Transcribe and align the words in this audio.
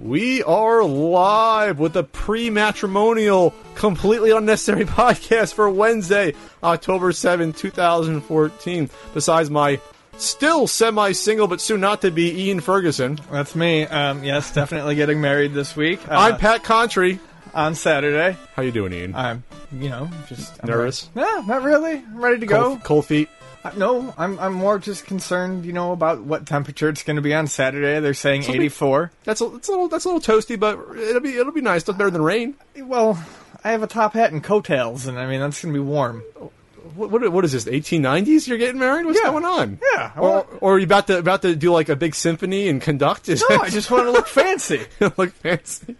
We 0.00 0.42
are 0.44 0.82
live 0.82 1.78
with 1.78 1.92
the 1.92 2.04
pre-matrimonial, 2.04 3.52
completely 3.74 4.30
unnecessary 4.30 4.84
podcast 4.86 5.52
for 5.54 5.68
Wednesday, 5.68 6.34
October 6.62 7.12
7, 7.12 7.52
2014. 7.52 8.90
Besides 9.12 9.50
my 9.50 9.78
still 10.16 10.66
semi-single 10.66 11.48
but 11.48 11.60
soon 11.60 11.80
not 11.80 12.00
to 12.02 12.10
be 12.10 12.46
Ian 12.46 12.60
Ferguson. 12.60 13.18
That's 13.30 13.54
me. 13.54 13.84
Um, 13.84 14.24
yes, 14.24 14.54
definitely 14.54 14.94
getting 14.94 15.20
married 15.20 15.52
this 15.52 15.76
week. 15.76 16.00
Uh, 16.08 16.14
I'm 16.14 16.36
Pat 16.38 16.62
Contry. 16.64 17.18
on 17.52 17.74
Saturday. 17.74 18.36
How 18.54 18.62
you 18.62 18.72
doing, 18.72 18.92
Ian? 18.94 19.14
I'm, 19.14 19.44
you 19.72 19.90
know, 19.90 20.08
just 20.28 20.58
I'm 20.62 20.70
Nervous? 20.70 21.10
ready- 21.14 21.26
No, 21.30 21.40
not 21.42 21.62
really. 21.62 21.92
I'm 21.98 22.22
ready 22.24 22.40
to 22.40 22.46
go. 22.46 22.62
Cold, 22.62 22.84
cold 22.84 23.06
feet. 23.06 23.28
Uh, 23.62 23.70
no, 23.76 24.14
I'm 24.16 24.38
I'm 24.38 24.54
more 24.54 24.78
just 24.78 25.04
concerned, 25.04 25.66
you 25.66 25.72
know, 25.72 25.92
about 25.92 26.22
what 26.22 26.46
temperature 26.46 26.88
it's 26.88 27.02
going 27.02 27.16
to 27.16 27.22
be 27.22 27.34
on 27.34 27.46
Saturday. 27.46 28.00
They're 28.00 28.14
saying 28.14 28.42
be- 28.42 28.54
84. 28.54 29.10
That's 29.24 29.40
a, 29.42 29.54
it's 29.56 29.68
a 29.68 29.70
little 29.72 29.88
that's 29.88 30.06
a 30.06 30.08
little 30.10 30.20
toasty, 30.36 30.58
but 30.58 30.78
it'll 30.96 31.20
be 31.20 31.36
it'll 31.36 31.52
be 31.52 31.60
nice. 31.60 31.86
It's 31.86 31.96
better 31.98 32.10
than 32.10 32.22
rain. 32.22 32.54
Well, 32.78 33.22
I 33.62 33.72
have 33.72 33.82
a 33.82 33.86
top 33.86 34.14
hat 34.14 34.32
and 34.32 34.42
coattails, 34.42 35.06
and 35.06 35.18
I 35.18 35.26
mean 35.26 35.40
that's 35.40 35.62
going 35.62 35.74
to 35.74 35.78
be 35.80 35.84
warm. 35.84 36.20
What, 36.94 37.10
what 37.10 37.30
what 37.32 37.44
is 37.44 37.52
this? 37.52 37.66
1890s? 37.66 38.48
You're 38.48 38.56
getting 38.56 38.78
married? 38.80 39.04
What's 39.04 39.20
Yeah. 39.22 39.30
going 39.30 39.44
on? 39.44 39.78
Yeah, 39.92 40.12
Or, 40.16 40.46
or 40.62 40.74
are 40.74 40.78
you 40.78 40.86
about 40.86 41.06
to 41.08 41.18
about 41.18 41.42
to 41.42 41.54
do 41.54 41.70
like 41.72 41.90
a 41.90 41.96
big 41.96 42.14
symphony 42.14 42.68
and 42.68 42.80
conduct? 42.80 43.28
Is 43.28 43.44
No, 43.50 43.58
I 43.60 43.68
just 43.68 43.90
want 43.90 44.04
to 44.04 44.10
look 44.10 44.26
fancy. 44.26 44.86
look 45.18 45.32
fancy. 45.32 45.96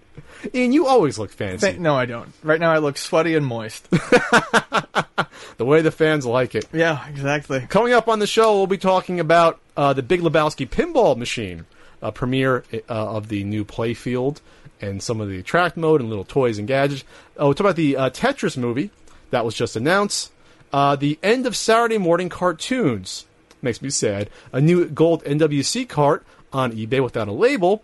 Ian, 0.55 0.73
you 0.73 0.87
always 0.87 1.19
look 1.19 1.31
fancy. 1.31 1.73
Fa- 1.73 1.81
no, 1.81 1.95
I 1.95 2.07
don't. 2.07 2.33
Right 2.43 2.61
now, 2.61 2.73
I 2.73 2.79
look 2.79 2.97
sweaty 2.97 3.35
and 3.35 3.45
moist. 3.45 3.89
the 3.91 5.65
way 5.65 5.83
the 5.83 5.91
fans 5.91 6.27
like 6.27 6.55
it. 6.55 6.67
yeah, 6.73 7.07
exactly. 7.09 7.61
Coming 7.69 7.93
up 7.93 8.09
on 8.09 8.19
the 8.19 8.27
show, 8.27 8.57
we'll 8.57 8.67
be 8.67 8.79
talking 8.79 9.21
about 9.21 9.61
uh, 9.77 9.93
the 9.93 10.03
Big 10.03 10.21
Lebowski 10.21 10.69
pinball 10.69 11.17
machine, 11.17 11.67
a 12.03 12.13
premiere 12.13 12.65
uh, 12.73 12.79
of 12.89 13.29
the 13.29 13.45
new 13.45 13.65
playfield, 13.65 14.41
and 14.81 15.03
some 15.03 15.21
of 15.21 15.29
the 15.29 15.39
attract 15.39 15.77
mode 15.77 16.01
and 16.01 16.09
little 16.09 16.25
toys 16.25 16.59
and 16.59 16.67
gadgets. 16.67 17.05
Oh, 17.37 17.47
we'll 17.47 17.55
talk 17.55 17.67
about 17.67 17.77
the 17.77 17.97
uh, 17.97 18.11
Tetris 18.11 18.57
movie 18.57 18.91
that 19.31 19.45
was 19.45 19.55
just 19.55 19.77
announced. 19.77 20.33
Uh, 20.73 20.97
the 20.97 21.19
end 21.23 21.47
of 21.47 21.57
Saturday 21.57 21.99
morning 21.99 22.29
cartoons 22.29 23.27
makes 23.63 23.83
me 23.83 23.91
sad. 23.91 24.31
A 24.53 24.61
new 24.61 24.87
gold 24.89 25.25
NWC 25.25 25.89
cart 25.89 26.25
on 26.53 26.73
eBay 26.73 27.03
without 27.03 27.29
a 27.29 27.33
label. 27.33 27.83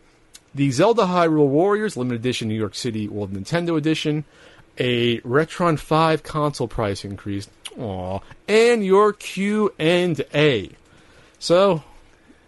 The 0.56 0.70
Zelda 0.70 1.02
Hyrule 1.02 1.48
Warriors 1.48 1.98
limited 1.98 2.18
edition 2.18 2.48
New 2.48 2.54
York 2.54 2.74
City 2.74 3.08
World 3.08 3.30
Nintendo 3.34 3.76
Edition. 3.76 4.24
A 4.78 5.20
Retron 5.20 5.78
5 5.78 6.22
console 6.22 6.66
price 6.66 7.04
increase. 7.04 7.46
Aw. 7.78 8.20
And 8.48 8.82
your 8.84 9.12
Q 9.12 9.74
and 9.78 10.18
A. 10.34 10.70
So, 11.38 11.82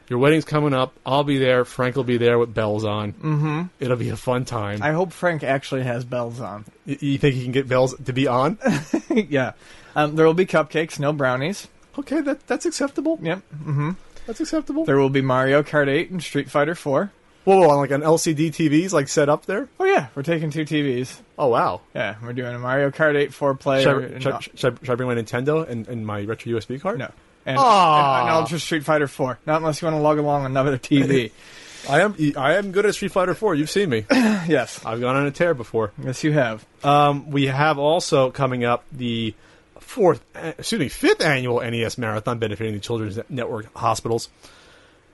your 0.09 0.21
wedding's 0.21 0.47
coming 0.47 0.73
up. 0.73 0.95
I'll 1.05 1.23
be 1.23 1.37
there. 1.37 1.67
Frank 1.67 1.97
will 1.97 2.05
be 2.05 2.17
there 2.17 2.39
with 2.39 2.55
bells 2.55 2.87
on. 2.87 3.13
Mm-hmm. 3.13 3.63
It'll 3.79 3.99
be 3.99 4.09
a 4.09 4.17
fun 4.17 4.47
time. 4.47 4.83
I 4.83 4.93
hope 4.93 5.13
Frank 5.13 5.45
actually 5.45 5.83
has 5.83 6.03
bells 6.07 6.41
on. 6.41 6.65
Y- 6.87 6.97
you 7.01 7.19
think 7.19 7.35
he 7.35 7.43
can 7.43 7.53
get 7.53 7.69
bells 7.69 7.95
to 8.07 8.13
be 8.15 8.27
on? 8.27 8.57
yeah. 9.11 9.53
Um, 9.95 10.17
there 10.17 10.25
will 10.25 10.33
be 10.33 10.47
cupcakes, 10.47 10.99
no 10.99 11.13
brownies. 11.13 11.69
okay, 11.99 12.23
that 12.23 12.47
that's 12.47 12.65
acceptable. 12.65 13.19
Yep. 13.21 13.39
Mm-hmm. 13.55 13.91
That's 14.27 14.41
acceptable. 14.41 14.87
There 14.87 14.97
will 14.97 15.11
be 15.11 15.21
Mario 15.21 15.63
Kart 15.63 15.89
8 15.89 16.11
and 16.11 16.23
Street 16.23 16.51
Fighter 16.51 16.75
4. 16.75 17.11
Whoa, 17.49 17.67
whoa, 17.67 17.79
like 17.79 17.91
an 17.91 18.03
LCD 18.03 18.49
TVs 18.51 18.93
like 18.93 19.09
set 19.09 19.29
up 19.29 19.47
there. 19.47 19.69
Oh 19.81 19.85
yeah, 19.85 20.09
we're 20.15 20.23
taking 20.23 20.51
two 20.51 20.65
TVs. 20.65 21.19
Oh 21.39 21.47
wow. 21.49 21.81
Yeah, 21.95 22.17
we're 22.23 22.33
doing 22.35 22.55
a 22.55 22.59
Mario 22.59 22.91
Kart 22.91 23.17
8 23.17 23.33
four 23.33 23.53
Should 23.55 23.61
player. 23.61 24.01
I, 24.01 24.05
and- 24.05 24.23
should, 24.23 24.33
I- 24.33 24.41
should 24.41 24.75
I- 24.75 24.79
should 24.85 24.91
I 24.91 24.95
bring 24.97 25.09
my 25.09 25.15
Nintendo 25.15 25.67
and, 25.69 25.89
and 25.89 26.07
my 26.07 26.23
retro 26.23 26.53
USB 26.53 26.81
card? 26.81 26.99
no. 26.99 27.11
And, 27.47 27.57
Aw. 27.57 28.21
and 28.21 28.29
an 28.29 28.35
Ultra 28.35 28.59
Street 28.59 28.85
Fighter 28.85 29.09
4. 29.09 29.39
Not 29.47 29.59
unless 29.63 29.81
you 29.81 29.87
want 29.87 29.97
to 29.97 30.03
log 30.03 30.19
along 30.19 30.45
another 30.45 30.77
TV. 30.77 31.31
I 31.89 32.03
am 32.03 32.15
I 32.37 32.57
am 32.57 32.73
good 32.73 32.85
at 32.85 32.95
Street 32.95 33.13
Fighter 33.13 33.33
4. 33.35 33.55
You've 33.55 33.71
seen 33.71 33.89
me. 33.89 34.05
yes. 34.11 34.85
I've 34.85 35.01
gone 35.01 35.17
on 35.17 35.25
a 35.27 35.31
tear 35.31 35.55
before. 35.55 35.93
Yes, 36.03 36.23
you 36.25 36.33
have. 36.33 36.67
Um, 36.85 37.31
we 37.31 37.47
have 37.47 37.79
also 37.79 38.31
coming 38.31 38.65
up 38.65 38.85
the 38.93 39.35
fourth, 39.81 40.23
uh, 40.37 40.53
excuse 40.59 40.79
me, 40.79 40.89
fifth 40.89 41.23
annual 41.23 41.61
NES 41.63 41.97
Marathon 41.97 42.39
benefiting 42.39 42.75
the 42.75 42.81
Children's 42.81 43.19
Network 43.31 43.73
Hospitals. 43.75 44.29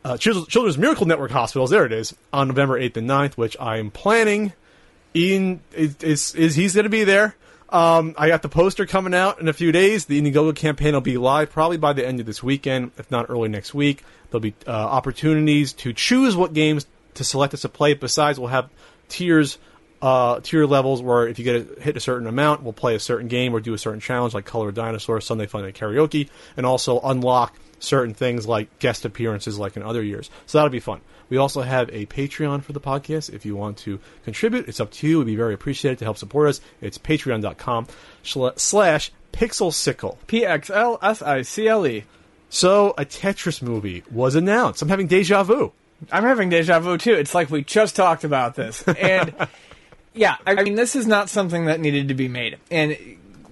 Uh, 0.04 0.19
Children's 0.19 0.76
Miracle 0.76 1.06
Network 1.06 1.31
Hospitals, 1.31 1.70
there 1.70 1.87
it 1.87 1.92
is, 1.92 2.15
on 2.31 2.48
November 2.48 2.78
8th 2.78 2.98
and 2.98 3.09
9th, 3.09 3.34
which 3.34 3.56
I 3.59 3.78
am 3.78 3.91
planning. 3.91 4.53
Ian 5.16 5.60
is, 5.72 5.97
is, 6.03 6.34
is 6.34 6.54
he's 6.54 6.75
going 6.75 6.84
to 6.84 6.91
be 6.91 7.04
there. 7.04 7.34
Um, 7.70 8.14
I 8.19 8.28
got 8.28 8.43
the 8.43 8.50
poster 8.50 8.84
coming 8.84 9.14
out 9.14 9.41
in 9.41 9.48
a 9.48 9.54
few 9.54 9.72
days. 9.72 10.04
The 10.04 10.20
Indiegogo 10.20 10.54
campaign 10.54 10.93
will 10.93 11.00
be 11.00 11.16
live 11.16 11.50
probably 11.50 11.78
by 11.78 11.94
the 11.94 12.06
end 12.06 12.20
of 12.20 12.26
this 12.26 12.43
weekend, 12.43 12.93
if 12.98 13.10
not 13.10 13.31
early 13.31 13.48
next 13.48 13.72
week. 13.72 14.04
There'll 14.31 14.43
be 14.43 14.54
uh, 14.66 14.70
opportunities 14.70 15.72
to 15.75 15.94
choose 15.94 16.37
what 16.37 16.53
games 16.53 16.87
to 17.14 17.25
select 17.25 17.54
us 17.54 17.62
to 17.62 17.70
play. 17.70 17.94
Besides, 17.94 18.38
we'll 18.38 18.48
have 18.48 18.69
tiers, 19.09 19.56
uh, 20.03 20.41
tier 20.41 20.66
levels 20.66 21.00
where 21.00 21.26
if 21.26 21.38
you 21.38 21.44
get 21.44 21.78
a, 21.78 21.81
hit 21.81 21.97
a 21.97 22.00
certain 22.00 22.26
amount, 22.26 22.62
we'll 22.62 22.75
play 22.75 22.94
a 22.94 23.00
certain 23.00 23.28
game 23.28 23.54
or 23.54 23.60
do 23.60 23.72
a 23.72 23.78
certain 23.78 24.00
challenge 24.00 24.34
like 24.34 24.44
Color 24.44 24.70
Dinosaur, 24.72 25.22
Sunday 25.22 25.47
Fun 25.47 25.62
Night 25.62 25.75
Karaoke, 25.75 26.28
and 26.59 26.66
also 26.66 27.00
unlock 27.00 27.56
certain 27.84 28.14
things 28.14 28.46
like 28.46 28.78
guest 28.78 29.04
appearances 29.04 29.58
like 29.58 29.76
in 29.76 29.82
other 29.82 30.02
years. 30.02 30.30
So 30.46 30.58
that'll 30.58 30.70
be 30.70 30.80
fun. 30.80 31.00
We 31.28 31.36
also 31.36 31.62
have 31.62 31.88
a 31.90 32.06
Patreon 32.06 32.62
for 32.62 32.72
the 32.72 32.80
podcast. 32.80 33.32
If 33.32 33.46
you 33.46 33.56
want 33.56 33.78
to 33.78 33.98
contribute, 34.24 34.68
it's 34.68 34.80
up 34.80 34.90
to 34.92 35.08
you. 35.08 35.18
We'd 35.18 35.26
be 35.26 35.36
very 35.36 35.54
appreciated 35.54 35.98
to 36.00 36.04
help 36.04 36.18
support 36.18 36.48
us. 36.48 36.60
It's 36.80 36.98
patreon.com 36.98 37.86
sla- 38.22 38.58
slash 38.58 39.10
pixelsickle. 39.32 40.18
P 40.26 40.44
X 40.44 40.70
L 40.70 40.98
S 41.02 41.22
I 41.22 41.42
C 41.42 41.68
L 41.68 41.86
E. 41.86 42.04
So 42.50 42.94
a 42.96 43.04
Tetris 43.04 43.62
movie 43.62 44.04
was 44.10 44.34
announced. 44.34 44.82
I'm 44.82 44.88
having 44.88 45.06
deja 45.06 45.42
vu. 45.42 45.72
I'm 46.12 46.22
having 46.22 46.50
deja 46.50 46.78
vu 46.78 46.98
too. 46.98 47.14
It's 47.14 47.34
like 47.34 47.50
we 47.50 47.64
just 47.64 47.96
talked 47.96 48.24
about 48.24 48.54
this. 48.54 48.82
And 48.86 49.34
yeah, 50.14 50.36
I 50.46 50.62
mean, 50.62 50.74
this 50.74 50.94
is 50.94 51.06
not 51.06 51.28
something 51.28 51.66
that 51.66 51.80
needed 51.80 52.08
to 52.08 52.14
be 52.14 52.28
made. 52.28 52.58
And 52.70 52.96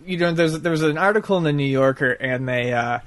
you 0.06 0.18
know, 0.18 0.32
there's 0.32 0.60
there 0.60 0.72
was 0.72 0.82
an 0.82 0.98
article 0.98 1.36
in 1.38 1.44
the 1.44 1.52
New 1.52 1.64
Yorker, 1.66 2.12
and 2.12 2.48
they 2.48 2.72
uh, 2.72 3.00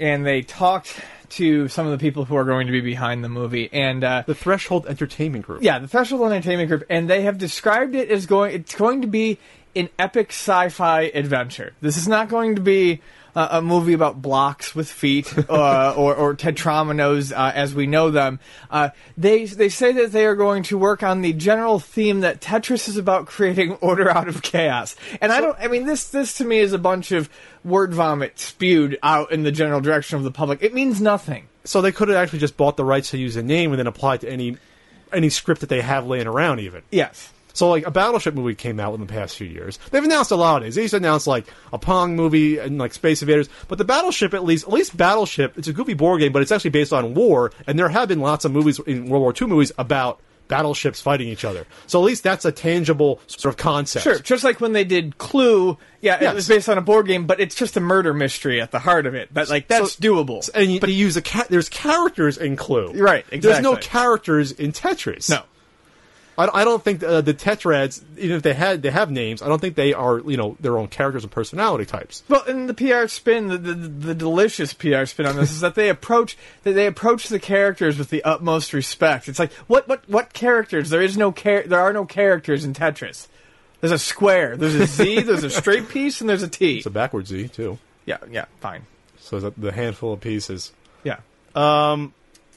and 0.00 0.26
they 0.26 0.42
talked 0.42 0.98
to 1.30 1.68
some 1.68 1.86
of 1.86 1.92
the 1.92 1.98
people 1.98 2.24
who 2.24 2.34
are 2.34 2.44
going 2.44 2.66
to 2.66 2.72
be 2.72 2.80
behind 2.80 3.22
the 3.22 3.28
movie, 3.28 3.68
and 3.72 4.02
uh, 4.02 4.24
The 4.26 4.34
Threshold 4.34 4.86
Entertainment 4.86 5.46
Group. 5.46 5.62
yeah, 5.62 5.78
the 5.78 5.86
Threshold 5.86 6.22
Entertainment 6.32 6.68
Group, 6.68 6.84
and 6.90 7.08
they 7.08 7.22
have 7.22 7.38
described 7.38 7.94
it 7.94 8.10
as 8.10 8.26
going. 8.26 8.54
It's 8.54 8.74
going 8.74 9.02
to 9.02 9.06
be 9.06 9.38
an 9.76 9.88
epic 9.98 10.30
sci-fi 10.30 11.02
adventure. 11.02 11.74
This 11.80 11.96
is 11.96 12.08
not 12.08 12.28
going 12.28 12.56
to 12.56 12.60
be 12.60 13.00
uh, 13.34 13.48
a 13.52 13.62
movie 13.62 13.92
about 13.92 14.20
blocks 14.20 14.74
with 14.74 14.90
feet 14.90 15.32
uh, 15.50 15.94
or, 15.96 16.14
or 16.14 16.34
tetrominoes 16.34 17.32
uh, 17.32 17.52
as 17.54 17.74
we 17.74 17.86
know 17.86 18.10
them. 18.10 18.40
Uh, 18.70 18.90
they 19.16 19.44
they 19.44 19.68
say 19.68 19.92
that 19.92 20.12
they 20.12 20.26
are 20.26 20.34
going 20.34 20.62
to 20.64 20.78
work 20.78 21.02
on 21.02 21.22
the 21.22 21.32
general 21.32 21.78
theme 21.78 22.20
that 22.20 22.40
Tetris 22.40 22.88
is 22.88 22.96
about 22.96 23.26
creating 23.26 23.72
order 23.74 24.10
out 24.10 24.28
of 24.28 24.42
chaos. 24.42 24.96
And 25.20 25.32
I 25.32 25.40
don't. 25.40 25.56
I 25.58 25.68
mean, 25.68 25.86
this 25.86 26.08
this 26.08 26.34
to 26.38 26.44
me 26.44 26.58
is 26.58 26.72
a 26.72 26.78
bunch 26.78 27.12
of 27.12 27.28
word 27.64 27.92
vomit 27.92 28.38
spewed 28.38 28.98
out 29.02 29.32
in 29.32 29.42
the 29.42 29.52
general 29.52 29.80
direction 29.80 30.16
of 30.16 30.24
the 30.24 30.30
public. 30.30 30.62
It 30.62 30.74
means 30.74 31.00
nothing. 31.00 31.48
So 31.64 31.82
they 31.82 31.92
could 31.92 32.08
have 32.08 32.16
actually 32.16 32.38
just 32.38 32.56
bought 32.56 32.76
the 32.76 32.84
rights 32.84 33.10
to 33.10 33.18
use 33.18 33.34
the 33.34 33.42
name 33.42 33.70
and 33.72 33.78
then 33.78 33.86
applied 33.86 34.22
to 34.22 34.30
any 34.30 34.56
any 35.12 35.28
script 35.28 35.60
that 35.60 35.68
they 35.68 35.80
have 35.80 36.06
laying 36.06 36.26
around 36.26 36.60
even. 36.60 36.82
Yes. 36.90 37.32
So 37.60 37.68
like 37.68 37.86
a 37.86 37.90
Battleship 37.90 38.34
movie 38.34 38.54
came 38.54 38.80
out 38.80 38.94
in 38.94 39.00
the 39.00 39.06
past 39.06 39.36
few 39.36 39.46
years. 39.46 39.78
They've 39.90 40.02
announced 40.02 40.30
a 40.30 40.36
lot 40.36 40.56
of 40.56 40.64
these. 40.64 40.76
They 40.76 40.80
used 40.82 40.92
to 40.92 40.96
announce 40.96 41.26
like 41.26 41.46
a 41.74 41.78
Pong 41.78 42.16
movie 42.16 42.56
and 42.56 42.78
like 42.78 42.94
Space 42.94 43.20
Invaders, 43.20 43.50
but 43.68 43.76
the 43.76 43.84
Battleship 43.84 44.32
at 44.32 44.44
least, 44.44 44.66
at 44.66 44.72
least 44.72 44.96
Battleship, 44.96 45.58
it's 45.58 45.68
a 45.68 45.74
goofy 45.74 45.92
board 45.92 46.20
game, 46.20 46.32
but 46.32 46.40
it's 46.40 46.52
actually 46.52 46.70
based 46.70 46.92
on 46.94 47.12
war, 47.12 47.52
and 47.66 47.78
there 47.78 47.90
have 47.90 48.08
been 48.08 48.20
lots 48.20 48.46
of 48.46 48.52
movies 48.52 48.78
in 48.86 49.10
World 49.10 49.20
War 49.20 49.34
II 49.38 49.46
movies 49.48 49.72
about 49.76 50.20
battleships 50.48 51.00
fighting 51.00 51.28
each 51.28 51.44
other. 51.44 51.64
So 51.86 52.00
at 52.00 52.06
least 52.06 52.22
that's 52.24 52.44
a 52.46 52.50
tangible 52.50 53.20
sort 53.28 53.54
of 53.54 53.58
concept. 53.58 54.02
Sure, 54.04 54.18
just 54.18 54.42
like 54.42 54.60
when 54.60 54.72
they 54.72 54.82
did 54.84 55.16
Clue, 55.18 55.76
yeah, 56.00 56.18
Yes. 56.20 56.32
it 56.32 56.34
was 56.34 56.48
based 56.48 56.68
on 56.68 56.76
a 56.78 56.80
board 56.82 57.06
game, 57.06 57.26
but 57.26 57.38
it's 57.40 57.54
just 57.54 57.76
a 57.76 57.80
murder 57.80 58.12
mystery 58.14 58.60
at 58.60 58.70
the 58.72 58.78
heart 58.80 59.04
of 59.06 59.14
it. 59.14 59.28
But 59.32 59.48
like 59.50 59.68
that's 59.68 59.92
So- 59.92 60.00
doable. 60.02 60.48
And 60.54 60.72
you, 60.72 60.80
they 60.80 60.90
use 60.90 61.16
a 61.16 61.22
ca- 61.22 61.46
there's 61.50 61.68
characters 61.68 62.36
in 62.38 62.56
Clue. 62.56 62.92
Right, 62.94 63.24
Exactly. 63.30 63.40
There's 63.40 63.62
no 63.62 63.76
characters 63.76 64.50
in 64.50 64.72
Tetris. 64.72 65.28
no, 65.30 65.42
I, 66.40 66.60
I 66.60 66.64
don't 66.64 66.82
think 66.82 67.02
uh, 67.02 67.20
the 67.20 67.34
Tetrads, 67.34 68.02
even 68.16 68.36
if 68.36 68.42
they 68.42 68.54
had 68.54 68.82
they 68.82 68.90
have 68.90 69.10
names, 69.10 69.42
I 69.42 69.48
don't 69.48 69.60
think 69.60 69.76
they 69.76 69.92
are 69.92 70.18
you 70.20 70.36
know 70.36 70.56
their 70.60 70.78
own 70.78 70.88
characters 70.88 71.22
and 71.22 71.32
personality 71.32 71.84
types. 71.84 72.22
Well, 72.28 72.42
and 72.46 72.68
the 72.68 72.74
PR 72.74 73.06
spin, 73.08 73.48
the, 73.48 73.58
the, 73.58 73.74
the 73.74 74.14
delicious 74.14 74.72
PR 74.72 75.04
spin 75.04 75.26
on 75.26 75.36
this 75.36 75.50
is 75.50 75.60
that 75.60 75.74
they 75.74 75.88
approach 75.88 76.36
that 76.62 76.72
they 76.72 76.86
approach 76.86 77.28
the 77.28 77.38
characters 77.38 77.98
with 77.98 78.10
the 78.10 78.22
utmost 78.24 78.72
respect. 78.72 79.28
It's 79.28 79.38
like 79.38 79.52
what 79.66 79.88
what 79.88 80.08
what 80.08 80.32
characters? 80.32 80.90
There 80.90 81.02
is 81.02 81.16
no 81.16 81.32
char- 81.32 81.64
There 81.64 81.80
are 81.80 81.92
no 81.92 82.04
characters 82.04 82.64
in 82.64 82.72
Tetris. 82.74 83.28
There's 83.80 83.92
a 83.92 83.98
square. 83.98 84.56
There's 84.56 84.74
a 84.74 84.86
Z. 84.86 85.22
there's 85.22 85.44
a 85.44 85.50
straight 85.50 85.88
piece, 85.88 86.20
and 86.20 86.28
there's 86.28 86.42
a 86.42 86.48
T. 86.48 86.78
It's 86.78 86.86
a 86.86 86.90
backward 86.90 87.26
Z 87.26 87.48
too. 87.48 87.78
Yeah, 88.06 88.18
yeah, 88.30 88.46
fine. 88.60 88.86
So 89.18 89.40
the, 89.40 89.52
the 89.56 89.72
handful 89.72 90.12
of 90.12 90.20
pieces. 90.20 90.72
Yeah. 91.04 91.20
Um, 91.54 92.14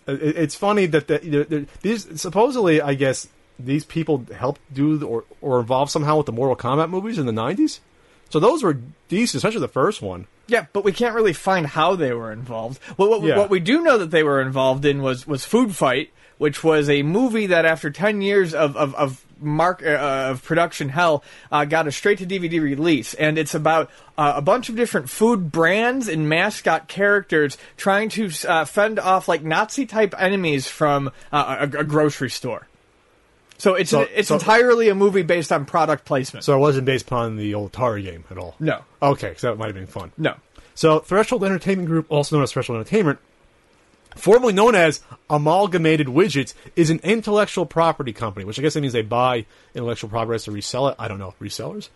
it's 0.08 0.56
funny 0.56 0.86
that 0.88 1.08
the, 1.08 1.20
the, 1.20 1.44
the, 1.44 1.68
these 1.82 2.22
supposedly, 2.22 2.82
I 2.82 2.94
guess, 2.94 3.28
these 3.66 3.86
people 3.86 4.26
helped 4.36 4.62
do 4.74 5.04
or 5.06 5.24
or 5.42 5.60
involved 5.60 5.92
somehow 5.92 6.18
with 6.18 6.26
the 6.26 6.32
Mortal 6.32 6.56
Kombat 6.56 6.90
movies 6.90 7.18
in 7.18 7.26
the 7.26 7.32
'90s. 7.32 7.80
So 8.30 8.40
those 8.40 8.64
were 8.64 8.80
decent, 9.10 9.36
especially 9.44 9.60
the 9.62 9.68
first 9.68 10.02
one. 10.02 10.26
Yeah, 10.48 10.66
but 10.74 10.84
we 10.84 10.92
can't 10.92 11.14
really 11.16 11.34
find 11.34 11.68
how 11.68 11.96
they 11.96 12.14
were 12.14 12.32
involved. 12.32 12.82
What, 12.98 13.10
what, 13.10 13.22
Yeah. 13.22 13.38
what 13.38 13.50
we 13.50 13.60
do 13.60 13.82
know 13.82 13.98
that 14.00 14.10
they 14.12 14.24
were 14.24 14.42
involved 14.42 14.86
in 14.86 15.02
was, 15.04 15.26
was 15.28 15.46
Food 15.46 15.76
Fight, 15.76 16.10
which 16.40 16.64
was 16.64 16.90
a 16.90 17.04
movie 17.04 17.46
that 17.48 17.64
after 17.64 17.92
10 17.92 18.22
years 18.22 18.54
of, 18.56 18.76
of, 18.76 18.94
of 18.96 19.24
mark 19.40 19.84
uh, 19.84 20.30
of 20.32 20.44
production 20.44 20.90
hell 20.90 21.24
uh, 21.52 21.64
got 21.66 21.86
a 21.88 21.92
straight 21.92 22.18
to 22.18 22.26
DVD 22.26 22.62
release 22.62 23.14
and 23.14 23.38
it's 23.38 23.54
about 23.54 23.90
uh, 24.18 24.34
a 24.38 24.42
bunch 24.42 24.68
of 24.70 24.76
different 24.76 25.10
food 25.10 25.52
brands 25.52 26.08
and 26.08 26.28
mascot 26.30 26.88
characters 26.88 27.58
trying 27.78 28.08
to 28.10 28.30
uh, 28.48 28.64
fend 28.66 29.00
off 29.00 29.28
like 29.28 29.44
Nazi 29.44 29.86
type 29.86 30.16
enemies 30.18 30.68
from 30.68 31.10
uh, 31.32 31.68
a, 31.74 31.80
a 31.80 31.84
grocery 31.84 32.30
store. 32.30 32.68
So 33.64 33.76
it's 33.76 33.92
So- 33.92 34.02
it's 34.14 34.28
so- 34.28 34.36
entirely 34.36 34.90
a 34.90 34.96
movie 34.96 35.22
based 35.22 35.50
on 35.54 35.64
product 35.64 36.04
placement. 36.04 36.44
So 36.44 36.54
it 36.54 36.60
wasn't 36.60 36.84
based 36.86 37.06
upon 37.06 37.38
the 37.38 37.54
old 37.54 37.72
Atari 37.72 38.04
game 38.04 38.26
at 38.30 38.38
all. 38.38 38.56
no. 38.60 38.80
Okay, 39.02 39.30
because 39.30 39.44
that 39.44 39.58
might 39.58 39.68
have 39.68 39.76
been 39.76 39.88
fun. 39.88 40.12
No. 40.18 40.34
So 40.76 41.00
Threshold 41.00 41.46
Entertainment 41.46 41.88
Group, 41.88 42.06
also 42.10 42.36
known 42.36 42.44
as 42.44 42.52
Threshold 42.52 42.76
Entertainment, 42.78 43.20
formerly 44.18 44.52
known 44.52 44.76
as 44.76 45.00
Amalgamated 45.30 46.08
Widgets, 46.08 46.54
is 46.76 46.90
an 46.90 47.00
intellectual 47.04 47.66
property 47.66 48.12
company, 48.12 48.44
which 48.44 48.60
I 48.60 48.62
guess 48.64 48.74
that 48.74 48.82
means 48.82 48.92
they 48.92 49.02
buy 49.02 49.46
intellectual 49.74 50.10
property 50.10 50.32
rights 50.32 50.44
to 50.44 50.52
resell 50.52 50.90
it. 50.90 50.96
I 51.00 51.08
don't 51.08 51.20
know, 51.20 51.34
resellers. 51.42 51.88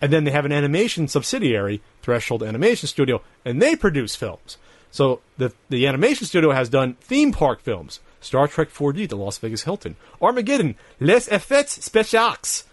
And 0.00 0.10
then 0.10 0.24
they 0.24 0.30
have 0.30 0.46
an 0.46 0.52
animation 0.52 1.06
subsidiary, 1.06 1.82
Threshold 2.00 2.42
Animation 2.42 2.88
Studio, 2.88 3.20
and 3.44 3.60
they 3.60 3.76
produce 3.76 4.16
films. 4.16 4.56
So 4.90 5.20
the 5.36 5.52
the 5.68 5.86
animation 5.86 6.26
studio 6.26 6.52
has 6.52 6.70
done 6.70 6.96
theme 7.02 7.30
park 7.32 7.60
films, 7.60 8.00
Star 8.20 8.48
Trek 8.48 8.70
4D, 8.70 9.08
the 9.08 9.16
Las 9.16 9.38
Vegas 9.38 9.62
Hilton, 9.62 9.96
Armageddon, 10.20 10.76
Les 10.98 11.30
Effets 11.30 11.78
Spéciaux, 11.78 12.64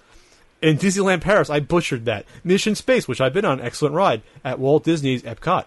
in 0.62 0.78
Disneyland 0.78 1.22
Paris, 1.22 1.50
I 1.50 1.60
butchered 1.60 2.06
that. 2.06 2.26
Mission 2.44 2.76
Space, 2.76 3.08
which 3.08 3.22
I've 3.22 3.34
been 3.34 3.46
on, 3.46 3.62
excellent 3.62 3.96
ride 3.96 4.22
at 4.44 4.60
Walt 4.60 4.84
Disney's 4.84 5.24
Epcot. 5.24 5.66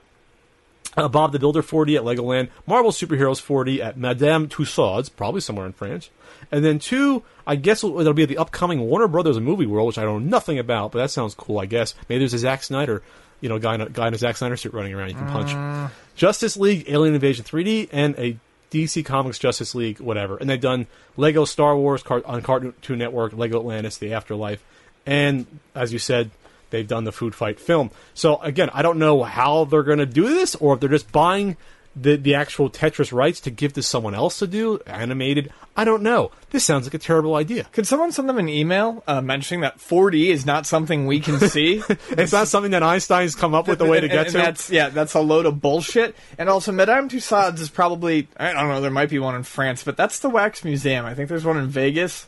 Uh, 0.97 1.09
Bob 1.09 1.31
the 1.31 1.39
Builder 1.39 1.63
4D 1.63 1.97
at 1.97 2.03
Legoland, 2.03 2.49
Marvel 2.67 2.91
Superheroes 2.91 3.41
4D 3.41 3.79
at 3.79 3.97
Madame 3.97 4.49
Tussauds, 4.49 5.09
probably 5.15 5.41
somewhere 5.41 5.67
in 5.67 5.73
France, 5.73 6.11
and 6.51 6.65
then 6.65 6.81
two, 6.81 7.23
I 7.47 7.55
guess 7.55 7.85
it'll 7.85 8.13
be 8.13 8.25
the 8.25 8.39
upcoming 8.39 8.81
Warner 8.81 9.07
Brothers 9.07 9.39
movie 9.39 9.67
world, 9.67 9.87
which 9.87 9.99
I 9.99 10.03
know 10.03 10.19
nothing 10.19 10.59
about, 10.59 10.91
but 10.91 10.99
that 10.99 11.13
sounds 11.13 11.37
cool. 11.37 11.61
I 11.61 11.67
guess 11.67 11.95
maybe 12.09 12.19
there's 12.19 12.35
a 12.35 12.39
Zack 12.39 12.65
Snyder, 12.65 13.05
you 13.41 13.49
know, 13.49 13.61
guy 13.61 13.77
in 13.77 13.83
a, 13.83 13.89
guy 13.89 14.09
in 14.09 14.15
a 14.15 14.19
Zack 14.19 14.37
Snyder 14.37 14.57
suit 14.57 14.75
running 14.75 14.93
around 14.93 15.11
you 15.11 15.15
can 15.15 15.29
punch. 15.29 15.93
Justice 16.17 16.57
League, 16.57 16.87
Alien 16.89 17.15
Invasion 17.15 17.45
3D, 17.45 17.89
and 17.93 18.19
a 18.19 18.37
DC 18.71 19.05
Comics 19.05 19.39
Justice 19.39 19.75
League, 19.75 20.01
whatever. 20.01 20.37
And 20.37 20.49
they've 20.49 20.61
done 20.61 20.87
Lego 21.17 21.45
Star 21.45 21.77
Wars 21.77 22.03
on 22.07 22.43
Cartoon 22.43 22.99
Network, 22.99 23.33
Lego 23.33 23.59
Atlantis, 23.59 23.99
The 23.99 24.13
Afterlife, 24.13 24.63
and 25.07 25.47
as 25.75 25.93
you 25.93 25.99
said, 25.99 26.31
they've 26.71 26.87
done 26.87 27.05
the 27.05 27.13
Food 27.13 27.35
Fight 27.35 27.59
film. 27.59 27.91
So 28.15 28.41
again, 28.41 28.71
I 28.73 28.83
don't 28.83 28.99
know 28.99 29.23
how 29.23 29.65
they're 29.65 29.83
going 29.83 29.99
to 29.99 30.07
do 30.07 30.29
this, 30.29 30.55
or 30.55 30.75
if 30.75 30.81
they're 30.81 30.89
just 30.89 31.11
buying 31.11 31.57
the 32.01 32.17
the 32.17 32.35
actual 32.35 32.71
Tetris 32.71 33.13
rights 33.13 33.41
to 33.41 33.51
give 33.51 33.73
to 33.75 33.83
someone 33.83 34.15
else 34.15 34.39
to 34.39 34.47
do 34.47 34.81
animated. 34.87 35.53
I 35.77 35.85
don't 35.85 36.03
know. 36.03 36.31
This 36.51 36.65
sounds 36.65 36.87
like 36.87 36.95
a 36.95 36.99
terrible 36.99 37.37
idea. 37.37 37.65
Could 37.73 37.87
someone 37.87 38.13
send 38.13 38.29
them 38.29 38.39
an 38.39 38.49
email 38.49 39.03
uh, 39.07 39.21
mentioning 39.21 39.61
that 39.61 39.79
4D 39.79 40.27
is 40.27 40.45
not 40.45 40.67
something 40.67 41.07
we 41.07 41.21
can 41.21 41.39
see? 41.41 41.83
It's 42.11 42.33
not 42.33 42.49
something 42.49 42.73
that 42.73 42.83
Einstein's 42.83 43.35
come 43.35 43.55
up 43.55 43.69
with 43.69 43.81
a 43.81 43.87
way 43.87 44.01
to 44.01 44.09
get 44.09 44.27
and 44.27 44.33
to. 44.33 44.39
That's, 44.39 44.71
yeah, 44.71 44.89
that's 44.89 45.15
a 45.15 45.21
load 45.21 45.47
of 45.47 45.61
bullshit. 45.61 46.17
And 46.39 46.49
also, 46.49 46.73
Madame 46.73 47.09
Tussauds 47.09 47.61
is 47.61 47.71
probably, 47.71 48.29
I 48.37 48.53
don't 48.53 48.69
know, 48.69 48.81
there 48.81 48.91
might 48.91 49.11
be 49.11 49.19
one 49.19 49.35
in 49.35 49.43
France, 49.43 49.85
but 49.85 49.97
that's 49.97 50.19
the 50.19 50.29
Wax 50.29 50.65
Museum. 50.65 51.07
I 51.07 51.15
think 51.15 51.29
there's 51.29 51.45
one 51.45 51.57
in 51.57 51.69
Vegas. 51.69 52.27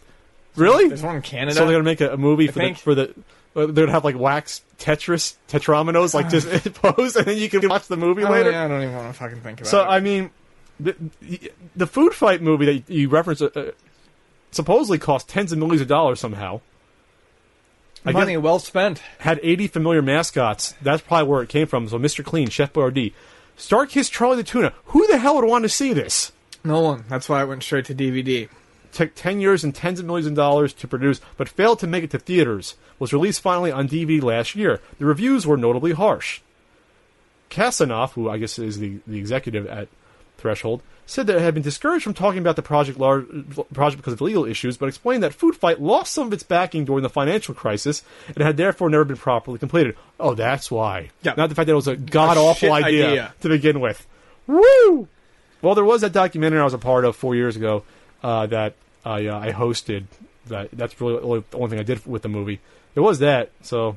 Really? 0.57 0.89
There's 0.89 1.03
one 1.03 1.17
in 1.17 1.23
Canada. 1.23 1.57
So 1.57 1.67
they're 1.67 1.75
gonna 1.75 1.85
make 1.85 2.01
a, 2.01 2.13
a 2.13 2.17
movie 2.17 2.47
for 2.47 2.61
the, 2.61 2.75
for 2.75 2.95
the. 2.95 3.15
Uh, 3.55 3.67
They're 3.67 3.87
have 3.89 4.05
like 4.05 4.17
wax 4.19 4.63
Tetris 4.79 5.37
tetrominoes 5.49 6.15
like 6.15 6.31
just 6.31 6.47
pose, 6.83 7.17
and 7.17 7.27
then 7.27 7.37
you 7.39 7.49
can 7.51 7.69
watch 7.69 7.87
the 7.87 7.97
movie 7.97 8.25
Oh, 8.25 8.31
later. 8.31 8.51
yeah, 8.51 8.65
I 8.65 8.69
don't 8.69 8.83
even 8.83 8.95
want 8.97 9.13
to 9.13 9.19
fucking 9.19 9.41
think 9.41 9.61
about 9.61 9.71
So 9.71 9.81
it. 9.81 9.85
So 9.85 9.89
I 9.89 10.01
mean, 10.01 10.31
the, 10.81 10.97
the 11.77 11.87
food 11.87 12.15
fight 12.15 12.41
movie 12.43 12.65
that 12.67 12.91
you 12.91 13.09
reference 13.09 13.43
uh, 13.43 13.51
uh, 13.55 13.71
supposedly 14.53 14.99
cost 14.99 15.29
tens 15.29 15.53
of 15.53 15.59
millions 15.59 15.83
of 15.83 15.89
dollars 15.89 16.19
somehow. 16.21 16.61
I 18.05 18.11
Money 18.13 18.37
well 18.37 18.59
spent. 18.59 19.01
had 19.19 19.39
80 19.45 19.69
familiar 19.69 20.03
mascots. 20.03 20.75
That's 20.83 21.03
probably 21.03 21.29
where 21.31 21.43
it 21.43 21.49
came 21.49 21.69
from. 21.69 21.89
So 21.89 21.99
Mr. 21.99 22.25
Clean, 22.25 22.49
Chef 22.49 22.73
Boyardee, 22.73 23.13
StarKist 23.57 24.11
Charlie 24.11 24.37
the 24.39 24.43
Tuna. 24.43 24.73
Who 24.87 25.07
the 25.07 25.19
hell 25.19 25.37
would 25.37 25.45
want 25.45 25.63
to 25.65 25.69
see 25.69 25.93
this? 25.93 26.33
No 26.65 26.81
one. 26.81 27.05
That's 27.09 27.29
why 27.29 27.43
it 27.43 27.47
went 27.47 27.63
straight 27.63 27.85
to 27.87 27.95
DVD. 27.95 28.49
Took 28.93 29.15
10 29.15 29.41
years 29.41 29.65
and 29.65 29.75
tens 29.75 30.01
of 30.01 30.07
millions 30.07 30.27
of 30.27 30.35
dollars 30.35 30.73
to 30.75 30.87
produce, 30.87 31.21
but 31.37 31.49
failed 31.49 31.79
to 31.81 31.87
make 31.87 32.05
it 32.05 32.11
to 32.11 32.19
theaters. 32.19 32.77
Was 32.99 33.13
released 33.13 33.41
finally 33.41 33.73
on 33.73 33.89
DVD 33.89 34.23
last 34.23 34.55
year. 34.55 34.81
The 34.99 35.07
reviews 35.07 35.47
were 35.47 35.57
notably 35.57 35.93
harsh. 35.93 36.41
Kasanoff, 37.51 38.13
who 38.13 38.29
I 38.31 38.39
guess 38.39 38.59
is 38.59 38.79
the, 38.79 38.99
the 39.07 39.19
executive 39.19 39.67
at 39.67 39.89
Threshold, 40.39 40.83
said 41.07 41.27
that 41.27 41.37
it 41.37 41.43
had 41.43 41.55
been 41.55 41.63
discouraged 41.63 42.05
from 42.05 42.15
talking 42.15 42.39
about 42.39 42.57
the 42.57 42.63
project, 42.63 42.99
lar- 42.99 43.25
project 43.75 43.99
because 43.99 44.15
of 44.15 44.21
legal 44.21 44.45
issues, 44.45 44.77
but 44.77 44.89
explained 44.89 45.23
that 45.23 45.35
Food 45.35 45.57
Fight 45.57 45.81
lost 45.81 46.13
some 46.13 46.27
of 46.27 46.33
its 46.33 46.43
backing 46.43 46.85
during 46.85 47.03
the 47.03 47.11
financial 47.11 47.55
crisis 47.55 48.03
and 48.29 48.39
had 48.39 48.57
therefore 48.57 48.89
never 48.89 49.05
been 49.05 49.17
properly 49.17 49.59
completed. 49.59 49.97
Oh, 50.19 50.35
that's 50.35 50.71
why. 50.71 51.11
Yeah. 51.23 51.35
Not 51.37 51.49
the 51.49 51.55
fact 51.55 51.67
that 51.67 51.73
it 51.73 51.77
was 51.77 51.89
a 51.89 51.97
god 51.97 52.37
awful 52.37 52.73
idea, 52.73 53.09
idea. 53.09 53.35
to 53.41 53.49
begin 53.49 53.81
with. 53.81 54.07
Woo! 54.47 55.09
Well, 55.61 55.75
there 55.75 55.85
was 55.85 56.01
that 56.01 56.13
documentary 56.13 56.61
I 56.61 56.65
was 56.65 56.75
a 56.75 56.79
part 56.79 57.05
of 57.05 57.15
four 57.15 57.35
years 57.35 57.57
ago 57.57 57.85
uh, 58.23 58.47
that 58.47 58.75
I, 59.05 59.27
uh, 59.27 59.39
I 59.39 59.53
hosted. 59.53 60.05
That 60.47 60.71
that's 60.73 61.01
really 61.01 61.17
the 61.17 61.23
only, 61.23 61.45
the 61.51 61.57
only 61.57 61.71
thing 61.71 61.79
I 61.79 61.85
did 61.85 62.05
with 62.07 62.23
the 62.23 62.29
movie. 62.29 62.61
It 62.95 63.01
was 63.01 63.21
that. 63.21 63.51
So 63.63 63.97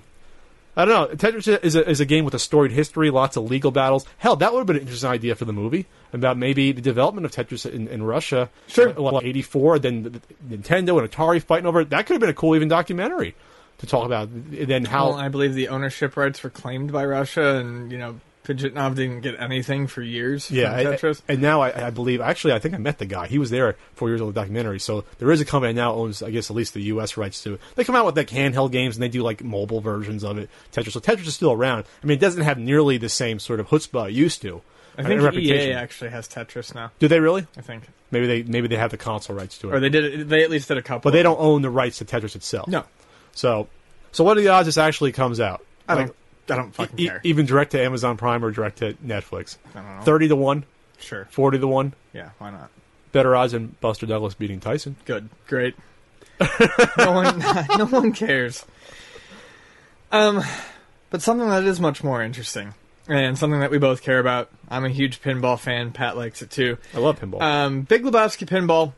I 0.77 0.85
don't 0.85 1.09
know. 1.09 1.15
Tetris 1.15 1.63
is 1.63 1.75
a, 1.75 1.89
is 1.89 2.01
a 2.01 2.05
game 2.05 2.25
with 2.25 2.33
a 2.33 2.39
storied 2.39 2.71
history, 2.71 3.09
lots 3.09 3.37
of 3.37 3.49
legal 3.49 3.71
battles. 3.71 4.05
Hell, 4.17 4.35
that 4.37 4.51
would 4.51 4.59
have 4.59 4.67
been 4.67 4.75
an 4.75 4.81
interesting 4.81 5.09
idea 5.09 5.35
for 5.35 5.45
the 5.45 5.53
movie 5.53 5.85
about 6.11 6.37
maybe 6.37 6.71
the 6.71 6.81
development 6.81 7.25
of 7.25 7.31
Tetris 7.31 7.69
in, 7.69 7.87
in 7.87 8.03
Russia. 8.03 8.49
Sure. 8.67 8.93
Like 8.93 9.23
'84, 9.23 9.79
then 9.79 10.03
the, 10.03 10.09
the 10.09 10.57
Nintendo 10.57 10.99
and 11.01 11.09
Atari 11.09 11.41
fighting 11.41 11.65
over 11.65 11.81
it. 11.81 11.89
That 11.89 12.05
could 12.05 12.13
have 12.13 12.21
been 12.21 12.29
a 12.29 12.33
cool 12.33 12.55
even 12.55 12.67
documentary 12.67 13.35
to 13.79 13.85
talk 13.85 14.05
about. 14.05 14.29
Then 14.31 14.85
how 14.85 15.09
Well, 15.09 15.17
I 15.17 15.29
believe 15.29 15.53
the 15.53 15.69
ownership 15.69 16.17
rights 16.17 16.43
were 16.43 16.49
claimed 16.49 16.91
by 16.91 17.05
Russia, 17.05 17.55
and, 17.55 17.91
you 17.91 17.97
know, 17.97 18.19
Pajitnov 18.45 18.95
didn't 18.95 19.21
get 19.21 19.39
anything 19.39 19.87
for 19.87 20.01
years 20.01 20.49
Yeah, 20.49 20.73
I- 20.75 20.83
Tetris. 20.85 21.21
and 21.27 21.41
now 21.41 21.61
I, 21.61 21.87
I 21.87 21.89
believe 21.89 22.21
actually 22.21 22.53
I 22.53 22.59
think 22.59 22.73
I 22.73 22.77
met 22.77 22.97
the 22.99 23.05
guy. 23.05 23.27
He 23.27 23.37
was 23.39 23.49
there 23.49 23.75
four 23.95 24.09
years 24.09 24.21
old 24.21 24.33
the 24.33 24.39
documentary. 24.39 24.79
So 24.79 25.03
there 25.19 25.31
is 25.31 25.41
a 25.41 25.45
company 25.45 25.73
that 25.73 25.81
now 25.81 25.93
owns 25.93 26.21
I 26.23 26.29
guess 26.31 26.49
at 26.49 26.55
least 26.55 26.73
the 26.73 26.81
U.S. 26.83 27.17
rights 27.17 27.43
to 27.43 27.55
it. 27.55 27.61
They 27.75 27.83
come 27.83 27.95
out 27.95 28.05
with 28.05 28.15
like 28.15 28.29
handheld 28.29 28.71
games 28.71 28.95
and 28.95 29.03
they 29.03 29.09
do 29.09 29.23
like 29.23 29.43
mobile 29.43 29.81
versions 29.81 30.23
of 30.23 30.37
it. 30.37 30.49
Tetris. 30.71 30.91
So 30.91 30.99
Tetris 30.99 31.27
is 31.27 31.35
still 31.35 31.51
around. 31.51 31.85
I 32.03 32.05
mean, 32.05 32.17
it 32.17 32.21
doesn't 32.21 32.43
have 32.43 32.57
nearly 32.57 32.97
the 32.97 33.09
same 33.09 33.39
sort 33.39 33.59
of 33.59 33.67
chutzpah 33.67 34.09
it 34.09 34.13
used 34.13 34.41
to. 34.43 34.61
I 34.97 35.01
uh, 35.01 35.07
think 35.07 35.21
reputation. 35.21 35.69
EA 35.71 35.73
actually 35.73 36.11
has 36.11 36.27
Tetris 36.27 36.73
now. 36.73 36.91
Do 36.99 37.07
they 37.09 37.19
really? 37.19 37.45
I 37.57 37.61
think, 37.61 37.83
Maybe 38.11 38.27
they 38.27 38.43
maybe 38.43 38.67
they 38.69 38.77
have 38.77 38.91
the 38.91 38.97
console 38.97 39.35
rights 39.35 39.57
to 39.57 39.69
it, 39.69 39.75
or 39.75 39.79
they 39.81 39.89
did. 39.89 40.29
They 40.29 40.43
at 40.43 40.49
least 40.49 40.69
did 40.69 40.77
a 40.77 40.81
couple. 40.81 41.09
but 41.09 41.17
they 41.17 41.23
don't 41.23 41.39
own 41.39 41.61
the 41.63 41.69
rights 41.69 41.97
to 41.97 42.05
Tetris 42.05 42.35
itself. 42.35 42.67
No, 42.69 42.83
So 43.33 43.67
so 44.13 44.23
what 44.23 44.37
are 44.37 44.41
the 44.41 44.47
odds 44.49 44.67
this 44.67 44.77
actually 44.77 45.11
comes 45.11 45.39
out? 45.41 45.65
I 45.89 45.95
Like, 45.95 46.05
don't. 46.07 46.15
I 46.49 46.55
don't 46.55 46.73
fucking 46.73 46.99
e- 46.99 47.07
care. 47.07 47.21
even 47.23 47.45
direct 47.45 47.71
to 47.71 47.81
Amazon 47.81 48.17
Prime 48.17 48.43
or 48.45 48.51
direct 48.51 48.77
to 48.79 48.93
Netflix. 49.05 49.57
I 49.73 49.81
don't 49.81 49.95
know. 49.97 50.01
Thirty 50.03 50.27
to 50.27 50.35
one, 50.35 50.63
Sure. 50.99 51.27
forty 51.31 51.57
to 51.59 51.67
one. 51.67 51.93
Yeah. 52.13 52.29
Why 52.37 52.51
not? 52.51 52.69
Better 53.11 53.35
odds 53.35 53.53
than 53.53 53.75
Buster 53.81 54.05
Douglas 54.05 54.33
beating 54.33 54.59
Tyson. 54.59 54.95
Good. 55.05 55.29
Great. 55.47 55.75
no 56.97 57.11
one. 57.13 57.39
no 57.77 57.85
one 57.85 58.11
cares. 58.11 58.65
Um, 60.11 60.41
but 61.09 61.21
something 61.21 61.47
that 61.47 61.63
is 61.63 61.79
much 61.79 62.03
more 62.03 62.21
interesting, 62.21 62.73
and 63.07 63.37
something 63.37 63.59
that 63.59 63.71
we 63.71 63.77
both 63.77 64.01
care 64.01 64.19
about. 64.19 64.49
I'm 64.69 64.85
a 64.85 64.89
huge 64.89 65.21
pinball 65.21 65.59
fan. 65.59 65.91
Pat 65.91 66.17
likes 66.17 66.41
it 66.41 66.51
too. 66.51 66.77
I 66.93 66.99
love 66.99 67.19
pinball. 67.19 67.41
Um, 67.41 67.81
Big 67.83 68.03
Lebowski 68.03 68.47
Pinball 68.47 68.93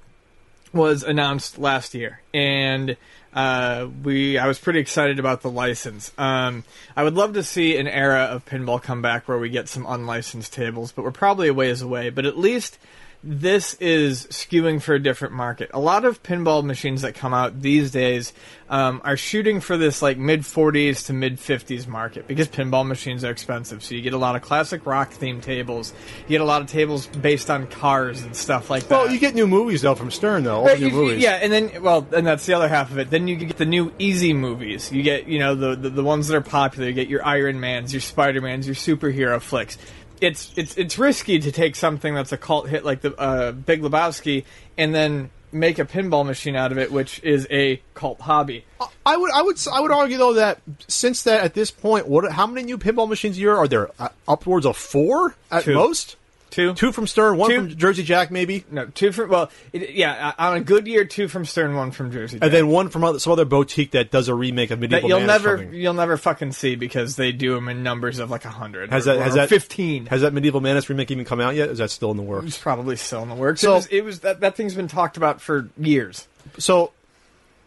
was 0.74 1.04
announced 1.04 1.58
last 1.58 1.94
year, 1.94 2.22
and 2.34 2.98
uh, 3.38 3.88
we 4.04 4.40
I 4.40 4.48
was 4.48 4.58
pretty 4.58 4.80
excited 4.80 5.20
about 5.20 5.44
the 5.44 5.52
license. 5.52 6.12
Um, 6.18 6.64
I 6.96 7.04
would 7.04 7.14
love 7.14 7.36
to 7.36 7.44
see 7.44 7.78
an 7.78 7.88
era 7.88 8.24
of 8.24 8.46
pinball 8.46 8.82
come 8.82 9.04
back 9.04 9.28
where 9.28 9.38
we 9.38 9.50
get 9.50 9.70
some 9.70 9.86
unlicensed 9.86 10.52
tables, 10.52 10.92
but 10.92 11.04
we're 11.04 11.12
probably 11.12 11.48
a 11.48 11.54
ways 11.54 11.84
away. 11.84 12.10
But 12.10 12.26
at 12.26 12.36
least 12.36 12.80
this 13.24 13.74
is 13.76 14.28
skewing 14.28 14.82
for 14.82 14.94
a 14.94 15.00
different 15.00 15.34
market. 15.34 15.72
A 15.74 15.80
lot 15.80 16.06
of 16.06 16.22
pinball 16.24 16.64
machines 16.64 17.02
that 17.02 17.16
come 17.16 17.34
out 17.34 17.62
these 17.62 17.92
days 17.92 18.32
um, 18.70 19.02
are 19.04 19.18
shooting 19.18 19.60
for 19.60 19.76
this 19.76 20.02
like 20.02 20.18
mid 20.18 20.42
40s 20.42 21.08
to 21.08 21.14
mid 21.14 21.38
50s 21.38 21.88
market 21.88 22.28
because 22.28 22.48
pinball 22.48 22.86
machines 22.86 23.24
are 23.24 23.32
expensive. 23.32 23.84
So 23.84 23.96
you 23.96 24.02
get 24.02 24.14
a 24.14 24.18
lot 24.18 24.36
of 24.36 24.44
classic 24.44 24.86
rock 24.86 25.12
themed 25.14 25.42
tables. 25.42 25.94
You 26.28 26.30
get 26.38 26.42
a 26.42 26.46
lot 26.46 26.62
of 26.62 26.68
tables 26.68 27.08
based 27.08 27.50
on 27.50 27.68
cars 27.68 28.22
and 28.22 28.36
stuff 28.36 28.70
like 28.70 28.84
that. 28.88 28.92
Well, 28.92 29.12
you 29.12 29.20
get 29.20 29.34
new 29.36 29.48
movies 29.48 29.82
though 29.82 29.96
from 29.96 30.12
Stern 30.12 30.44
though. 30.44 30.58
All 30.60 30.66
Right, 30.66 30.80
new 30.80 30.88
you- 30.88 30.94
movies. 30.94 31.24
Yeah, 31.24 31.34
and 31.42 31.52
then 31.52 31.82
well, 31.82 32.08
and 32.16 32.26
that's 32.26 32.46
the 32.46 32.54
other 32.54 32.68
half 32.70 32.92
of 32.92 32.98
it. 33.00 33.10
Then 33.10 33.28
you 33.28 33.36
get 33.36 33.58
the 33.58 33.66
new 33.66 33.92
easy 34.00 34.34
movies. 34.34 34.92
You 34.92 35.02
get 35.04 35.28
you 35.28 35.40
know 35.40 35.56
the 35.56 35.76
the, 35.76 35.90
the 35.90 36.04
ones 36.04 36.28
that 36.28 36.36
are 36.36 36.42
popular. 36.42 36.88
You 36.88 36.94
get 36.94 37.08
your 37.10 37.26
Iron 37.26 37.60
Mans, 37.60 37.92
your 37.94 38.02
Spider 38.02 38.42
Mans, 38.42 38.66
your 38.68 38.76
superhero 38.76 39.42
flicks. 39.42 39.78
It's 40.22 40.52
it's 40.56 40.78
it's 40.78 40.98
risky 40.98 41.40
to 41.40 41.52
take 41.52 41.76
something 41.76 42.14
that's 42.14 42.32
a 42.32 42.38
cult 42.38 42.70
hit 42.70 42.84
like 42.84 43.02
the 43.02 43.16
uh, 43.16 43.52
Big 43.52 43.82
Lebowski 43.82 44.46
and 44.78 44.94
then 44.94 45.30
make 45.52 45.80
a 45.80 45.86
pinball 45.86 46.26
machine 46.26 46.56
out 46.56 46.72
of 46.72 46.78
it, 46.78 46.92
which 46.92 47.24
is 47.24 47.48
a 47.50 47.82
cult 47.94 48.20
hobby. 48.22 48.66
I 49.06 49.16
would, 49.16 49.32
I 49.34 49.42
would, 49.42 49.58
I 49.72 49.80
would 49.80 49.92
argue 49.92 50.18
though 50.18 50.34
that 50.34 50.60
since 50.88 51.24
that 51.24 51.44
at 51.44 51.54
this 51.54 51.72
point, 51.72 52.08
what, 52.08 52.32
how 52.32 52.46
many 52.48 52.66
new 52.66 52.78
pinball 52.78 53.08
machines 53.08 53.38
a 53.38 53.42
year 53.42 53.56
are 53.56 53.68
there? 53.68 53.90
Uh, 54.00 54.10
upwards 54.28 54.66
of 54.66 54.76
four 54.78 55.36
at 55.52 55.64
Two. 55.64 55.74
most. 55.74 56.18
Two, 56.58 56.74
Two 56.74 56.92
from 56.92 57.06
Stern, 57.06 57.38
one 57.38 57.52
Two. 57.52 57.56
from 57.58 57.78
Jersey 57.78 58.02
Jack, 58.02 58.32
maybe, 58.32 58.66
no, 58.72 58.88
two 58.88 59.12
from 59.12 59.30
well, 59.30 59.52
it, 59.74 59.92
yeah, 59.92 60.34
uh, 60.40 60.50
on 60.50 60.58
a 60.58 60.60
good 60.60 60.88
year, 60.88 61.06
two 61.06 61.28
from 61.28 61.46
Stern, 61.46 61.76
one 61.76 61.92
from 61.92 62.12
Jersey. 62.12 62.40
and 62.42 62.52
then 62.52 62.68
one 62.68 62.90
from 62.90 63.04
other, 63.04 63.20
some 63.20 63.32
other 63.32 63.46
boutique 63.46 63.92
that 63.92 64.10
does 64.10 64.28
a 64.28 64.34
remake 64.34 64.72
of 64.72 64.80
that 64.80 64.90
Medieval 64.90 65.08
you'll 65.08 65.20
Man 65.20 65.30
or 65.30 65.34
never 65.34 65.58
something. 65.60 65.74
you'll 65.80 65.94
never 65.94 66.18
fucking 66.18 66.54
see 66.54 66.74
because 66.74 67.16
they 67.16 67.32
do 67.32 67.54
them 67.54 67.70
in 67.70 67.84
numbers 67.84 68.18
of 68.18 68.32
like 68.32 68.44
a 68.46 68.50
hundred. 68.50 68.90
Has 68.90 69.08
or, 69.08 69.14
that 69.14 69.22
has 69.22 69.34
or 69.34 69.38
that 69.38 69.50
fifteen? 69.50 70.08
Has 70.08 70.22
that 70.22 70.34
Medieval 70.34 70.60
Madness 70.60 70.90
remake 70.90 71.12
even 71.12 71.26
come 71.26 71.40
out 71.40 71.54
yet? 71.54 71.70
Is 71.70 71.78
that 71.78 71.92
still 71.92 72.10
in 72.10 72.18
the 72.18 72.24
works? 72.24 72.48
It's 72.48 72.58
probably 72.58 72.96
still 72.96 73.22
in 73.22 73.30
the 73.30 73.36
works. 73.36 73.62
So- 73.62 73.74
it 73.74 73.76
was, 73.76 73.88
it 73.88 74.04
was 74.04 74.20
that 74.22 74.40
that 74.40 74.56
thing's 74.56 74.74
been 74.74 74.88
talked 74.88 75.16
about 75.16 75.40
for 75.40 75.70
years. 75.78 76.28
So 76.58 76.92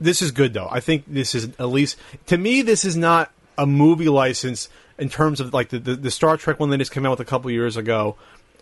this 0.01 0.21
is 0.21 0.33
good 0.33 0.53
though. 0.53 0.67
I 0.69 0.81
think 0.81 1.05
this 1.07 1.37
is 1.37 1.45
at 1.61 1.69
least 1.69 1.97
to 2.27 2.37
me 2.37 2.63
this 2.63 2.85
is 2.85 2.97
not 2.97 3.31
a 3.57 3.67
movie 3.67 4.09
license 4.09 4.69
in 4.99 5.09
terms 5.09 5.41
of 5.41 5.55
like 5.55 5.69
the 5.69 5.79
the, 5.79 5.95
the 5.95 6.11
Star 6.11 6.37
Trek 6.37 6.59
one 6.59 6.71
that 6.71 6.79
just 6.79 6.91
came 6.91 7.07
out 7.07 7.11
with 7.11 7.21
a 7.21 7.25
couple 7.25 7.51
years 7.51 7.77
ago, 7.77 8.17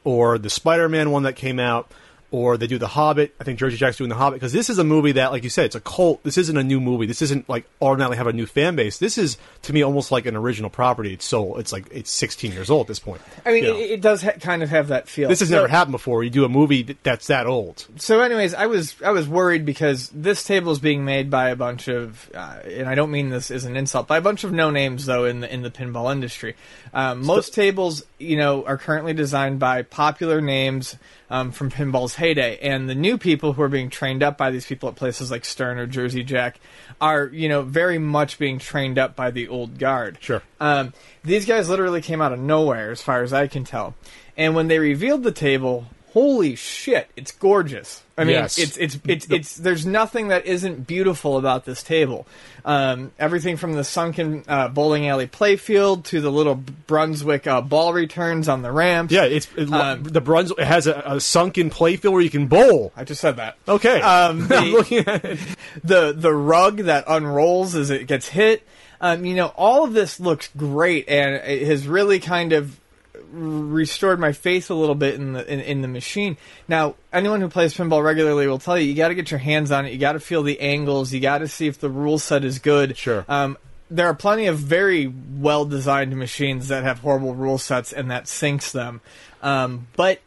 or 0.05 0.38
the 0.38 0.50
Spider 0.50 0.88
Man 0.88 1.11
one 1.11 1.25
that 1.25 1.35
came 1.37 1.59
out. 1.59 1.90
Or 2.30 2.58
they 2.58 2.66
do 2.66 2.76
The 2.76 2.88
Hobbit. 2.88 3.35
I 3.40 3.44
think 3.44 3.58
Jersey 3.58 3.78
Jack's 3.78 3.97
doing 3.97 4.11
The 4.11 4.16
Hobbit 4.16 4.37
because 4.38 4.52
this 4.52 4.68
is 4.68 4.78
a 4.78 4.85
movie 4.85 5.12
that, 5.12 5.32
like 5.32 5.44
you 5.44 5.49
said, 5.49 5.64
it's 5.64 5.75
a 5.75 5.80
cult. 5.80 6.23
This 6.25 6.37
isn't 6.37 6.56
a 6.58 6.62
new 6.62 6.78
movie. 6.78 7.06
This 7.06 7.23
isn't 7.23 7.49
like 7.49 7.64
automatically 7.80 8.18
have 8.18 8.26
a 8.26 8.35
new 8.35 8.44
fan 8.44 8.76
base. 8.76 8.99
This 8.99 9.16
is 9.16 9.38
to 9.62 9.73
me 9.73 9.80
almost 9.82 10.12
like 10.12 10.26
an 10.26 10.37
original 10.37 10.68
property. 10.68 11.14
It's 11.14 11.25
so 11.25 11.56
it's 11.56 11.73
like 11.73 11.87
it's 11.90 12.11
16 12.11 12.52
years 12.52 12.68
old 12.68 12.82
at 12.82 12.88
this 12.88 12.99
point. 12.99 13.23
I 13.47 13.52
mean, 13.54 13.64
You 13.64 13.73
know? 13.73 13.78
it, 13.78 13.90
it 13.92 14.00
does 14.02 14.20
ha- 14.23 14.32
kind 14.40 14.62
of 14.62 14.68
have 14.68 14.88
that 14.88 15.08
feel. 15.08 15.30
this 15.30 15.40
has 15.40 15.49
So- 15.49 15.54
never 15.54 15.68
happened 15.68 15.92
before. 15.92 16.23
You 16.23 16.28
do 16.28 16.44
a 16.44 16.50
movie 16.50 16.99
that's 17.02 17.28
that 17.28 17.47
old. 17.47 17.87
So, 17.97 18.20
anyways, 18.20 18.52
I 18.52 18.66
was 18.66 18.94
I 19.02 19.11
was 19.12 19.26
worried 19.26 19.64
because 19.64 20.11
this 20.11 20.44
table 20.44 20.70
is 20.73 20.80
being 20.80 21.06
made 21.06 21.30
by 21.30 21.49
a 21.49 21.56
bunch 21.56 21.88
of, 21.88 22.30
uh, 22.35 22.58
and 22.64 22.87
I 22.90 22.94
don't 22.94 23.11
mean 23.11 23.30
this 23.30 23.50
as 23.50 23.64
an 23.64 23.75
insult, 23.75 24.06
by 24.06 24.18
a 24.18 24.20
bunch 24.20 24.44
of 24.44 24.52
no 24.52 24.70
names 24.70 25.06
though 25.06 25.25
in 25.25 25.40
the 25.40 25.50
in 25.50 25.62
the 25.62 25.70
pinball 25.70 26.12
industry. 26.12 26.56
Um, 26.92 27.25
most 27.25 27.54
tables, 27.54 28.04
you 28.18 28.37
know, 28.37 28.64
are 28.66 28.76
currently 28.76 29.14
designed 29.14 29.58
by 29.61 29.80
popular 29.82 30.40
names 30.42 30.97
um, 31.30 31.52
from 31.52 31.70
pinball's 31.70 32.14
heyday, 32.18 32.58
and 32.58 32.88
the 32.88 32.94
new 32.94 33.16
people 33.16 33.54
who 33.54 33.62
are 33.62 33.68
being 33.68 33.88
trained 33.88 34.22
up 34.22 34.37
by 34.37 34.50
these 34.50 34.66
people 34.66 34.88
at 34.88 34.96
places 34.96 35.30
like 35.30 35.44
Stern 35.44 35.78
or 35.78 35.87
Jersey 35.87 36.22
Jack 36.22 36.60
are, 37.00 37.26
you 37.26 37.48
know, 37.48 37.62
very 37.62 37.98
much 37.98 38.38
being 38.38 38.58
trained 38.58 38.98
up 38.98 39.16
by 39.16 39.30
the 39.30 39.48
old 39.48 39.78
guard. 39.78 40.18
Sure. 40.20 40.42
Um, 40.60 40.92
these 41.25 41.46
guys 41.46 41.68
literally 41.68 42.02
came 42.02 42.20
out 42.20 42.32
of 42.32 42.38
nowhere, 42.38 42.90
as 42.90 43.00
far 43.00 43.22
as 43.22 43.32
I 43.32 43.46
can 43.46 43.64
tell. 43.64 43.94
And 44.37 44.54
when 44.54 44.68
they 44.68 44.78
revealed 44.78 45.22
the 45.22 45.32
table, 45.32 45.87
holy 46.12 46.55
shit, 46.57 47.09
it's 47.17 47.33
gorgeous. 47.33 48.03
I 48.17 48.25
mean, 48.25 48.35
Yes. 48.35 48.59
it's 48.59 48.77
it's 48.77 48.99
it's 49.07 49.27
it's 49.31 49.57
there's 49.57 49.87
nothing 49.87 50.29
that 50.29 50.45
isn't 50.47 50.87
beautiful 50.88 51.38
about 51.38 51.65
this 51.65 51.83
table. 51.85 52.27
Um, 52.65 53.12
everything 53.19 53.57
from 53.57 53.75
the 53.75 53.85
sunken 53.85 54.43
uh, 54.49 54.69
bowling 54.69 55.07
alley 55.09 55.29
playfield 55.29 56.05
to 56.07 56.21
the 56.21 56.31
little 56.33 56.57
Brunswick 56.88 57.47
uh, 57.47 57.61
ball 57.61 57.93
returns 57.93 58.49
on 58.49 58.62
the 58.62 58.73
ramp. 58.73 59.11
Yeah, 59.12 59.25
it's 59.25 59.49
it, 59.57 59.71
Um, 59.73 60.03
the 60.03 60.21
Brunswick 60.21 60.59
has 60.67 60.87
a, 60.88 61.00
a 61.07 61.21
sunken 61.21 61.71
playfield 61.71 62.12
where 62.12 62.21
you 62.23 62.31
can 62.31 62.49
bowl. 62.49 62.93
I 62.97 63.05
just 63.05 63.21
said 63.21 63.37
that. 63.37 63.57
Okay. 63.69 64.00
Um, 64.00 64.43
I'm 64.43 64.49
the- 64.49 64.61
looking 64.73 64.99
at 65.07 65.25
it. 65.25 65.38
the 65.85 66.12
the 66.17 66.35
rug 66.35 66.79
that 66.79 67.05
unrolls 67.07 67.75
as 67.77 67.91
it 67.91 68.07
gets 68.09 68.29
hit. 68.29 68.62
Um, 69.00 69.25
you 69.25 69.37
know, 69.37 69.53
all 69.57 69.85
of 69.85 69.93
this 69.93 70.19
looks 70.19 70.49
great, 70.57 71.09
and 71.09 71.37
it 71.37 71.65
has 71.69 71.87
really 71.87 72.19
kind 72.19 72.53
of 72.53 72.81
restored 73.30 74.18
my 74.18 74.32
faith 74.32 74.70
a 74.70 74.75
little 74.75 74.94
bit 74.94 75.14
in 75.14 75.32
the 75.32 75.52
in, 75.52 75.61
in 75.61 75.82
the 75.82 75.88
machine. 75.88 76.37
Now, 76.66 76.94
anyone 77.12 77.40
who 77.40 77.49
plays 77.49 77.75
pinball 77.75 78.02
regularly 78.02 78.47
will 78.47 78.58
tell 78.58 78.78
you 78.78 78.87
you 78.87 78.94
got 78.94 79.08
to 79.08 79.14
get 79.14 79.30
your 79.30 79.38
hands 79.38 79.70
on 79.70 79.87
it. 79.87 79.92
You 79.92 79.99
got 79.99 80.12
to 80.12 80.20
feel 80.20 80.42
the 80.42 80.61
angles. 80.61 81.12
You 81.12 81.20
got 81.20 81.38
to 81.38 81.49
see 81.49 81.66
if 81.66 81.78
the 81.80 81.90
rule 81.90 82.18
set 82.18 82.44
is 82.44 82.58
good. 82.58 82.97
Sure. 82.97 83.25
Um, 83.28 83.58
there 83.90 84.06
are 84.06 84.14
plenty 84.14 84.47
of 84.47 84.58
very 84.58 85.06
well 85.06 85.64
designed 85.64 86.16
machines 86.16 86.68
that 86.68 86.85
have 86.85 86.99
horrible 87.00 87.35
rule 87.35 87.58
sets, 87.58 87.92
and 87.92 88.11
that 88.11 88.28
sinks 88.28 88.73
them. 88.73 89.00
Um, 89.42 89.87
but 89.97 90.20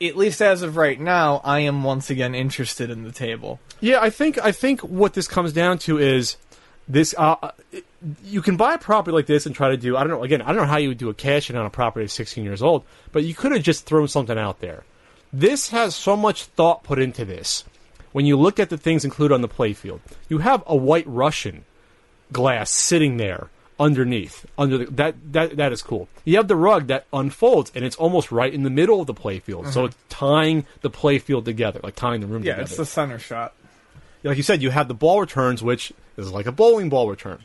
at 0.00 0.16
least 0.16 0.42
as 0.42 0.62
of 0.62 0.76
right 0.76 1.00
now, 1.00 1.40
I 1.44 1.60
am 1.60 1.82
once 1.82 2.10
again 2.10 2.34
interested 2.34 2.90
in 2.90 3.04
the 3.04 3.12
table. 3.12 3.60
Yeah, 3.80 4.00
I 4.00 4.10
think 4.10 4.38
I 4.38 4.52
think 4.52 4.80
what 4.80 5.14
this 5.14 5.28
comes 5.28 5.52
down 5.52 5.78
to 5.80 5.98
is 5.98 6.36
this. 6.88 7.14
Uh, 7.16 7.36
uh, 7.42 7.50
you 8.24 8.42
can 8.42 8.56
buy 8.56 8.74
a 8.74 8.78
property 8.78 9.14
like 9.14 9.26
this 9.26 9.46
and 9.46 9.54
try 9.54 9.70
to 9.70 9.76
do. 9.76 9.96
I 9.96 10.00
don't 10.00 10.10
know. 10.10 10.22
Again, 10.22 10.42
I 10.42 10.46
don't 10.48 10.62
know 10.62 10.68
how 10.68 10.78
you 10.78 10.88
would 10.88 10.98
do 10.98 11.08
a 11.08 11.14
cash 11.14 11.50
in 11.50 11.56
on 11.56 11.66
a 11.66 11.70
property 11.70 12.04
that's 12.04 12.14
16 12.14 12.44
years 12.44 12.62
old, 12.62 12.84
but 13.12 13.24
you 13.24 13.34
could 13.34 13.52
have 13.52 13.62
just 13.62 13.86
thrown 13.86 14.08
something 14.08 14.38
out 14.38 14.60
there. 14.60 14.84
This 15.32 15.70
has 15.70 15.94
so 15.94 16.16
much 16.16 16.44
thought 16.44 16.84
put 16.84 16.98
into 16.98 17.24
this. 17.24 17.64
When 18.12 18.24
you 18.26 18.36
look 18.36 18.58
at 18.58 18.70
the 18.70 18.78
things 18.78 19.04
included 19.04 19.34
on 19.34 19.42
the 19.42 19.48
playfield, 19.48 20.00
you 20.28 20.38
have 20.38 20.62
a 20.66 20.76
white 20.76 21.06
Russian 21.06 21.64
glass 22.32 22.70
sitting 22.70 23.16
there 23.18 23.50
underneath 23.78 24.46
under 24.56 24.78
the, 24.78 24.86
that 24.86 25.14
that 25.32 25.56
that 25.56 25.72
is 25.72 25.82
cool. 25.82 26.08
You 26.24 26.36
have 26.36 26.48
the 26.48 26.56
rug 26.56 26.86
that 26.86 27.06
unfolds 27.12 27.70
and 27.74 27.84
it's 27.84 27.96
almost 27.96 28.32
right 28.32 28.52
in 28.52 28.62
the 28.62 28.70
middle 28.70 29.00
of 29.00 29.06
the 29.06 29.14
playfield, 29.14 29.72
so 29.72 29.80
uh-huh. 29.80 29.88
it's 29.88 29.96
tying 30.08 30.64
the 30.80 30.90
playfield 30.90 31.44
together, 31.44 31.80
like 31.82 31.94
tying 31.94 32.20
the 32.20 32.26
room 32.26 32.42
Yeah, 32.42 32.52
together 32.52 32.62
it's 32.62 32.76
the 32.76 32.86
center 32.86 33.18
shot. 33.18 33.52
like 34.22 34.36
you 34.36 34.42
said, 34.42 34.62
you 34.62 34.70
have 34.70 34.88
the 34.88 34.94
ball 34.94 35.20
returns, 35.20 35.62
which 35.62 35.92
is 36.16 36.32
like 36.32 36.46
a 36.46 36.52
bowling 36.52 36.88
ball 36.88 37.08
return. 37.10 37.40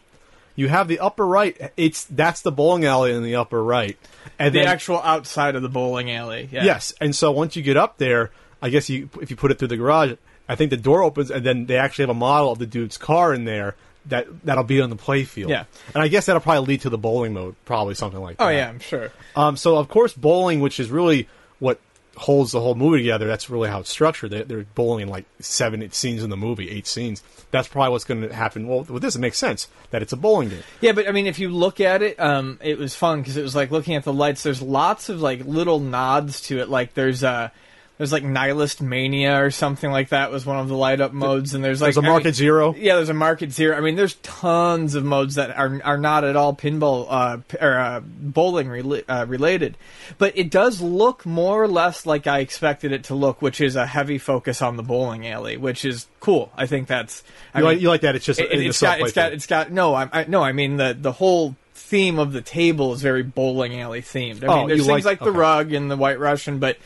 You 0.56 0.68
have 0.68 0.88
the 0.88 1.00
upper 1.00 1.26
right. 1.26 1.72
It's 1.78 2.04
that's 2.06 2.42
the 2.42 2.52
bowling 2.52 2.86
alley 2.86 3.14
in 3.14 3.24
the 3.24 3.36
upper 3.36 3.64
right, 3.64 3.98
and 4.38 4.54
The 4.54 4.60
then 4.60 4.68
actual 4.68 5.02
outside 5.02 5.56
of 5.56 5.62
the 5.62 5.70
bowling 5.70 6.12
alley. 6.12 6.50
Yeah. 6.52 6.64
yes, 6.66 6.94
and 7.02 7.16
so 7.16 7.32
once 7.32 7.56
you 7.56 7.62
get 7.64 7.78
up 7.78 7.98
there, 7.98 8.32
I 8.62 8.70
guess 8.70 8.90
you 8.90 9.10
if 9.22 9.30
you 9.32 9.36
put 9.38 9.52
it 9.52 9.60
through 9.60 9.70
the 9.70 9.78
garage, 9.78 10.14
I 10.50 10.56
think 10.56 10.70
the 10.72 10.78
door 10.78 11.04
opens, 11.04 11.32
and 11.32 11.46
then 11.46 11.66
they 11.68 11.78
actually 11.78 12.04
have 12.04 12.10
a 12.10 12.14
model 12.20 12.52
of 12.52 12.60
the 12.60 12.66
dude's 12.66 12.98
car 12.98 13.34
in 13.34 13.46
there 13.46 13.76
that 14.08 14.28
that'll 14.46 14.64
be 14.64 14.82
on 14.82 14.90
the 14.90 14.96
playfield. 14.96 15.50
Yeah. 15.50 15.66
and 15.94 16.04
I 16.04 16.08
guess 16.08 16.26
that'll 16.26 16.42
probably 16.42 16.68
lead 16.68 16.82
to 16.82 16.90
the 16.90 16.98
bowling 16.98 17.34
mode, 17.34 17.56
probably 17.66 17.94
something 17.96 18.20
like 18.20 18.38
that. 18.38 18.44
Oh 18.46 18.50
yeah, 18.50 18.68
I'm 18.68 18.80
sure. 18.80 19.12
Um, 19.36 19.56
so 19.56 19.78
of 19.78 19.88
course, 19.90 20.14
bowling, 20.14 20.60
which 20.60 20.80
is 20.80 20.90
really 20.90 21.28
what 21.60 21.80
holds 22.18 22.52
the 22.52 22.60
whole 22.60 22.76
movie 22.76 23.00
together. 23.00 23.28
That's 23.28 23.50
really 23.50 23.70
how 23.70 23.80
it's 23.80 23.90
structured. 23.90 24.32
They, 24.32 24.44
they're 24.44 24.66
bowling 24.76 25.08
like 25.08 25.26
seven 25.40 25.90
scenes 25.92 26.24
in 26.24 26.30
the 26.30 26.38
movie, 26.38 26.70
eight 26.70 26.88
scenes. 26.88 27.24
That's 27.52 27.68
probably 27.68 27.92
what's 27.92 28.04
going 28.04 28.22
to 28.22 28.34
happen. 28.34 28.68
Well, 28.68 28.84
with 28.84 29.02
this, 29.02 29.16
it 29.16 29.20
makes 29.20 29.38
sense 29.38 29.68
that 29.92 30.02
it's 30.02 30.14
a 30.14 30.18
bowling 30.18 30.50
game. 30.50 30.64
Yeah, 30.82 30.92
but 30.92 31.08
I 31.08 31.12
mean, 31.12 31.28
if 31.28 31.40
you 31.40 31.50
look 31.50 31.80
at 31.80 32.02
it, 32.02 32.20
um, 32.20 32.60
it 32.62 32.78
was 32.78 32.96
fun 32.96 33.22
because 33.22 33.38
it 33.38 33.44
was 33.44 33.56
like 33.56 33.72
looking 33.72 33.96
at 33.96 34.04
the 34.04 34.14
lights. 34.14 34.44
There's 34.44 34.62
lots 34.62 35.10
of 35.10 35.22
like 35.22 35.46
little 35.46 35.80
nods 35.80 36.42
to 36.42 36.60
it. 36.60 36.70
Like 36.70 36.94
there's 36.94 37.24
uh 37.24 37.50
there's 37.98 38.12
like 38.12 38.24
Nihilist 38.24 38.82
Mania 38.82 39.44
or 39.44 39.52
something 39.52 39.92
like 39.92 40.10
that 40.10 40.32
was 40.32 40.44
one 40.44 40.58
of 40.58 40.68
the 40.68 40.76
light 40.76 41.00
up 41.02 41.14
modes, 41.14 41.54
and 41.54 41.64
there's 41.64 41.82
like 41.82 41.94
There's 41.94 42.04
a 42.04 42.08
I 42.08 42.12
market 42.12 42.26
mean- 42.26 42.34
zero. 42.34 42.74
Yeah, 42.76 42.96
there's 42.96 43.10
a 43.10 43.14
market 43.14 43.52
zero. 43.52 43.78
I 43.78 43.82
mean, 43.82 43.96
there's 43.96 44.16
tons 44.24 44.96
of 44.96 45.04
modes 45.06 45.36
that 45.36 45.56
are 45.56 45.80
are 45.84 45.98
not 46.00 46.24
at 46.24 46.36
all 46.36 46.56
pinball 46.56 47.06
uh, 47.10 47.38
or 47.64 47.78
uh, 47.78 48.00
bowling 48.04 48.68
rela- 48.68 49.04
uh, 49.08 49.26
related, 49.28 49.78
but 50.18 50.36
it 50.36 50.50
does 50.50 50.82
look 50.82 51.26
more 51.28 51.62
or 51.62 51.68
less 51.68 52.06
like 52.08 52.26
I 52.26 52.40
expected 52.40 52.92
it 52.92 53.04
to 53.06 53.14
look, 53.16 53.40
which 53.42 53.62
is 53.62 53.76
a 53.76 53.86
heavy 53.86 54.18
focus 54.18 54.62
on 54.64 54.78
the 54.78 54.84
bowling 54.84 55.28
alley, 55.28 55.58
which 55.58 55.86
is 55.86 56.08
cool. 56.20 56.52
I 56.58 56.66
think 56.66 56.88
that's 56.88 57.24
I 57.54 57.60
You, 57.60 57.66
mean, 57.66 57.74
like, 57.76 57.82
you 57.82 57.90
like 57.90 58.02
that? 58.02 58.16
It's 58.16 58.26
just 58.26 58.40
it, 58.40 58.52
has 58.52 58.80
got 58.80 59.00
it's 59.02 59.12
got 59.14 59.32
it's 59.34 59.46
got 59.46 59.72
no 59.72 59.94
I, 59.94 60.10
I 60.12 60.26
no 60.28 60.42
I 60.42 60.54
mean 60.54 60.78
the 60.78 60.98
the 61.00 61.12
whole 61.12 61.56
theme 61.76 62.18
of 62.20 62.32
the 62.32 62.42
table 62.42 62.94
is 62.94 63.02
very 63.04 63.22
bowling 63.22 63.80
alley 63.80 64.02
themed. 64.02 64.44
I 64.44 64.48
Oh, 64.48 64.58
mean, 64.60 64.68
there's 64.70 64.88
things 64.88 65.06
like- 65.06 65.20
like, 65.20 65.20
the 65.20 65.32
rug 65.32 65.72
and 65.74 65.92
the 65.92 65.98
White 65.98 66.20
Russian, 66.20 66.58
but 66.60 66.78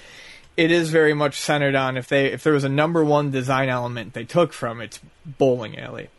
it 0.58 0.72
is 0.72 0.90
very 0.90 1.14
much 1.14 1.40
centered 1.40 1.76
on 1.76 1.98
if 1.98 2.08
they 2.08 2.32
if 2.32 2.44
there 2.44 2.54
was 2.54 2.64
a 2.64 2.70
number 2.70 3.04
one 3.04 3.32
design 3.32 3.70
element 3.70 4.14
they 4.14 4.24
took 4.24 4.54
from 4.54 4.82
it's 4.82 5.00
bowling 5.26 5.78
alley. 5.78 6.10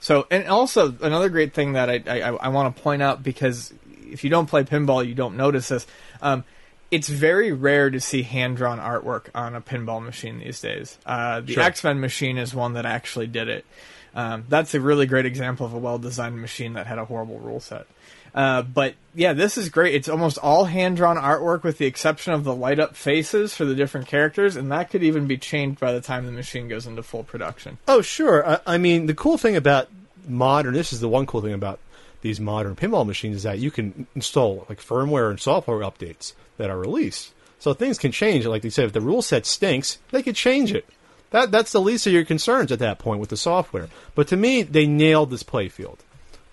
So 0.00 0.26
and 0.30 0.46
also 0.48 0.94
another 1.00 1.28
great 1.28 1.52
thing 1.54 1.72
that 1.72 1.90
I 1.90 2.02
I, 2.06 2.30
I 2.34 2.48
want 2.48 2.74
to 2.74 2.82
point 2.82 3.02
out 3.02 3.22
because 3.22 3.72
if 4.10 4.24
you 4.24 4.30
don't 4.30 4.46
play 4.46 4.62
pinball 4.64 5.06
you 5.06 5.14
don't 5.14 5.36
notice 5.36 5.68
this. 5.68 5.86
Um, 6.22 6.44
it's 6.90 7.08
very 7.08 7.52
rare 7.52 7.90
to 7.90 8.00
see 8.00 8.22
hand 8.22 8.56
drawn 8.56 8.78
artwork 8.78 9.26
on 9.34 9.54
a 9.54 9.60
pinball 9.60 10.02
machine 10.02 10.38
these 10.38 10.60
days. 10.60 10.96
Uh, 11.04 11.40
the 11.40 11.52
Sure. 11.52 11.62
X 11.62 11.84
Men 11.84 12.00
machine 12.00 12.38
is 12.38 12.54
one 12.54 12.72
that 12.74 12.86
actually 12.86 13.26
did 13.26 13.48
it. 13.48 13.66
Um, 14.14 14.44
that's 14.48 14.74
a 14.74 14.80
really 14.80 15.06
great 15.06 15.26
example 15.26 15.66
of 15.66 15.74
a 15.74 15.78
well 15.78 15.98
designed 15.98 16.40
machine 16.40 16.72
that 16.74 16.86
had 16.86 16.98
a 16.98 17.04
horrible 17.04 17.38
rule 17.38 17.60
set. 17.60 17.86
Uh, 18.34 18.62
but 18.62 18.94
yeah, 19.14 19.32
this 19.32 19.58
is 19.58 19.68
great. 19.68 19.94
It's 19.94 20.08
almost 20.08 20.38
all 20.38 20.64
hand 20.64 20.96
drawn 20.96 21.16
artwork 21.16 21.62
with 21.62 21.78
the 21.78 21.86
exception 21.86 22.32
of 22.32 22.44
the 22.44 22.54
light 22.54 22.78
up 22.78 22.96
faces 22.96 23.54
for 23.54 23.64
the 23.64 23.74
different 23.74 24.06
characters, 24.06 24.56
and 24.56 24.70
that 24.70 24.90
could 24.90 25.02
even 25.02 25.26
be 25.26 25.38
changed 25.38 25.80
by 25.80 25.92
the 25.92 26.00
time 26.00 26.26
the 26.26 26.32
machine 26.32 26.68
goes 26.68 26.86
into 26.86 27.02
full 27.02 27.24
production. 27.24 27.78
Oh, 27.88 28.00
sure. 28.02 28.48
I, 28.48 28.60
I 28.66 28.78
mean, 28.78 29.06
the 29.06 29.14
cool 29.14 29.38
thing 29.38 29.56
about 29.56 29.88
modern, 30.26 30.74
this 30.74 30.92
is 30.92 31.00
the 31.00 31.08
one 31.08 31.26
cool 31.26 31.40
thing 31.40 31.52
about 31.52 31.80
these 32.20 32.40
modern 32.40 32.76
pinball 32.76 33.06
machines 33.06 33.36
is 33.36 33.42
that 33.44 33.58
you 33.58 33.70
can 33.70 34.06
install 34.14 34.66
like 34.68 34.80
firmware 34.80 35.30
and 35.30 35.40
software 35.40 35.78
updates 35.80 36.32
that 36.56 36.70
are 36.70 36.78
released. 36.78 37.32
So 37.58 37.74
things 37.74 37.98
can 37.98 38.12
change. 38.12 38.46
Like 38.46 38.62
they 38.62 38.70
said, 38.70 38.86
if 38.86 38.92
the 38.92 39.00
rule 39.00 39.22
set 39.22 39.46
stinks, 39.46 39.98
they 40.10 40.22
could 40.22 40.36
change 40.36 40.72
it. 40.72 40.86
That 41.30 41.50
that's 41.50 41.72
the 41.72 41.80
least 41.80 42.06
of 42.06 42.12
your 42.12 42.24
concerns 42.24 42.72
at 42.72 42.78
that 42.78 42.98
point 42.98 43.20
with 43.20 43.30
the 43.30 43.36
software. 43.36 43.88
But 44.14 44.28
to 44.28 44.36
me, 44.36 44.62
they 44.62 44.86
nailed 44.86 45.30
this 45.30 45.42
playfield. 45.42 45.98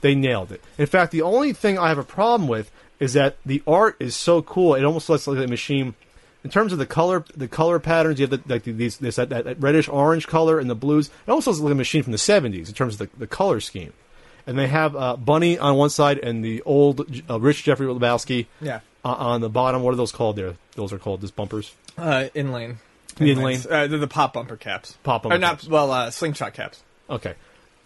They 0.05 0.13
nailed 0.13 0.51
it. 0.51 0.61
In 0.77 0.85
fact, 0.85 1.11
the 1.11 1.23
only 1.23 1.51
thing 1.51 1.79
I 1.79 1.87
have 1.89 1.97
a 1.97 2.03
problem 2.03 2.47
with 2.47 2.69
is 2.99 3.13
that 3.13 3.37
the 3.43 3.63
art 3.65 3.95
is 3.99 4.15
so 4.15 4.43
cool. 4.43 4.75
It 4.75 4.83
almost 4.85 5.09
looks 5.09 5.25
like 5.25 5.43
a 5.43 5.47
machine. 5.47 5.95
In 6.43 6.51
terms 6.51 6.71
of 6.71 6.77
the 6.77 6.85
color, 6.85 7.25
the 7.35 7.47
color 7.47 7.79
patterns, 7.79 8.19
you 8.19 8.27
have 8.27 8.29
the, 8.47 8.53
like 8.53 8.63
these 8.65 8.97
this 8.97 9.15
that, 9.15 9.29
that 9.29 9.59
reddish 9.59 9.89
orange 9.89 10.27
color 10.27 10.59
and 10.59 10.69
the 10.69 10.75
blues. 10.75 11.07
It 11.25 11.31
almost 11.31 11.47
looks 11.47 11.59
like 11.59 11.71
a 11.71 11.75
machine 11.75 12.03
from 12.03 12.11
the 12.11 12.19
'70s 12.19 12.67
in 12.67 12.73
terms 12.75 12.93
of 13.01 13.09
the, 13.11 13.17
the 13.17 13.25
color 13.25 13.59
scheme. 13.59 13.93
And 14.45 14.59
they 14.59 14.67
have 14.67 14.95
uh, 14.95 15.15
Bunny 15.17 15.57
on 15.57 15.75
one 15.75 15.89
side 15.89 16.19
and 16.19 16.45
the 16.45 16.61
old 16.61 17.01
uh, 17.27 17.39
Rich 17.39 17.63
Jeffrey 17.63 17.87
Lebowski 17.87 18.45
Yeah. 18.61 18.81
uh, 19.03 19.09
on 19.13 19.41
the 19.41 19.49
bottom. 19.49 19.81
What 19.81 19.95
are 19.95 19.97
those 19.97 20.11
called? 20.11 20.35
There, 20.35 20.53
those 20.75 20.93
are 20.93 20.99
called 20.99 21.21
just 21.21 21.35
bumpers. 21.35 21.73
Uh, 21.97 22.27
inlane. 22.35 22.77
The 23.17 23.31
inlane. 23.31 23.61
Uh, 23.67 23.87
they're 23.87 23.97
the 23.97 24.07
pop 24.07 24.33
bumper 24.33 24.55
caps. 24.55 24.97
Pop 25.01 25.23
bumper 25.23 25.35
Or 25.35 25.39
not, 25.39 25.51
caps. 25.61 25.67
well, 25.67 25.89
uh, 25.91 26.11
slingshot 26.11 26.53
caps. 26.53 26.83
Okay, 27.09 27.33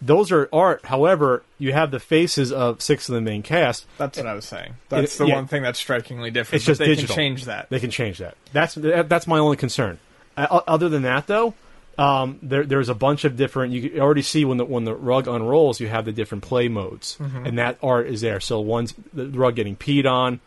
those 0.02 0.32
are 0.32 0.48
art. 0.54 0.86
However, 0.86 1.44
you 1.58 1.74
have 1.74 1.92
the 1.92 2.00
faces 2.00 2.52
of 2.52 2.82
six 2.82 3.10
of 3.10 3.16
the 3.16 3.22
main 3.22 3.44
cast. 3.44 3.86
That's 3.98 4.18
what 4.18 4.28
I 4.28 4.34
was 4.34 4.46
saying. 4.46 4.76
That's 4.90 5.18
the 5.18 5.26
yeah. 5.28 5.36
one 5.36 5.48
thing 5.48 5.62
that's 5.64 5.80
strikingly 5.80 6.32
different. 6.32 6.56
It's 6.58 6.66
just 6.66 6.80
they 6.80 6.86
digital. 6.88 7.08
can 7.08 7.16
change 7.16 7.46
that. 7.46 7.70
They 7.70 7.80
can 7.80 7.92
change 7.92 8.18
that. 8.20 8.36
That's 8.54 8.76
that's 8.76 9.28
my 9.28 9.40
only 9.40 9.58
concern. 9.58 10.00
Uh, 10.38 10.62
other 10.68 10.88
than 10.88 11.02
that, 11.02 11.28
though, 11.28 11.54
um, 11.98 12.40
there, 12.42 12.66
there's 12.66 12.88
a 12.88 12.96
bunch 12.96 13.26
of 13.26 13.36
different. 13.36 13.74
You 13.74 14.00
already 14.00 14.22
see 14.22 14.46
when 14.46 14.58
the 14.58 14.64
when 14.66 14.86
the 14.86 14.96
rug 14.96 15.28
unrolls, 15.28 15.82
you 15.82 15.90
have 15.90 16.06
the 16.06 16.14
different 16.14 16.44
play 16.46 16.70
modes, 16.70 17.18
Mm-hmm. 17.20 17.46
and 17.46 17.58
that 17.58 17.78
art 17.84 18.08
is 18.08 18.22
there. 18.22 18.40
So 18.40 18.62
one's 18.62 18.94
the 19.14 19.28
rug 19.28 19.56
getting 19.56 19.76
peed 19.76 20.06
on. 20.10 20.40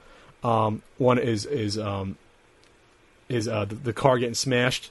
Um, 0.42 0.80
one 0.96 1.18
is 1.18 1.44
is 1.44 1.78
um, 1.78 2.16
is 3.28 3.48
uh, 3.48 3.66
the, 3.66 3.74
the 3.74 3.92
car 3.92 4.18
getting 4.18 4.34
smashed 4.34 4.90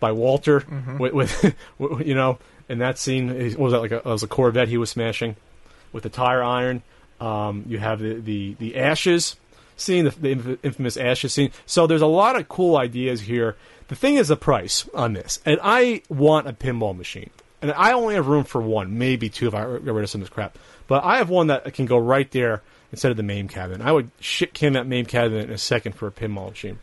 by 0.00 0.10
Walter 0.12 0.60
Mm-hmm. 0.62 0.98
with, 0.98 1.12
with- 1.12 1.54
you 2.06 2.14
know, 2.16 2.38
in 2.68 2.78
that 2.78 2.98
scene, 2.98 3.28
what 3.28 3.58
was 3.58 3.72
that 3.72 3.80
like 3.80 3.92
a, 3.92 3.96
it 3.98 4.04
was 4.04 4.22
a 4.22 4.28
Corvette 4.28 4.68
he 4.68 4.78
was 4.78 4.90
smashing 4.90 5.36
with 5.92 6.02
the 6.02 6.08
tire 6.08 6.42
iron. 6.42 6.82
Um, 7.20 7.64
you 7.68 7.78
have 7.78 8.00
the, 8.00 8.14
the, 8.14 8.56
the 8.58 8.76
ashes 8.76 9.36
scene, 9.76 10.04
the, 10.04 10.10
the 10.10 10.30
inf- 10.30 10.64
infamous 10.64 10.96
ashes 10.96 11.32
scene. 11.32 11.50
So 11.66 11.86
there's 11.86 12.02
a 12.02 12.06
lot 12.06 12.36
of 12.36 12.48
cool 12.48 12.76
ideas 12.76 13.20
here. 13.20 13.56
The 13.88 13.96
thing 13.96 14.16
is 14.16 14.28
the 14.28 14.36
price 14.36 14.88
on 14.94 15.12
this, 15.12 15.38
and 15.44 15.60
I 15.62 16.02
want 16.08 16.48
a 16.48 16.52
pinball 16.52 16.96
machine, 16.96 17.30
and 17.60 17.72
I 17.72 17.92
only 17.92 18.14
have 18.14 18.26
room 18.26 18.44
for 18.44 18.60
one, 18.60 18.98
maybe 18.98 19.28
two 19.28 19.48
if 19.48 19.54
I 19.54 19.62
get 19.62 19.92
rid 19.92 20.02
of 20.02 20.10
some 20.10 20.22
of 20.22 20.28
this 20.28 20.34
crap. 20.34 20.58
But 20.86 21.04
I 21.04 21.18
have 21.18 21.28
one 21.28 21.48
that 21.48 21.74
can 21.74 21.86
go 21.86 21.98
right 21.98 22.30
there 22.30 22.62
instead 22.90 23.10
of 23.10 23.16
the 23.16 23.22
main 23.22 23.48
cabinet. 23.48 23.86
I 23.86 23.92
would 23.92 24.10
shit 24.20 24.54
can 24.54 24.74
that 24.74 24.86
main 24.86 25.04
cabinet 25.04 25.48
in 25.48 25.54
a 25.54 25.58
second 25.58 25.94
for 25.94 26.06
a 26.06 26.10
pinball 26.10 26.50
machine. 26.50 26.78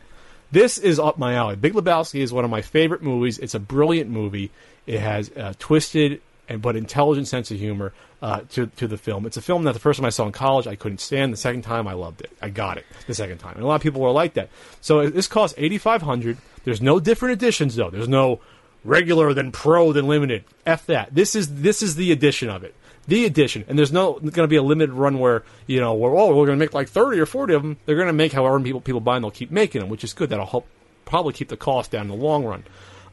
This 0.52 0.78
is 0.78 0.98
up 0.98 1.18
my 1.18 1.34
alley. 1.34 1.56
Big 1.56 1.74
Lebowski 1.74 2.20
is 2.20 2.32
one 2.32 2.44
of 2.44 2.50
my 2.50 2.62
favorite 2.62 3.02
movies. 3.02 3.38
It's 3.38 3.54
a 3.54 3.60
brilliant 3.60 4.10
movie. 4.10 4.50
It 4.86 5.00
has 5.00 5.30
a 5.36 5.54
twisted 5.54 6.20
and 6.48 6.60
but 6.60 6.74
intelligent 6.76 7.28
sense 7.28 7.50
of 7.50 7.58
humor 7.58 7.92
uh, 8.22 8.40
to 8.50 8.66
to 8.66 8.88
the 8.88 8.98
film. 8.98 9.24
It's 9.24 9.36
a 9.36 9.42
film 9.42 9.64
that 9.64 9.72
the 9.72 9.78
first 9.78 9.98
time 9.98 10.06
I 10.06 10.10
saw 10.10 10.26
in 10.26 10.32
college 10.32 10.66
I 10.66 10.74
couldn't 10.74 11.00
stand. 11.00 11.32
The 11.32 11.38
second 11.38 11.62
time 11.62 11.86
I 11.86 11.92
loved 11.92 12.20
it. 12.22 12.30
I 12.42 12.50
got 12.50 12.76
it 12.76 12.84
the 13.06 13.14
second 13.14 13.38
time, 13.38 13.54
and 13.54 13.62
a 13.62 13.66
lot 13.66 13.76
of 13.76 13.82
people 13.82 14.00
were 14.00 14.10
like 14.10 14.34
that. 14.34 14.50
So 14.80 15.08
this 15.08 15.26
costs 15.26 15.54
eighty 15.58 15.78
five 15.78 16.02
hundred. 16.02 16.38
There's 16.64 16.82
no 16.82 17.00
different 17.00 17.34
editions 17.34 17.76
though. 17.76 17.90
There's 17.90 18.08
no 18.08 18.40
regular 18.84 19.32
than 19.32 19.52
pro 19.52 19.92
than 19.92 20.08
limited. 20.08 20.44
F 20.66 20.86
that. 20.86 21.14
This 21.14 21.34
is 21.34 21.62
this 21.62 21.82
is 21.82 21.94
the 21.94 22.12
edition 22.12 22.50
of 22.50 22.64
it. 22.64 22.74
The 23.06 23.24
edition, 23.24 23.64
and 23.66 23.78
there's 23.78 23.92
no 23.92 24.14
going 24.14 24.32
to 24.32 24.46
be 24.46 24.56
a 24.56 24.62
limited 24.62 24.92
run 24.92 25.18
where 25.18 25.42
you 25.66 25.80
know 25.80 25.94
where 25.94 26.12
oh 26.12 26.28
we're 26.28 26.46
going 26.46 26.58
to 26.58 26.64
make 26.64 26.74
like 26.74 26.88
thirty 26.88 27.18
or 27.18 27.26
forty 27.26 27.54
of 27.54 27.62
them. 27.62 27.76
They're 27.86 27.96
going 27.96 28.06
to 28.08 28.12
make 28.12 28.32
however 28.32 28.58
many 28.58 28.68
people 28.68 28.80
people 28.80 29.00
buy, 29.00 29.16
and 29.16 29.24
they'll 29.24 29.30
keep 29.30 29.50
making 29.50 29.80
them, 29.80 29.88
which 29.88 30.04
is 30.04 30.12
good. 30.12 30.30
That'll 30.30 30.46
help 30.46 30.66
probably 31.04 31.32
keep 31.32 31.48
the 31.48 31.56
cost 31.56 31.90
down 31.90 32.02
in 32.02 32.08
the 32.08 32.24
long 32.24 32.44
run. 32.44 32.64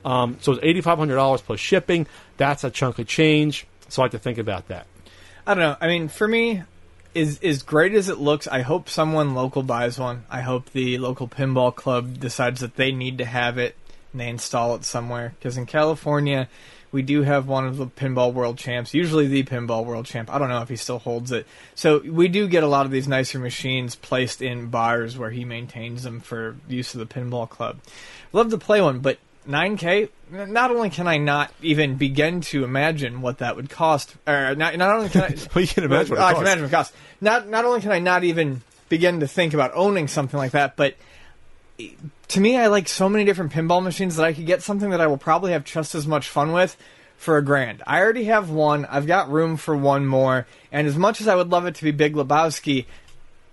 Um, 0.07 0.37
so 0.39 0.53
it's 0.53 0.63
eighty 0.63 0.79
five 0.79 0.97
hundred 0.97 1.15
dollars 1.15 1.41
plus 1.41 1.59
shipping. 1.59 2.07
That's 2.37 2.63
a 2.63 2.69
chunk 2.69 2.97
of 2.97 3.07
change. 3.07 3.67
So 3.89 4.01
I 4.01 4.05
have 4.05 4.13
to 4.13 4.19
think 4.19 4.37
about 4.37 4.69
that. 4.69 4.87
I 5.45 5.53
don't 5.53 5.63
know. 5.63 5.77
I 5.81 5.87
mean, 5.87 6.07
for 6.07 6.27
me, 6.27 6.63
is 7.13 7.39
as 7.43 7.61
great 7.61 7.93
as 7.93 8.07
it 8.07 8.17
looks, 8.17 8.47
I 8.47 8.61
hope 8.61 8.87
someone 8.87 9.35
local 9.35 9.63
buys 9.63 9.99
one. 9.99 10.23
I 10.29 10.41
hope 10.41 10.71
the 10.71 10.97
local 10.97 11.27
pinball 11.27 11.75
club 11.75 12.19
decides 12.19 12.61
that 12.61 12.77
they 12.77 12.91
need 12.93 13.17
to 13.17 13.25
have 13.25 13.57
it 13.57 13.75
and 14.13 14.21
they 14.21 14.29
install 14.29 14.75
it 14.75 14.85
somewhere. 14.85 15.33
Because 15.37 15.57
in 15.57 15.65
California, 15.65 16.47
we 16.91 17.01
do 17.01 17.23
have 17.23 17.47
one 17.47 17.67
of 17.67 17.75
the 17.75 17.87
pinball 17.87 18.33
world 18.33 18.57
champs, 18.57 18.93
usually 18.93 19.27
the 19.27 19.43
pinball 19.43 19.83
world 19.83 20.05
champ. 20.05 20.33
I 20.33 20.37
don't 20.37 20.49
know 20.49 20.61
if 20.61 20.69
he 20.69 20.77
still 20.77 20.99
holds 20.99 21.33
it. 21.33 21.45
So 21.75 21.99
we 21.99 22.29
do 22.29 22.47
get 22.47 22.63
a 22.63 22.67
lot 22.67 22.85
of 22.85 22.93
these 22.93 23.09
nicer 23.09 23.39
machines 23.39 23.95
placed 23.95 24.41
in 24.41 24.67
bars 24.67 25.17
where 25.17 25.31
he 25.31 25.43
maintains 25.43 26.03
them 26.03 26.21
for 26.21 26.55
use 26.67 26.93
of 26.95 26.99
the 26.99 27.13
pinball 27.13 27.49
club. 27.49 27.79
Love 28.31 28.51
to 28.51 28.57
play 28.57 28.81
one, 28.81 28.99
but 28.99 29.17
9K. 29.47 30.09
Not 30.31 30.71
only 30.71 30.89
can 30.89 31.07
I 31.07 31.17
not 31.17 31.51
even 31.61 31.95
begin 31.95 32.41
to 32.41 32.63
imagine 32.63 33.21
what 33.21 33.37
that 33.39 33.55
would 33.55 33.69
cost, 33.69 34.15
or 34.27 34.55
not, 34.55 34.75
not 34.77 34.95
only 34.95 35.09
can 35.09 35.21
I, 35.21 35.27
Well, 35.55 35.61
you 35.61 35.67
can 35.67 35.83
imagine 35.85 36.11
what 36.11 36.19
it 36.19 36.21
I 36.21 36.31
costs. 36.31 36.33
can 36.33 36.41
imagine 36.43 36.63
what 36.63 36.67
it 36.67 36.71
costs. 36.75 36.97
Not 37.21 37.47
not 37.47 37.65
only 37.65 37.81
can 37.81 37.91
I 37.91 37.99
not 37.99 38.23
even 38.23 38.61
begin 38.89 39.21
to 39.21 39.27
think 39.27 39.53
about 39.53 39.71
owning 39.73 40.07
something 40.07 40.37
like 40.37 40.51
that, 40.51 40.75
but 40.75 40.95
to 42.29 42.39
me, 42.39 42.57
I 42.57 42.67
like 42.67 42.87
so 42.87 43.07
many 43.07 43.23
different 43.23 43.51
pinball 43.51 43.83
machines 43.83 44.15
that 44.15 44.25
I 44.25 44.33
could 44.33 44.45
get 44.45 44.63
something 44.63 44.89
that 44.89 45.01
I 45.01 45.07
will 45.07 45.17
probably 45.17 45.51
have 45.51 45.63
just 45.63 45.95
as 45.95 46.07
much 46.07 46.27
fun 46.29 46.51
with 46.51 46.75
for 47.17 47.37
a 47.37 47.41
grand. 47.43 47.83
I 47.87 47.99
already 47.99 48.25
have 48.25 48.49
one. 48.49 48.85
I've 48.85 49.07
got 49.07 49.29
room 49.31 49.57
for 49.57 49.75
one 49.75 50.05
more. 50.05 50.45
And 50.71 50.87
as 50.87 50.95
much 50.97 51.21
as 51.21 51.27
I 51.27 51.35
would 51.35 51.49
love 51.49 51.65
it 51.65 51.75
to 51.75 51.83
be 51.83 51.91
Big 51.91 52.13
Lebowski, 52.15 52.85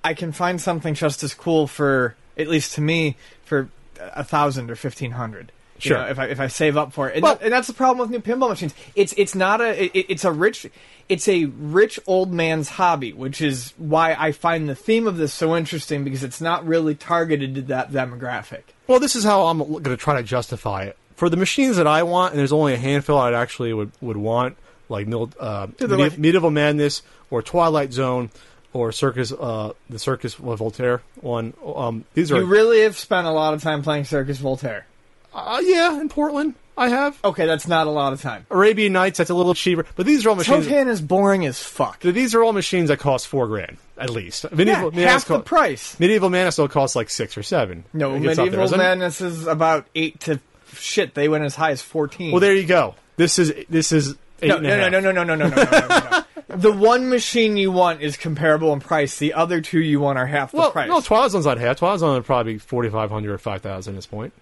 I 0.02 0.14
can 0.14 0.32
find 0.32 0.60
something 0.60 0.94
just 0.94 1.22
as 1.22 1.34
cool 1.34 1.66
for, 1.66 2.14
at 2.36 2.48
least 2.48 2.74
to 2.74 2.80
me, 2.80 3.16
for 3.44 3.68
a 3.98 4.24
thousand 4.24 4.70
or 4.70 4.76
fifteen 4.76 5.12
hundred. 5.12 5.52
Sure. 5.88 5.98
know, 5.98 6.06
if 6.08 6.18
I 6.18 6.26
if 6.26 6.40
I 6.40 6.46
save 6.48 6.76
up 6.76 6.92
for 6.92 7.08
it, 7.08 7.14
and, 7.16 7.22
Well- 7.22 7.38
and 7.40 7.52
that's 7.52 7.66
the 7.68 7.72
problem 7.74 7.98
with 7.98 8.10
new 8.10 8.20
pinball 8.20 8.48
machines. 8.48 8.74
It's 8.94 9.12
it's 9.16 9.34
not 9.34 9.60
a 9.60 9.84
it, 9.96 10.06
it's 10.08 10.24
a 10.24 10.32
rich 10.32 10.66
it's 11.08 11.28
a 11.28 11.44
rich 11.46 11.98
old 12.06 12.32
man's 12.32 12.68
hobby, 12.70 13.12
which 13.12 13.40
is 13.40 13.74
why 13.76 14.14
I 14.18 14.32
find 14.32 14.68
the 14.68 14.74
theme 14.74 15.06
of 15.06 15.16
this 15.16 15.32
so 15.34 15.56
interesting 15.56 16.02
because 16.04 16.24
it's 16.24 16.40
not 16.40 16.66
really 16.66 16.94
targeted 16.94 17.54
to 17.56 17.62
that 17.62 17.90
demographic. 17.92 18.62
Well, 18.86 19.00
this 19.00 19.14
is 19.16 19.24
how 19.24 19.46
I'm 19.46 19.58
going 19.58 19.82
to 19.84 19.96
try 19.96 20.16
to 20.16 20.22
justify 20.22 20.84
it 20.84 20.96
for 21.16 21.28
the 21.28 21.36
machines 21.36 21.76
that 21.76 21.86
I 21.86 22.02
want, 22.02 22.32
and 22.32 22.38
there's 22.40 22.52
only 22.52 22.74
a 22.74 22.78
handful 22.78 23.18
I'd 23.18 23.34
actually 23.34 23.72
would 23.72 23.92
would 24.00 24.16
want, 24.16 24.56
like 24.88 25.06
uh, 25.40 25.66
Medi- 25.80 25.94
like- 25.94 26.18
Medieval 26.18 26.50
Madness 26.50 27.02
or 27.30 27.42
Twilight 27.42 27.92
Zone 27.92 28.30
or 28.72 28.90
Circus, 28.90 29.30
uh, 29.30 29.72
the 29.88 29.98
Circus 29.98 30.34
Voltaire 30.34 31.00
one. 31.20 31.54
Um, 31.64 32.04
these 32.14 32.32
are 32.32 32.38
You 32.38 32.44
really 32.46 32.80
have 32.82 32.98
spent 32.98 33.26
a 33.26 33.30
lot 33.30 33.54
of 33.54 33.62
time 33.62 33.82
playing 33.82 34.04
Circus 34.04 34.38
Voltaire. 34.38 34.86
Uh, 35.34 35.60
yeah 35.64 36.00
in 36.00 36.08
Portland. 36.08 36.54
I 36.76 36.88
have 36.88 37.16
Okay, 37.24 37.46
that's 37.46 37.68
not 37.68 37.86
a 37.86 37.90
lot 37.90 38.12
of 38.12 38.20
time. 38.20 38.46
Arabian 38.50 38.92
Nights. 38.92 39.18
That's 39.18 39.30
a 39.30 39.34
little 39.34 39.54
cheaper, 39.54 39.86
but 39.94 40.06
these 40.06 40.26
are 40.26 40.30
all 40.30 40.34
machines. 40.34 40.66
Totan 40.66 40.88
is 40.88 41.00
boring 41.00 41.46
as 41.46 41.62
fuck. 41.62 42.00
These 42.00 42.34
are 42.34 42.42
all 42.42 42.52
machines 42.52 42.88
that 42.88 42.98
cost 42.98 43.28
four 43.28 43.46
grand 43.46 43.76
at 43.96 44.10
least. 44.10 44.42
Yeah, 44.44 44.56
Medieval 44.56 44.90
Madness 44.90 45.04
half 45.12 45.24
the 45.26 45.36
co- 45.36 45.42
price. 45.42 46.00
Medieval 46.00 46.30
Madness 46.30 46.58
will 46.58 46.66
cost 46.68 46.96
like 46.96 47.10
six 47.10 47.38
or 47.38 47.44
seven. 47.44 47.84
No, 47.92 48.18
Medieval? 48.18 48.76
Madness 48.76 49.20
is 49.20 49.46
about 49.46 49.86
eight 49.94 50.18
to 50.20 50.40
shit. 50.72 51.14
They 51.14 51.28
went 51.28 51.44
as 51.44 51.54
high 51.54 51.70
as 51.70 51.80
fourteen. 51.80 52.32
Well, 52.32 52.40
there 52.40 52.54
you 52.56 52.66
go. 52.66 52.96
This 53.16 53.38
is 53.38 53.54
this 53.70 53.92
is 53.92 54.16
eight 54.42 54.48
no, 54.48 54.58
no, 54.58 54.88
no, 54.88 54.98
no, 54.98 55.12
no, 55.12 55.12
no, 55.12 55.22
no, 55.22 55.34
no, 55.36 55.46
no, 55.48 55.54
no, 55.54 55.64
no, 55.88 56.24
no. 56.48 56.56
The 56.56 56.72
one 56.72 57.08
machine 57.08 57.56
you 57.56 57.70
want 57.70 58.02
is 58.02 58.16
comparable 58.16 58.72
in 58.72 58.80
price. 58.80 59.16
The 59.18 59.34
other 59.34 59.60
two 59.60 59.78
you 59.80 60.00
want 60.00 60.18
are 60.18 60.26
half 60.26 60.50
the 60.50 60.56
Well, 60.58 60.72
price. 60.72 60.88
no, 60.88 60.98
Zone's 61.28 61.46
not 61.46 61.58
half. 61.58 61.78
Zone 61.78 62.14
would 62.14 62.24
probably 62.24 62.54
be 62.54 62.58
forty 62.58 62.88
five 62.90 63.10
hundred 63.10 63.32
or 63.32 63.38
five 63.38 63.62
thousand 63.62 63.94
at 63.94 63.98
this 63.98 64.06
point. 64.06 64.32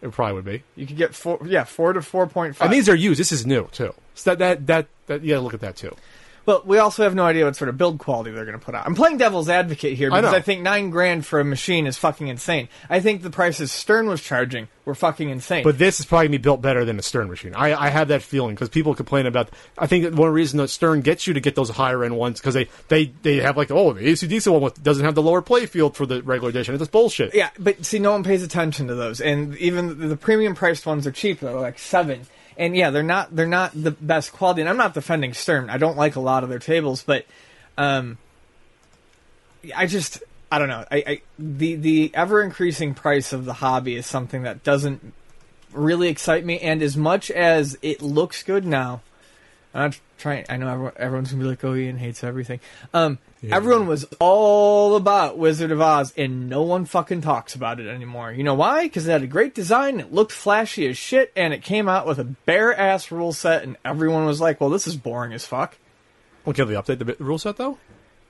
It 0.00 0.12
probably 0.12 0.34
would 0.34 0.44
be. 0.44 0.62
you 0.76 0.86
could 0.86 0.96
get 0.96 1.14
four, 1.14 1.40
yeah, 1.44 1.64
four 1.64 1.92
to 1.92 2.02
four 2.02 2.26
point 2.26 2.56
five. 2.56 2.66
And 2.66 2.74
these 2.74 2.88
are 2.88 2.94
used. 2.94 3.18
This 3.18 3.32
is 3.32 3.44
new 3.44 3.68
too. 3.72 3.94
So 4.14 4.34
that 4.34 4.38
that 4.38 4.66
that, 4.66 4.86
that 5.06 5.22
you 5.22 5.30
got 5.30 5.36
to 5.36 5.40
look 5.40 5.54
at 5.54 5.60
that 5.60 5.76
too. 5.76 5.94
Well, 6.48 6.62
we 6.64 6.78
also 6.78 7.02
have 7.02 7.14
no 7.14 7.24
idea 7.24 7.44
what 7.44 7.56
sort 7.56 7.68
of 7.68 7.76
build 7.76 7.98
quality 7.98 8.30
they're 8.30 8.46
going 8.46 8.58
to 8.58 8.64
put 8.64 8.74
out. 8.74 8.86
I'm 8.86 8.94
playing 8.94 9.18
devil's 9.18 9.50
advocate 9.50 9.98
here 9.98 10.10
I 10.10 10.22
because 10.22 10.32
know. 10.32 10.38
I, 10.38 10.40
think 10.40 10.62
nine 10.62 10.88
grand 10.88 11.26
for 11.26 11.40
a 11.40 11.44
machine 11.44 11.86
is 11.86 11.98
fucking 11.98 12.28
insane. 12.28 12.70
I 12.88 13.00
think 13.00 13.20
the 13.20 13.28
prices 13.28 13.70
Stern 13.70 14.08
was 14.08 14.22
charging 14.22 14.66
were 14.86 14.94
fucking 14.94 15.28
insane. 15.28 15.62
But 15.62 15.76
this 15.76 16.00
is 16.00 16.06
probably 16.06 16.28
gonna 16.28 16.38
be 16.38 16.42
built 16.42 16.62
better 16.62 16.86
than 16.86 16.98
a 16.98 17.02
Stern 17.02 17.28
machine. 17.28 17.54
I, 17.54 17.78
I 17.78 17.90
have 17.90 18.08
that 18.08 18.22
feeling 18.22 18.54
because 18.54 18.70
people 18.70 18.94
complain 18.94 19.26
about. 19.26 19.50
I 19.76 19.86
think 19.86 20.16
one 20.16 20.32
reason 20.32 20.56
that 20.56 20.68
Stern 20.68 21.02
gets 21.02 21.26
you 21.26 21.34
to 21.34 21.40
get 21.40 21.54
those 21.54 21.68
higher 21.68 22.02
end 22.02 22.16
ones 22.16 22.40
because 22.40 22.54
they, 22.54 22.70
they 22.88 23.12
they 23.20 23.36
have 23.36 23.58
like 23.58 23.70
oh 23.70 23.92
the 23.92 24.00
ACDC 24.00 24.50
one 24.50 24.62
with- 24.62 24.82
doesn't 24.82 25.04
have 25.04 25.14
the 25.14 25.22
lower 25.22 25.42
play 25.42 25.66
field 25.66 25.96
for 25.96 26.06
the 26.06 26.22
regular 26.22 26.48
edition. 26.48 26.74
It's 26.74 26.88
bullshit. 26.88 27.34
yeah, 27.34 27.50
but 27.58 27.84
see, 27.84 27.98
no 27.98 28.12
one 28.12 28.24
pays 28.24 28.42
attention 28.42 28.86
to 28.86 28.94
those, 28.94 29.20
and 29.20 29.54
even 29.58 30.08
the, 30.08 30.16
premium 30.16 30.54
priced 30.54 30.86
ones 30.86 31.06
are 31.06 31.12
cheap. 31.12 31.40
They're 31.40 31.52
like 31.52 31.78
seven, 31.78 32.26
and 32.58 32.76
yeah, 32.76 32.90
they're 32.90 33.02
not 33.02 33.34
they're 33.34 33.46
not 33.46 33.70
the 33.72 33.92
best 33.92 34.32
quality. 34.32 34.60
And 34.60 34.68
I'm 34.68 34.76
not 34.76 34.92
defending 34.92 35.32
Stern. 35.32 35.70
I 35.70 35.78
don't 35.78 35.96
like 35.96 36.16
a 36.16 36.20
lot 36.20 36.42
of 36.42 36.50
their 36.50 36.58
tables, 36.58 37.02
but 37.02 37.24
um, 37.78 38.18
I 39.74 39.86
just 39.86 40.22
I 40.50 40.58
don't 40.58 40.68
know. 40.68 40.84
I, 40.90 41.04
I 41.06 41.20
the 41.38 41.76
the 41.76 42.10
ever 42.14 42.42
increasing 42.42 42.94
price 42.94 43.32
of 43.32 43.44
the 43.44 43.54
hobby 43.54 43.94
is 43.94 44.06
something 44.06 44.42
that 44.42 44.64
doesn't 44.64 45.14
really 45.72 46.08
excite 46.08 46.44
me. 46.44 46.58
And 46.58 46.82
as 46.82 46.96
much 46.96 47.30
as 47.30 47.78
it 47.80 48.02
looks 48.02 48.42
good 48.42 48.66
now, 48.66 49.02
I'm 49.74 49.90
not 49.90 50.00
trying. 50.16 50.44
I 50.48 50.56
know 50.56 50.68
everyone, 50.68 50.92
everyone's 50.96 51.30
gonna 51.30 51.42
be 51.42 51.48
like, 51.50 51.62
"Oh, 51.64 51.74
Ian 51.74 51.98
hates 51.98 52.24
everything." 52.24 52.60
Um, 52.94 53.18
everyone 53.48 53.86
was 53.86 54.04
all 54.18 54.96
about 54.96 55.36
Wizard 55.36 55.70
of 55.70 55.80
Oz, 55.80 56.12
and 56.16 56.48
no 56.48 56.62
one 56.62 56.84
fucking 56.86 57.20
talks 57.20 57.54
about 57.54 57.78
it 57.78 57.86
anymore. 57.86 58.32
You 58.32 58.44
know 58.44 58.54
why? 58.54 58.84
Because 58.84 59.06
it 59.06 59.12
had 59.12 59.22
a 59.22 59.26
great 59.26 59.54
design, 59.54 60.00
it 60.00 60.12
looked 60.12 60.32
flashy 60.32 60.86
as 60.88 60.96
shit, 60.96 61.32
and 61.36 61.52
it 61.52 61.62
came 61.62 61.88
out 61.88 62.06
with 62.06 62.18
a 62.18 62.24
bare 62.24 62.74
ass 62.76 63.10
rule 63.10 63.32
set, 63.32 63.62
and 63.62 63.76
everyone 63.84 64.24
was 64.24 64.40
like, 64.40 64.60
"Well, 64.60 64.70
this 64.70 64.86
is 64.86 64.96
boring 64.96 65.32
as 65.32 65.44
fuck." 65.46 65.76
Well, 66.44 66.54
can 66.54 66.66
they 66.66 66.74
update 66.74 66.98
the 66.98 67.22
rule 67.22 67.38
set 67.38 67.56
though? 67.58 67.76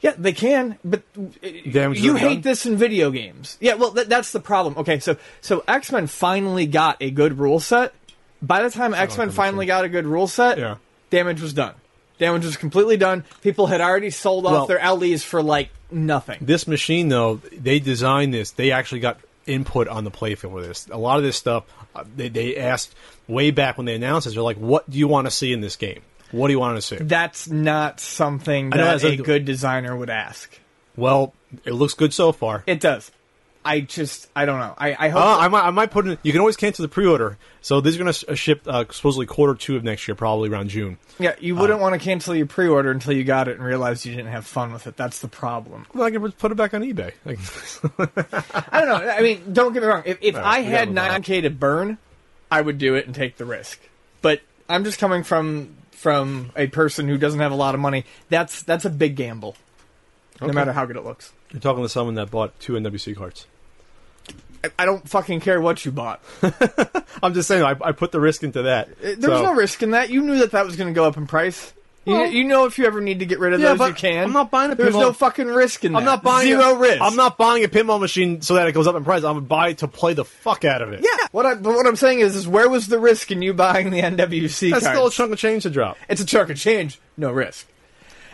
Yeah, 0.00 0.14
they 0.18 0.32
can, 0.32 0.78
but 0.84 1.02
uh, 1.16 1.48
Damage 1.72 2.00
you 2.00 2.12
done? 2.12 2.20
hate 2.20 2.42
this 2.42 2.66
in 2.66 2.76
video 2.76 3.10
games. 3.10 3.56
Yeah, 3.60 3.74
well, 3.74 3.92
th- 3.92 4.06
that's 4.06 4.30
the 4.32 4.40
problem. 4.40 4.74
Okay, 4.76 4.98
so 4.98 5.16
so 5.40 5.64
X 5.68 5.90
Men 5.92 6.06
finally 6.08 6.66
got 6.66 6.96
a 7.00 7.10
good 7.10 7.38
rule 7.38 7.58
set. 7.60 7.94
By 8.42 8.62
the 8.62 8.70
time 8.70 8.92
X 8.94 9.16
Men 9.18 9.30
finally 9.30 9.66
got 9.66 9.84
a 9.84 9.88
good 9.88 10.06
rule 10.06 10.26
set, 10.28 10.58
Yeah. 10.58 10.76
Damage 11.10 11.40
was 11.40 11.52
done. 11.52 11.74
Damage 12.18 12.44
was 12.44 12.56
completely 12.56 12.96
done. 12.96 13.24
People 13.42 13.66
had 13.68 13.80
already 13.80 14.10
sold 14.10 14.44
off 14.46 14.52
Well- 14.52 14.66
their 14.66 14.78
LEs 14.80 15.22
for 15.22 15.42
like 15.42 15.70
nothing. 15.90 16.38
This 16.40 16.66
machine, 16.66 17.08
though, 17.08 17.36
they 17.52 17.78
designed 17.78 18.34
this. 18.34 18.50
They 18.50 18.72
actually 18.72 19.00
got 19.00 19.18
input 19.46 19.88
on 19.88 20.04
the 20.04 20.10
playfield 20.10 20.50
with 20.50 20.66
this. 20.66 20.88
A 20.90 20.98
lot 20.98 21.16
of 21.18 21.22
this 21.22 21.36
stuff, 21.36 21.64
uh, 21.94 22.04
they, 22.16 22.28
they 22.28 22.56
asked 22.56 22.94
way 23.28 23.50
back 23.50 23.76
when 23.78 23.86
they 23.86 23.94
announced 23.94 24.24
this. 24.26 24.34
They're 24.34 24.42
like, 24.42 24.56
"What 24.58 24.88
do 24.90 24.98
you 24.98 25.06
want 25.08 25.26
to 25.26 25.30
see 25.30 25.52
in 25.52 25.60
this 25.60 25.76
game? 25.76 26.00
What 26.32 26.48
do 26.48 26.52
you 26.52 26.58
want 26.60 26.76
to 26.76 26.82
see?" 26.82 26.96
That's 26.96 27.48
not 27.48 28.00
something 28.00 28.72
I 28.74 28.76
know, 28.76 28.84
that 28.84 28.90
that's 28.92 29.04
a 29.04 29.08
like- 29.10 29.22
good 29.24 29.44
designer 29.44 29.96
would 29.96 30.10
ask. 30.10 30.58
Well, 30.96 31.32
it 31.64 31.72
looks 31.72 31.94
good 31.94 32.12
so 32.12 32.32
far. 32.32 32.64
It 32.66 32.80
does. 32.80 33.10
I 33.64 33.80
just, 33.80 34.28
I 34.34 34.46
don't 34.46 34.60
know. 34.60 34.74
I, 34.78 34.96
I 34.98 35.08
hope. 35.10 35.20
Uh, 35.22 35.38
I 35.38 35.48
might, 35.48 35.62
I 35.64 35.70
might 35.70 35.90
put 35.90 36.06
in. 36.06 36.18
You 36.22 36.32
can 36.32 36.40
always 36.40 36.56
cancel 36.56 36.82
the 36.82 36.88
pre-order. 36.88 37.36
So 37.60 37.80
these 37.80 37.96
are 37.96 38.02
going 38.02 38.12
to 38.12 38.36
ship 38.36 38.62
uh, 38.66 38.84
supposedly 38.90 39.26
quarter 39.26 39.54
two 39.54 39.76
of 39.76 39.84
next 39.84 40.08
year, 40.08 40.14
probably 40.14 40.48
around 40.48 40.70
June. 40.70 40.96
yeah, 41.18 41.34
you 41.38 41.54
wouldn't 41.54 41.80
want 41.80 41.92
to 41.94 41.98
cancel 41.98 42.34
your 42.34 42.46
pre-order 42.46 42.90
until 42.90 43.12
you 43.12 43.24
got 43.24 43.48
it 43.48 43.56
and 43.56 43.64
realized 43.64 44.06
you 44.06 44.14
didn't 44.14 44.30
have 44.30 44.46
fun 44.46 44.72
with 44.72 44.86
it. 44.86 44.96
That's 44.96 45.20
the 45.20 45.28
problem. 45.28 45.86
Well, 45.92 46.04
I 46.04 46.10
can 46.10 46.32
put 46.32 46.50
it 46.50 46.54
back 46.54 46.72
on 46.72 46.82
eBay. 46.82 47.12
I 48.72 48.80
don't 48.80 48.88
know. 48.88 49.10
I 49.10 49.20
mean, 49.20 49.52
don't 49.52 49.72
get 49.72 49.82
me 49.82 49.88
wrong. 49.88 50.02
If, 50.06 50.18
if 50.22 50.36
I 50.36 50.60
had 50.60 50.88
have 50.96 51.16
a 51.16 51.20
9k 51.20 51.42
to 51.42 51.50
burn, 51.50 51.98
I 52.50 52.60
would 52.60 52.78
do 52.78 52.94
it 52.94 53.06
and 53.06 53.14
take 53.14 53.36
the 53.36 53.44
risk. 53.44 53.80
But 54.22 54.40
I'm 54.68 54.84
just 54.84 54.98
coming 54.98 55.22
from 55.24 55.74
from 55.90 56.52
a 56.56 56.68
person 56.68 57.08
who 57.08 57.18
doesn't 57.18 57.40
have 57.40 57.52
a 57.52 57.56
lot 57.56 57.74
of 57.74 57.80
money. 57.80 58.04
That's 58.30 58.62
that's 58.62 58.84
a 58.84 58.90
big 58.90 59.16
gamble, 59.16 59.56
no 60.40 60.52
matter 60.52 60.72
how 60.72 60.86
good 60.86 60.96
it 60.96 61.04
looks. 61.04 61.32
You're 61.52 61.60
talking 61.60 61.82
to 61.82 61.88
someone 61.88 62.14
that 62.16 62.30
bought 62.30 62.58
two 62.60 62.74
NWC 62.74 63.16
cards. 63.16 63.46
I, 64.64 64.70
I 64.80 64.84
don't 64.84 65.08
fucking 65.08 65.40
care 65.40 65.60
what 65.60 65.84
you 65.84 65.92
bought. 65.92 66.20
I'm 67.22 67.32
just 67.34 67.48
saying, 67.48 67.62
I, 67.64 67.76
I 67.80 67.92
put 67.92 68.12
the 68.12 68.20
risk 68.20 68.42
into 68.42 68.62
that. 68.62 68.88
Uh, 68.88 69.14
there 69.18 69.30
was 69.30 69.40
So- 69.40 69.44
no 69.44 69.54
risk 69.54 69.82
in 69.82 69.92
that. 69.92 70.10
You 70.10 70.22
knew 70.22 70.38
that 70.38 70.50
that 70.52 70.66
was 70.66 70.76
going 70.76 70.88
to 70.88 70.94
go 70.94 71.04
up 71.04 71.16
in 71.16 71.26
price. 71.26 71.72
You, 72.04 72.14
Well- 72.14 72.26
you 72.30 72.44
know, 72.44 72.64
if 72.64 72.78
you 72.78 72.86
ever 72.86 73.00
need 73.00 73.18
to 73.20 73.26
get 73.26 73.38
rid 73.38 73.52
of 73.52 73.60
Yeah, 73.60 73.68
those, 73.70 73.78
but 73.78 73.88
you 73.90 73.94
can. 73.94 74.24
I'm 74.24 74.32
not 74.32 74.50
buying 74.50 74.72
a 74.72 74.74
There's 74.74 74.94
pinball- 74.94 75.00
no 75.00 75.12
fucking 75.12 75.46
risk 75.46 75.84
in 75.84 75.92
that. 75.92 75.98
I'm 75.98 76.04
not 76.04 76.22
buying 76.22 76.46
zero 76.48 76.74
a, 76.74 76.78
risk. 76.78 77.00
I'm 77.02 77.16
not 77.16 77.36
buying 77.38 77.64
a 77.64 77.68
pinball 77.68 78.00
machine 78.00 78.40
so 78.42 78.54
that 78.54 78.66
it 78.66 78.72
goes 78.72 78.86
up 78.86 78.94
in 78.96 79.04
price. 79.04 79.24
I'm 79.24 79.34
gonna 79.34 79.40
buy 79.42 79.68
it 79.70 79.78
to 79.78 79.88
play 79.88 80.14
the 80.14 80.24
fuck 80.24 80.64
out 80.64 80.80
of 80.82 80.92
it. 80.92 81.00
Yeah. 81.02 81.26
What 81.32 81.44
I 81.46 81.54
but 81.54 81.74
what 81.74 81.86
I'm 81.86 81.96
saying 81.96 82.20
is, 82.20 82.34
is 82.34 82.48
where 82.48 82.68
was 82.68 82.86
the 82.88 82.98
risk 82.98 83.30
in 83.30 83.42
you 83.42 83.52
buying 83.52 83.90
the 83.90 84.00
NWC 84.00 84.70
that's 84.70 84.84
cards? 84.84 84.96
still 84.96 85.06
a 85.08 85.10
chunk 85.10 85.32
of 85.32 85.38
change 85.38 85.64
to 85.64 85.70
drop. 85.70 85.98
It's 86.08 86.20
a 86.22 86.26
chunk 86.26 86.48
of 86.50 86.56
change, 86.56 86.98
no 87.18 87.30
risk. 87.30 87.66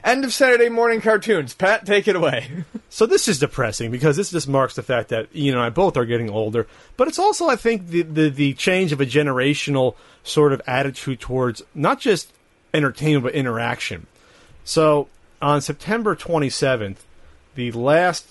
End 0.05 0.23
of 0.23 0.35
Saturday 0.35 0.69
morning 0.69 1.01
cartoons. 1.01 1.55
Pat, 1.55 1.87
take 1.87 2.07
it 2.07 2.15
away. 2.15 2.65
So 2.91 3.07
this 3.07 3.27
is 3.27 3.41
depressing 3.41 3.91
because 3.91 4.17
this 4.17 4.31
just 4.31 4.47
marks 4.47 4.77
the 4.77 4.83
fact 4.85 5.09
that 5.09 5.27
Ian 5.35 5.57
and 5.57 5.65
I 5.65 5.69
both 5.69 5.97
are 5.97 6.05
getting 6.05 6.31
older, 6.31 6.69
but 6.97 7.09
it's 7.09 7.19
also 7.19 7.49
I 7.49 7.57
think 7.57 7.89
the 7.89 8.03
the, 8.03 8.31
the 8.31 8.55
change 8.55 8.93
of 8.93 9.01
a 9.01 9.05
generational 9.05 9.97
sort 10.23 10.53
of 10.53 10.63
attitude 10.65 11.19
towards 11.19 11.61
not 11.75 11.99
just 11.99 12.33
entertainment 12.73 13.25
but 13.25 13.35
interaction. 13.35 14.07
So 14.63 15.09
on 15.43 15.61
September 15.61 16.15
27th, 16.15 16.99
the 17.57 17.73
last 17.73 18.29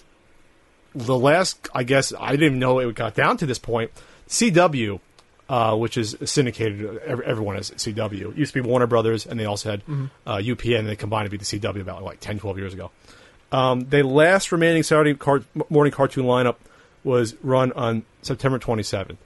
the 0.95 1.17
last 1.19 1.67
I 1.75 1.83
guess 1.83 2.13
I 2.17 2.31
didn't 2.31 2.45
even 2.45 2.59
know 2.59 2.79
it 2.79 2.95
got 2.95 3.15
down 3.15 3.35
to 3.35 3.45
this 3.45 3.59
point. 3.59 3.91
CW, 4.29 5.01
uh, 5.49 5.75
which 5.75 5.97
is 5.97 6.15
syndicated, 6.25 6.97
ev- 6.99 7.21
everyone 7.21 7.55
has 7.55 7.71
CW. 7.71 8.31
It 8.31 8.37
used 8.37 8.53
to 8.53 8.61
be 8.61 8.67
Warner 8.67 8.87
Brothers, 8.87 9.25
and 9.25 9.39
they 9.39 9.45
also 9.45 9.71
had 9.71 9.81
uh, 10.25 10.37
UPN, 10.37 10.79
and 10.79 10.87
they 10.87 10.95
combined 10.95 11.25
to 11.25 11.29
be 11.31 11.37
the 11.37 11.45
CW 11.45 11.81
about 11.81 12.03
like 12.03 12.19
10, 12.19 12.39
12 12.39 12.57
years 12.57 12.73
ago. 12.73 12.91
Um, 13.51 13.81
the 13.81 14.03
last 14.03 14.51
remaining 14.51 14.83
Saturday 14.83 15.13
car- 15.13 15.43
morning 15.69 15.91
cartoon 15.93 16.25
lineup 16.25 16.55
was 17.03 17.35
run 17.43 17.71
on 17.73 18.03
September 18.21 18.57
27th, 18.57 19.17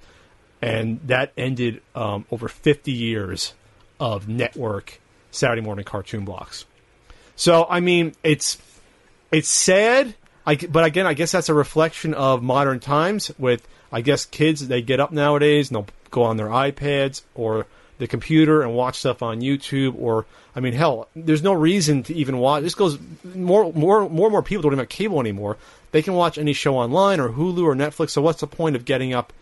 and 0.61 0.99
that 1.07 1.31
ended 1.37 1.81
um, 1.95 2.25
over 2.31 2.47
50 2.47 2.91
years 2.91 3.53
of 3.99 4.27
network 4.27 4.99
Saturday 5.31 5.61
morning 5.61 5.85
cartoon 5.85 6.25
blocks. 6.25 6.65
So 7.35 7.67
I 7.69 7.79
mean, 7.79 8.15
it's 8.23 8.57
it's 9.31 9.47
sad, 9.47 10.15
I, 10.45 10.55
but 10.55 10.83
again, 10.85 11.05
I 11.05 11.13
guess 11.13 11.31
that's 11.31 11.49
a 11.49 11.53
reflection 11.53 12.13
of 12.13 12.41
modern 12.41 12.79
times. 12.79 13.31
With 13.37 13.67
I 13.97 14.01
guess 14.01 14.25
kids, 14.25 14.67
they 14.67 14.83
get 14.83 14.99
up 14.99 15.11
nowadays 15.11 15.69
and 15.71 15.75
they'll 15.75 15.87
go 16.11 16.21
on 16.21 16.37
their 16.37 16.49
iPads 16.49 17.23
or 17.33 17.65
the 17.97 18.05
computer 18.05 18.61
and 18.61 18.75
watch 18.75 18.99
stuff 18.99 19.23
on 19.23 19.41
YouTube. 19.41 19.95
Or 19.97 20.27
I 20.55 20.59
mean, 20.59 20.73
hell, 20.73 21.09
there's 21.15 21.41
no 21.41 21.53
reason 21.53 22.03
to 22.03 22.13
even 22.13 22.37
watch. 22.37 22.61
This 22.61 22.75
goes 22.75 22.99
more, 23.23 23.73
more, 23.73 24.07
more 24.07 24.27
and 24.27 24.31
more 24.31 24.43
people 24.43 24.61
don't 24.61 24.73
even 24.73 24.83
have 24.83 24.89
cable 24.89 25.19
anymore. 25.19 25.57
They 25.93 26.03
can 26.03 26.13
watch 26.13 26.37
any 26.37 26.53
show 26.53 26.77
online 26.77 27.19
or 27.19 27.29
Hulu 27.29 27.63
or 27.63 27.73
Netflix. 27.73 28.11
So 28.11 28.21
what's 28.21 28.39
the 28.41 28.45
point 28.45 28.75
of 28.75 28.85
getting 28.85 29.15
up? 29.15 29.33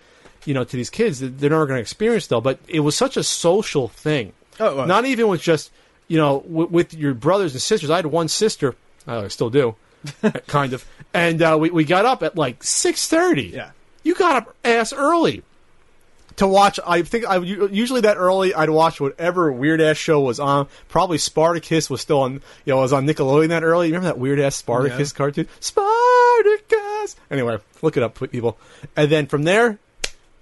You 0.46 0.54
know, 0.54 0.64
to 0.64 0.78
these 0.78 0.90
kids, 0.90 1.20
they're 1.20 1.50
never 1.50 1.66
going 1.66 1.76
to 1.78 1.82
experience 1.82 2.28
though. 2.28 2.40
But 2.40 2.60
it 2.70 2.80
was 2.80 2.96
such 2.96 3.18
a 3.18 3.24
social 3.24 3.90
thing. 3.90 4.32
Oh, 4.58 4.74
was. 4.74 4.88
Not 4.88 5.04
even 5.04 5.28
with 5.28 5.42
just 5.42 5.70
you 6.08 6.18
know 6.18 6.46
w- 6.48 6.70
with 6.70 6.94
your 6.94 7.14
brothers 7.14 7.52
and 7.52 7.62
sisters. 7.62 7.90
I 7.90 7.98
had 7.98 8.06
one 8.06 8.30
sister. 8.30 8.74
I 9.06 9.28
still 9.28 9.50
do, 9.50 9.76
kind 10.48 10.72
of. 10.72 10.86
And 11.14 11.42
uh, 11.42 11.58
we 11.60 11.72
we 11.72 11.84
got 11.84 12.06
up 12.06 12.24
at 12.24 12.38
like 12.38 12.64
six 12.64 13.10
thirty. 13.10 13.48
Yeah. 13.48 13.72
You 14.06 14.16
got 14.16 14.38
up 14.38 14.56
ass 14.64 14.94
early 14.94 15.44
to 16.38 16.48
watch. 16.48 16.80
I 16.86 17.02
think 17.02 17.26
I 17.26 17.38
usually 17.38 18.02
that 18.02 18.16
early 18.18 18.54
I'd 18.54 18.70
watch 18.70 19.02
whatever 19.02 19.52
weird 19.52 19.82
ass 19.82 19.98
show 19.98 20.22
was 20.22 20.40
on. 20.40 20.68
Probably 20.88 21.18
Spartacus 21.18 21.90
was 21.90 22.00
still 22.02 22.22
on. 22.22 22.34
You 22.34 22.42
know, 22.74 22.78
was 22.78 22.94
on 22.94 23.06
Nickelodeon 23.06 23.50
that 23.50 23.64
early. 23.64 23.88
You 23.88 23.94
remember 23.96 24.14
that 24.14 24.20
weird 24.20 24.40
ass 24.40 24.56
Spartacus 24.56 25.12
Yeah. 25.12 25.18
cartoon? 25.18 25.48
Spartacus. 25.60 27.16
Anyway, 27.30 27.58
look 27.82 27.98
it 27.98 28.04
up, 28.04 28.18
people. 28.32 28.58
And 28.96 29.12
then 29.12 29.28
from 29.28 29.44
there, 29.44 29.78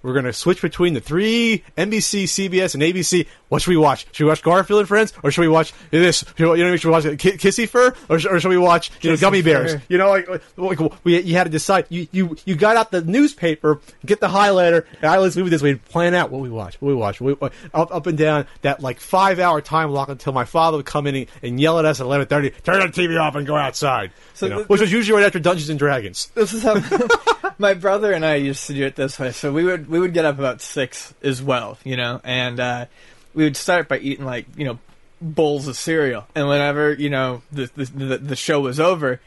we're 0.02 0.12
going 0.12 0.24
to 0.26 0.32
switch 0.32 0.60
between 0.60 0.94
the 0.94 1.00
three 1.00 1.64
NBC, 1.78 2.24
CBS, 2.24 2.74
and 2.74 2.82
ABC. 2.82 3.26
What 3.54 3.62
should 3.62 3.70
we 3.70 3.76
watch? 3.76 4.04
Should 4.10 4.24
we 4.24 4.28
watch 4.30 4.42
Garfield 4.42 4.80
and 4.80 4.88
Friends, 4.88 5.12
or 5.22 5.30
should 5.30 5.42
we 5.42 5.48
watch 5.48 5.72
this? 5.90 6.24
Should 6.36 6.50
we, 6.50 6.58
you 6.58 6.64
know, 6.64 6.74
should 6.76 6.88
we 6.88 6.92
watch 6.92 7.04
Ki- 7.04 7.36
Kissyfur, 7.38 7.94
or, 8.08 8.18
sh- 8.18 8.26
or 8.26 8.40
should 8.40 8.48
we 8.48 8.58
watch 8.58 8.90
you 9.00 9.10
know 9.10 9.16
Kissy 9.16 9.20
Gummy 9.20 9.42
Bears? 9.42 9.74
Fur. 9.74 9.82
You 9.88 9.98
know, 9.98 10.10
like, 10.10 10.28
like 10.56 11.04
we 11.04 11.20
you 11.20 11.34
had 11.34 11.44
to 11.44 11.50
decide. 11.50 11.86
You 11.88 12.08
you 12.10 12.36
you 12.44 12.56
got 12.56 12.76
out 12.76 12.90
the 12.90 13.02
newspaper, 13.02 13.80
get 14.04 14.18
the 14.20 14.26
highlighter, 14.26 14.84
and 15.00 15.10
I 15.10 15.18
let's 15.18 15.36
move 15.36 15.50
this. 15.50 15.62
We'd 15.62 15.84
plan 15.84 16.14
out 16.14 16.30
what 16.32 16.40
we 16.42 16.50
watch, 16.50 16.80
what 16.80 16.88
we 16.88 16.94
watch, 16.96 17.20
what 17.20 17.40
we, 17.40 17.48
up 17.72 17.94
up 17.94 18.06
and 18.08 18.18
down 18.18 18.46
that 18.62 18.80
like 18.80 18.98
five 18.98 19.38
hour 19.38 19.60
time 19.60 19.90
block 19.90 20.08
until 20.08 20.32
my 20.32 20.44
father 20.44 20.76
would 20.78 20.86
come 20.86 21.06
in 21.06 21.14
and, 21.14 21.26
and 21.42 21.60
yell 21.60 21.78
at 21.78 21.84
us 21.84 22.00
at 22.00 22.06
eleven 22.06 22.26
thirty. 22.26 22.50
Turn 22.50 22.80
the 22.80 22.86
TV 22.88 23.20
off 23.20 23.36
and 23.36 23.46
go 23.46 23.54
outside. 23.56 24.10
So 24.34 24.46
you 24.46 24.50
know, 24.52 24.58
the- 24.62 24.64
which 24.66 24.80
was 24.80 24.90
usually 24.90 25.16
right 25.16 25.26
after 25.26 25.38
Dungeons 25.38 25.70
and 25.70 25.78
Dragons. 25.78 26.30
this 26.34 26.52
is 26.52 26.64
how 26.64 26.74
my 27.58 27.74
brother 27.74 28.12
and 28.12 28.24
I 28.26 28.34
used 28.36 28.66
to 28.66 28.74
do 28.74 28.84
it 28.84 28.96
this 28.96 29.18
way. 29.18 29.30
So 29.30 29.52
we 29.52 29.62
would 29.64 29.88
we 29.88 30.00
would 30.00 30.12
get 30.12 30.24
up 30.24 30.38
about 30.40 30.60
six 30.60 31.14
as 31.22 31.40
well, 31.42 31.78
you 31.84 31.96
know, 31.96 32.20
and 32.24 32.58
uh, 32.58 32.86
we 33.34 33.44
would 33.44 33.56
start 33.56 33.88
by 33.88 33.98
eating 33.98 34.24
like 34.24 34.46
you 34.56 34.64
know 34.64 34.78
bowls 35.20 35.68
of 35.68 35.76
cereal, 35.76 36.26
and 36.34 36.48
whenever 36.48 36.92
you 36.92 37.10
know 37.10 37.42
the 37.52 37.70
the, 37.74 38.18
the, 38.18 38.36
show 38.36 38.60
was 38.60 38.80
over. 38.80 39.20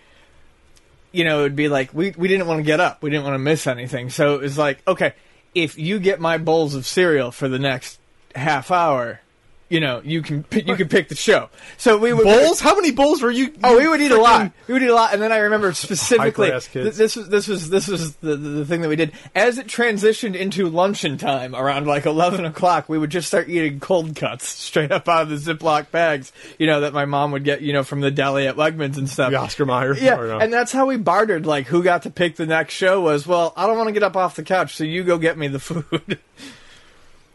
You 1.11 1.23
know, 1.23 1.39
it 1.39 1.43
would 1.43 1.55
be 1.55 1.69
like 1.69 1.93
we 1.93 2.13
we 2.17 2.27
didn't 2.27 2.47
want 2.47 2.59
to 2.59 2.63
get 2.63 2.79
up, 2.79 3.01
we 3.01 3.09
didn't 3.09 3.23
want 3.23 3.35
to 3.35 3.39
miss 3.39 3.65
anything, 3.67 4.09
so 4.09 4.35
it 4.35 4.41
was 4.41 4.57
like, 4.57 4.85
okay, 4.87 5.13
if 5.55 5.77
you 5.77 5.99
get 5.99 6.19
my 6.19 6.37
bowls 6.37 6.75
of 6.75 6.85
cereal 6.85 7.31
for 7.31 7.47
the 7.47 7.59
next 7.59 7.99
half 8.35 8.71
hour, 8.71 9.21
you 9.69 9.79
know, 9.79 10.01
you 10.03 10.21
can 10.21 10.45
you 10.51 10.75
can 10.75 10.87
pick 10.87 11.09
the 11.09 11.15
show. 11.15 11.49
So 11.77 11.97
we 11.97 12.13
would 12.13 12.23
Bowls? 12.23 12.59
How 12.59 12.75
many 12.75 12.91
bowls 12.91 13.21
were 13.21 13.31
you? 13.31 13.53
Oh, 13.63 13.77
we 13.77 13.87
would 13.87 13.99
eat 13.99 14.11
a 14.11 14.21
lot. 14.21 14.51
We 14.67 14.73
would 14.73 14.83
eat 14.83 14.89
a 14.89 14.95
lot, 14.95 15.13
and 15.13 15.21
then 15.21 15.31
I 15.31 15.39
remember 15.39 15.73
specifically 15.73 16.49
th- 16.49 16.95
this 16.95 17.15
was 17.15 17.27
this 17.27 17.47
was 17.47 17.69
this 17.69 17.87
was 17.87 18.15
the, 18.17 18.37
the 18.37 18.49
the 18.49 18.65
thing 18.65 18.81
that 18.81 18.89
we 18.89 18.95
did 18.95 19.11
as 19.35 19.57
it 19.57 19.67
transitioned 19.67 20.35
into 20.35 20.69
luncheon 20.69 21.17
time 21.17 21.53
around 21.53 21.85
like 21.85 22.05
eleven 22.05 22.45
o'clock. 22.45 22.87
We 22.87 22.97
would 22.97 23.09
just 23.09 23.27
start 23.27 23.49
eating 23.49 23.79
cold 23.79 24.15
cuts 24.15 24.47
straight 24.47 24.91
up 24.91 25.09
out 25.09 25.23
of 25.23 25.29
the 25.29 25.53
Ziploc 25.53 25.91
bags, 25.91 26.31
you 26.57 26.67
know, 26.67 26.81
that 26.81 26.93
my 26.93 27.05
mom 27.05 27.31
would 27.31 27.43
get, 27.43 27.61
you 27.61 27.73
know, 27.73 27.83
from 27.83 27.99
the 27.99 28.11
deli 28.11 28.47
at 28.47 28.55
Wegmans 28.55 28.97
and 28.97 29.09
stuff. 29.09 29.31
The 29.31 29.37
Oscar 29.37 29.65
Mayer. 29.65 29.95
Yeah, 29.95 30.15
no? 30.15 30.39
and 30.39 30.51
that's 30.53 30.71
how 30.71 30.85
we 30.85 30.97
bartered. 30.97 31.45
Like, 31.45 31.67
who 31.67 31.83
got 31.83 32.03
to 32.03 32.09
pick 32.09 32.37
the 32.37 32.45
next 32.45 32.73
show 32.73 33.01
was, 33.01 33.27
well, 33.27 33.53
I 33.57 33.67
don't 33.67 33.77
want 33.77 33.87
to 33.87 33.93
get 33.93 34.03
up 34.03 34.15
off 34.15 34.35
the 34.35 34.43
couch, 34.43 34.75
so 34.75 34.83
you 34.85 35.03
go 35.03 35.17
get 35.17 35.37
me 35.37 35.47
the 35.47 35.59
food. 35.59 35.85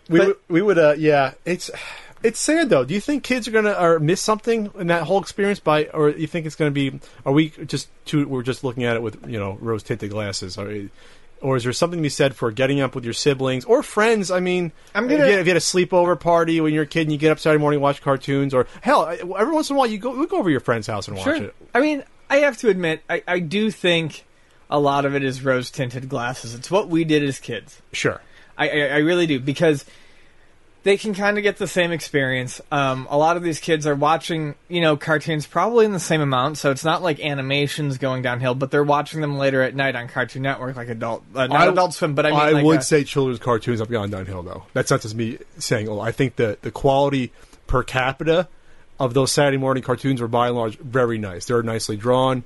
we 0.08 0.18
but- 0.18 0.26
would, 0.26 0.36
we 0.48 0.62
would 0.62 0.78
uh 0.78 0.94
yeah 0.98 1.34
it's 1.44 1.70
It's 2.22 2.40
sad 2.40 2.68
though. 2.68 2.84
Do 2.84 2.94
you 2.94 3.00
think 3.00 3.24
kids 3.24 3.48
are 3.48 3.50
gonna 3.50 3.72
or 3.72 3.98
miss 3.98 4.20
something 4.20 4.70
in 4.78 4.86
that 4.88 5.02
whole 5.04 5.20
experience 5.20 5.60
by, 5.60 5.86
or 5.86 6.10
you 6.10 6.26
think 6.26 6.46
it's 6.46 6.56
gonna 6.56 6.70
be? 6.70 7.00
Are 7.26 7.32
we 7.32 7.50
just 7.50 7.88
too? 8.04 8.26
We're 8.28 8.42
just 8.42 8.64
looking 8.64 8.84
at 8.84 8.96
it 8.96 9.02
with 9.02 9.26
you 9.28 9.38
know 9.38 9.58
rose 9.60 9.82
tinted 9.82 10.10
glasses. 10.10 10.56
Are, 10.58 10.72
or 11.40 11.56
is 11.56 11.64
there 11.64 11.72
something 11.72 11.98
to 11.98 12.02
be 12.02 12.08
said 12.08 12.36
for 12.36 12.52
getting 12.52 12.80
up 12.80 12.94
with 12.94 13.04
your 13.04 13.14
siblings 13.14 13.64
or 13.64 13.82
friends? 13.82 14.30
I 14.30 14.38
mean, 14.38 14.70
I'm 14.94 15.08
gonna- 15.08 15.24
if, 15.24 15.26
you 15.26 15.30
had, 15.32 15.40
if 15.40 15.46
you 15.46 15.50
had 15.50 15.56
a 15.56 15.60
sleepover 15.60 16.18
party 16.18 16.60
when 16.60 16.72
you're 16.72 16.84
a 16.84 16.86
kid 16.86 17.02
and 17.02 17.12
you 17.12 17.18
get 17.18 17.32
up 17.32 17.40
Saturday 17.40 17.60
morning 17.60 17.78
and 17.78 17.82
watch 17.82 18.00
cartoons, 18.00 18.54
or 18.54 18.68
hell, 18.80 19.06
every 19.08 19.52
once 19.52 19.68
in 19.68 19.74
a 19.74 19.78
while 19.78 19.88
you 19.88 19.98
go 19.98 20.14
you 20.14 20.26
go 20.28 20.36
over 20.38 20.48
to 20.48 20.52
your 20.52 20.60
friend's 20.60 20.86
house 20.86 21.08
and 21.08 21.16
watch 21.16 21.26
it. 21.40 21.54
I 21.74 21.80
mean, 21.80 22.04
I 22.30 22.36
have 22.38 22.56
to 22.58 22.68
admit, 22.68 23.02
I, 23.10 23.22
I 23.26 23.38
do 23.40 23.70
think 23.72 24.24
a 24.70 24.78
lot 24.78 25.04
of 25.04 25.14
it 25.16 25.24
is 25.24 25.44
rose 25.44 25.70
tinted 25.70 26.08
glasses. 26.08 26.54
It's 26.54 26.70
what 26.70 26.88
we 26.88 27.02
did 27.04 27.22
as 27.24 27.40
kids. 27.40 27.82
Sure. 27.92 28.20
I, 28.56 28.68
I, 28.68 28.78
I 28.86 28.96
really 28.98 29.26
do 29.26 29.40
because 29.40 29.84
they 30.84 30.96
can 30.96 31.14
kind 31.14 31.38
of 31.38 31.42
get 31.44 31.58
the 31.58 31.66
same 31.68 31.92
experience. 31.92 32.60
Um, 32.72 33.06
a 33.10 33.16
lot 33.16 33.36
of 33.36 33.42
these 33.42 33.60
kids 33.60 33.86
are 33.86 33.94
watching, 33.94 34.54
you 34.68 34.80
know, 34.80 34.96
cartoons 34.96 35.46
probably 35.46 35.84
in 35.84 35.92
the 35.92 36.00
same 36.00 36.20
amount, 36.20 36.58
so 36.58 36.70
it's 36.70 36.84
not 36.84 37.02
like 37.02 37.20
animations 37.20 37.98
going 37.98 38.22
downhill, 38.22 38.54
but 38.56 38.70
they're 38.70 38.82
watching 38.82 39.20
them 39.20 39.38
later 39.38 39.62
at 39.62 39.74
night 39.76 39.94
on 39.94 40.08
Cartoon 40.08 40.42
Network, 40.42 40.74
like 40.76 40.88
adult, 40.88 41.22
uh, 41.34 41.46
not 41.46 41.60
I- 41.60 41.66
Adult 41.70 41.94
Swim, 41.94 42.14
but 42.14 42.26
I 42.26 42.30
mean, 42.30 42.54
like 42.54 42.64
would 42.64 42.80
a- 42.80 42.82
say 42.82 43.04
children's 43.04 43.38
cartoons 43.38 43.78
have 43.78 43.90
gone 43.90 44.10
downhill, 44.10 44.42
though. 44.42 44.64
That's 44.72 44.90
not 44.90 45.00
just 45.02 45.14
me 45.14 45.38
saying. 45.58 45.88
Oh, 45.88 46.00
I 46.00 46.10
think 46.12 46.36
the 46.36 46.58
the 46.62 46.70
quality 46.72 47.32
per 47.68 47.82
capita 47.84 48.48
of 48.98 49.14
those 49.14 49.30
Saturday 49.32 49.56
morning 49.58 49.82
cartoons 49.82 50.20
were 50.20 50.28
by 50.28 50.48
and 50.48 50.56
large 50.56 50.76
very 50.78 51.18
nice. 51.18 51.46
They 51.46 51.54
were 51.54 51.62
nicely 51.62 51.96
drawn. 51.96 52.42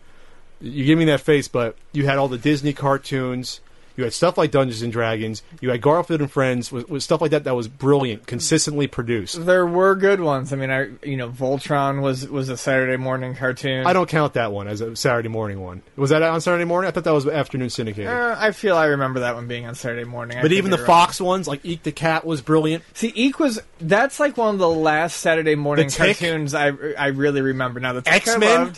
You 0.61 0.85
give 0.85 0.99
me 0.99 1.05
that 1.07 1.20
face, 1.20 1.49
but 1.49 1.77
you 1.92 2.07
had 2.07 2.16
all 2.18 2.29
the 2.29 2.38
Disney 2.38 2.72
cartoons. 2.72 3.61
You 3.96 4.04
had 4.04 4.12
stuff 4.12 4.37
like 4.37 4.50
Dungeons 4.50 4.82
and 4.82 4.92
Dragons. 4.92 5.42
You 5.61 5.70
had 5.70 5.80
Garfield 5.80 6.20
and 6.20 6.30
Friends 6.30 6.70
with, 6.70 6.88
with 6.88 7.02
stuff 7.02 7.20
like 7.20 7.30
that 7.30 7.44
that 7.44 7.54
was 7.54 7.66
brilliant, 7.68 8.26
consistently 8.26 8.87
produced. 8.87 9.44
there 9.46 9.66
were 9.66 9.94
good 9.94 10.20
ones. 10.20 10.52
I 10.52 10.56
mean, 10.56 10.70
I 10.70 10.90
you 11.02 11.16
know, 11.16 11.30
Voltron 11.30 12.02
was 12.02 12.28
was 12.28 12.48
a 12.48 12.56
Saturday 12.56 12.96
morning 12.96 13.35
cartoon. 13.35 13.87
I 13.87 13.92
don't 13.92 14.09
count 14.09 14.35
that 14.35 14.52
one 14.52 14.68
as 14.68 14.80
a 14.80 14.94
Saturday 14.96 15.28
morning 15.28 15.61
one. 15.61 15.82
Was 15.96 16.11
that 16.11 16.22
on 16.22 16.40
Saturday 16.40 16.64
morning? 16.64 16.88
I 16.88 16.90
thought 16.92 17.04
that 17.04 17.12
was 17.12 17.26
afternoon 17.26 17.70
syndicated. 17.70 18.11
Uh, 18.11 18.37
I 18.38 18.52
feel 18.52 18.76
I 18.76 18.87
remember 18.87 19.20
that 19.20 19.35
one 19.35 19.48
being 19.48 19.66
on 19.66 19.74
Saturday 19.74 20.04
morning. 20.04 20.38
I 20.38 20.42
but 20.42 20.52
even 20.52 20.70
the 20.70 20.76
wrong. 20.76 20.87
Fox 20.87 21.20
ones, 21.20 21.48
like 21.48 21.64
Eek 21.64 21.82
the 21.82 21.92
Cat, 21.92 22.24
was 22.24 22.42
brilliant. 22.42 22.85
See, 22.94 23.09
Eek 23.09 23.38
was 23.38 23.61
that's 23.80 24.20
like 24.20 24.37
one 24.37 24.54
of 24.54 24.59
the 24.59 24.68
last 24.68 25.16
Saturday 25.20 25.54
morning 25.54 25.88
cartoons 25.90 26.54
I 26.54 26.66
I 26.98 27.09
really 27.09 27.40
remember. 27.40 27.80
Now 27.80 27.94
the 27.94 28.02
I 28.11 28.16
X-Men? 28.16 28.74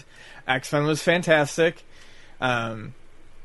X 0.46 0.72
Men 0.72 0.84
was 0.84 1.02
fantastic. 1.02 1.82
Um, 2.40 2.94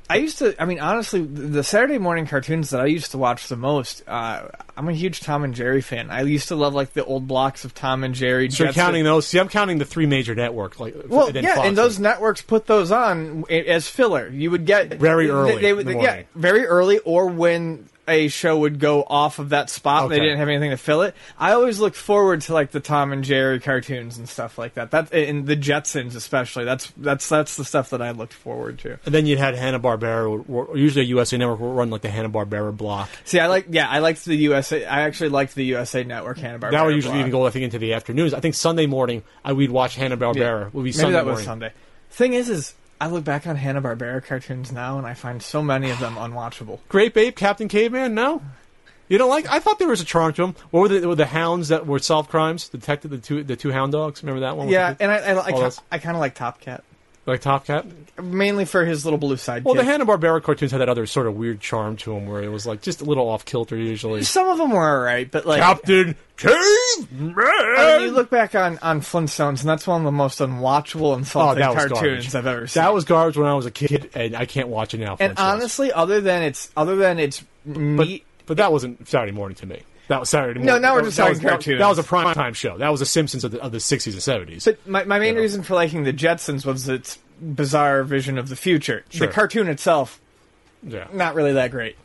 I 0.10 0.18
used 0.18 0.40
to. 0.40 0.62
I 0.62 0.66
mean, 0.66 0.80
honestly, 0.80 1.22
the 1.22 1.64
Saturday 1.64 1.98
morning 1.98 2.28
cartoons 2.28 2.72
that 2.72 2.82
I 2.82 2.86
used 2.88 3.12
to 3.12 3.18
watch 3.18 3.48
the 3.48 3.56
most. 3.56 4.04
Uh, 4.08 4.50
I'm 4.76 4.90
a 4.90 4.94
huge 4.94 5.22
Tom 5.22 5.44
and 5.44 5.54
Jerry 5.54 5.82
fan. 5.82 6.10
I 6.10 6.22
used 6.22 6.50
to 6.50 6.56
love 6.56 6.74
like 6.74 6.94
the 6.94 7.06
old 7.06 7.28
blocks 7.28 7.64
of 7.64 7.74
Tom 7.74 8.04
and 8.04 8.14
Jerry. 8.14 8.50
So 8.50 8.66
you're 8.66 8.74
counting 8.74 9.04
those. 9.04 9.28
See, 9.28 9.40
I'm 9.40 9.50
counting 9.50 9.78
the 9.78 9.86
three 9.86 10.06
major 10.06 10.36
networks. 10.36 10.80
Like, 10.80 10.96
Well, 11.08 11.28
and 11.28 11.36
yeah, 11.36 11.56
Fox 11.56 11.68
and 11.68 11.78
those 11.78 12.00
networks 12.00 12.42
put 12.42 12.68
those 12.68 12.92
on 12.92 13.46
as 13.50 13.88
filler. 13.88 14.28
You 14.28 14.52
would 14.52 14.66
get 14.66 14.94
Very 14.96 15.30
early 15.30 15.56
They, 15.56 15.62
they 15.62 15.70
in 15.70 15.76
would, 15.78 15.88
the 15.88 15.96
yeah, 15.96 16.24
very 16.36 16.66
early, 16.66 17.00
or 17.00 17.28
when 17.28 17.88
a 18.08 18.28
show 18.28 18.58
would 18.60 18.80
go 18.80 19.04
off 19.04 19.40
of 19.40 19.50
that 19.50 19.70
spot, 19.70 20.10
they 20.10 20.20
didn't 20.20 20.38
have 20.38 20.50
anything 20.50 20.72
to 20.72 20.78
fill 20.78 21.04
it. 21.04 21.16
I 21.38 21.54
always 21.54 21.80
looked 21.80 21.96
forward 21.96 22.42
to 22.42 22.54
like 22.54 22.72
the 22.72 22.80
Tom 22.80 23.14
and 23.14 23.24
Jerry 23.24 23.60
cartoons 23.60 24.18
and 24.18 24.28
stuff 24.28 24.58
like 24.58 24.74
that. 24.74 24.92
That 24.92 25.14
and 25.14 25.46
the 25.46 25.56
Jetsons 25.56 26.16
especially. 26.16 26.66
That's 26.66 26.92
that's 26.98 27.30
that's 27.30 27.56
the 27.56 27.66
stuff 27.66 27.92
that 27.92 28.02
I 28.02 28.12
looked 28.12 28.34
forward 28.34 28.80
to. 28.80 29.00
And 29.06 29.14
then 29.14 29.26
you 29.26 29.38
had 29.38 29.56
Hanna 29.56 29.80
Barbera. 29.80 30.76
Usually, 30.78 31.06
a 31.06 31.08
USA 31.10 31.38
Network 31.38 31.60
will 31.60 31.74
run 31.74 31.90
like 31.90 32.02
the 32.02 32.10
Hanna 32.10 32.30
Barbera 32.30 32.76
block. 32.76 33.10
See, 33.26 33.40
I 33.40 33.48
like 33.48 33.68
yeah, 33.70 33.90
I 33.90 34.00
liked 34.00 34.26
the 34.26 34.36
USA. 34.36 34.86
I 34.86 35.02
actually 35.02 35.30
liked 35.30 35.56
the 35.56 35.66
USA 35.66 36.04
Network 36.04 36.38
Hanna 36.38 36.60
Barbera. 36.60 36.72
That 36.72 36.86
would 36.86 36.96
usually 36.96 37.20
even 37.20 37.32
go, 37.32 37.46
I 37.46 37.52
think, 37.52 37.64
into 37.64 37.80
the 37.80 37.94
afternoons. 37.94 38.34
I 38.34 38.40
think 38.40 38.56
Sunday 38.56 38.86
morning, 38.86 39.24
I 39.44 39.54
we'd 39.54 39.72
watch 39.72 39.96
Hanna 39.96 40.18
Barbera. 40.18 40.74
Would 40.74 40.84
be 40.84 40.90
Maybe 40.90 40.92
Sunday 40.92 41.14
that 41.14 41.26
was 41.26 41.34
morning. 41.34 41.46
Sunday. 41.46 41.74
Thing 42.10 42.34
is, 42.34 42.50
is 42.50 42.76
I 43.04 43.08
look 43.08 43.26
back 43.26 43.46
on 43.48 43.58
Hanna 43.58 43.82
Barbera 43.82 44.24
cartoons 44.24 44.72
now, 44.72 44.98
and 44.98 45.06
I 45.06 45.14
find 45.14 45.44
so 45.44 45.62
many 45.62 45.90
of 45.92 46.00
them 46.00 46.16
unwatchable. 46.16 46.80
Grape 46.88 47.18
Ape, 47.18 47.36
Captain 47.36 47.68
Caveman. 47.68 48.16
No, 48.16 48.42
you 49.10 49.18
don't 49.18 49.30
like. 49.30 49.46
I 49.50 49.60
thought 49.60 49.78
there 49.78 49.90
was 49.90 50.00
a 50.00 50.06
charm 50.06 50.32
to 50.34 50.42
them. 50.44 50.56
What 50.72 50.80
were 50.80 50.88
the, 51.00 51.08
were 51.10 51.16
the 51.16 51.26
hounds 51.26 51.68
that 51.68 51.86
were 51.86 52.00
solve 52.00 52.30
crimes? 52.30 52.70
Detected 52.70 53.12
the 53.12 53.18
two, 53.18 53.44
the 53.44 53.58
two 53.58 53.72
hound 53.74 53.92
dogs. 53.92 54.24
Remember 54.24 54.40
that 54.40 54.56
one? 54.56 54.70
Yeah, 54.70 54.94
the- 54.94 55.04
and 55.04 55.12
I 55.12 55.18
I, 55.18 55.66
I, 55.66 55.72
I 55.92 55.98
kind 55.98 56.16
of 56.16 56.22
like 56.22 56.34
Top 56.36 56.62
Cat. 56.62 56.84
Like 57.26 57.42
Top 57.42 57.66
Cat. 57.66 57.86
mainly 58.22 58.66
for 58.66 58.84
his 58.86 59.06
little 59.06 59.18
blue 59.18 59.38
side. 59.38 59.64
Well, 59.64 59.76
the 59.76 59.84
Hanna 59.84 60.06
Barbera 60.06 60.42
cartoons 60.44 60.72
had 60.72 60.82
that 60.82 60.90
other 60.90 61.06
sort 61.06 61.28
of 61.28 61.36
weird 61.36 61.60
charm 61.62 61.96
to 61.98 62.14
them, 62.14 62.26
where 62.28 62.44
it 62.44 62.50
was 62.50 62.66
like 62.66 62.82
just 62.82 63.02
a 63.02 63.06
little 63.06 63.30
off 63.30 63.46
kilter 63.46 63.76
usually. 63.78 64.24
Some 64.24 64.48
of 64.48 64.58
them 64.58 64.72
were 64.72 64.98
alright, 64.98 65.32
but 65.32 65.46
like 65.46 65.62
Captain 65.62 66.16
Caveman. 66.38 67.34
I 67.38 67.98
mean, 67.98 68.08
you 68.08 68.12
look 68.12 68.30
back 68.30 68.56
on 68.56 68.78
on 68.82 69.02
Flintstones, 69.02 69.62
and 69.62 69.70
that's 69.70 69.88
one 69.88 70.02
of 70.02 70.06
the 70.06 70.12
most 70.12 70.40
unwatchable, 70.40 71.14
oh, 71.14 71.16
insulting 71.16 71.64
Oh, 71.64 71.74
cartoons 71.74 71.94
garbage. 72.00 72.36
I've 72.36 72.48
ever 72.48 72.68
seen. 72.68 72.84
That 72.84 72.94
was 72.94 73.06
garbage 73.06 73.38
when 73.38 73.48
I 73.48 73.54
was 73.54 73.66
a 73.66 73.72
kid, 73.72 74.10
and 74.16 74.36
I 74.36 74.46
can't 74.46 74.68
watch 74.68 74.94
it 74.94 75.00
now. 75.00 75.16
and 75.20 75.38
honestly, 75.38 75.92
other 75.92 76.22
than 76.22 76.44
it's 76.44 76.72
other 76.76 76.96
than 76.96 77.20
it's 77.20 77.44
but, 77.66 77.78
neat. 78.08 78.26
but 78.46 78.58
that 78.58 78.72
wasn't 78.72 79.08
Saturday 79.08 79.32
morning 79.32 79.56
to 79.58 79.66
me. 79.66 79.82
That 80.08 80.20
was 80.20 80.30
Saturday 80.30 80.60
morning. 80.60 80.66
No, 80.66 80.80
now 80.80 80.96
we're 80.96 81.04
just 81.04 81.18
was- 81.18 81.18
talking 81.18 81.34
that 81.36 81.44
was, 81.44 81.50
cartoons. 81.52 81.80
That 81.80 81.88
was 81.88 81.98
a 82.00 82.04
prime 82.04 82.34
time 82.34 82.54
show. 82.54 82.78
That 82.78 82.90
was 82.90 83.00
the 83.00 83.06
Simpsons 83.06 83.44
of 83.44 83.52
the, 83.52 83.62
of 83.62 83.72
the 83.72 83.78
60s 83.78 84.12
and 84.14 84.50
70s. 84.50 84.66
But 84.66 84.88
my, 84.88 85.04
my 85.06 85.20
main 85.20 85.36
reason 85.36 85.64
for 85.64 85.76
liking 85.76 86.04
the 86.04 86.14
Jetsons 86.14 86.66
was 86.66 86.88
its 86.90 87.18
bizarre 87.42 88.04
vision 88.04 88.38
of 88.38 88.50
the 88.50 88.56
future. 88.56 89.06
Sure. 89.10 89.28
The 89.28 89.34
cartoon 89.34 89.68
itself, 89.70 90.20
yeah. 90.82 91.08
not 91.14 91.36
really 91.36 91.54
that 91.54 91.72
great. 91.72 91.96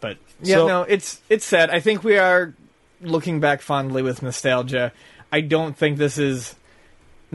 But 0.00 0.18
yeah, 0.42 0.56
So- 0.56 0.68
no, 0.68 0.82
it's 0.82 1.20
it's 1.28 1.44
sad. 1.44 1.70
I 1.70 1.80
think 1.80 2.02
we 2.02 2.18
are 2.18 2.54
looking 3.00 3.40
back 3.40 3.60
fondly 3.60 4.02
with 4.02 4.22
nostalgia. 4.22 4.92
I 5.30 5.40
don't 5.40 5.76
think 5.76 5.98
this 5.98 6.18
is 6.18 6.54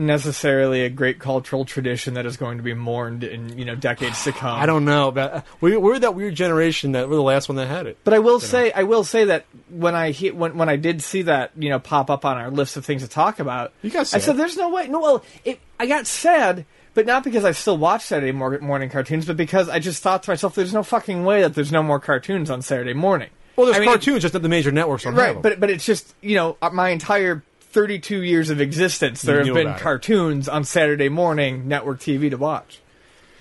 necessarily 0.00 0.82
a 0.82 0.88
great 0.88 1.18
cultural 1.18 1.64
tradition 1.64 2.14
that 2.14 2.26
is 2.26 2.36
going 2.36 2.56
to 2.56 2.62
be 2.62 2.74
mourned 2.74 3.22
in 3.22 3.56
you 3.56 3.64
know 3.64 3.74
decades 3.74 4.24
to 4.24 4.32
come. 4.32 4.58
I 4.58 4.66
don't 4.66 4.84
know, 4.84 5.10
but 5.10 5.32
uh, 5.32 5.42
we, 5.60 5.76
we're 5.76 5.98
that 5.98 6.14
weird 6.14 6.34
generation 6.34 6.92
that 6.92 7.08
we're 7.08 7.16
the 7.16 7.22
last 7.22 7.48
one 7.48 7.56
that 7.56 7.68
had 7.68 7.86
it. 7.86 7.98
But 8.02 8.14
I 8.14 8.18
will 8.18 8.40
say, 8.40 8.72
I 8.72 8.82
will 8.84 9.04
say 9.04 9.26
that 9.26 9.44
when 9.68 9.94
I 9.94 10.10
he, 10.10 10.30
when 10.30 10.56
when 10.56 10.68
I 10.68 10.76
did 10.76 11.02
see 11.02 11.22
that 11.22 11.52
you 11.56 11.68
know 11.68 11.78
pop 11.78 12.10
up 12.10 12.24
on 12.24 12.38
our 12.38 12.50
list 12.50 12.76
of 12.76 12.84
things 12.84 13.02
to 13.02 13.08
talk 13.08 13.38
about, 13.38 13.72
You 13.82 13.90
got 13.90 14.12
I 14.12 14.18
said, 14.18 14.36
"There's 14.36 14.56
no 14.56 14.70
way." 14.70 14.88
No, 14.88 15.00
well, 15.00 15.24
it, 15.44 15.60
I 15.78 15.86
got 15.86 16.06
sad, 16.06 16.64
but 16.94 17.06
not 17.06 17.22
because 17.22 17.44
I 17.44 17.52
still 17.52 17.78
watch 17.78 18.02
Saturday 18.02 18.32
morning 18.32 18.88
cartoons, 18.90 19.26
but 19.26 19.36
because 19.36 19.68
I 19.68 19.78
just 19.78 20.02
thought 20.02 20.22
to 20.24 20.30
myself, 20.30 20.54
"There's 20.54 20.74
no 20.74 20.82
fucking 20.82 21.24
way 21.24 21.42
that 21.42 21.54
there's 21.54 21.72
no 21.72 21.82
more 21.82 22.00
cartoons 22.00 22.50
on 22.50 22.62
Saturday 22.62 22.94
morning." 22.94 23.30
Well, 23.56 23.66
there's 23.66 23.76
I 23.76 23.80
mean, 23.80 23.90
cartoons, 23.90 24.22
just 24.22 24.34
at 24.34 24.42
the 24.42 24.48
major 24.48 24.72
networks 24.72 25.04
don't 25.04 25.14
right? 25.14 25.40
But 25.40 25.60
but 25.60 25.70
it's 25.70 25.84
just 25.84 26.14
you 26.22 26.36
know 26.36 26.56
uh, 26.62 26.70
my 26.70 26.88
entire 26.88 27.42
32 27.70 28.22
years 28.22 28.50
of 28.50 28.60
existence, 28.60 29.22
there 29.22 29.38
have 29.44 29.54
been 29.54 29.68
about 29.68 29.78
it. 29.78 29.82
cartoons 29.82 30.48
on 30.48 30.64
Saturday 30.64 31.08
morning 31.08 31.68
network 31.68 32.00
TV 32.00 32.30
to 32.30 32.36
watch. 32.36 32.80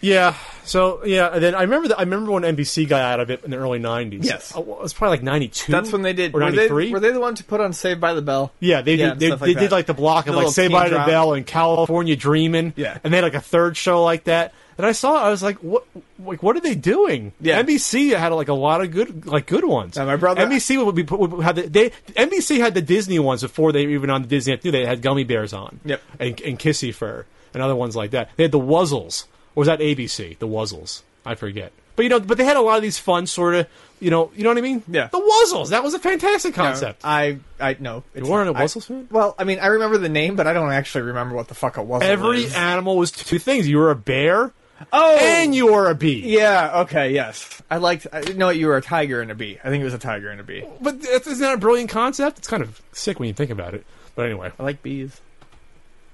Yeah, 0.01 0.35
so 0.63 1.03
yeah, 1.05 1.27
and 1.33 1.43
then 1.43 1.55
I 1.55 1.61
remember 1.63 1.89
that 1.89 1.97
I 1.99 2.03
remember 2.03 2.31
when 2.31 2.43
NBC 2.43 2.87
got 2.87 3.01
out 3.01 3.19
of 3.19 3.29
it 3.29 3.43
in 3.43 3.51
the 3.51 3.57
early 3.57 3.79
90s. 3.79 4.23
Yes. 4.23 4.55
Uh, 4.55 4.59
it 4.61 4.65
was 4.67 4.93
probably 4.93 5.17
like 5.17 5.23
92. 5.23 5.71
That's 5.71 5.91
when 5.91 6.03
they 6.03 6.13
did. 6.13 6.33
or 6.33 6.39
were, 6.39 6.51
they, 6.51 6.55
93. 6.69 6.91
were 6.91 6.99
they 6.99 7.11
the 7.11 7.19
ones 7.19 7.39
to 7.39 7.43
put 7.43 7.59
on 7.59 7.73
Saved 7.73 7.99
by 7.99 8.13
the 8.13 8.21
Bell? 8.21 8.51
Yeah, 8.59 8.81
they 8.81 8.95
Yeah, 8.95 9.09
did. 9.09 9.19
They, 9.19 9.29
like 9.31 9.39
they 9.41 9.53
did 9.55 9.71
like 9.71 9.87
the 9.87 9.93
block 9.93 10.25
The 10.25 10.31
of 10.31 10.37
like 10.37 10.47
Saved 10.49 10.71
by 10.71 10.89
the. 10.89 10.95
Bell 10.97 11.33
and 11.33 11.45
California 11.45 12.15
Dreaming. 12.15 12.73
Yeah. 12.75 12.97
and 13.03 13.11
they 13.13 13.17
had 13.17 13.23
like 13.23 13.33
a 13.33 13.41
third 13.41 13.75
show 13.77 14.03
like 14.03 14.25
that. 14.25 14.53
And 14.77 14.85
I 14.85 14.93
saw, 14.93 15.17
it, 15.17 15.27
I 15.27 15.29
was 15.29 15.43
like, 15.43 15.57
what? 15.57 15.83
Like, 16.23 16.41
what 16.41 16.55
are 16.55 16.61
they 16.61 16.75
doing? 16.75 17.33
Yeah. 17.41 17.61
NBC 17.61 18.17
had 18.17 18.31
like 18.31 18.47
a 18.47 18.53
lot 18.53 18.79
of 18.81 18.91
good, 18.91 19.25
like 19.25 19.45
good 19.45 19.65
ones. 19.65 19.97
My 19.97 20.15
brother- 20.15 20.45
NBC 20.45 20.85
would 20.85 20.95
be 20.95 21.03
put, 21.03 21.19
would 21.19 21.43
have 21.43 21.57
the, 21.57 21.63
they 21.63 21.89
NBC 22.13 22.59
had 22.59 22.73
the 22.75 22.81
Disney 22.81 23.19
ones 23.19 23.41
before 23.41 23.73
they 23.73 23.85
were 23.85 23.91
even 23.93 24.09
on 24.09 24.21
the 24.21 24.27
Disney. 24.29 24.55
They 24.55 24.85
had 24.85 25.01
Gummy 25.01 25.25
Bears 25.25 25.51
on. 25.51 25.81
Yep. 25.83 26.01
and, 26.19 26.39
and 26.41 26.57
Kissyfur 26.59 27.25
and 27.53 27.61
other 27.61 27.75
ones 27.75 27.95
like 27.97 28.11
that. 28.11 28.29
They 28.37 28.43
had 28.43 28.53
the 28.53 28.59
Wuzzles. 28.59 29.25
Or 29.55 29.61
was 29.61 29.67
that 29.67 29.79
ABC? 29.79 30.37
The 30.39 30.47
Wuzzles. 30.47 31.01
I 31.25 31.35
forget. 31.35 31.71
But 31.95 32.03
you 32.03 32.09
know, 32.09 32.19
but 32.21 32.37
they 32.37 32.45
had 32.45 32.55
a 32.55 32.61
lot 32.61 32.77
of 32.77 32.81
these 32.81 32.97
fun 32.97 33.27
sort 33.27 33.55
of, 33.55 33.67
you 33.99 34.09
know, 34.09 34.31
you 34.33 34.43
know 34.43 34.49
what 34.51 34.57
I 34.57 34.61
mean? 34.61 34.83
Yeah. 34.87 35.07
The 35.07 35.19
Wuzzles. 35.19 35.69
That 35.71 35.83
was 35.83 35.93
a 35.93 35.99
fantastic 35.99 36.55
No, 36.55 36.63
concept. 36.63 37.01
I 37.03 37.39
I 37.59 37.75
no. 37.79 38.03
you 38.15 38.25
weren't 38.25 38.49
a. 38.49 38.57
I- 38.57 38.63
Wuzzles 38.63 38.85
fan? 38.85 39.07
Well, 39.11 39.35
I 39.37 39.43
mean, 39.43 39.59
I 39.59 39.67
remember 39.67 39.97
the 39.97 40.07
name, 40.09 40.35
but 40.37 40.47
I 40.47 40.53
don't 40.53 40.71
actually 40.71 41.01
remember 41.03 41.35
what 41.35 41.49
the 41.49 41.55
fuck 41.55 41.77
it 41.77 41.85
was. 41.85 42.01
Every 42.01 42.43
is. 42.45 42.55
animal 42.55 42.95
was 42.95 43.11
two 43.11 43.37
things. 43.39 43.67
You 43.67 43.79
were 43.79 43.91
a 43.91 43.95
bear 43.95 44.53
oh, 44.93 45.17
and 45.19 45.53
you 45.53 45.73
were 45.73 45.89
a 45.89 45.95
bee. 45.95 46.21
yeah, 46.25 46.81
okay, 46.83 47.11
yes. 47.11 47.61
I 47.69 47.77
liked. 47.77 48.05
Uh, 48.05 48.17
I 48.17 48.21
didn't 48.21 48.37
know 48.37 48.47
you 48.49 48.67
were 48.67 48.77
a 48.77 48.81
tiger 48.81 49.21
and 49.21 49.29
a 49.29 49.35
bee. 49.35 49.59
I 49.61 49.67
think 49.69 49.81
it 49.81 49.85
was 49.85 49.93
a 49.93 49.99
tiger 49.99 50.29
and 50.29 50.39
a 50.39 50.43
bee. 50.45 50.63
But 50.79 51.03
isn't 51.03 51.39
that 51.39 51.53
a 51.53 51.57
brilliant 51.57 51.89
concept? 51.89 52.37
It's 52.37 52.47
kind 52.47 52.63
of 52.63 52.81
sick 52.93 53.19
when 53.19 53.27
you 53.27 53.33
think 53.33 53.51
about 53.51 53.73
it. 53.73 53.85
But 54.15 54.25
anyway, 54.27 54.53
I 54.57 54.63
like 54.63 54.81
bees. 54.81 55.19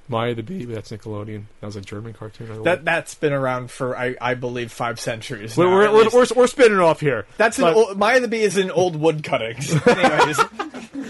Maya 0.07 0.35
the 0.35 0.43
Bee, 0.43 0.65
that's 0.65 0.91
Nickelodeon. 0.91 1.45
That 1.61 1.65
was 1.67 1.75
a 1.75 1.81
German 1.81 2.13
cartoon. 2.13 2.51
I 2.51 2.57
that 2.63 2.85
that's 2.85 3.15
been 3.15 3.33
around 3.33 3.71
for 3.71 3.97
I, 3.97 4.15
I 4.21 4.35
believe 4.35 4.71
five 4.71 4.99
centuries. 4.99 5.57
we're, 5.57 5.65
now, 5.85 5.93
we're, 5.93 6.05
we're, 6.05 6.09
we're, 6.13 6.25
we're 6.35 6.47
spinning 6.47 6.79
off 6.79 6.99
here. 6.99 7.25
that's 7.37 7.57
an 7.57 7.65
old, 7.65 7.97
Maya 7.97 8.19
the 8.19 8.27
bee 8.27 8.41
is 8.43 8.57
in 8.57 8.69
old 8.71 8.95
wood 8.95 9.23
cuttings. 9.23 9.71
Anyways, 9.87 10.37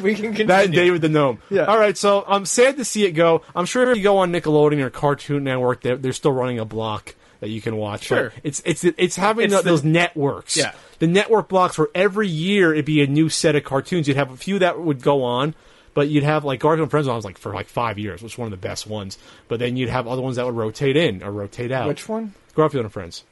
we 0.01 0.15
can 0.15 0.25
continue. 0.33 0.45
That 0.47 0.65
and 0.65 0.73
David 0.73 1.01
the 1.01 1.09
Gnome. 1.09 1.39
Yeah. 1.49 1.65
All 1.65 1.77
right, 1.77 1.97
so 1.97 2.23
I'm 2.27 2.45
sad 2.45 2.77
to 2.77 2.85
see 2.85 3.05
it 3.05 3.11
go. 3.11 3.41
I'm 3.55 3.65
sure 3.65 3.89
if 3.91 3.97
you 3.97 4.03
go 4.03 4.17
on 4.19 4.31
Nickelodeon 4.31 4.79
or 4.81 4.89
Cartoon 4.89 5.43
Network, 5.43 5.81
they're, 5.81 5.97
they're 5.97 6.13
still 6.13 6.31
running 6.31 6.59
a 6.59 6.65
block 6.65 7.15
that 7.41 7.49
you 7.49 7.61
can 7.61 7.75
watch. 7.75 8.05
Sure. 8.05 8.29
But 8.29 8.39
it's 8.43 8.61
it's 8.65 8.83
it's 8.85 9.15
having 9.17 9.45
It's 9.45 9.55
the- 9.55 9.61
the- 9.61 9.69
those 9.71 9.83
networks. 9.83 10.55
Yeah. 10.55 10.73
The 10.99 11.07
network 11.07 11.49
blocks 11.49 11.77
where 11.77 11.89
every 11.93 12.29
year 12.29 12.71
it'd 12.71 12.85
be 12.85 13.03
a 13.03 13.07
new 13.07 13.27
set 13.27 13.57
of 13.57 13.65
cartoons. 13.65 14.07
You'd 14.07 14.15
have 14.15 14.31
a 14.31 14.37
few 14.37 14.59
that 14.59 14.79
would 14.79 15.01
go 15.01 15.23
on, 15.23 15.53
But 15.95 16.09
you'd 16.09 16.23
have 16.23 16.45
like 16.45 16.59
Garfield 16.59 16.83
and 16.83 16.91
Friends 16.91 17.07
was 17.07 17.25
like 17.25 17.39
for 17.39 17.53
like 17.53 17.67
five 17.67 17.97
years, 17.97 18.21
which 18.21 18.33
was 18.33 18.37
one 18.37 18.45
of 18.47 18.51
the 18.51 18.67
best 18.67 18.85
ones. 18.85 19.17
But 19.47 19.59
then 19.59 19.77
you'd 19.77 19.89
have 19.89 20.07
other 20.07 20.21
ones 20.21 20.35
that 20.35 20.45
would 20.45 20.55
rotate 20.55 20.97
in 20.97 21.23
or 21.23 21.31
rotate 21.31 21.71
out. 21.71 21.87
Which 21.87 22.07
one? 22.07 22.33
Garfield 22.53 22.83
and 22.85 22.93
Friends. 22.93 23.23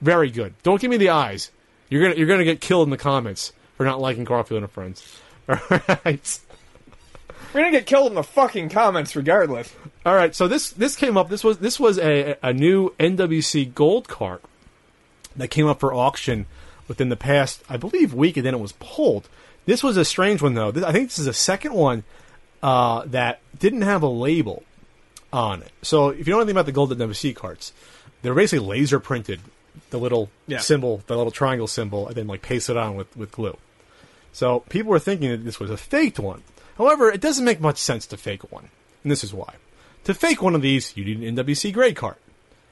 Very 0.00 0.30
good. 0.30 0.54
Don't 0.62 0.80
give 0.80 0.90
me 0.90 0.96
the 0.96 1.10
eyes. 1.10 1.50
You're 1.88 2.02
gonna 2.02 2.14
you're 2.16 2.26
gonna 2.26 2.44
get 2.44 2.60
killed 2.60 2.86
in 2.86 2.90
the 2.90 2.96
comments 2.96 3.52
for 3.76 3.84
not 3.84 4.00
liking 4.00 4.24
Garfield 4.24 4.62
and 4.62 4.72
Friends. 4.72 5.20
All 5.48 5.58
right. 5.70 6.40
We're 7.52 7.60
gonna 7.60 7.72
get 7.72 7.86
killed 7.86 8.08
in 8.08 8.14
the 8.14 8.22
fucking 8.22 8.70
comments 8.70 9.14
regardless. 9.14 9.72
All 10.04 10.14
right. 10.14 10.34
So 10.34 10.48
this 10.48 10.70
this 10.70 10.96
came 10.96 11.16
up. 11.16 11.28
This 11.28 11.44
was 11.44 11.58
this 11.58 11.78
was 11.78 11.98
a 11.98 12.36
a 12.42 12.52
new 12.52 12.90
NWC 12.98 13.74
gold 13.74 14.08
cart 14.08 14.42
that 15.36 15.48
came 15.48 15.66
up 15.66 15.80
for 15.80 15.92
auction 15.92 16.46
within 16.88 17.10
the 17.10 17.16
past, 17.16 17.62
I 17.68 17.76
believe, 17.76 18.14
week, 18.14 18.38
and 18.38 18.46
then 18.46 18.54
it 18.54 18.60
was 18.60 18.72
pulled. 18.72 19.28
This 19.68 19.82
was 19.82 19.98
a 19.98 20.04
strange 20.04 20.40
one 20.40 20.54
though. 20.54 20.70
This, 20.70 20.82
I 20.82 20.92
think 20.92 21.08
this 21.10 21.18
is 21.18 21.26
the 21.26 21.34
second 21.34 21.74
one 21.74 22.04
uh, 22.62 23.02
that 23.06 23.40
didn't 23.58 23.82
have 23.82 24.02
a 24.02 24.08
label 24.08 24.62
on 25.30 25.60
it. 25.62 25.70
So 25.82 26.08
if 26.08 26.26
you 26.26 26.32
know 26.32 26.38
anything 26.40 26.56
about 26.56 26.64
the 26.66 26.72
gold 26.72 26.90
NWC 26.96 27.36
carts, 27.36 27.74
they're 28.22 28.34
basically 28.34 28.66
laser 28.66 28.98
printed 28.98 29.40
the 29.90 29.98
little 29.98 30.30
Yeah. 30.46 30.58
symbol, 30.60 31.02
the 31.06 31.16
little 31.18 31.30
triangle 31.30 31.66
symbol, 31.66 32.06
and 32.08 32.16
then 32.16 32.26
like 32.26 32.40
paste 32.40 32.70
it 32.70 32.78
on 32.78 32.96
with 32.96 33.14
with 33.14 33.30
glue. 33.30 33.58
So 34.32 34.60
people 34.70 34.90
were 34.90 34.98
thinking 34.98 35.30
that 35.30 35.44
this 35.44 35.60
was 35.60 35.70
a 35.70 35.76
faked 35.76 36.18
one. 36.18 36.42
However, 36.78 37.10
it 37.10 37.20
doesn't 37.20 37.44
make 37.44 37.60
much 37.60 37.76
sense 37.78 38.06
to 38.06 38.16
fake 38.16 38.50
one, 38.50 38.70
and 39.02 39.12
this 39.12 39.22
is 39.22 39.34
why. 39.34 39.54
To 40.04 40.14
fake 40.14 40.40
one 40.40 40.54
of 40.54 40.62
these, 40.62 40.96
you 40.96 41.04
need 41.04 41.20
an 41.22 41.36
NWC 41.36 41.72
grade 41.74 41.96
card 41.96 42.16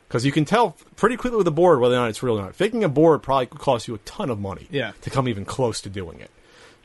because 0.08 0.24
you 0.24 0.32
can 0.32 0.46
tell 0.46 0.76
pretty 0.96 1.16
quickly 1.18 1.36
with 1.36 1.46
a 1.48 1.50
board 1.52 1.78
whether 1.80 1.94
or 1.94 1.98
not 1.98 2.08
it's 2.08 2.22
real 2.22 2.38
or 2.38 2.42
not. 2.42 2.54
Faking 2.54 2.84
a 2.84 2.88
board 2.88 3.22
probably 3.22 3.46
could 3.46 3.60
cost 3.60 3.86
you 3.86 3.94
a 3.94 3.98
ton 3.98 4.30
of 4.30 4.38
money 4.40 4.66
Yeah. 4.70 4.92
to 5.02 5.10
come 5.10 5.28
even 5.28 5.44
close 5.44 5.80
to 5.82 5.90
doing 5.90 6.20
it. 6.20 6.30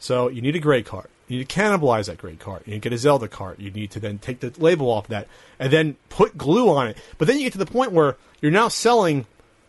So 0.02 0.30
you 0.30 0.42
need 0.42 0.56
a 0.56 0.60
gray 0.60 0.82
card. 0.82 1.08
You 1.28 1.38
need 1.38 1.48
to 1.48 1.56
cannibalize 1.60 2.08
that 2.08 2.18
gray 2.18 2.36
card. 2.36 2.64
You 2.66 2.74
need 2.74 2.82
to 2.82 2.90
get 2.90 2.96
a 2.96 2.98
Zelda 2.98 3.28
card. 3.28 3.60
You 3.60 3.70
need 3.70 3.92
to 3.92 4.00
then 4.00 4.18
take 4.18 4.40
the 4.40 4.52
label 4.58 4.90
off 4.90 5.08
that 5.10 5.28
and 5.60 5.72
then 5.72 5.96
put 6.10 6.36
glue 6.36 6.70
on 6.70 6.88
it. 6.88 6.98
But 7.20 7.28
then 7.28 7.38
you 7.38 7.44
get 7.44 7.54
to 7.54 7.60
the 7.60 7.68
point 7.68 7.92
where 7.92 8.18
you're 8.42 8.52
now 8.52 8.68
selling 8.68 9.28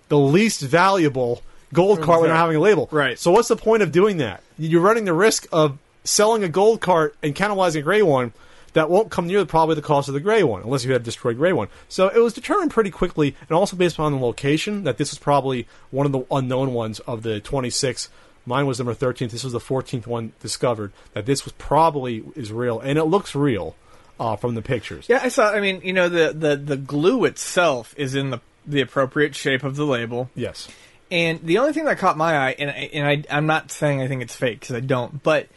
the 0.08 0.18
least 0.18 0.62
valuable 0.62 1.42
gold 1.72 2.00
card 2.00 2.22
without 2.22 2.36
having 2.36 2.56
a 2.56 2.60
label. 2.60 2.88
Right. 2.90 3.18
So 3.18 3.30
what's 3.30 3.48
the 3.48 3.56
point 3.56 3.82
of 3.82 3.92
doing 3.92 4.16
that? 4.16 4.42
You're 4.58 4.80
running 4.80 5.04
the 5.04 5.12
risk 5.12 5.46
of 5.52 5.78
selling 6.02 6.42
a 6.42 6.48
gold 6.48 6.80
cart 6.80 7.14
and 7.22 7.34
cannibalizing 7.34 7.80
a 7.80 7.82
gray 7.82 8.02
one 8.02 8.32
that 8.72 8.88
won't 8.88 9.10
come 9.10 9.26
near 9.26 9.44
probably 9.44 9.74
the 9.74 9.82
cost 9.82 10.08
of 10.08 10.14
the 10.14 10.20
gray 10.20 10.42
one, 10.42 10.62
unless 10.62 10.82
you 10.82 10.92
had 10.92 11.02
a 11.02 11.04
destroyed 11.04 11.36
gray 11.36 11.52
one. 11.52 11.68
So 11.90 12.08
it 12.08 12.18
was 12.18 12.32
determined 12.32 12.70
pretty 12.70 12.90
quickly, 12.90 13.36
and 13.48 13.50
also 13.50 13.76
based 13.76 13.96
upon 13.96 14.12
the 14.12 14.18
location, 14.18 14.84
that 14.84 14.96
this 14.96 15.10
was 15.10 15.18
probably 15.18 15.68
one 15.90 16.06
of 16.06 16.12
the 16.12 16.24
unknown 16.30 16.72
ones 16.72 16.98
of 17.00 17.22
the 17.22 17.38
26. 17.40 18.08
Mine 18.44 18.66
was 18.66 18.78
number 18.78 18.94
13th. 18.94 19.30
This 19.30 19.44
was 19.44 19.52
the 19.52 19.60
14th 19.60 20.06
one 20.06 20.32
discovered. 20.40 20.92
That 21.12 21.26
this 21.26 21.44
was 21.44 21.52
probably 21.54 22.24
is 22.34 22.52
real, 22.52 22.80
and 22.80 22.98
it 22.98 23.04
looks 23.04 23.34
real 23.34 23.76
uh, 24.18 24.36
from 24.36 24.54
the 24.54 24.62
pictures. 24.62 25.06
Yeah, 25.08 25.20
I 25.22 25.28
saw. 25.28 25.52
I 25.52 25.60
mean, 25.60 25.80
you 25.82 25.92
know, 25.92 26.08
the 26.08 26.32
the 26.32 26.56
the 26.56 26.76
glue 26.76 27.24
itself 27.24 27.94
is 27.96 28.14
in 28.14 28.30
the 28.30 28.40
the 28.66 28.80
appropriate 28.80 29.34
shape 29.34 29.64
of 29.64 29.76
the 29.76 29.84
label. 29.84 30.30
Yes. 30.34 30.68
And 31.10 31.40
the 31.42 31.58
only 31.58 31.72
thing 31.72 31.84
that 31.84 31.98
caught 31.98 32.16
my 32.16 32.36
eye, 32.36 32.56
and 32.58 32.70
I, 32.70 32.90
and 32.92 33.06
I, 33.06 33.36
I'm 33.36 33.46
not 33.46 33.70
saying 33.70 34.00
I 34.00 34.08
think 34.08 34.22
it's 34.22 34.34
fake 34.34 34.60
because 34.60 34.74
I 34.74 34.80
don't, 34.80 35.22
but 35.22 35.48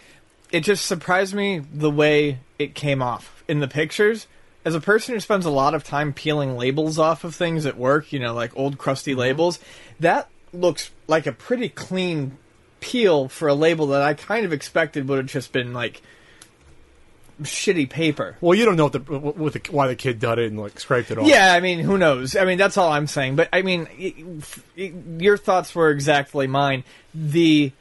it 0.51 0.61
just 0.61 0.85
surprised 0.85 1.33
me 1.33 1.59
the 1.59 1.89
way 1.89 2.39
it 2.59 2.75
came 2.75 3.01
off 3.01 3.43
in 3.47 3.61
the 3.61 3.67
pictures. 3.67 4.27
As 4.65 4.75
a 4.75 4.81
person 4.81 5.13
who 5.13 5.19
spends 5.19 5.45
a 5.45 5.51
lot 5.51 5.73
of 5.73 5.83
time 5.83 6.11
peeling 6.11 6.57
labels 6.57 6.99
off 6.99 7.23
of 7.23 7.35
things 7.35 7.65
at 7.65 7.77
work, 7.77 8.11
you 8.11 8.19
know, 8.19 8.33
like 8.33 8.57
old 8.57 8.77
crusty 8.77 9.15
labels, 9.15 9.59
that 9.99 10.27
looks 10.51 10.91
like 11.07 11.27
a 11.27 11.31
pretty 11.31 11.69
clean 11.69 12.37
peel 12.85 13.27
for 13.27 13.47
a 13.47 13.55
label 13.55 13.87
that 13.87 14.03
I 14.03 14.13
kind 14.13 14.45
of 14.45 14.53
expected 14.53 15.09
would 15.09 15.17
have 15.17 15.25
just 15.25 15.51
been 15.51 15.73
like 15.73 16.03
shitty 17.41 17.89
paper. 17.89 18.37
Well, 18.41 18.53
you 18.53 18.63
don't 18.63 18.75
know 18.75 18.83
what 18.85 18.93
the, 18.93 18.99
what 18.99 19.53
the, 19.53 19.61
why 19.71 19.87
the 19.87 19.95
kid 19.95 20.19
did 20.19 20.37
it 20.37 20.51
and 20.51 20.59
like 20.59 20.79
scraped 20.79 21.09
it 21.09 21.17
off. 21.17 21.25
Yeah, 21.27 21.51
I 21.51 21.61
mean, 21.61 21.79
who 21.79 21.97
knows? 21.97 22.35
I 22.35 22.45
mean, 22.45 22.59
that's 22.59 22.77
all 22.77 22.91
I'm 22.91 23.07
saying. 23.07 23.37
But 23.37 23.49
I 23.51 23.63
mean, 23.63 23.87
it, 23.97 24.15
it, 24.75 24.93
your 25.19 25.35
thoughts 25.35 25.73
were 25.73 25.89
exactly 25.89 26.45
mine. 26.45 26.83
The 27.13 27.71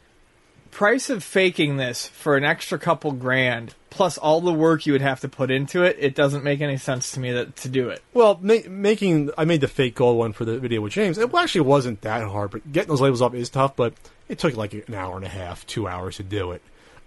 price 0.70 1.10
of 1.10 1.22
faking 1.22 1.76
this 1.76 2.06
for 2.06 2.36
an 2.38 2.44
extra 2.44 2.78
couple 2.78 3.12
grand, 3.12 3.74
plus 3.94 4.18
all 4.18 4.40
the 4.40 4.52
work 4.52 4.86
you 4.86 4.92
would 4.92 5.02
have 5.02 5.20
to 5.20 5.28
put 5.28 5.50
into 5.50 5.84
it, 5.84 5.96
it 6.00 6.14
doesn't 6.14 6.42
make 6.42 6.60
any 6.60 6.76
sense 6.76 7.12
to 7.12 7.20
me 7.20 7.32
that 7.32 7.54
to 7.56 7.68
do 7.68 7.88
it. 7.88 8.02
Well, 8.12 8.38
ma- 8.42 8.68
making 8.68 9.30
I 9.38 9.44
made 9.44 9.60
the 9.60 9.68
fake 9.68 9.94
gold 9.94 10.18
one 10.18 10.32
for 10.32 10.44
the 10.44 10.58
video 10.58 10.80
with 10.80 10.92
James. 10.92 11.16
It 11.16 11.32
actually 11.32 11.62
wasn't 11.62 12.00
that 12.02 12.22
hard, 12.24 12.50
but 12.50 12.70
getting 12.72 12.88
those 12.88 13.00
labels 13.00 13.22
off 13.22 13.34
is 13.34 13.48
tough. 13.48 13.76
But 13.76 13.94
it 14.28 14.38
took 14.38 14.56
like 14.56 14.74
an 14.74 14.94
hour 14.94 15.16
and 15.16 15.24
a 15.24 15.28
half, 15.28 15.64
two 15.66 15.86
hours 15.86 16.16
to 16.16 16.24
do 16.24 16.50
it. 16.50 16.62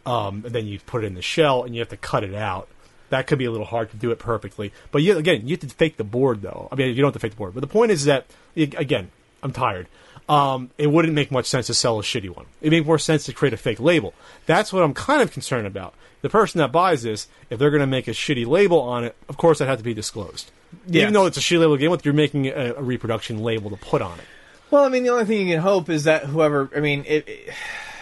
Um, 0.05 0.43
and 0.45 0.55
then 0.55 0.65
you 0.65 0.79
put 0.79 1.03
it 1.03 1.07
in 1.07 1.15
the 1.15 1.21
shell, 1.21 1.63
and 1.63 1.75
you 1.75 1.81
have 1.81 1.89
to 1.89 1.97
cut 1.97 2.23
it 2.23 2.33
out. 2.33 2.69
That 3.09 3.27
could 3.27 3.37
be 3.37 3.45
a 3.45 3.51
little 3.51 3.65
hard 3.65 3.91
to 3.91 3.97
do 3.97 4.11
it 4.11 4.19
perfectly. 4.19 4.71
But 4.91 5.01
you, 5.01 5.17
again, 5.17 5.47
you 5.47 5.55
have 5.55 5.69
to 5.69 5.75
fake 5.75 5.97
the 5.97 6.03
board, 6.05 6.41
though. 6.41 6.69
I 6.71 6.75
mean, 6.75 6.89
you 6.89 6.95
don't 6.95 7.07
have 7.07 7.13
to 7.13 7.19
fake 7.19 7.31
the 7.31 7.37
board. 7.37 7.53
But 7.53 7.61
the 7.61 7.67
point 7.67 7.91
is 7.91 8.05
that 8.05 8.25
again, 8.55 9.11
I'm 9.43 9.51
tired. 9.51 9.87
Um, 10.29 10.71
it 10.77 10.87
wouldn't 10.87 11.13
make 11.13 11.31
much 11.31 11.45
sense 11.45 11.67
to 11.67 11.73
sell 11.73 11.99
a 11.99 12.03
shitty 12.03 12.29
one. 12.29 12.45
It 12.61 12.69
made 12.69 12.85
more 12.85 12.99
sense 12.99 13.25
to 13.25 13.33
create 13.33 13.53
a 13.53 13.57
fake 13.57 13.79
label. 13.79 14.13
That's 14.45 14.73
what 14.73 14.83
I'm 14.83 14.93
kind 14.93 15.21
of 15.21 15.31
concerned 15.31 15.67
about. 15.67 15.93
The 16.27 16.31
person 16.31 16.59
that 16.59 16.73
buys 16.73 17.03
this, 17.03 17.29
if 17.49 17.57
they're 17.57 17.69
going 17.69 17.79
to 17.79 17.87
make 17.87 18.09
a 18.09 18.11
shitty 18.11 18.45
label 18.45 18.81
on 18.81 19.05
it, 19.05 19.15
of 19.29 19.37
course 19.37 19.59
that 19.59 19.69
had 19.69 19.77
to 19.77 19.83
be 19.85 19.93
disclosed. 19.93 20.51
Yes. 20.85 21.03
Even 21.03 21.13
though 21.13 21.25
it's 21.25 21.37
a 21.37 21.39
shitty 21.39 21.57
label 21.57 21.75
to 21.75 21.77
begin 21.77 21.89
with, 21.89 22.03
you're 22.03 22.13
making 22.13 22.47
a, 22.47 22.73
a 22.75 22.81
reproduction 22.81 23.41
label 23.41 23.69
to 23.69 23.77
put 23.77 24.01
on 24.01 24.19
it. 24.19 24.25
Well, 24.69 24.83
I 24.83 24.89
mean, 24.89 25.03
the 25.03 25.09
only 25.11 25.23
thing 25.23 25.47
you 25.47 25.55
can 25.55 25.61
hope 25.61 25.89
is 25.89 26.03
that 26.03 26.25
whoever, 26.25 26.69
I 26.75 26.81
mean, 26.81 27.05
it, 27.07 27.29
it, 27.29 27.53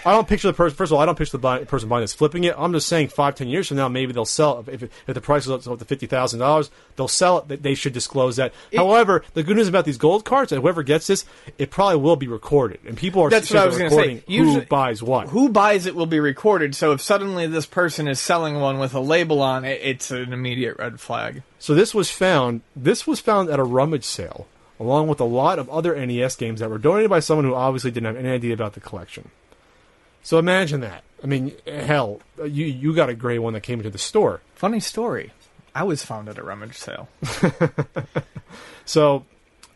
I 0.06 0.12
don't 0.12 0.28
picture 0.28 0.48
the 0.48 0.54
person. 0.54 0.76
First 0.78 0.92
of 0.92 0.96
all, 0.98 1.02
I 1.02 1.06
don't 1.06 1.18
picture 1.18 1.32
the 1.32 1.40
buy, 1.40 1.64
person 1.64 1.90
buying 1.90 2.02
this 2.02 2.14
flipping 2.14 2.44
it. 2.44 2.54
I'm 2.58 2.72
just 2.74 2.88
saying, 2.88 3.08
five, 3.08 3.34
ten 3.36 3.48
years 3.48 3.68
from 3.68 3.78
now, 3.78 3.88
maybe 3.88 4.14
they'll 4.14 4.24
sell 4.26 4.60
it. 4.60 4.68
If, 4.72 4.84
it- 4.84 4.92
if 5.08 5.14
the 5.16 5.22
price 5.22 5.46
is 5.48 5.52
up 5.52 5.80
to 5.80 5.86
fifty 5.86 6.06
thousand 6.06 6.40
dollars, 6.40 6.70
they'll 6.96 7.08
sell 7.08 7.40
it. 7.40 7.48
They- 7.48 7.56
They 7.56 7.74
should 7.76 7.94
disclose 7.94 8.36
that. 8.36 8.54
However, 8.76 9.24
the 9.34 9.42
good 9.44 9.58
news 9.58 9.68
about 9.68 9.86
these 9.86 9.98
gold 9.98 10.24
cards, 10.24 10.52
that 10.52 10.62
whoever 10.62 10.84
gets 10.84 11.08
this, 11.08 11.26
it 11.58 11.72
probably 11.72 11.98
will 11.98 12.16
be 12.16 12.28
recorded, 12.28 12.80
and 12.88 12.96
people 12.96 13.22
are 13.24 13.30
That's 13.30 13.50
what 13.50 13.60
I 13.60 13.66
was 13.66 13.78
going 13.78 13.90
gonna 13.90 14.04
say. 14.04 14.24
who 14.28 14.62
buys 14.62 15.02
what. 15.02 15.30
who 15.30 15.50
buys 15.50 15.86
it 15.88 15.96
will 15.96 16.06
be 16.06 16.20
recorded. 16.20 16.76
So 16.76 16.92
if 16.92 17.02
suddenly 17.02 17.48
this 17.48 17.66
person 17.66 18.08
is 18.08 18.20
selling 18.20 18.60
one 18.60 18.78
with 18.78 18.94
a 18.94 19.00
label 19.00 19.42
on 19.42 19.66
it, 19.66 19.80
it's 19.84 20.12
an 20.12 20.32
immediate 20.34 20.78
red 20.78 21.00
flag. 21.00 21.42
So 21.58 21.74
this 21.74 21.96
was 21.96 22.12
found. 22.12 22.62
This 22.76 23.08
was 23.08 23.20
found 23.20 23.50
at 23.50 23.60
a 23.60 23.64
rummage 23.64 24.04
sale, 24.06 24.46
along 24.80 25.08
with 25.08 25.20
a 25.20 25.26
lot 25.26 25.58
of 25.58 25.68
other 25.70 25.96
NES 25.96 26.36
games 26.36 26.60
that 26.60 26.70
were 26.70 26.78
donated 26.78 27.10
by 27.10 27.22
someone 27.22 27.46
who 27.46 27.56
obviously 27.56 27.90
didn't 27.90 28.06
have 28.06 28.18
any 28.24 28.30
idea 28.30 28.54
about 28.54 28.74
the 28.74 28.80
collection. 28.80 29.30
So 30.26 30.40
imagine 30.40 30.82
that. 30.82 31.04
I 31.24 31.28
mean, 31.28 31.54
hell, 31.68 32.20
you 32.40 32.66
you 32.66 32.94
got 32.96 33.10
a 33.10 33.14
gray 33.16 33.38
one 33.40 33.54
that 33.54 33.62
came 33.62 33.80
into 33.80 33.92
the 33.92 33.98
store. 34.00 34.42
Funny 34.56 34.80
story. 34.80 35.32
I 35.74 35.84
was 35.84 36.04
found 36.04 36.28
at 36.30 36.38
a 36.38 36.44
rummage 36.44 36.78
sale. 36.78 37.08
So, 38.86 39.26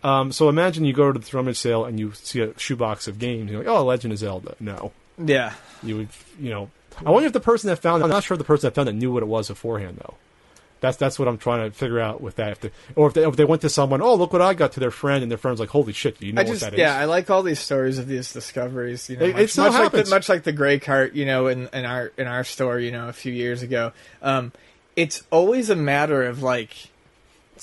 um, 0.04 0.32
so 0.32 0.50
imagine 0.50 0.86
you 0.86 0.94
go 0.94 1.12
to 1.12 1.18
the 1.20 1.38
rummage 1.38 1.58
sale 1.58 1.84
and 1.86 2.00
you 2.00 2.14
see 2.14 2.42
a 2.42 2.58
shoebox 2.60 3.08
of 3.08 3.18
games. 3.20 3.50
You're 3.52 3.60
like, 3.64 3.68
oh, 3.68 3.84
Legend 3.84 4.14
of 4.14 4.20
Zelda. 4.20 4.56
No, 4.60 4.92
Yeah. 5.18 5.54
you 5.82 5.98
would, 5.98 6.10
you 6.40 6.50
know. 6.52 6.70
I 7.06 7.10
wonder 7.10 7.28
if 7.28 7.34
the 7.34 7.40
person 7.40 7.70
that 7.70 7.78
found. 7.78 8.02
It, 8.02 8.06
I'm 8.06 8.10
not 8.10 8.24
sure 8.24 8.36
if 8.36 8.40
the 8.40 8.44
person 8.46 8.68
that 8.68 8.76
found 8.76 8.88
it 8.90 8.94
knew 8.94 9.12
what 9.12 9.24
it 9.24 9.28
was 9.28 9.48
beforehand, 9.48 9.98
though. 10.00 10.14
That's 10.82 10.98
that's 10.98 11.20
what 11.20 11.28
I'm 11.28 11.38
trying 11.38 11.70
to 11.70 11.76
figure 11.76 12.00
out 12.00 12.22
with 12.22 12.38
that. 12.38 12.52
If 12.54 12.60
they, 12.62 12.72
or 12.96 13.08
if 13.08 13.14
they, 13.14 13.26
if 13.28 13.36
they 13.36 13.46
went 13.46 13.62
to 13.64 13.70
someone, 13.70 14.02
oh, 14.02 14.16
look 14.16 14.32
what 14.32 14.42
I 14.42 14.54
got 14.54 14.72
to 14.74 14.80
their 14.80 14.92
friend, 14.92 15.22
and 15.24 15.32
their 15.32 15.38
friend's 15.38 15.60
like, 15.60 15.70
holy 15.70 15.94
shit, 15.94 16.20
do 16.20 16.26
you 16.28 16.34
know 16.34 16.42
I 16.42 16.46
what 16.46 16.52
just 16.52 16.62
that 16.62 16.74
is? 16.74 16.80
yeah, 16.80 16.98
I 16.98 17.06
like 17.06 17.30
all 17.30 17.44
these 17.44 17.60
stories 17.60 17.98
of 17.98 18.08
these 18.08 18.32
discoveries. 18.32 19.10
You 19.10 19.18
know, 19.18 19.26
It- 19.26 19.34
much, 19.34 19.42
it 19.42 19.58
much 19.58 19.74
like 19.74 19.92
the, 19.92 20.10
much 20.10 20.30
like 20.30 20.44
the 20.44 20.52
gray 20.54 20.80
cart. 20.80 21.14
You 21.16 21.26
know, 21.26 21.48
in, 21.48 21.68
in 21.74 21.86
our 21.86 22.12
in 22.18 22.28
our 22.28 22.44
store, 22.44 22.80
you 22.80 22.92
know, 22.92 23.10
a 23.10 23.14
few 23.14 23.34
years 23.34 23.62
ago. 23.64 23.92
Um, 24.22 24.52
it's 24.96 25.24
always 25.32 25.70
a 25.70 25.76
matter 25.76 26.24
of 26.24 26.44
like 26.44 26.89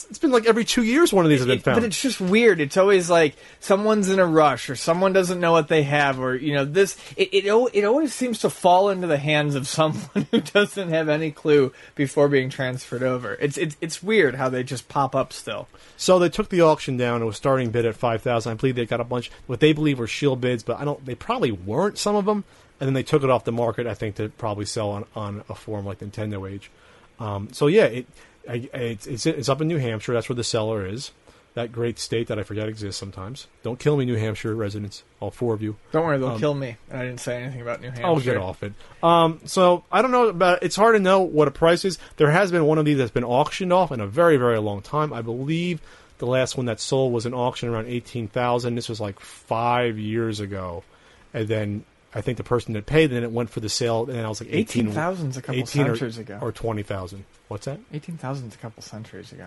It's 0.04 0.18
been 0.18 0.30
like 0.30 0.46
every 0.46 0.64
two 0.64 0.82
years 0.82 1.12
one 1.12 1.24
of 1.24 1.30
these 1.30 1.40
has 1.40 1.46
been 1.46 1.60
found. 1.60 1.76
But 1.76 1.84
it's 1.84 2.00
just 2.00 2.20
weird. 2.20 2.60
It's 2.60 2.76
always 2.76 3.08
like 3.08 3.36
someone's 3.60 4.08
in 4.08 4.18
a 4.18 4.26
rush, 4.26 4.68
or 4.68 4.76
someone 4.76 5.12
doesn't 5.12 5.40
know 5.40 5.52
what 5.52 5.68
they 5.68 5.82
have, 5.84 6.20
or 6.20 6.34
you 6.34 6.54
know 6.54 6.64
this. 6.64 6.96
It 7.16 7.32
it, 7.32 7.44
it 7.72 7.84
always 7.84 8.12
seems 8.12 8.40
to 8.40 8.50
fall 8.50 8.90
into 8.90 9.06
the 9.06 9.18
hands 9.18 9.54
of 9.54 9.66
someone 9.76 10.26
who 10.30 10.40
doesn't 10.40 10.88
have 10.90 11.08
any 11.08 11.30
clue 11.30 11.72
before 11.94 12.28
being 12.28 12.50
transferred 12.50 13.02
over. 13.02 13.34
It's 13.34 13.56
it's 13.56 13.76
it's 13.80 14.02
weird 14.02 14.34
how 14.34 14.48
they 14.48 14.62
just 14.62 14.88
pop 14.88 15.14
up 15.14 15.32
still. 15.32 15.68
So 15.96 16.18
they 16.18 16.28
took 16.28 16.48
the 16.48 16.60
auction 16.60 16.96
down. 16.96 17.22
It 17.22 17.26
was 17.26 17.36
starting 17.36 17.70
bid 17.70 17.86
at 17.86 17.96
five 17.96 18.22
thousand. 18.22 18.52
I 18.52 18.54
believe 18.54 18.76
they 18.76 18.86
got 18.86 19.00
a 19.00 19.04
bunch 19.04 19.30
what 19.46 19.60
they 19.60 19.72
believe 19.72 19.98
were 19.98 20.06
shill 20.06 20.36
bids, 20.36 20.62
but 20.62 20.78
I 20.78 20.84
don't. 20.84 21.04
They 21.04 21.14
probably 21.14 21.52
weren't 21.52 21.98
some 21.98 22.16
of 22.16 22.24
them. 22.24 22.44
And 22.78 22.86
then 22.86 22.94
they 22.94 23.02
took 23.02 23.24
it 23.24 23.30
off 23.30 23.44
the 23.44 23.52
market. 23.52 23.86
I 23.86 23.94
think 23.94 24.16
to 24.16 24.28
probably 24.28 24.66
sell 24.66 24.90
on, 24.90 25.06
on 25.14 25.44
a 25.48 25.54
forum 25.54 25.86
like 25.86 26.00
Nintendo 26.00 26.50
Age. 26.50 26.70
Um, 27.18 27.48
so 27.52 27.68
yeah, 27.68 27.84
it, 27.84 28.06
I, 28.48 28.68
it's 28.72 29.06
it's 29.06 29.26
it's 29.26 29.48
up 29.48 29.60
in 29.60 29.68
New 29.68 29.78
Hampshire. 29.78 30.12
That's 30.12 30.28
where 30.28 30.36
the 30.36 30.44
seller 30.44 30.86
is. 30.86 31.12
That 31.54 31.72
great 31.72 31.98
state 31.98 32.26
that 32.26 32.38
I 32.38 32.42
forget 32.42 32.68
exists 32.68 33.00
sometimes. 33.00 33.46
Don't 33.62 33.78
kill 33.78 33.96
me, 33.96 34.04
New 34.04 34.16
Hampshire 34.16 34.54
residents. 34.54 35.04
All 35.20 35.30
four 35.30 35.54
of 35.54 35.62
you. 35.62 35.76
Don't 35.90 36.04
worry, 36.04 36.18
they'll 36.18 36.38
kill 36.38 36.52
me. 36.52 36.76
I 36.92 36.98
didn't 36.98 37.20
say 37.20 37.42
anything 37.42 37.62
about 37.62 37.80
New 37.80 37.88
Hampshire. 37.88 38.06
I'll 38.06 38.20
get 38.20 38.36
off 38.36 38.62
it. 38.62 38.74
Um, 39.02 39.40
so 39.46 39.82
I 39.90 40.02
don't 40.02 40.10
know 40.10 40.28
about. 40.28 40.62
It's 40.62 40.76
hard 40.76 40.96
to 40.96 41.00
know 41.00 41.20
what 41.20 41.48
a 41.48 41.50
price 41.50 41.86
is. 41.86 41.98
There 42.18 42.30
has 42.30 42.52
been 42.52 42.66
one 42.66 42.76
of 42.76 42.84
these 42.84 42.98
that's 42.98 43.10
been 43.10 43.24
auctioned 43.24 43.72
off 43.72 43.90
in 43.90 44.00
a 44.00 44.06
very 44.06 44.36
very 44.36 44.58
long 44.58 44.82
time. 44.82 45.14
I 45.14 45.22
believe 45.22 45.80
the 46.18 46.26
last 46.26 46.58
one 46.58 46.66
that 46.66 46.78
sold 46.78 47.14
was 47.14 47.24
an 47.24 47.32
auction 47.32 47.70
around 47.70 47.86
eighteen 47.86 48.28
thousand. 48.28 48.74
This 48.74 48.90
was 48.90 49.00
like 49.00 49.18
five 49.18 49.98
years 49.98 50.40
ago, 50.40 50.84
and 51.32 51.48
then 51.48 51.84
I 52.14 52.20
think 52.22 52.38
the 52.38 52.44
person 52.44 52.72
that 52.74 52.86
paid, 52.86 53.08
then 53.10 53.22
it 53.22 53.30
went 53.32 53.50
for 53.50 53.60
the 53.60 53.68
sale, 53.68 54.08
and 54.08 54.20
I 54.20 54.28
was 54.28 54.40
like 54.40 54.48
18 54.52 54.86
18,000 54.86 55.30
is 55.30 55.36
a 55.36 55.42
couple 55.42 55.60
18 55.60 55.82
or- 55.82 55.86
centuries 55.88 56.18
ago. 56.18 56.38
or 56.40 56.52
20,000. 56.52 57.24
What's 57.48 57.66
that? 57.66 57.78
Eighteen 57.92 58.16
thousand 58.16 58.48
is 58.48 58.54
a 58.54 58.58
couple 58.58 58.82
centuries 58.82 59.30
ago. 59.30 59.44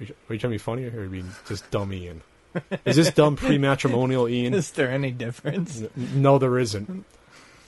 Are 0.00 0.04
you, 0.04 0.14
are 0.28 0.34
you 0.34 0.38
trying 0.38 0.50
to 0.52 0.54
be 0.54 0.58
funny 0.58 0.84
or 0.86 1.00
are 1.00 1.04
you 1.04 1.10
being 1.10 1.30
just 1.48 1.68
dumb 1.72 1.92
Ian? 1.92 2.22
Is 2.84 2.96
this 2.96 3.10
dumb 3.10 3.34
pre-matrimonial 3.36 4.28
Ian? 4.28 4.54
Is 4.62 4.70
there 4.72 4.90
any 4.90 5.10
difference? 5.10 5.82
No, 5.96 6.38
there 6.38 6.58
isn't. 6.58 7.04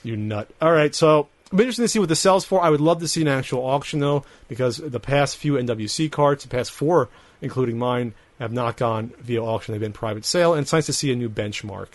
You 0.03 0.17
nut. 0.17 0.51
All 0.61 0.71
right, 0.73 0.95
so 0.95 1.29
it'll 1.47 1.57
be 1.57 1.63
interesting 1.65 1.85
to 1.85 1.89
see 1.89 1.99
what 1.99 2.09
the 2.11 2.15
sells 2.17 2.45
for. 2.45 2.61
I 2.63 2.69
would 2.71 2.81
love 2.83 3.01
to 3.01 3.09
see 3.09 3.23
an 3.23 3.29
actual 3.29 3.65
auction 3.67 3.99
though, 4.01 4.25
because 4.49 4.77
the 4.77 5.01
past 5.01 5.37
few 5.39 5.55
NWC 5.55 6.13
cards, 6.13 6.43
the 6.45 6.51
past 6.51 6.71
four, 6.71 7.09
including 7.41 7.79
mine, 7.79 8.13
have 8.39 8.53
not 8.53 8.77
gone 8.77 9.13
via 9.21 9.43
auction. 9.43 9.73
They've 9.73 9.81
been 9.81 9.93
private 9.93 10.25
sale, 10.25 10.53
and 10.53 10.63
it's 10.63 10.73
nice 10.73 10.87
to 10.87 10.93
see 10.93 11.11
a 11.13 11.17
new 11.17 11.31
benchmark. 11.31 11.89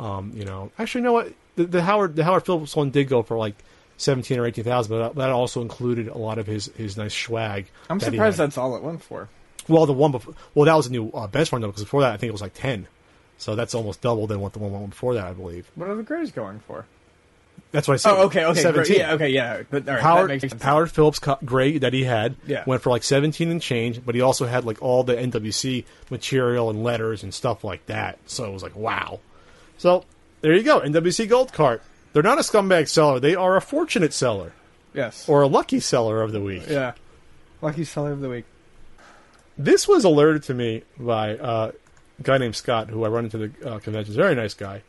Um, 0.00 0.32
you 0.34 0.44
know, 0.44 0.72
actually, 0.78 1.02
you 1.02 1.04
know 1.06 1.12
what? 1.12 1.32
The, 1.56 1.64
the 1.66 1.82
Howard 1.82 2.16
the 2.16 2.24
Howard 2.24 2.44
Phillips 2.46 2.74
one 2.74 2.90
did 2.90 3.08
go 3.08 3.22
for 3.22 3.36
like 3.36 3.54
seventeen 3.98 4.38
or 4.38 4.46
eighteen 4.46 4.64
thousand, 4.64 4.96
but 4.98 5.14
that, 5.16 5.30
also 5.30 5.60
included 5.60 6.08
a 6.08 6.16
lot 6.16 6.38
of 6.38 6.46
his 6.46 6.66
his 6.76 6.96
nice 6.96 7.14
swag. 7.14 7.66
I'm 7.90 7.98
that 7.98 8.06
surprised 8.06 8.38
that's 8.38 8.56
all 8.56 8.74
it 8.76 8.82
went 8.82 9.02
for. 9.02 9.28
Well, 9.68 9.84
the 9.86 9.92
one 9.92 10.10
before, 10.10 10.34
well, 10.54 10.64
that 10.64 10.74
was 10.74 10.86
a 10.86 10.90
new 10.90 11.10
uh, 11.10 11.28
benchmark 11.28 11.60
though, 11.60 11.66
because 11.68 11.84
before 11.84 12.00
that, 12.00 12.12
I 12.12 12.16
think 12.16 12.28
it 12.28 12.32
was 12.32 12.40
like 12.40 12.54
ten. 12.54 12.88
So 13.36 13.54
that's 13.56 13.74
almost 13.74 14.00
double 14.00 14.26
than 14.26 14.40
what 14.40 14.52
the 14.54 14.58
one 14.58 14.72
went 14.72 14.90
before 14.90 15.14
that, 15.14 15.24
I 15.26 15.32
believe. 15.32 15.70
What 15.74 15.88
are 15.88 15.94
the 15.94 16.02
grays 16.02 16.30
going 16.32 16.60
for? 16.60 16.86
That's 17.72 17.86
what 17.86 17.94
I 17.94 17.96
said. 17.98 18.12
Oh, 18.12 18.22
okay, 18.24 18.44
okay, 18.46 18.60
seventeen. 18.62 18.96
yeah, 18.98 19.12
okay, 19.12 19.28
yeah. 19.28 19.62
But 19.70 19.86
all 19.88 19.94
right, 19.94 19.96
that 19.96 20.02
Howard 20.02 20.28
makes 20.28 20.48
sense. 20.48 20.62
Howard 20.62 20.90
Phillips 20.90 21.20
gray 21.44 21.78
that 21.78 21.92
he 21.92 22.04
had 22.04 22.36
Yeah. 22.46 22.64
went 22.66 22.82
for 22.82 22.90
like 22.90 23.02
seventeen 23.02 23.50
and 23.50 23.60
change, 23.60 24.04
but 24.04 24.14
he 24.14 24.22
also 24.22 24.46
had 24.46 24.64
like 24.64 24.80
all 24.82 25.04
the 25.04 25.14
NWC 25.14 25.84
material 26.10 26.70
and 26.70 26.82
letters 26.82 27.22
and 27.22 27.32
stuff 27.34 27.62
like 27.64 27.84
that. 27.86 28.18
So 28.26 28.46
it 28.46 28.52
was 28.52 28.62
like 28.62 28.74
wow. 28.74 29.20
So 29.80 30.04
there 30.42 30.54
you 30.54 30.62
go, 30.62 30.80
NWC 30.80 31.26
Gold 31.26 31.54
Cart. 31.54 31.80
They're 32.12 32.22
not 32.22 32.36
a 32.36 32.42
scumbag 32.42 32.86
seller; 32.86 33.18
they 33.18 33.34
are 33.34 33.56
a 33.56 33.62
fortunate 33.62 34.12
seller 34.12 34.52
Yes. 34.92 35.26
or 35.26 35.40
a 35.40 35.46
lucky 35.46 35.80
seller 35.80 36.20
of 36.20 36.32
the 36.32 36.40
week. 36.42 36.64
yeah. 36.68 36.92
Lucky 37.62 37.84
seller 37.84 38.12
of 38.12 38.20
the 38.20 38.28
week. 38.28 38.44
This 39.56 39.88
was 39.88 40.04
alerted 40.04 40.42
to 40.44 40.54
me 40.54 40.82
by 40.98 41.36
uh, 41.38 41.72
a 42.18 42.22
guy 42.22 42.36
named 42.36 42.56
Scott, 42.56 42.90
who 42.90 43.04
I 43.04 43.08
run 43.08 43.24
into 43.24 43.38
the 43.38 43.70
uh, 43.70 43.78
conventions. 43.78 44.16
Very 44.16 44.34
nice 44.34 44.52
guy. 44.52 44.82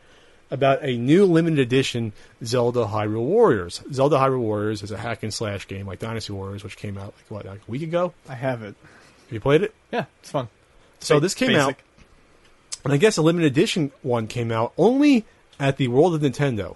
About 0.49 0.83
a 0.83 0.97
new 0.97 1.25
limited 1.25 1.59
edition 1.59 2.11
Zelda 2.43 2.85
Hyrule 2.85 3.23
Warriors. 3.25 3.81
Zelda 3.93 4.17
Hyrule 4.17 4.39
Warriors 4.41 4.83
is 4.83 4.91
a 4.91 4.97
hack 4.97 5.23
and 5.23 5.33
slash 5.33 5.67
game 5.69 5.87
like 5.87 5.99
Dynasty 5.99 6.33
Warriors, 6.33 6.65
which 6.65 6.75
came 6.75 6.97
out 6.97 7.13
like 7.17 7.31
what, 7.31 7.45
like 7.45 7.61
a 7.65 7.71
week 7.71 7.83
ago. 7.83 8.13
I 8.27 8.35
have 8.35 8.61
it. 8.61 8.75
Have 9.27 9.31
you 9.31 9.39
played 9.39 9.61
it? 9.63 9.73
Yeah, 9.93 10.05
it's 10.19 10.31
fun. 10.31 10.49
So 10.99 11.21
this 11.21 11.33
came 11.33 11.49
basic. 11.53 11.81
And 12.83 12.93
I 12.93 12.97
guess 12.97 13.17
a 13.17 13.21
limited 13.21 13.47
edition 13.47 13.91
one 14.01 14.27
came 14.27 14.51
out 14.51 14.73
only 14.77 15.25
at 15.59 15.77
the 15.77 15.87
World 15.87 16.15
of 16.15 16.21
Nintendo 16.21 16.75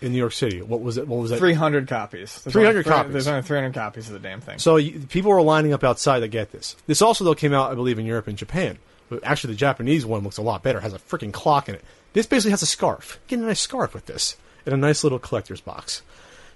in 0.00 0.12
New 0.12 0.18
York 0.18 0.32
City. 0.32 0.60
What 0.62 0.80
was 0.82 0.96
it? 0.98 1.08
What 1.08 1.20
was 1.20 1.30
that? 1.30 1.38
300 1.38 1.88
copies. 1.88 2.42
There's 2.42 2.52
300 2.52 2.70
only 2.78 2.84
copies. 2.84 3.12
There's 3.12 3.28
only 3.28 3.42
300 3.42 3.74
copies 3.74 4.06
of 4.08 4.12
the 4.14 4.18
damn 4.18 4.40
thing. 4.40 4.58
So 4.58 4.74
y- 4.74 4.94
people 5.08 5.30
were 5.30 5.42
lining 5.42 5.72
up 5.72 5.84
outside 5.84 6.20
to 6.20 6.28
get 6.28 6.52
this. 6.52 6.76
This 6.86 7.00
also 7.02 7.24
though 7.24 7.34
came 7.34 7.54
out, 7.54 7.70
I 7.70 7.74
believe, 7.74 7.98
in 7.98 8.06
Europe 8.06 8.26
and 8.26 8.36
Japan. 8.36 8.78
But 9.08 9.22
actually, 9.22 9.54
the 9.54 9.58
Japanese 9.58 10.04
one 10.04 10.22
looks 10.24 10.36
a 10.36 10.42
lot 10.42 10.62
better. 10.62 10.78
It 10.78 10.82
has 10.82 10.92
a 10.92 10.98
freaking 10.98 11.32
clock 11.32 11.68
in 11.68 11.76
it. 11.76 11.84
This 12.12 12.26
basically 12.26 12.50
has 12.50 12.62
a 12.62 12.66
scarf. 12.66 13.20
Get 13.28 13.38
a 13.38 13.42
nice 13.42 13.60
scarf 13.60 13.94
with 13.94 14.06
this 14.06 14.36
in 14.66 14.72
a 14.72 14.76
nice 14.76 15.04
little 15.04 15.18
collector's 15.18 15.60
box. 15.60 16.02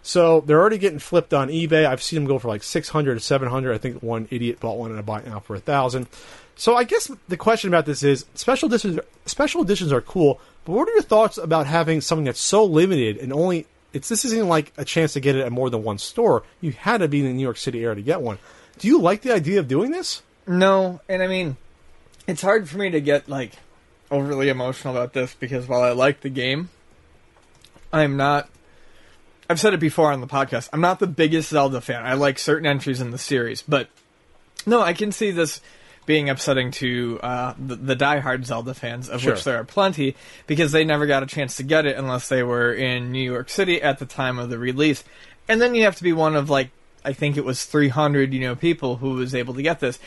So 0.03 0.40
they're 0.40 0.59
already 0.59 0.78
getting 0.78 0.98
flipped 0.98 1.32
on 1.34 1.48
eBay. 1.48 1.86
I've 1.86 2.03
seen 2.03 2.16
them 2.18 2.26
go 2.26 2.38
for 2.38 2.48
like 2.48 2.62
six 2.62 2.88
hundred 2.88 3.14
to 3.14 3.20
seven 3.20 3.48
hundred. 3.48 3.74
I 3.74 3.78
think 3.78 4.03
one 4.03 4.26
idiot 4.30 4.59
bought 4.59 4.78
one 4.78 4.90
and 4.90 4.98
I 4.98 5.03
bought 5.03 5.22
it 5.24 5.28
now 5.28 5.40
for 5.40 5.55
a 5.55 5.61
thousand. 5.61 6.09
So 6.61 6.76
I 6.76 6.84
guess 6.84 7.11
the 7.26 7.38
question 7.38 7.68
about 7.68 7.86
this 7.86 8.02
is 8.02 8.26
special 8.34 8.68
editions. 8.68 9.00
Special 9.24 9.62
editions 9.62 9.94
are 9.94 10.02
cool, 10.02 10.42
but 10.66 10.72
what 10.72 10.86
are 10.90 10.92
your 10.92 11.00
thoughts 11.00 11.38
about 11.38 11.66
having 11.66 12.02
something 12.02 12.26
that's 12.26 12.38
so 12.38 12.64
limited 12.64 13.16
and 13.16 13.32
only? 13.32 13.66
It's 13.94 14.11
this 14.11 14.26
isn't 14.26 14.46
like 14.46 14.70
a 14.76 14.84
chance 14.84 15.14
to 15.14 15.20
get 15.20 15.36
it 15.36 15.40
at 15.46 15.52
more 15.52 15.70
than 15.70 15.82
one 15.82 15.96
store. 15.96 16.42
You 16.61 16.72
had 16.72 16.98
to 16.98 17.08
be 17.08 17.20
in 17.20 17.24
the 17.24 17.32
New 17.32 17.42
York 17.42 17.56
City 17.56 17.82
area 17.82 17.94
to 17.94 18.02
get 18.02 18.20
one. 18.20 18.36
Do 18.78 18.88
you 18.88 19.00
like 19.00 19.22
the 19.22 19.32
idea 19.32 19.58
of 19.58 19.68
doing 19.68 19.90
this? 19.90 20.22
No, 20.46 21.00
and 21.08 21.22
I 21.22 21.28
mean, 21.28 21.56
it's 22.26 22.42
hard 22.42 22.68
for 22.68 22.76
me 22.76 22.90
to 22.90 23.00
get 23.00 23.26
like 23.26 23.52
overly 24.11 24.50
emotional 24.50 24.94
about 24.94 25.14
this 25.14 25.32
because 25.32 25.66
while 25.66 25.80
I 25.80 25.92
like 25.92 26.20
the 26.20 26.28
game, 26.28 26.68
I'm 27.90 28.18
not. 28.18 28.50
I've 29.48 29.58
said 29.58 29.72
it 29.72 29.80
before 29.80 30.12
on 30.12 30.20
the 30.20 30.26
podcast. 30.26 30.68
I'm 30.74 30.82
not 30.82 30.98
the 30.98 31.06
biggest 31.06 31.48
Zelda 31.48 31.80
fan. 31.80 32.04
I 32.04 32.12
like 32.12 32.38
certain 32.38 32.66
entries 32.66 33.00
in 33.00 33.12
the 33.12 33.18
series, 33.18 33.62
but 33.62 33.88
no, 34.66 34.82
I 34.82 34.92
can 34.92 35.11
see 35.11 35.30
this 35.30 35.62
being 36.07 36.28
upsetting 36.30 36.70
to 36.72 37.20
uh, 37.22 37.55
the, 37.59 37.76
the 37.76 37.96
diehard 37.96 38.44
Zelda 38.44 38.74
fans, 38.74 39.09
of 39.09 39.20
Sure. 39.20 39.34
which 39.34 39.44
there 39.44 39.57
are 39.57 39.64
plenty, 39.64 40.16
because 40.46 40.72
they 40.72 40.84
never 40.84 41.07
got 41.07 41.22
a 41.22 41.26
chance 41.26 41.57
to 41.57 41.62
get 41.62 41.86
it 41.86 41.96
unless 41.96 42.28
they 42.28 42.42
were 42.42 42.72
in 42.72 43.12
New 43.12 43.22
York 43.30 43.48
City 43.48 43.80
at 43.80 43.98
the 43.98 44.07
time 44.07 44.38
of 44.38 44.51
the 44.51 44.59
release. 44.59 45.05
And 45.48 45.61
then 45.61 45.74
you 45.74 45.84
have 45.84 45.96
to 45.96 46.03
be 46.03 46.12
one 46.12 46.36
of 46.36 46.51
like 46.51 46.70
I 47.05 47.12
think 47.12 47.36
it 47.36 47.44
was 47.44 47.64
300, 47.64 48.32
you 48.32 48.40
know, 48.40 48.55
people 48.55 48.96
who 48.96 49.14
was 49.14 49.34
able 49.34 49.55
to 49.55 49.62
get 49.62 49.80
this. 49.80 49.98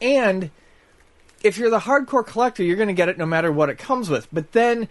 And 0.00 0.50
if 1.42 1.58
you're 1.58 1.70
the 1.70 1.80
hardcore 1.80 2.26
collector, 2.26 2.62
you're 2.62 2.76
going 2.76 2.88
to 2.88 2.94
get 2.94 3.08
it 3.08 3.18
no 3.18 3.26
matter 3.26 3.50
what 3.50 3.70
it 3.70 3.78
comes 3.78 4.10
with. 4.10 4.28
But 4.32 4.52
then 4.52 4.88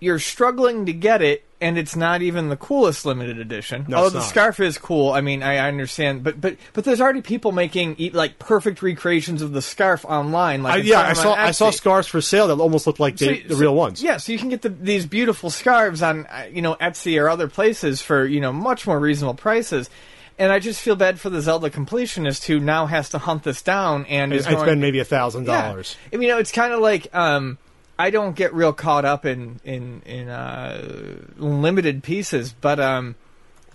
you're 0.00 0.18
struggling 0.18 0.86
to 0.86 0.92
get 0.92 1.22
it, 1.22 1.44
and 1.60 1.78
it's 1.78 1.96
not 1.96 2.20
even 2.20 2.48
the 2.50 2.56
coolest 2.56 3.06
limited 3.06 3.38
edition. 3.38 3.86
No, 3.88 3.96
Although 3.98 4.10
the 4.10 4.20
scarf 4.20 4.60
is 4.60 4.76
cool. 4.76 5.12
I 5.12 5.20
mean, 5.22 5.42
I, 5.42 5.56
I 5.56 5.68
understand, 5.68 6.22
but 6.22 6.40
but 6.40 6.56
but 6.74 6.84
there's 6.84 7.00
already 7.00 7.22
people 7.22 7.52
making 7.52 7.96
like 8.12 8.38
perfect 8.38 8.82
recreations 8.82 9.40
of 9.40 9.52
the 9.52 9.62
scarf 9.62 10.04
online. 10.04 10.62
Like 10.62 10.74
I, 10.74 10.76
yeah, 10.78 11.00
I 11.00 11.12
saw 11.14 11.34
I 11.34 11.52
saw 11.52 11.70
scarves 11.70 12.06
for 12.06 12.20
sale 12.20 12.48
that 12.48 12.60
almost 12.60 12.86
looked 12.86 13.00
like 13.00 13.18
So 13.18 13.26
they, 13.26 13.40
the 13.40 13.54
so- 13.54 13.60
real 13.60 13.74
ones. 13.74 14.02
Yeah, 14.02 14.18
so 14.18 14.32
you 14.32 14.38
can 14.38 14.50
get 14.50 14.62
the, 14.62 14.68
these 14.68 15.06
beautiful 15.06 15.48
scarves 15.50 16.02
on, 16.02 16.26
uh, 16.26 16.48
you 16.52 16.60
know, 16.60 16.74
Etsy 16.74 17.20
or 17.22 17.28
other 17.30 17.48
places 17.48 18.02
for, 18.02 18.26
you 18.26 18.40
know, 18.40 18.52
much 18.52 18.86
more 18.86 18.98
reasonable 19.00 19.34
prices. 19.34 19.88
And 20.36 20.50
I 20.50 20.58
just 20.58 20.80
feel 20.80 20.96
bad 20.96 21.20
for 21.20 21.30
the 21.30 21.40
Zelda 21.40 21.70
completionist 21.70 22.44
who 22.46 22.58
now 22.58 22.86
has 22.86 23.08
to 23.10 23.18
hunt 23.18 23.44
this 23.44 23.62
down 23.62 24.04
and 24.06 24.32
It- 24.32 24.40
is 24.40 24.46
going, 24.46 24.64
been 24.66 24.80
maybe 24.80 24.98
a 24.98 25.04
thousand 25.04 25.44
dollars. 25.44 25.96
I 26.12 26.16
mean, 26.16 26.22
you 26.28 26.34
know, 26.34 26.38
it's 26.40 26.50
kind 26.52 26.72
of 26.74 26.80
like 26.80 27.06
um, 27.14 27.56
I 27.98 28.10
don't 28.10 28.34
get 28.34 28.52
real 28.54 28.72
caught 28.72 29.04
up 29.04 29.24
in 29.24 29.60
in 29.64 30.02
in 30.04 30.28
uh, 30.28 31.22
limited 31.36 32.02
pieces, 32.02 32.52
but 32.52 32.80
um, 32.80 33.14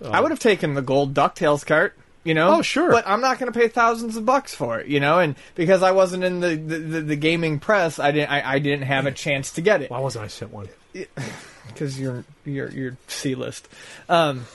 I 0.04 0.20
would 0.22 0.32
have 0.32 0.40
taken 0.40 0.74
the 0.74 0.82
gold 0.82 1.14
Ducktales 1.14 1.66
cart. 1.66 1.96
You 2.26 2.34
know, 2.34 2.58
Oh, 2.58 2.62
sure. 2.62 2.92
but 2.92 3.08
I'm 3.08 3.22
not 3.22 3.40
going 3.40 3.50
to 3.52 3.58
pay 3.58 3.70
thousands 3.70 4.18
of 4.18 4.26
bucks 4.26 4.54
for 4.54 4.78
it. 4.80 4.88
You 4.88 5.00
know, 5.00 5.20
and 5.20 5.36
because 5.56 5.82
I 5.82 5.92
wasn't 5.92 6.26
in 6.26 6.42
the 6.42 6.50
the, 6.58 6.78
the, 6.80 7.02
the 7.02 7.16
gaming 7.16 7.60
press, 7.60 7.98
I 7.98 8.12
didn't 8.12 8.30
I, 8.30 8.56
I 8.56 8.60
didn't 8.60 8.84
have 8.86 9.06
a 9.06 9.12
chance 9.12 9.54
to 9.54 9.62
get 9.62 9.82
it 9.82 9.90
Why 9.90 10.00
wasn't 10.00 10.26
I 10.26 10.28
sent 10.28 10.52
one? 10.52 10.68
because 11.68 11.98
you're 12.00 12.26
you're 12.44 12.70
you're 12.72 12.98
C 13.08 13.36
list. 13.36 13.70
Um, 14.10 14.46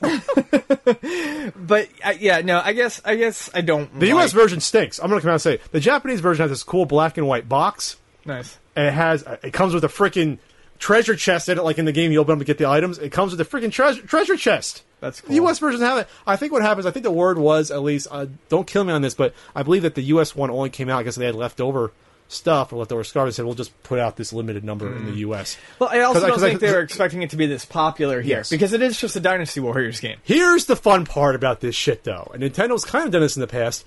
but 0.00 1.88
uh, 2.04 2.14
yeah, 2.18 2.40
no, 2.40 2.60
I 2.62 2.72
guess 2.72 3.00
I 3.04 3.16
guess 3.16 3.50
I 3.54 3.60
don't. 3.60 3.92
The 3.94 4.06
like- 4.06 4.08
U.S. 4.20 4.32
version 4.32 4.60
stinks. 4.60 4.98
I'm 4.98 5.08
going 5.08 5.20
to 5.20 5.22
come 5.22 5.30
out 5.30 5.34
and 5.34 5.42
say 5.42 5.60
the 5.70 5.80
Japanese 5.80 6.20
version 6.20 6.42
has 6.42 6.50
this 6.50 6.62
cool 6.62 6.86
black 6.86 7.16
and 7.18 7.26
white 7.26 7.48
box, 7.48 7.96
nice. 8.24 8.58
And 8.76 8.86
it 8.86 8.92
has 8.92 9.24
it 9.42 9.52
comes 9.52 9.74
with 9.74 9.84
a 9.84 9.88
freaking 9.88 10.38
treasure 10.78 11.14
chest 11.16 11.48
in 11.48 11.58
it, 11.58 11.62
like 11.62 11.78
in 11.78 11.84
the 11.84 11.92
game 11.92 12.12
you 12.12 12.20
open 12.20 12.32
up 12.32 12.38
to 12.40 12.44
get 12.44 12.58
the 12.58 12.66
items. 12.68 12.98
It 12.98 13.10
comes 13.12 13.34
with 13.34 13.40
a 13.40 13.44
freaking 13.44 13.72
treasure 13.72 14.02
treasure 14.02 14.36
chest. 14.36 14.82
That's 15.00 15.20
The. 15.20 15.34
U.S. 15.34 15.58
version 15.58 15.80
have 15.82 15.98
it. 15.98 16.08
I 16.26 16.36
think 16.36 16.52
what 16.52 16.62
happens. 16.62 16.86
I 16.86 16.90
think 16.90 17.04
the 17.04 17.10
word 17.10 17.36
was 17.38 17.70
at 17.70 17.82
least. 17.82 18.08
Uh, 18.10 18.26
don't 18.48 18.66
kill 18.66 18.84
me 18.84 18.92
on 18.92 19.02
this, 19.02 19.14
but 19.14 19.34
I 19.54 19.62
believe 19.62 19.82
that 19.82 19.94
the 19.94 20.02
U.S. 20.04 20.34
one 20.34 20.50
only 20.50 20.70
came 20.70 20.88
out. 20.88 20.98
I 20.98 21.02
guess 21.02 21.16
they 21.16 21.26
had 21.26 21.34
leftover 21.34 21.92
stuff 22.26 22.72
or 22.72 22.76
leftover 22.76 23.04
scarves. 23.04 23.28
and 23.28 23.34
said 23.34 23.44
we'll 23.44 23.54
just 23.54 23.80
put 23.82 23.98
out 23.98 24.16
this 24.16 24.32
limited 24.32 24.64
number 24.64 24.88
in 24.96 25.04
the 25.04 25.12
U.S. 25.18 25.58
Well, 25.78 25.90
I 25.92 26.00
also 26.00 26.20
'Cause 26.20 26.22
don't 26.22 26.30
'cause 26.36 26.42
I- 26.42 26.48
think 26.48 26.60
they 26.60 26.72
were 26.72 26.80
expecting 26.80 27.20
it 27.22 27.30
to 27.30 27.36
be 27.36 27.46
this 27.46 27.66
popular 27.66 28.22
here 28.22 28.38
Yes. 28.38 28.48
because 28.48 28.72
it 28.72 28.80
is 28.80 28.98
just 28.98 29.14
a 29.14 29.20
Dynasty 29.20 29.60
Warriors 29.60 30.00
game. 30.00 30.16
Here's 30.22 30.64
the 30.64 30.74
fun 30.74 31.04
part 31.04 31.34
about 31.34 31.60
this 31.60 31.74
shit, 31.76 32.02
though. 32.04 32.30
And 32.32 32.42
Nintendo's 32.42 32.86
kind 32.86 33.04
of 33.04 33.12
done 33.12 33.20
this 33.20 33.36
in 33.36 33.40
the 33.40 33.46
past. 33.46 33.84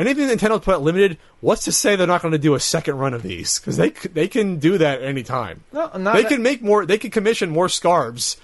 Anything 0.00 0.28
Nintendo 0.28 0.62
put 0.62 0.76
out 0.76 0.82
limited, 0.82 1.18
what's 1.40 1.64
to 1.64 1.72
say 1.72 1.94
they're 1.94 2.06
not 2.06 2.22
going 2.22 2.32
to 2.32 2.38
do 2.38 2.54
a 2.54 2.60
second 2.60 2.96
run 2.96 3.12
of 3.12 3.22
these? 3.22 3.58
Because 3.58 3.76
they 3.76 3.90
they 3.90 4.28
can 4.28 4.58
do 4.58 4.78
that 4.78 5.02
anytime. 5.02 5.62
No, 5.72 5.90
not 5.96 6.16
they 6.16 6.24
can 6.24 6.42
make 6.42 6.62
more. 6.62 6.86
They 6.86 6.96
can 6.96 7.10
commission 7.10 7.50
more 7.50 7.68
scarves 7.68 8.38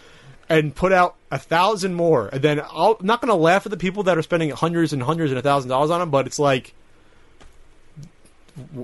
and 0.50 0.74
put 0.74 0.92
out 0.92 1.16
a 1.30 1.38
thousand 1.38 1.94
more. 1.94 2.28
And 2.28 2.42
then 2.42 2.61
I'll, 2.61 2.98
I'm 3.00 3.07
not 3.07 3.22
going 3.22 3.30
to 3.30 3.34
laugh 3.34 3.64
at 3.66 3.70
the 3.70 3.78
people 3.78 4.02
that 4.02 4.18
are 4.18 4.22
spending 4.22 4.50
hundreds 4.50 4.92
and 4.92 5.02
hundreds 5.02 5.32
and 5.32 5.38
a 5.38 5.42
thousand 5.42 5.70
dollars 5.70 5.90
on 5.90 6.00
them. 6.00 6.11
But 6.11 6.26
it's 6.26 6.38
like 6.38 6.74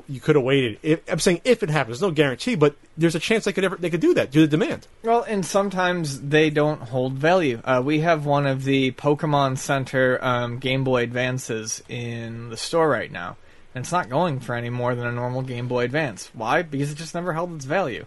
you 0.08 0.20
could 0.20 0.36
have 0.36 0.44
waited. 0.44 0.78
If, 0.82 1.00
I'm 1.10 1.18
saying 1.18 1.40
if 1.44 1.62
it 1.62 1.70
happens, 1.70 2.00
there's 2.00 2.08
no 2.08 2.14
guarantee, 2.14 2.54
but 2.54 2.76
there's 2.96 3.14
a 3.14 3.20
chance 3.20 3.44
they 3.44 3.52
could 3.52 3.64
ever 3.64 3.76
they 3.76 3.90
could 3.90 4.00
do 4.00 4.14
that 4.14 4.30
due 4.30 4.42
to 4.42 4.46
demand. 4.46 4.86
Well, 5.02 5.22
and 5.22 5.44
sometimes 5.44 6.20
they 6.20 6.50
don't 6.50 6.80
hold 6.80 7.14
value. 7.14 7.60
Uh, 7.64 7.82
we 7.84 8.00
have 8.00 8.26
one 8.26 8.46
of 8.46 8.64
the 8.64 8.92
Pokemon 8.92 9.58
Center 9.58 10.18
um, 10.22 10.58
Game 10.58 10.84
Boy 10.84 11.02
Advances 11.02 11.82
in 11.88 12.50
the 12.50 12.56
store 12.56 12.88
right 12.88 13.10
now, 13.10 13.36
and 13.74 13.82
it's 13.82 13.92
not 13.92 14.08
going 14.08 14.40
for 14.40 14.54
any 14.54 14.70
more 14.70 14.94
than 14.94 15.06
a 15.06 15.12
normal 15.12 15.42
Game 15.42 15.68
Boy 15.68 15.84
Advance. 15.84 16.30
Why? 16.34 16.62
Because 16.62 16.92
it 16.92 16.96
just 16.96 17.14
never 17.14 17.32
held 17.32 17.54
its 17.54 17.64
value. 17.64 18.06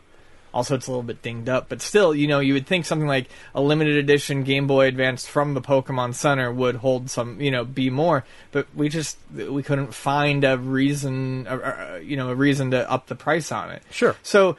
Also, 0.55 0.73
it's 0.73 0.87
a 0.87 0.89
little 0.89 1.03
bit 1.03 1.21
dinged 1.21 1.49
up, 1.49 1.67
but 1.67 1.81
still, 1.81 2.15
you 2.15 2.27
know, 2.27 2.39
you 2.39 2.53
would 2.53 2.65
think 2.65 2.85
something 2.85 3.09
like 3.09 3.27
a 3.53 3.61
limited 3.61 3.97
edition 3.97 4.43
Game 4.43 4.67
Boy 4.67 4.87
Advance 4.87 5.27
from 5.27 5.53
the 5.53 5.61
Pokemon 5.61 6.13
Center 6.13 6.49
would 6.49 6.77
hold 6.77 7.09
some, 7.09 7.41
you 7.41 7.51
know, 7.51 7.65
be 7.65 7.89
more. 7.89 8.23
But 8.53 8.67
we 8.73 8.87
just 8.87 9.17
we 9.35 9.61
couldn't 9.61 9.93
find 9.93 10.45
a 10.45 10.57
reason, 10.57 11.45
uh, 11.45 11.51
uh, 11.51 11.99
you 12.01 12.15
know, 12.15 12.29
a 12.29 12.35
reason 12.35 12.71
to 12.71 12.89
up 12.89 13.07
the 13.07 13.15
price 13.15 13.51
on 13.51 13.69
it. 13.69 13.83
Sure. 13.91 14.15
So 14.23 14.55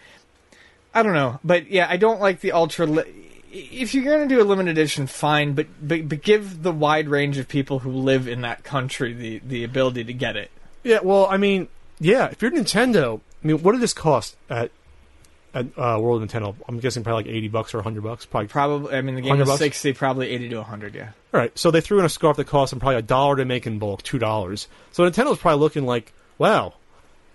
I 0.95 1.03
don't 1.03 1.15
know, 1.15 1.41
but 1.43 1.71
yeah, 1.71 1.87
I 1.89 1.97
don't 1.97 2.21
like 2.21 2.41
the 2.41 2.53
ultra. 2.53 2.85
Li- 2.85 3.15
if 3.51 3.95
you're 3.95 4.05
going 4.05 4.29
to 4.29 4.35
do 4.35 4.43
a 4.43 4.45
limited 4.45 4.73
edition, 4.73 5.07
fine, 5.07 5.55
but, 5.55 5.67
but 5.81 6.11
but 6.11 6.21
give 6.21 6.63
the 6.63 6.73
wide 6.73 7.09
range 7.09 7.39
of 7.39 7.49
people 7.49 7.79
who 7.79 7.91
live 7.91 8.29
in 8.29 8.43
that 8.43 8.65
country 8.65 9.15
the 9.15 9.41
the 9.47 9.65
ability 9.65 10.05
to 10.05 10.13
get 10.13 10.37
it. 10.37 10.51
Yeah, 10.85 10.99
well, 11.03 11.27
I 11.31 11.39
mean, 11.39 11.69
yeah, 11.99 12.27
if 12.27 12.43
you're 12.43 12.51
Nintendo, 12.51 13.21
I 13.43 13.47
mean, 13.47 13.63
what 13.63 13.73
did 13.73 13.81
this 13.81 13.95
cost 13.95 14.37
at 14.51 14.71
at 15.57 15.67
uh, 15.79 15.99
World 15.99 16.23
of 16.23 16.29
Nintendo? 16.29 16.55
I'm 16.69 16.79
guessing 16.79 17.03
probably 17.03 17.25
like 17.25 17.33
80 17.35 17.49
bucks 17.49 17.75
or 17.75 17.79
100 17.79 18.03
bucks, 18.03 18.27
probably. 18.27 18.49
Probably, 18.49 18.95
I 18.95 19.01
mean, 19.01 19.15
the 19.15 19.23
game 19.23 19.41
is 19.41 19.49
bucks? 19.49 19.59
sixty, 19.59 19.93
probably 19.93 20.29
eighty 20.29 20.49
to 20.51 20.63
hundred. 20.63 20.95
Yeah. 20.95 21.11
All 21.33 21.41
right, 21.41 21.57
so 21.59 21.71
they 21.71 21.81
threw 21.81 21.99
in 21.99 22.05
a 22.05 22.09
scarf 22.09 22.37
that 22.37 22.47
cost 22.47 22.71
them 22.71 22.81
probably 22.81 22.97
a 22.97 23.03
dollar 23.03 23.37
to 23.37 23.45
make 23.45 23.67
in 23.67 23.79
bulk, 23.79 24.03
two 24.03 24.19
dollars. 24.19 24.69
So 24.93 25.03
Nintendo's 25.03 25.39
probably 25.39 25.61
looking 25.61 25.87
like, 25.87 26.13
wow, 26.39 26.75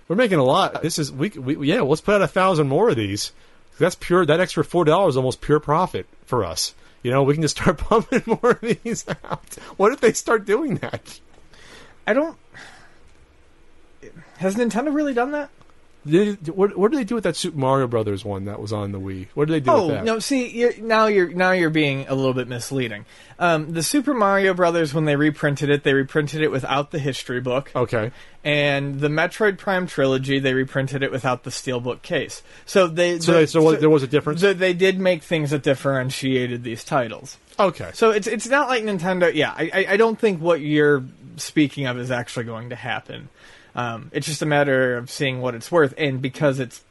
we're 0.07 0.15
making 0.15 0.39
a 0.39 0.43
lot. 0.43 0.82
This 0.82 0.99
is 0.99 1.11
we, 1.11 1.30
we 1.30 1.67
yeah, 1.67 1.82
let's 1.82 2.01
put 2.01 2.15
out 2.15 2.22
a 2.22 2.28
thousand 2.28 2.67
more 2.67 2.89
of 2.89 2.95
these. 2.95 3.32
That's 3.80 3.95
pure. 3.95 4.26
That 4.26 4.39
extra 4.39 4.63
four 4.63 4.86
dollars 4.86 5.17
almost 5.17 5.41
pure 5.41 5.59
profit 5.59 6.05
for 6.26 6.45
us. 6.45 6.76
You 7.03 7.11
know, 7.11 7.24
we 7.24 7.34
can 7.34 7.41
just 7.41 7.57
start 7.57 7.78
pumping 7.80 8.24
more 8.26 8.51
of 8.51 8.61
these 8.61 9.05
out. 9.24 9.55
What 9.78 9.91
if 9.91 10.01
they 10.01 10.13
start 10.13 10.45
doing 10.45 10.76
that? 10.76 11.19
I 12.05 12.13
don't. 12.13 12.38
Has 14.38 14.55
Nintendo 14.55 14.93
really 14.93 15.13
done 15.13 15.32
that? 15.32 15.49
Did, 16.04 16.47
what, 16.47 16.76
what 16.76 16.89
did 16.89 16.99
they 16.99 17.04
do 17.04 17.14
with 17.14 17.26
that 17.26 17.36
Super 17.36 17.60
Mario 17.60 17.86
Brothers 17.86 18.26
one 18.26 18.45
that 18.45 18.60
was 18.60 18.74
on 18.74 18.91
the 18.91 18.99
Wii? 18.99 19.28
What 19.36 19.47
did 19.47 19.54
they 19.54 19.60
do 19.60 19.70
Oh 19.72 19.86
with 19.88 19.95
that? 19.97 20.04
no! 20.04 20.18
See, 20.18 20.49
you're, 20.49 20.76
now 20.82 21.06
you're 21.06 21.30
now 21.30 21.52
you're 21.52 21.70
being 21.70 22.08
a 22.08 22.16
little 22.16 22.34
bit 22.34 22.47
misleading. 22.47 23.06
Um, 23.38 23.74
the 23.74 23.84
Super 23.84 24.16
Mario 24.16 24.56
Brothers, 24.56 24.95
when 24.95 25.06
they 25.06 25.16
reprinted 25.16 25.70
it, 25.70 25.84
they 25.84 25.93
reprinted 25.93 26.41
it 26.41 26.49
without 26.49 26.89
the 26.89 26.97
history 26.97 27.39
book. 27.39 27.72
Okay, 27.76 28.10
and 28.43 28.99
the 28.99 29.10
Metroid 29.10 29.60
Prime 29.60 29.86
trilogy, 29.86 30.39
they 30.39 30.56
reprinted 30.56 31.04
it 31.04 31.12
without 31.12 31.43
the 31.43 31.52
steelbook 31.52 32.02
case. 32.02 32.41
So 32.66 32.88
they 32.88 33.20
so, 33.20 33.34
they, 33.34 33.45
so, 33.45 33.76
there 33.76 33.89
was 33.89 34.02
a 34.02 34.08
difference. 34.08 34.41
so 34.41 34.54
they 34.54 34.74
did 34.74 34.99
make 34.99 35.22
things 35.22 35.52
that 35.52 35.62
differentiated 35.62 36.64
these 36.64 36.84
titles. 36.84 37.38
okay, 37.60 37.91
So 37.93 38.10
it's 38.10 38.26
it's 38.26 38.47
not 38.47 38.70
like 38.70 38.84
Nintendo. 38.84 39.32
Yeah, 39.32 39.54
I 39.56 39.70
I- 39.72 39.86
I 39.93 39.97
don't 39.97 40.18
think 40.20 40.41
what 40.41 40.62
you're 40.62 41.04
speaking 41.38 41.86
of 41.86 41.99
is 41.99 42.10
actually 42.10 42.45
going 42.45 42.70
to 42.72 42.76
happen. 42.76 43.30
Um, 43.76 44.09
it's 44.13 44.28
just 44.28 44.41
a 44.41 44.45
matter 44.45 44.97
of 44.97 45.09
seeing 45.09 45.41
what 45.41 45.55
it's 45.55 45.72
worth, 45.72 45.93
and 45.97 46.22
because 46.22 46.59
it's 46.59 46.82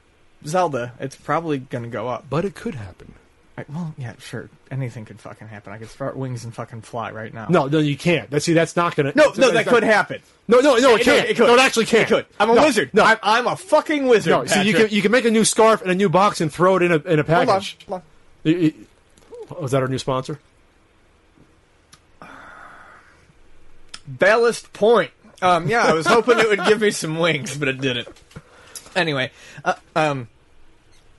Zelda, 0.46 0.92
it's 0.98 1.16
probably 1.16 1.58
going 1.58 1.84
to 1.84 1.90
go 1.90 2.08
up. 2.08 2.26
but 2.30 2.44
it 2.44 2.54
could 2.54 2.74
happen. 2.74 3.14
I, 3.58 3.64
well, 3.68 3.94
yeah, 3.98 4.14
sure, 4.18 4.48
anything 4.70 5.04
could 5.04 5.20
fucking 5.20 5.48
happen. 5.48 5.72
I 5.72 5.78
could 5.78 5.90
start 5.90 6.16
wings 6.16 6.44
and 6.44 6.54
fucking 6.54 6.80
fly 6.82 7.10
right 7.10 7.34
now. 7.34 7.46
No, 7.50 7.66
no, 7.66 7.78
you 7.78 7.96
can't. 7.96 8.30
That 8.30 8.40
see, 8.42 8.54
that's 8.54 8.76
not 8.76 8.96
gonna. 8.96 9.12
no, 9.14 9.24
no, 9.24 9.30
that 9.32 9.52
that's 9.52 9.66
not- 9.66 9.74
could 9.74 9.82
happen. 9.82 10.22
No, 10.48 10.60
no, 10.60 10.76
no, 10.76 10.94
it 10.94 11.02
It- 11.02 11.04
can't. 11.04 11.28
It 11.28 11.36
could. 11.36 11.46
No, 11.48 11.54
it 11.54 11.60
actually 11.60 11.84
can't. 11.86 12.04
It 12.10 12.14
could. 12.14 12.26
I'm 12.38 12.48
a 12.50 12.54
No, 12.54 12.62
wizard. 12.64 12.90
No, 12.94 13.02
I'm, 13.04 13.18
I'm 13.22 13.46
a 13.46 13.56
fucking 13.56 14.06
wizard. 14.06 14.30
no. 14.30 14.46
See, 14.46 14.62
you 14.62 14.72
can 14.72 14.88
you 14.88 15.02
can 15.02 15.12
make 15.12 15.26
a 15.26 15.30
new 15.30 15.44
scarf 15.44 15.82
and 15.82 15.90
a 15.90 15.94
new 15.94 16.08
box 16.08 16.40
and 16.40 16.50
throw 16.50 16.76
it 16.76 16.82
in 16.82 16.92
a 16.92 16.96
in 16.96 17.18
a 17.18 17.22
Hold 17.22 17.28
on, 17.40 17.46
package. 17.46 17.76
hold 17.86 18.00
on. 18.00 18.06
Y- 18.44 18.72
y- 19.50 19.56
Was 19.60 19.72
that 19.72 19.82
our 19.82 19.88
new 19.88 19.98
sponsor? 19.98 20.38
Ballast 24.06 24.72
Point. 24.72 25.10
Um, 25.42 25.68
yeah, 25.68 25.84
I 25.84 25.92
was 25.92 26.06
hoping 26.06 26.38
it 26.38 26.48
would 26.48 26.64
give 26.66 26.80
me 26.80 26.90
some 26.90 27.18
wings, 27.18 27.56
but 27.56 27.68
it 27.68 27.80
didn't. 27.80 28.08
Anyway, 28.94 29.30
uh, 29.64 29.74
um, 29.96 30.28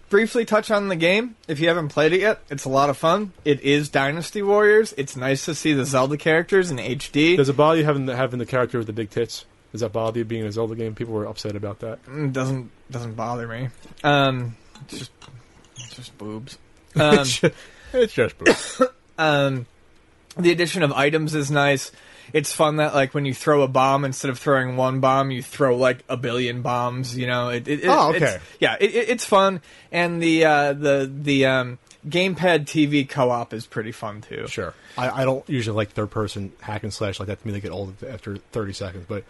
briefly 0.09 0.45
touch 0.45 0.69
on 0.69 0.89
the 0.89 0.95
game. 0.95 1.35
If 1.47 1.59
you 1.59 1.67
haven't 1.69 1.89
played 1.89 2.13
it 2.13 2.21
yet, 2.21 2.41
it's 2.49 2.65
a 2.65 2.69
lot 2.69 2.89
of 2.89 2.97
fun. 2.97 3.33
It 3.45 3.61
is 3.61 3.89
Dynasty 3.89 4.41
Warriors. 4.41 4.93
It's 4.97 5.15
nice 5.15 5.45
to 5.45 5.55
see 5.55 5.73
the 5.73 5.85
Zelda 5.85 6.17
characters 6.17 6.69
in 6.69 6.77
HD. 6.77 7.37
Does 7.37 7.49
it 7.49 7.57
bother 7.57 7.79
you 7.79 7.85
having 7.85 8.05
the, 8.05 8.15
having 8.15 8.37
the 8.37 8.45
character 8.45 8.77
with 8.77 8.87
the 8.87 8.93
big 8.93 9.09
tits? 9.09 9.45
Does 9.71 9.81
that 9.81 9.93
bother 9.93 10.19
you 10.19 10.25
being 10.25 10.41
in 10.41 10.47
a 10.47 10.51
Zelda 10.51 10.75
game? 10.75 10.93
People 10.95 11.13
were 11.13 11.25
upset 11.25 11.55
about 11.55 11.79
that. 11.79 12.03
Mm, 12.05 12.33
doesn't 12.33 12.69
doesn't 12.91 13.15
bother 13.15 13.47
me. 13.47 13.69
Um, 14.03 14.57
it's 14.83 14.99
just 14.99 15.11
it's 15.77 15.95
just 15.95 16.17
boobs. 16.17 16.57
Um, 16.95 17.19
it's 17.93 18.13
just 18.13 18.37
boobs. 18.37 18.81
um, 19.17 19.65
the 20.37 20.51
addition 20.51 20.83
of 20.83 20.91
items 20.91 21.35
is 21.35 21.49
nice. 21.49 21.91
It's 22.33 22.53
fun 22.53 22.77
that 22.77 22.93
like 22.93 23.13
when 23.13 23.25
you 23.25 23.33
throw 23.33 23.61
a 23.63 23.67
bomb 23.67 24.05
instead 24.05 24.29
of 24.31 24.39
throwing 24.39 24.77
one 24.77 24.99
bomb, 24.99 25.31
you 25.31 25.41
throw 25.43 25.75
like 25.77 26.03
a 26.09 26.17
billion 26.17 26.61
bombs. 26.61 27.17
You 27.17 27.27
know, 27.27 27.49
it, 27.49 27.67
it, 27.67 27.81
Oh, 27.85 28.09
okay. 28.09 28.17
it's- 28.17 28.41
yeah, 28.59 28.77
it, 28.79 28.93
it, 28.95 29.09
it's 29.09 29.25
fun, 29.25 29.61
and 29.91 30.21
the 30.21 30.45
uh, 30.45 30.73
the 30.73 31.11
the 31.13 31.45
um, 31.45 31.79
gamepad 32.07 32.65
TV 32.65 33.07
co-op 33.07 33.53
is 33.53 33.65
pretty 33.65 33.91
fun 33.91 34.21
too. 34.21 34.47
Sure. 34.47 34.73
I, 34.97 35.21
I 35.21 35.25
don't 35.25 35.47
usually 35.49 35.75
like 35.75 35.91
third 35.91 36.11
person 36.11 36.51
hack 36.61 36.83
and 36.83 36.93
slash 36.93 37.19
like 37.19 37.27
that. 37.27 37.41
To 37.41 37.47
me, 37.47 37.53
they 37.53 37.59
get 37.61 37.71
old 37.71 38.03
after 38.03 38.37
thirty 38.37 38.73
seconds. 38.73 39.05
But 39.07 39.23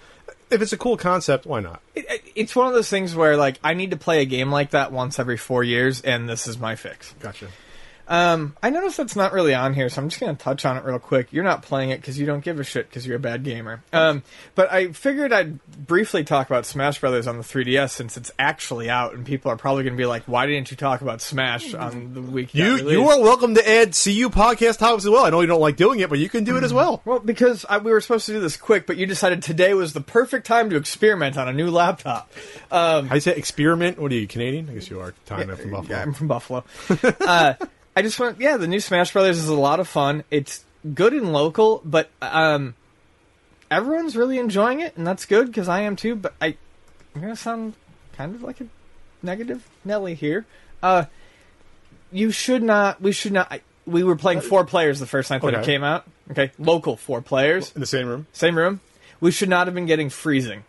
if 0.50 0.62
it's 0.62 0.74
a 0.74 0.78
cool 0.78 0.98
concept, 0.98 1.46
why 1.46 1.60
not? 1.62 1.82
It, 1.96 2.06
it- 2.10 2.22
it's 2.34 2.56
one 2.56 2.68
of 2.68 2.74
those 2.74 2.90
things 2.90 3.14
where 3.14 3.36
like 3.36 3.60
I 3.64 3.74
need 3.74 3.92
to 3.92 3.98
play 3.98 4.22
a 4.22 4.26
game 4.26 4.52
like 4.52 4.70
that 4.72 4.92
once 4.94 5.20
every 5.20 5.36
four 5.38 5.64
years, 5.66 6.02
and 6.02 6.30
this 6.30 6.48
is 6.48 6.58
my 6.58 6.76
fix. 6.76 7.14
Gotcha. 7.20 7.48
Um, 8.08 8.56
I 8.62 8.70
noticed 8.70 8.98
that's 8.98 9.16
not 9.16 9.34
really 9.34 9.54
on 9.54 9.74
here, 9.74 9.90
so 9.90 10.02
I'm 10.02 10.10
just 10.10 10.20
going 10.20 10.36
to 10.36 10.44
touch 10.44 10.66
on 10.66 10.78
it 10.78 10.84
real 10.84 11.00
quick. 11.00 11.32
You're 11.32 11.44
not 11.44 11.62
playing 11.62 11.92
it 11.92 12.02
because 12.02 12.20
you 12.20 12.26
don't 12.26 12.44
give 12.44 12.60
a 12.60 12.64
shit 12.64 12.90
because 12.90 13.06
you're 13.06 13.18
a 13.18 13.20
bad 13.20 13.44
gamer. 13.44 13.84
Um, 13.94 14.24
but 14.56 14.72
I 14.72 14.92
figured 14.92 15.32
I'd 15.32 15.64
briefly 15.66 16.24
talk 16.24 16.48
about 16.50 16.66
Smash 16.66 17.00
Brothers 17.00 17.28
on 17.28 17.38
the 17.38 17.44
3DS 17.44 17.92
since 17.92 18.18
it's 18.18 18.32
actually 18.38 18.90
out, 18.90 19.14
and 19.14 19.26
people 19.26 19.52
are 19.52 19.58
probably 19.58 19.84
going 19.84 19.94
to 19.94 19.98
be 19.98 20.06
like, 20.06 20.24
"Why 20.24 20.46
didn't 20.46 20.72
you 20.72 20.78
talk 20.78 21.02
about 21.02 21.22
Smash 21.22 21.74
on 21.74 22.14
the 22.14 22.22
week?" 22.22 22.54
You 22.54 22.90
you 22.90 23.10
are 23.10 23.20
welcome 23.20 23.56
to 23.56 23.70
add 23.70 23.90
CU 23.90 24.30
podcast 24.30 24.80
topics 24.80 25.06
as 25.06 25.10
well. 25.10 25.26
I 25.26 25.30
know 25.30 25.42
you 25.42 25.48
don't 25.48 25.62
like 25.62 25.78
doing 25.78 26.00
it, 26.00 26.10
but 26.10 26.20
you 26.20 26.30
can 26.30 26.44
do 26.44 26.58
it 26.58 26.64
as 26.64 26.74
well. 26.74 27.02
Well, 27.06 27.20
because 27.20 27.66
I, 27.70 27.78
we 27.78 27.92
were 27.92 28.02
supposed 28.02 28.26
to 28.28 28.34
do 28.34 28.40
this 28.40 28.58
quick, 28.58 28.88
but 28.88 28.98
you 28.98 29.06
decided 29.06 29.42
today 29.44 29.74
was 29.74 29.94
the 29.94 30.02
perfect 30.02 30.46
time 30.46 30.70
to 30.70 30.76
experiment 30.76 31.38
on 31.38 31.48
a 31.48 31.54
new 31.54 31.70
laptop. 31.70 32.32
Um, 32.72 33.08
I 33.12 33.20
say 33.20 33.36
experiment. 33.36 34.00
What 34.00 34.12
are 34.12 34.16
you 34.16 34.28
Canadian? 34.28 34.70
I 34.70 34.74
guess 34.74 34.90
you 34.90 35.00
are. 35.00 35.14
Time 35.26 35.48
from 35.56 35.72
Buffalo. 35.72 35.98
Yeah, 35.98 36.02
I'm 36.02 36.14
from 36.14 36.28
Buffalo. 36.28 36.64
uh, 37.22 37.54
I 37.96 38.02
just 38.02 38.20
want, 38.20 38.40
yeah, 38.40 38.58
the 38.58 38.68
new 38.68 38.80
Smash 38.80 39.12
Brothers 39.12 39.38
is 39.38 39.50
a 39.50 39.56
lot 39.56 39.80
of 39.80 39.88
fun. 39.88 40.24
It's 40.32 40.64
good 40.94 41.14
and 41.14 41.34
local, 41.34 41.82
but 41.84 42.10
um, 42.22 42.76
everyone's 43.70 44.16
really 44.16 44.38
enjoying 44.40 44.80
it, 44.80 44.96
and 44.96 45.06
that's 45.06 45.26
good 45.26 45.48
because 45.48 45.68
I 45.68 45.82
am 45.82 45.96
too. 45.96 46.16
But 46.16 46.34
I, 46.42 46.56
I'm 47.16 47.22
gonna 47.22 47.36
sound 47.36 47.74
kind 48.14 48.34
of 48.36 48.44
like 48.44 48.62
a 48.62 48.68
negative 49.22 49.68
Nelly 49.84 50.16
here. 50.16 50.46
Uh, 50.82 51.06
you 52.12 52.32
should 52.32 52.64
not. 52.64 53.02
We 53.02 53.12
should 53.12 53.34
not. 53.34 53.52
I, 53.52 53.62
we 53.86 54.04
were 54.04 54.16
playing 54.16 54.42
four 54.42 54.66
players 54.66 55.00
the 55.00 55.08
first 55.08 55.30
night 55.30 55.42
that 55.42 55.54
it 55.54 55.66
came 55.66 55.84
out. 55.84 56.06
Okay, 56.30 56.52
local 56.58 56.96
four 56.96 57.22
players, 57.22 57.74
in 57.76 57.82
the 57.82 57.88
same 57.88 58.08
room. 58.08 58.28
same 58.32 58.58
room. 58.58 58.80
We 59.20 59.32
should 59.32 59.50
not 59.50 59.68
have 59.68 59.74
been 59.76 59.86
getting 59.86 60.10
freezing. 60.10 60.64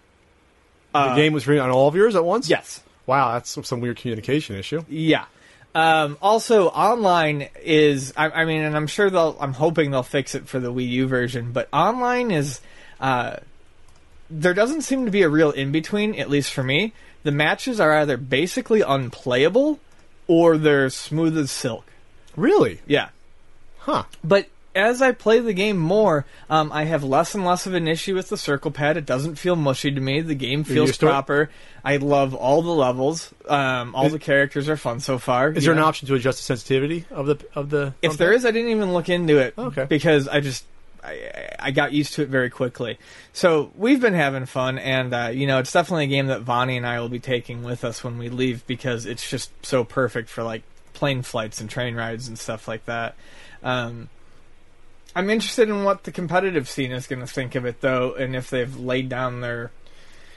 the 0.93 1.15
game 1.15 1.33
was 1.33 1.45
free 1.45 1.59
on 1.59 1.71
all 1.71 1.89
of 1.89 1.95
yours 1.95 2.17
at 2.17 2.25
once. 2.25 2.51
Yes. 2.51 2.83
Wow, 3.07 3.33
that's 3.33 3.59
some 3.67 3.81
weird 3.81 3.97
communication 3.97 4.57
issue. 4.57 4.85
Yeah. 4.89 5.25
Um, 5.75 6.19
also, 6.21 6.69
online 6.69 7.49
is. 7.63 8.13
I, 8.17 8.31
I 8.31 8.45
mean, 8.45 8.63
and 8.63 8.77
I'm 8.77 8.87
sure 8.87 9.11
they'll. 9.11 9.37
I'm 9.41 9.55
hoping 9.55 9.91
they'll 9.91 10.03
fix 10.03 10.35
it 10.35 10.49
for 10.49 10.61
the 10.61 10.73
Wii 10.73 10.89
U 10.89 11.07
version. 11.07 11.53
But 11.53 11.69
online 11.73 12.31
is. 12.31 12.61
Uh, 13.01 13.37
there 14.31 14.55
doesn't 14.55 14.83
seem 14.83 15.05
to 15.05 15.11
be 15.11 15.23
a 15.23 15.29
real 15.29 15.51
in 15.51 15.73
between, 15.73 16.15
at 16.15 16.31
least 16.31 16.53
for 16.53 16.63
me. 16.63 16.93
The 17.23 17.33
matches 17.33 17.81
are 17.81 17.93
either 17.93 18.17
basically 18.17 18.81
unplayable, 18.81 19.79
or 20.27 20.57
they're 20.57 20.91
smooth 20.91 21.37
as 21.39 21.51
silk. 21.51 21.85
Really? 22.37 22.81
Yeah. 22.87 23.11
Huh. 23.79 24.05
But 24.25 24.49
as 24.75 25.03
I 25.03 25.13
play 25.13 25.41
the 25.41 25.53
game 25.53 25.77
more, 25.77 26.25
um, 26.49 26.73
I 26.73 26.85
have 26.85 27.05
less 27.05 27.35
and 27.35 27.45
less 27.45 27.67
of 27.67 27.75
an 27.75 27.87
issue 27.87 28.15
with 28.15 28.29
the 28.29 28.37
circle 28.37 28.71
pad. 28.71 28.97
It 28.97 29.07
doesn't 29.07 29.37
feel 29.37 29.57
mushy 29.57 29.91
to 29.91 30.01
me. 30.01 30.21
The 30.21 30.35
game 30.35 30.65
feels 30.65 30.91
it? 30.91 30.99
proper. 30.99 31.51
I 31.85 31.97
love 31.97 32.35
all 32.35 32.63
the 32.63 32.71
levels. 32.71 33.33
Um, 33.49 33.95
all 33.95 34.07
Is- 34.07 34.13
the 34.13 34.19
characters 34.19 34.69
are 34.69 34.77
fun 34.77 35.01
so 35.01 35.19
far. 35.19 35.51
Is 35.51 35.65
there 35.65 35.73
an 35.73 35.81
option 35.81 36.09
to 36.09 36.15
adjust 36.15 36.39
the 36.39 36.45
sensitivity 36.45 37.05
of 37.11 37.27
the 37.27 37.45
of 37.55 37.71
the? 37.71 37.95
If 38.03 38.17
there 38.17 38.33
is, 38.33 38.45
I 38.45 38.51
didn't 38.51 38.71
even 38.71 38.93
look 38.93 39.09
into 39.09 39.39
it. 39.39 39.55
Okay. 39.59 39.85
Because 39.85 40.29
I 40.29 40.41
just 40.41 40.65
I, 41.03 41.49
I 41.59 41.71
got 41.71 41.93
used 41.93 42.15
to 42.15 42.23
it 42.23 42.29
very 42.29 42.51
quickly. 42.51 42.99
So 43.33 43.73
we've 43.77 44.01
been 44.01 44.15
having 44.15 44.47
fun, 44.47 44.79
and 44.79 45.13
uh, 45.13 45.31
you 45.33 45.47
know, 45.47 45.59
it's 45.59 45.73
definitely 45.73 46.05
a 46.05 46.09
game 46.09 46.29
that 46.29 46.43
Vonnie 46.43 46.77
and 46.77 46.87
I 46.87 47.01
will 47.01 47.09
be 47.09 47.21
taking 47.21 47.63
with 47.63 47.85
us 47.85 48.05
when 48.05 48.19
we 48.19 48.29
leave 48.29 48.67
because 48.67 49.07
it's 49.07 49.29
just 49.29 49.51
so 49.65 49.85
perfect 49.85 50.29
for 50.29 50.43
like 50.43 50.63
plane 50.95 51.23
flights 51.23 51.61
and 51.61 51.69
train 51.69 51.95
rides 51.95 52.29
and 52.29 52.39
stuff 52.39 52.69
like 52.69 52.85
that. 52.87 53.17
Um, 53.63 54.09
I'm 55.15 55.31
interested 55.31 55.69
in 55.69 55.85
what 55.85 56.05
the 56.05 56.13
competitive 56.13 56.69
scene 56.69 56.93
is 56.93 57.07
going 57.07 57.21
to 57.21 57.27
think 57.27 57.55
of 57.55 57.65
it, 57.67 57.81
though, 57.81 58.15
and 58.15 58.35
if 58.35 58.51
they've 58.51 58.75
laid 58.77 59.09
down 59.09 59.41
their 59.41 59.71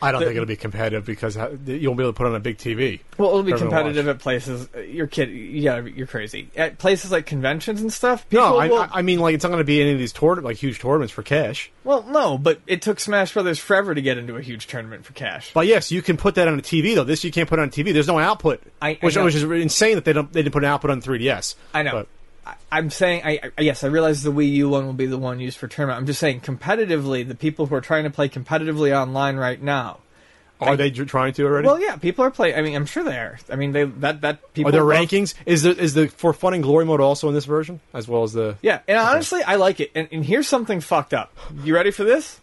I 0.02 0.12
don't 0.12 0.20
the- 0.20 0.26
think 0.28 0.36
it'll 0.36 0.46
be 0.46 0.58
competitive 0.58 1.06
because 1.06 1.36
you 1.38 1.42
won't 1.44 1.66
be 1.66 2.04
able 2.04 2.08
to 2.08 2.14
put 2.14 2.28
on 2.28 2.36
a 2.36 2.40
big 2.42 2.58
TV. 2.58 3.00
Well, 3.18 3.30
it'll 3.30 3.44
be 3.44 3.54
competitive 3.54 4.10
at 4.10 4.20
places. 4.20 4.68
uh, 4.76 4.80
You're 4.82 5.08
kid. 5.08 5.30
Yeah, 5.30 5.80
you're 5.80 6.06
crazy. 6.06 6.50
At 6.58 6.78
places 6.78 7.12
like 7.14 7.26
conventions 7.26 7.80
and 7.82 7.92
stuff. 7.92 8.28
People 8.30 8.46
No, 8.46 8.58
I, 8.58 8.68
will, 8.68 8.86
I- 8.92 9.02
mean 9.02 9.20
like 9.20 9.34
it's 9.36 9.44
not 9.46 9.50
going 9.50 9.62
to 9.62 9.64
be 9.66 9.82
any 9.82 9.94
of 9.94 9.98
these 9.98 10.12
tour 10.12 10.36
like 10.42 10.58
huge 10.58 10.80
tournaments 10.80 11.14
for 11.14 11.24
cash. 11.24 11.72
well, 11.86 12.04
no, 12.04 12.38
but 12.38 12.60
it 12.68 12.82
took 12.82 13.00
Smash 13.00 13.34
Brothers 13.34 13.58
forever 13.58 13.96
to 13.96 14.02
get 14.02 14.18
into 14.18 14.36
a 14.36 14.42
huge 14.42 14.68
tournament 14.68 15.06
for 15.06 15.14
cash. 15.14 15.52
But 15.54 15.66
yes, 15.66 15.92
you 15.92 16.02
can 16.02 16.18
put 16.18 16.36
that 16.36 16.50
on 16.50 16.60
a 16.60 16.62
TV 16.62 16.94
though. 16.94 17.06
This 17.06 17.24
you 17.24 17.32
can't 17.32 17.48
put 17.48 17.58
on 17.60 17.70
TV. 17.70 17.94
There's 17.94 18.08
no 18.08 18.20
output, 18.20 18.62
I- 18.82 18.90
I 18.90 18.98
which, 19.02 19.16
which 19.16 19.34
is 19.36 19.44
insane 19.44 19.96
that 19.96 20.04
they 20.04 20.14
don't 20.14 20.32
they 20.34 20.44
didn't 20.44 20.54
put 20.54 20.64
an 20.66 20.70
output 20.70 20.92
on 20.92 21.02
3DS. 21.02 21.56
I 21.74 21.84
know. 21.84 21.92
But- 21.92 22.08
I'm 22.72 22.90
saying, 22.90 23.22
I, 23.26 23.52
I 23.58 23.62
yes, 23.62 23.84
I 23.84 23.88
realize 23.88 24.22
the 24.24 24.32
Wii 24.32 24.52
U 24.54 24.70
one 24.70 24.86
will 24.86 24.94
be 24.94 25.06
the 25.06 25.18
one 25.18 25.40
used 25.40 25.58
for 25.58 25.68
tournament. 25.68 25.98
I'm 26.00 26.06
just 26.06 26.20
saying, 26.20 26.42
competitively, 26.42 27.28
the 27.28 27.36
people 27.36 27.66
who 27.66 27.76
are 27.76 27.82
trying 27.82 28.04
to 28.04 28.10
play 28.10 28.30
competitively 28.30 28.96
online 28.96 29.38
right 29.38 29.62
now, 29.62 30.00
Are 30.60 30.76
they 30.76 30.92
trying 30.92 31.34
to 31.34 31.46
already? 31.46 31.68
Well, 31.68 31.80
yeah, 31.80 31.96
people 31.96 32.24
are 32.26 32.32
playing. 32.32 32.56
I 32.58 32.62
mean, 32.62 32.76
I'm 32.76 32.86
sure 32.86 33.04
they 33.04 33.18
are. 33.18 33.40
I 33.50 33.56
mean, 33.56 33.72
they 33.72 33.84
that 33.86 34.22
that 34.22 34.54
people 34.54 34.70
are 34.70 34.72
there 34.72 34.84
love- 34.84 34.98
rankings? 35.00 35.34
Is 35.46 35.64
the 35.64 35.76
is 35.78 35.94
the 35.94 36.08
for 36.08 36.34
fun 36.34 36.54
and 36.54 36.64
glory 36.64 36.86
mode 36.86 37.02
also 37.02 37.28
in 37.28 37.34
this 37.34 37.46
version 37.46 37.80
as 37.94 38.08
well 38.08 38.24
as 38.24 38.34
the? 38.34 38.58
Yeah, 38.62 38.80
and 38.88 38.98
honestly, 38.98 39.42
I 39.44 39.56
like 39.56 39.80
it. 39.80 39.92
And, 39.96 40.08
and 40.12 40.24
here's 40.26 40.48
something 40.48 40.82
fucked 40.82 41.14
up. 41.14 41.36
You 41.64 41.74
ready 41.76 41.92
for 41.92 42.04
this? 42.04 42.40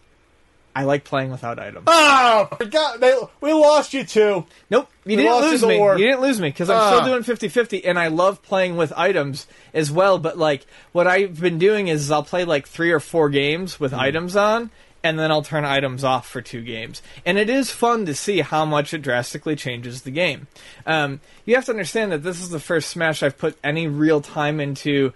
I 0.75 0.83
like 0.85 1.03
playing 1.03 1.29
without 1.31 1.59
items. 1.59 1.83
Oh, 1.87 2.47
forgot 2.57 2.99
they 2.99 3.15
we 3.41 3.53
lost 3.53 3.93
you 3.93 4.03
too. 4.03 4.45
Nope, 4.69 4.89
you 5.05 5.15
We 5.17 5.23
didn't 5.23 5.41
lose 5.41 5.63
me. 5.63 5.77
You 5.77 5.97
didn't 5.97 6.21
lose 6.21 6.41
me 6.41 6.49
because 6.49 6.69
I'm 6.69 6.77
Ah. 6.77 6.89
still 7.01 7.05
doing 7.05 7.23
50-50, 7.23 7.85
and 7.85 7.99
I 7.99 8.07
love 8.07 8.41
playing 8.41 8.75
with 8.75 8.91
items 8.95 9.45
as 9.73 9.91
well. 9.91 10.17
But 10.17 10.37
like, 10.37 10.65
what 10.91 11.05
I've 11.07 11.39
been 11.39 11.59
doing 11.59 11.89
is 11.89 12.09
I'll 12.09 12.23
play 12.23 12.43
like 12.43 12.67
three 12.67 12.91
or 12.91 12.99
four 12.99 13.29
games 13.29 13.79
with 13.79 13.93
items 13.93 14.35
on, 14.35 14.71
and 15.03 15.19
then 15.19 15.29
I'll 15.31 15.43
turn 15.43 15.63
items 15.63 16.03
off 16.03 16.27
for 16.27 16.41
two 16.41 16.61
games. 16.61 17.03
And 17.25 17.37
it 17.37 17.49
is 17.51 17.69
fun 17.69 18.05
to 18.07 18.15
see 18.15 18.41
how 18.41 18.65
much 18.65 18.93
it 18.95 19.03
drastically 19.03 19.55
changes 19.55 20.01
the 20.01 20.11
game. 20.11 20.47
Um, 20.87 21.19
you 21.45 21.53
have 21.55 21.65
to 21.65 21.71
understand 21.71 22.11
that 22.13 22.23
this 22.23 22.41
is 22.41 22.49
the 22.49 22.59
first 22.59 22.89
Smash 22.89 23.21
I've 23.21 23.37
put 23.37 23.57
any 23.63 23.87
real 23.87 24.21
time 24.21 24.59
into. 24.59 25.13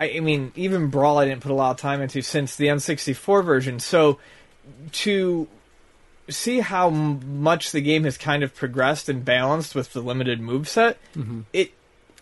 I, 0.00 0.12
I 0.16 0.20
mean, 0.20 0.50
even 0.56 0.88
Brawl 0.88 1.18
I 1.18 1.26
didn't 1.26 1.42
put 1.42 1.52
a 1.52 1.54
lot 1.54 1.72
of 1.72 1.76
time 1.76 2.00
into 2.00 2.22
since 2.22 2.56
the 2.56 2.66
N64 2.68 3.44
version. 3.44 3.78
So 3.80 4.18
to 4.92 5.48
see 6.28 6.60
how 6.60 6.88
m- 6.88 7.42
much 7.42 7.72
the 7.72 7.80
game 7.80 8.04
has 8.04 8.16
kind 8.16 8.42
of 8.42 8.54
progressed 8.54 9.08
and 9.08 9.24
balanced 9.24 9.74
with 9.74 9.92
the 9.92 10.00
limited 10.00 10.40
moveset, 10.40 10.96
it 11.52 11.72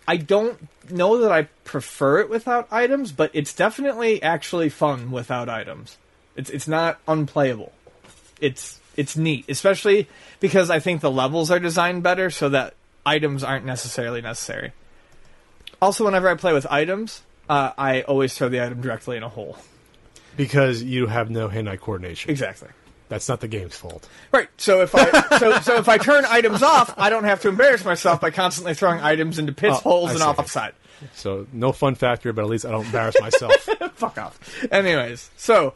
I 0.07 0.17
don't 0.17 0.67
know 0.91 1.19
that 1.19 1.31
I 1.31 1.43
prefer 1.63 2.19
it 2.19 2.29
without 2.29 2.67
items, 2.71 3.11
but 3.13 3.31
it's 3.33 3.53
definitely 3.53 4.21
actually 4.21 4.67
fun 4.69 5.11
without 5.11 5.47
items. 5.47 5.97
It's 6.35 6.49
it's 6.49 6.67
not 6.67 6.99
unplayable. 7.07 7.71
It's 8.41 8.79
it's 8.97 9.15
neat, 9.15 9.45
especially 9.47 10.07
because 10.39 10.69
I 10.69 10.79
think 10.79 11.01
the 11.01 11.11
levels 11.11 11.49
are 11.49 11.59
designed 11.59 12.03
better 12.03 12.29
so 12.29 12.49
that 12.49 12.73
items 13.05 13.43
aren't 13.43 13.65
necessarily 13.65 14.21
necessary. 14.21 14.73
Also, 15.81 16.05
whenever 16.05 16.29
I 16.29 16.35
play 16.35 16.53
with 16.53 16.65
items, 16.69 17.21
uh, 17.49 17.71
I 17.77 18.01
always 18.03 18.33
throw 18.37 18.49
the 18.49 18.63
item 18.63 18.81
directly 18.81 19.17
in 19.17 19.23
a 19.23 19.29
hole. 19.29 19.57
Because 20.37 20.81
you 20.83 21.07
have 21.07 21.29
no 21.29 21.47
hand-eye 21.47 21.77
coordination. 21.77 22.31
Exactly. 22.31 22.69
That's 23.09 23.29
not 23.29 23.41
the 23.41 23.47
game's 23.47 23.75
fault. 23.75 24.07
Right. 24.31 24.47
So 24.57 24.81
if 24.81 24.95
I 24.95 25.37
so 25.37 25.59
so 25.59 25.75
if 25.75 25.87
I 25.87 25.97
turn 25.99 26.25
items 26.25 26.63
off, 26.63 26.93
I 26.97 27.09
don't 27.11 27.25
have 27.25 27.41
to 27.41 27.49
embarrass 27.49 27.85
myself 27.85 28.19
by 28.21 28.31
constantly 28.31 28.73
throwing 28.73 29.01
items 29.01 29.37
into 29.37 29.51
pits, 29.53 29.75
Oh, 29.79 29.89
holes, 29.89 30.09
I 30.09 30.13
and 30.13 30.19
see. 30.21 30.25
offside. 30.25 30.73
So 31.13 31.45
no 31.53 31.73
fun 31.73 31.93
factor, 31.95 32.33
but 32.33 32.43
at 32.43 32.49
least 32.49 32.65
I 32.65 32.71
don't 32.71 32.85
embarrass 32.85 33.19
myself. 33.21 33.53
Fuck 33.95 34.17
off. 34.17 34.39
Anyways, 34.71 35.29
so 35.37 35.75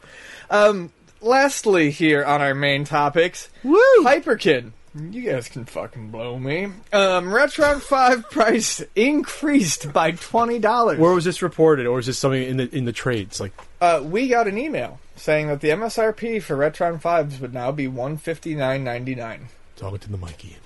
um, 0.50 0.90
lastly 1.20 1.90
here 1.92 2.24
on 2.24 2.40
our 2.40 2.54
main 2.54 2.84
topics, 2.84 3.48
Woo! 3.62 3.78
Hyperkin. 4.00 4.72
You 4.98 5.30
guys 5.30 5.48
can 5.48 5.64
fucking 5.66 6.10
blow 6.10 6.38
me. 6.38 6.64
Um, 6.64 7.26
Retron 7.26 7.80
Five 7.80 8.28
price 8.30 8.82
increased 8.96 9.92
by 9.92 10.12
twenty 10.12 10.58
dollars. 10.58 10.98
Where 10.98 11.12
was 11.12 11.24
this 11.24 11.40
reported, 11.42 11.86
or 11.86 12.00
is 12.00 12.06
this 12.06 12.18
something 12.18 12.42
in 12.42 12.56
the 12.56 12.74
in 12.74 12.84
the 12.84 12.92
trades? 12.92 13.38
Like, 13.38 13.52
Uh, 13.80 14.02
we 14.04 14.28
got 14.28 14.48
an 14.48 14.58
email 14.58 14.98
saying 15.16 15.48
that 15.48 15.60
the 15.60 15.68
MSRP 15.68 16.42
for 16.42 16.56
Retron 16.56 17.00
Fives 17.00 17.40
would 17.40 17.54
now 17.54 17.70
be 17.72 17.86
one 17.86 18.16
fifty 18.16 18.54
nine 18.54 18.82
ninety 18.84 19.14
nine. 19.14 19.48
talking 19.76 19.98
to 20.00 20.10
the 20.10 20.16
Mikey. 20.18 20.56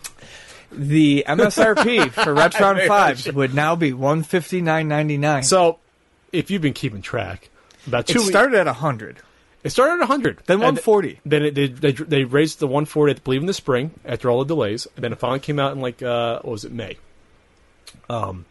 The 0.71 1.25
MSRP 1.29 2.11
for 2.13 2.35
Retron 2.35 2.87
Fives 2.87 3.31
would 3.31 3.55
now 3.55 3.77
be 3.77 3.93
one 3.93 4.23
fifty 4.23 4.63
nine 4.63 4.89
ninety 4.89 5.19
nine. 5.19 5.43
So, 5.43 5.79
if 6.33 6.51
you've 6.51 6.63
been 6.63 6.73
keeping 6.73 7.03
track, 7.03 7.51
about 7.87 8.09
It 8.09 8.15
two 8.15 8.21
weeks, 8.21 8.29
It 8.29 8.33
started 8.33 8.59
at 8.59 8.67
hundred, 8.77 9.19
it 9.63 9.71
started 9.71 9.95
at 9.95 10.09
100. 10.09 10.43
then 10.47 10.55
And 10.55 10.63
one 10.63 10.77
forty. 10.77 11.21
Then 11.27 11.43
it, 11.45 11.55
they, 11.55 11.67
they 11.67 11.93
they 11.93 12.25
raised 12.25 12.59
the 12.61 12.67
140, 12.67 13.13
I 13.13 13.19
believe, 13.19 13.43
in 13.43 13.47
the 13.47 13.53
spring 13.53 13.91
after 14.07 14.31
all 14.31 14.39
the 14.39 14.55
delays. 14.55 14.87
And 14.97 15.05
then 15.05 15.13
it 15.13 15.19
finally 15.19 15.41
came 15.41 15.59
out 15.59 15.73
in 15.73 15.81
like 15.81 16.03
uh, 16.03 16.37
what 16.41 16.53
was 16.53 16.65
it, 16.65 16.73
May? 16.73 16.97
Um, 18.09 18.47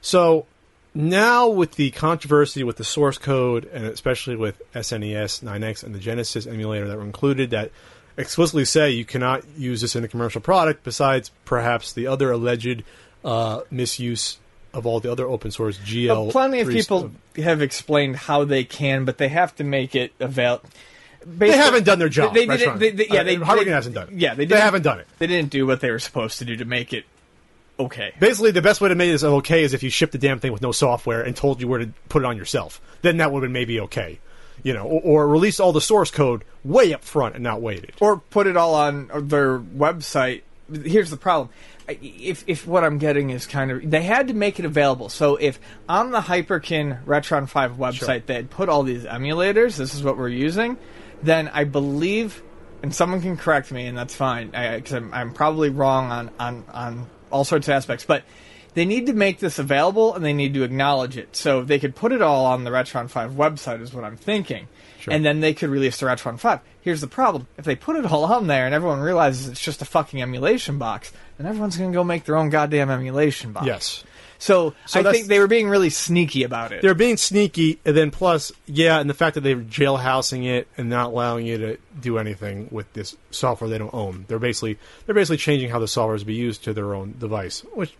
so 0.00 0.46
now 0.94 1.48
with 1.48 1.72
the 1.72 1.90
controversy 1.90 2.64
with 2.64 2.76
the 2.76 2.84
source 2.84 3.18
code, 3.18 3.64
and 3.72 3.84
especially 3.86 4.36
with 4.36 4.60
SNES 4.74 5.42
9X 5.42 5.82
and 5.84 5.94
the 5.94 5.98
Genesis 5.98 6.46
emulator 6.46 6.88
that 6.88 6.96
were 6.96 7.04
included, 7.04 7.50
that 7.50 7.70
explicitly 8.16 8.64
say 8.64 8.90
you 8.90 9.04
cannot 9.04 9.44
use 9.56 9.80
this 9.80 9.96
in 9.96 10.04
a 10.04 10.08
commercial 10.08 10.40
product. 10.40 10.82
Besides, 10.84 11.30
perhaps 11.44 11.92
the 11.92 12.06
other 12.06 12.30
alleged 12.32 12.82
uh, 13.24 13.60
misuse 13.70 14.38
of 14.72 14.86
all 14.86 15.00
the 15.00 15.10
other 15.10 15.26
open 15.26 15.50
source 15.50 15.78
GL. 15.78 16.08
Well, 16.08 16.30
plenty 16.30 16.60
of 16.60 16.68
people 16.68 17.00
stuff. 17.00 17.44
have 17.44 17.62
explained 17.62 18.16
how 18.16 18.44
they 18.44 18.64
can, 18.64 19.04
but 19.04 19.18
they 19.18 19.28
have 19.28 19.54
to 19.56 19.64
make 19.64 19.94
it 19.94 20.12
avail. 20.20 20.60
They 21.24 21.52
haven't 21.52 21.84
done 21.84 21.98
their 21.98 22.08
job. 22.08 22.34
They, 22.34 22.46
they. 22.46 22.56
They, 22.56 22.90
they, 22.90 23.06
yeah, 23.08 23.20
Uh, 23.20 23.24
they. 23.24 23.36
They- 23.36 23.70
hasn't 23.70 23.94
done 23.94 24.08
it. 24.08 24.14
Yeah, 24.14 24.34
they, 24.34 24.46
They 24.46 24.58
haven't 24.60 24.82
done 24.82 25.00
it. 25.00 25.06
They 25.18 25.26
didn't 25.26 25.50
do 25.50 25.66
what 25.66 25.80
they 25.80 25.90
were 25.90 25.98
supposed 25.98 26.38
to 26.38 26.44
do 26.44 26.56
to 26.56 26.64
make 26.64 26.92
it 26.92 27.04
okay. 27.86 28.12
Basically, 28.18 28.50
the 28.50 28.62
best 28.62 28.80
way 28.80 28.88
to 28.88 28.94
make 28.94 29.10
this 29.10 29.24
okay 29.24 29.62
is 29.64 29.74
if 29.74 29.82
you 29.82 29.90
shipped 29.90 30.12
the 30.12 30.18
damn 30.18 30.38
thing 30.40 30.52
with 30.52 30.62
no 30.62 30.72
software 30.72 31.22
and 31.22 31.36
told 31.36 31.60
you 31.60 31.68
where 31.68 31.80
to 31.80 31.90
put 32.08 32.22
it 32.22 32.26
on 32.26 32.36
yourself. 32.36 32.80
Then 33.02 33.18
that 33.18 33.32
would 33.32 33.42
have 33.42 33.48
been 33.48 33.52
maybe 33.52 33.80
okay. 33.80 34.18
You 34.62 34.74
know, 34.74 34.84
or, 34.84 35.00
or 35.00 35.28
release 35.28 35.58
all 35.58 35.72
the 35.72 35.80
source 35.80 36.10
code 36.10 36.44
way 36.64 36.92
up 36.92 37.02
front 37.02 37.34
and 37.34 37.42
not 37.42 37.62
waited. 37.62 37.94
or 38.00 38.18
put 38.18 38.46
it 38.46 38.56
all 38.56 38.74
on 38.74 39.10
their 39.28 39.58
website. 39.58 40.42
Here's 40.70 41.10
the 41.10 41.16
problem. 41.16 41.48
If, 41.88 42.44
if 42.46 42.66
what 42.66 42.84
I'm 42.84 42.98
getting 42.98 43.30
is 43.30 43.46
kind 43.46 43.70
of 43.72 43.90
they 43.90 44.02
had 44.02 44.28
to 44.28 44.34
make 44.34 44.58
it 44.60 44.64
available. 44.64 45.08
So 45.08 45.36
if 45.36 45.58
on 45.88 46.10
the 46.12 46.20
Hyperkin 46.20 47.04
Retron 47.04 47.48
5 47.48 47.72
website 47.72 47.94
Sure. 47.94 48.18
they 48.20 48.34
had 48.34 48.50
put 48.50 48.68
all 48.68 48.82
these 48.84 49.04
emulators, 49.04 49.76
this 49.76 49.94
is 49.94 50.02
what 50.04 50.16
we're 50.16 50.28
using, 50.28 50.76
then 51.22 51.48
I 51.48 51.64
believe, 51.64 52.42
and 52.82 52.94
someone 52.94 53.20
can 53.22 53.36
correct 53.36 53.72
me, 53.72 53.86
and 53.86 53.96
that's 53.98 54.14
fine, 54.14 54.50
because 54.50 54.92
I'm, 54.92 55.12
I'm 55.12 55.32
probably 55.32 55.70
wrong 55.70 56.12
on, 56.12 56.30
on, 56.38 56.64
on 56.72 57.06
all 57.30 57.44
sorts 57.44 57.68
of 57.68 57.72
aspects, 57.72 58.04
but 58.04 58.24
they 58.74 58.84
need 58.84 59.06
to 59.06 59.12
make 59.12 59.38
this 59.38 59.58
available 59.58 60.14
and 60.14 60.24
they 60.24 60.32
need 60.32 60.54
to 60.54 60.62
acknowledge 60.62 61.16
it. 61.16 61.34
So 61.34 61.62
they 61.62 61.78
could 61.78 61.96
put 61.96 62.12
it 62.12 62.22
all 62.22 62.46
on 62.46 62.64
the 62.64 62.70
Retron 62.70 63.10
5 63.10 63.32
website, 63.32 63.82
is 63.82 63.92
what 63.92 64.04
I'm 64.04 64.16
thinking. 64.16 64.68
Sure. 65.00 65.14
And 65.14 65.24
then 65.24 65.40
they 65.40 65.54
could 65.54 65.70
release 65.70 65.98
the 65.98 66.06
Retron 66.06 66.38
5. 66.38 66.60
Here's 66.82 67.00
the 67.00 67.06
problem. 67.06 67.46
If 67.56 67.64
they 67.64 67.74
put 67.74 67.96
it 67.96 68.06
all 68.06 68.24
on 68.24 68.46
there 68.46 68.66
and 68.66 68.74
everyone 68.74 69.00
realizes 69.00 69.48
it's 69.48 69.60
just 69.60 69.82
a 69.82 69.86
fucking 69.86 70.20
emulation 70.20 70.78
box, 70.78 71.12
then 71.38 71.46
everyone's 71.46 71.76
going 71.76 71.90
to 71.90 71.96
go 71.96 72.04
make 72.04 72.24
their 72.24 72.36
own 72.36 72.50
goddamn 72.50 72.90
emulation 72.90 73.52
box. 73.52 73.66
Yes. 73.66 74.04
So, 74.40 74.74
So 74.86 75.00
I 75.00 75.12
think 75.12 75.26
they 75.26 75.38
were 75.38 75.46
being 75.46 75.68
really 75.68 75.90
sneaky 75.90 76.44
about 76.44 76.72
it. 76.72 76.80
They're 76.80 76.94
being 76.94 77.18
sneaky, 77.18 77.78
and 77.84 77.94
then 77.94 78.10
plus, 78.10 78.50
yeah, 78.66 78.98
and 78.98 79.08
the 79.08 79.14
fact 79.14 79.34
that 79.34 79.42
they're 79.42 79.56
jailhousing 79.56 80.46
it 80.46 80.66
and 80.78 80.88
not 80.88 81.08
allowing 81.08 81.46
you 81.46 81.58
to 81.58 81.76
do 82.00 82.16
anything 82.16 82.68
with 82.70 82.90
this 82.94 83.16
software 83.30 83.68
they 83.68 83.76
don't 83.76 83.92
own. 83.92 84.24
They're 84.28 84.38
basically 84.38 84.78
they're 85.04 85.14
basically 85.14 85.36
changing 85.36 85.68
how 85.68 85.78
the 85.78 85.86
software 85.86 86.16
is 86.16 86.24
be 86.24 86.34
used 86.34 86.64
to 86.64 86.72
their 86.72 86.94
own 86.94 87.16
device. 87.18 87.60
Which, 87.74 87.94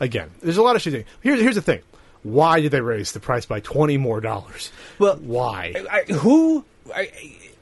again, 0.00 0.32
there's 0.42 0.56
a 0.56 0.62
lot 0.62 0.74
of 0.74 0.82
shit. 0.82 1.06
Here's 1.20 1.40
here's 1.40 1.54
the 1.54 1.62
thing: 1.62 1.82
why 2.24 2.60
did 2.60 2.72
they 2.72 2.80
raise 2.80 3.12
the 3.12 3.20
price 3.20 3.46
by 3.46 3.60
twenty 3.60 3.96
more 3.96 4.20
dollars? 4.20 4.72
Well, 4.98 5.16
why? 5.18 5.72
I, 5.88 6.12
who? 6.12 6.64
I, 6.92 7.12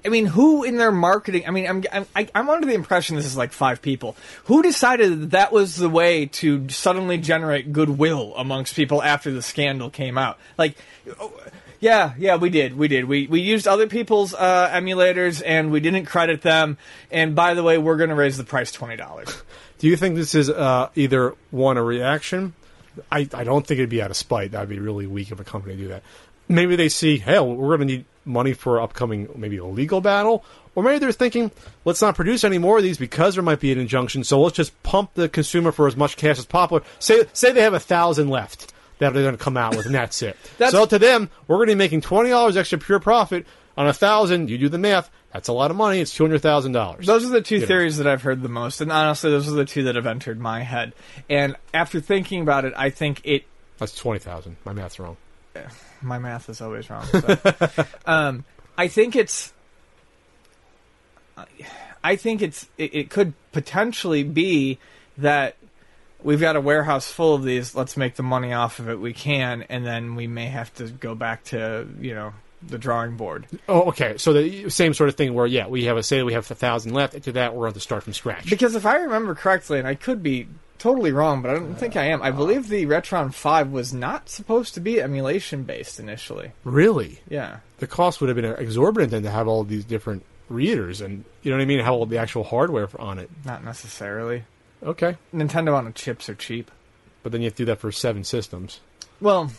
I 0.04 0.10
mean, 0.10 0.26
who 0.26 0.64
in 0.64 0.76
their 0.76 0.92
marketing? 0.92 1.44
I 1.46 1.50
mean, 1.50 1.66
I'm 1.66 1.84
I'm 1.92 2.06
I- 2.14 2.28
I'm 2.34 2.50
under 2.50 2.66
the 2.66 2.74
impression 2.74 3.16
this 3.16 3.24
is 3.24 3.36
like 3.36 3.52
five 3.52 3.80
people. 3.80 4.16
Who 4.44 4.62
decided 4.62 5.20
that, 5.20 5.30
that 5.30 5.52
was 5.52 5.76
the 5.76 5.88
way 5.88 6.26
to 6.26 6.68
suddenly 6.68 7.18
generate 7.18 7.72
goodwill 7.72 8.34
amongst 8.36 8.74
people 8.74 9.02
after 9.02 9.30
the 9.30 9.42
scandal 9.42 9.88
came 9.90 10.18
out? 10.18 10.38
Like, 10.58 10.76
oh, 11.18 11.32
yeah, 11.80 12.14
yeah, 12.18 12.36
we 12.36 12.50
did, 12.50 12.76
we 12.76 12.88
did. 12.88 13.06
We 13.06 13.26
we 13.26 13.40
used 13.40 13.66
other 13.66 13.86
people's 13.86 14.34
uh, 14.34 14.68
emulators 14.72 15.42
and 15.44 15.70
we 15.70 15.80
didn't 15.80 16.06
credit 16.06 16.42
them. 16.42 16.76
And 17.10 17.34
by 17.34 17.54
the 17.54 17.62
way, 17.62 17.78
we're 17.78 17.96
going 17.96 18.10
to 18.10 18.16
raise 18.16 18.36
the 18.36 18.44
price 18.44 18.72
twenty 18.72 18.96
dollars. 18.96 19.42
Do 19.78 19.88
you 19.88 19.96
think 19.96 20.16
this 20.16 20.34
is 20.34 20.48
uh, 20.48 20.88
either 20.94 21.34
one 21.50 21.76
a 21.76 21.82
reaction? 21.82 22.54
I, 23.10 23.28
I 23.34 23.44
don't 23.44 23.66
think 23.66 23.78
it'd 23.78 23.90
be 23.90 24.00
out 24.00 24.10
of 24.10 24.16
spite. 24.16 24.52
That'd 24.52 24.68
be 24.68 24.78
really 24.78 25.06
weak 25.06 25.30
of 25.30 25.40
a 25.40 25.44
company 25.44 25.76
to 25.76 25.82
do 25.82 25.88
that. 25.88 26.02
Maybe 26.48 26.76
they 26.76 26.88
see, 26.88 27.18
hell, 27.18 27.54
we're 27.54 27.76
going 27.76 27.88
to 27.88 27.94
need 27.96 28.04
money 28.24 28.52
for 28.52 28.80
upcoming 28.80 29.28
maybe 29.34 29.56
a 29.58 29.64
legal 29.64 30.00
battle, 30.00 30.44
or 30.74 30.82
maybe 30.82 30.98
they're 30.98 31.12
thinking, 31.12 31.50
let's 31.84 32.02
not 32.02 32.16
produce 32.16 32.44
any 32.44 32.58
more 32.58 32.78
of 32.78 32.82
these 32.82 32.98
because 32.98 33.34
there 33.34 33.44
might 33.44 33.60
be 33.60 33.72
an 33.72 33.78
injunction. 33.78 34.24
So 34.24 34.40
let's 34.40 34.56
just 34.56 34.80
pump 34.82 35.14
the 35.14 35.28
consumer 35.28 35.72
for 35.72 35.86
as 35.86 35.96
much 35.96 36.16
cash 36.16 36.38
as 36.38 36.46
possible. 36.46 36.80
Say 36.98 37.24
say 37.32 37.52
they 37.52 37.62
have 37.62 37.74
a 37.74 37.80
thousand 37.80 38.28
left 38.28 38.72
that 38.98 39.12
they're 39.12 39.22
going 39.22 39.36
to 39.36 39.42
come 39.42 39.56
out 39.56 39.76
with, 39.76 39.86
and 39.86 39.94
that's 39.94 40.22
it. 40.22 40.36
That's- 40.58 40.72
so 40.72 40.86
to 40.86 40.98
them, 40.98 41.30
we're 41.48 41.56
going 41.56 41.68
to 41.68 41.74
be 41.74 41.78
making 41.78 42.00
twenty 42.00 42.30
dollars 42.30 42.56
extra 42.56 42.78
pure 42.78 43.00
profit 43.00 43.46
on 43.76 43.86
a 43.86 43.92
thousand. 43.92 44.50
You 44.50 44.58
do 44.58 44.68
the 44.68 44.78
math. 44.78 45.10
That's 45.32 45.48
a 45.48 45.52
lot 45.52 45.72
of 45.72 45.76
money. 45.76 45.98
It's 46.00 46.14
two 46.14 46.24
hundred 46.24 46.42
thousand 46.42 46.72
dollars. 46.72 47.06
Those 47.06 47.24
are 47.24 47.30
the 47.30 47.42
two 47.42 47.58
know. 47.58 47.66
theories 47.66 47.96
that 47.98 48.06
I've 48.06 48.22
heard 48.22 48.42
the 48.42 48.48
most, 48.48 48.80
and 48.80 48.92
honestly, 48.92 49.30
those 49.30 49.48
are 49.48 49.52
the 49.52 49.64
two 49.64 49.84
that 49.84 49.96
have 49.96 50.06
entered 50.06 50.38
my 50.38 50.60
head. 50.60 50.92
And 51.28 51.56
after 51.72 52.00
thinking 52.00 52.42
about 52.42 52.64
it, 52.64 52.72
I 52.76 52.90
think 52.90 53.20
it. 53.24 53.44
That's 53.78 53.94
twenty 53.96 54.20
thousand. 54.20 54.56
My 54.64 54.72
math's 54.72 54.98
wrong. 55.00 55.16
My 56.04 56.18
math 56.18 56.48
is 56.48 56.60
always 56.60 56.88
wrong. 56.90 57.04
So. 57.06 57.38
um, 58.06 58.44
I 58.76 58.88
think 58.88 59.16
it's. 59.16 59.52
I 62.02 62.16
think 62.16 62.42
it's. 62.42 62.68
It, 62.78 62.94
it 62.94 63.10
could 63.10 63.32
potentially 63.52 64.22
be 64.22 64.78
that 65.18 65.56
we've 66.22 66.40
got 66.40 66.56
a 66.56 66.60
warehouse 66.60 67.10
full 67.10 67.34
of 67.34 67.44
these. 67.44 67.74
Let's 67.74 67.96
make 67.96 68.16
the 68.16 68.22
money 68.22 68.52
off 68.52 68.78
of 68.78 68.88
it. 68.88 69.00
We 69.00 69.12
can, 69.12 69.62
and 69.68 69.86
then 69.86 70.14
we 70.14 70.26
may 70.26 70.46
have 70.46 70.72
to 70.74 70.88
go 70.88 71.14
back 71.14 71.44
to 71.44 71.88
you 72.00 72.14
know 72.14 72.32
the 72.62 72.78
drawing 72.78 73.16
board. 73.16 73.46
Oh, 73.68 73.82
okay. 73.88 74.16
So 74.18 74.32
the 74.32 74.70
same 74.70 74.94
sort 74.94 75.08
of 75.08 75.16
thing 75.16 75.34
where 75.34 75.46
yeah, 75.46 75.66
we 75.66 75.84
have 75.84 75.96
a 75.96 76.02
say 76.02 76.22
we 76.22 76.32
have 76.32 76.50
a 76.50 76.54
thousand 76.54 76.92
left. 76.92 77.14
After 77.14 77.32
that, 77.32 77.54
we're 77.54 77.64
going 77.64 77.74
to 77.74 77.80
start 77.80 78.02
from 78.02 78.12
scratch. 78.12 78.50
Because 78.50 78.74
if 78.74 78.86
I 78.86 78.96
remember 78.96 79.34
correctly, 79.34 79.78
and 79.78 79.86
I 79.86 79.94
could 79.94 80.22
be 80.22 80.48
totally 80.78 81.12
wrong, 81.12 81.42
but 81.42 81.50
I 81.50 81.54
don't 81.54 81.74
think 81.76 81.96
I 81.96 82.04
am. 82.06 82.22
I 82.22 82.30
believe 82.30 82.68
the 82.68 82.86
Retron 82.86 83.32
Five 83.32 83.70
was 83.70 83.92
not 83.94 84.28
supposed 84.28 84.74
to 84.74 84.80
be 84.80 85.00
emulation 85.00 85.62
based 85.64 85.98
initially. 86.00 86.52
really, 86.64 87.20
Yeah. 87.28 87.58
the 87.78 87.86
cost 87.86 88.20
would 88.20 88.28
have 88.28 88.36
been 88.36 88.44
exorbitant 88.44 89.10
then 89.12 89.22
to 89.22 89.30
have 89.30 89.48
all 89.48 89.64
these 89.64 89.84
different 89.84 90.24
readers 90.48 91.00
and 91.00 91.24
you 91.42 91.50
know 91.50 91.56
what 91.56 91.62
I 91.62 91.66
mean, 91.66 91.80
have 91.80 91.94
all 91.94 92.06
the 92.06 92.18
actual 92.18 92.44
hardware 92.44 92.86
for, 92.86 93.00
on 93.00 93.18
it. 93.18 93.30
Not 93.44 93.64
necessarily. 93.64 94.44
Okay, 94.82 95.16
Nintendo 95.34 95.74
on 95.74 95.86
the 95.86 95.92
chips 95.92 96.28
are 96.28 96.34
cheap. 96.34 96.70
but 97.22 97.32
then 97.32 97.40
you 97.40 97.46
have 97.46 97.54
to 97.54 97.62
do 97.62 97.64
that 97.66 97.78
for 97.80 97.90
seven 97.90 98.22
systems. 98.24 98.80
Well, 99.20 99.50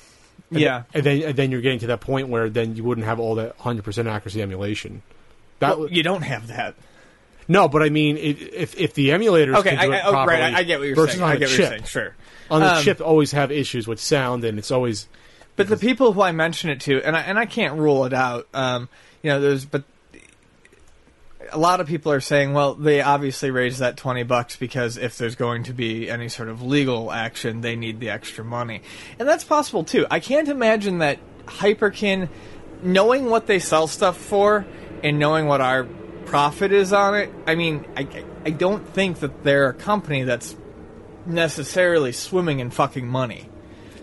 And 0.51 0.59
yeah. 0.59 0.83
and 0.93 1.03
then 1.03 1.23
and 1.23 1.35
then 1.35 1.49
you're 1.49 1.61
getting 1.61 1.79
to 1.79 1.87
that 1.87 2.01
point 2.01 2.27
where 2.29 2.49
then 2.49 2.75
you 2.75 2.83
wouldn't 2.83 3.07
have 3.07 3.19
all 3.19 3.35
that 3.35 3.55
100 3.57 3.83
percent 3.83 4.07
accuracy 4.07 4.41
emulation. 4.43 5.01
That 5.59 5.69
Well, 5.69 5.77
w- 5.87 5.95
you 5.97 6.03
don't 6.03 6.21
have 6.21 6.47
that. 6.47 6.75
No, 7.47 7.67
but 7.67 7.83
I 7.83 7.89
mean, 7.89 8.17
it, 8.17 8.41
if 8.53 8.77
if 8.79 8.93
the 8.93 9.09
emulators 9.09 9.55
Okay, 9.57 9.75
I, 9.75 9.85
do 9.85 9.93
I, 9.93 10.01
oh, 10.03 10.11
properly 10.11 10.39
right. 10.39 10.53
I, 10.53 10.59
I 10.59 10.63
get 10.63 10.79
what 10.79 10.87
you're 10.87 10.95
versus 10.95 11.13
saying. 11.15 11.23
on 11.23 11.31
I 11.31 11.35
get 11.35 11.49
what 11.49 11.49
chip, 11.51 11.59
you're 11.59 11.69
saying. 11.69 11.83
Sure. 11.83 12.15
on 12.49 12.61
the 12.61 12.75
Um, 12.75 12.83
chip 12.83 13.01
always 13.01 13.31
have 13.33 13.51
issues 13.51 13.87
with 13.87 13.99
sound, 13.99 14.43
and 14.43 14.57
it's 14.57 14.71
always 14.71 15.07
But 15.55 15.67
the 15.69 15.77
people 15.77 16.13
who 16.13 16.21
I 16.21 16.31
mention 16.31 16.69
it 16.69 16.81
to, 16.81 17.01
and 17.03 17.15
I 17.15 17.21
and 17.21 17.37
I 17.39 17.45
can't 17.45 17.79
rule 17.79 18.05
it 18.05 18.13
out. 18.13 18.47
Um, 18.53 18.89
you 19.21 19.29
know, 19.31 19.39
there's 19.39 19.65
but 19.65 19.83
a 21.51 21.59
lot 21.59 21.79
of 21.79 21.87
people 21.87 22.11
are 22.11 22.19
saying, 22.19 22.53
well, 22.53 22.73
they 22.73 23.01
obviously 23.01 23.51
raised 23.51 23.79
that 23.79 23.97
twenty 23.97 24.23
bucks 24.23 24.55
because 24.55 24.97
if 24.97 25.17
there's 25.17 25.35
going 25.35 25.63
to 25.63 25.73
be 25.73 26.09
any 26.09 26.27
sort 26.27 26.49
of 26.49 26.61
legal 26.61 27.11
action, 27.11 27.61
they 27.61 27.75
need 27.75 27.99
the 27.99 28.09
extra 28.09 28.43
money, 28.43 28.81
and 29.19 29.27
that's 29.27 29.43
possible 29.43 29.83
too. 29.83 30.07
I 30.09 30.19
can't 30.19 30.47
imagine 30.49 30.97
that 30.99 31.19
Hyperkin, 31.45 32.29
knowing 32.81 33.27
what 33.29 33.45
they 33.45 33.59
sell 33.59 33.85
stuff 33.87 34.17
for 34.17 34.65
and 35.03 35.19
knowing 35.19 35.45
what 35.45 35.61
our 35.61 35.87
profit 36.25 36.71
is 36.71 36.93
on 36.93 37.15
it. 37.15 37.31
I 37.47 37.55
mean, 37.55 37.85
I 37.95 38.07
I 38.45 38.49
don't 38.49 38.87
think 38.87 39.19
that 39.19 39.43
they're 39.43 39.69
a 39.69 39.73
company 39.73 40.23
that's 40.23 40.55
necessarily 41.25 42.11
swimming 42.11 42.59
in 42.59 42.69
fucking 42.69 43.07
money. 43.07 43.49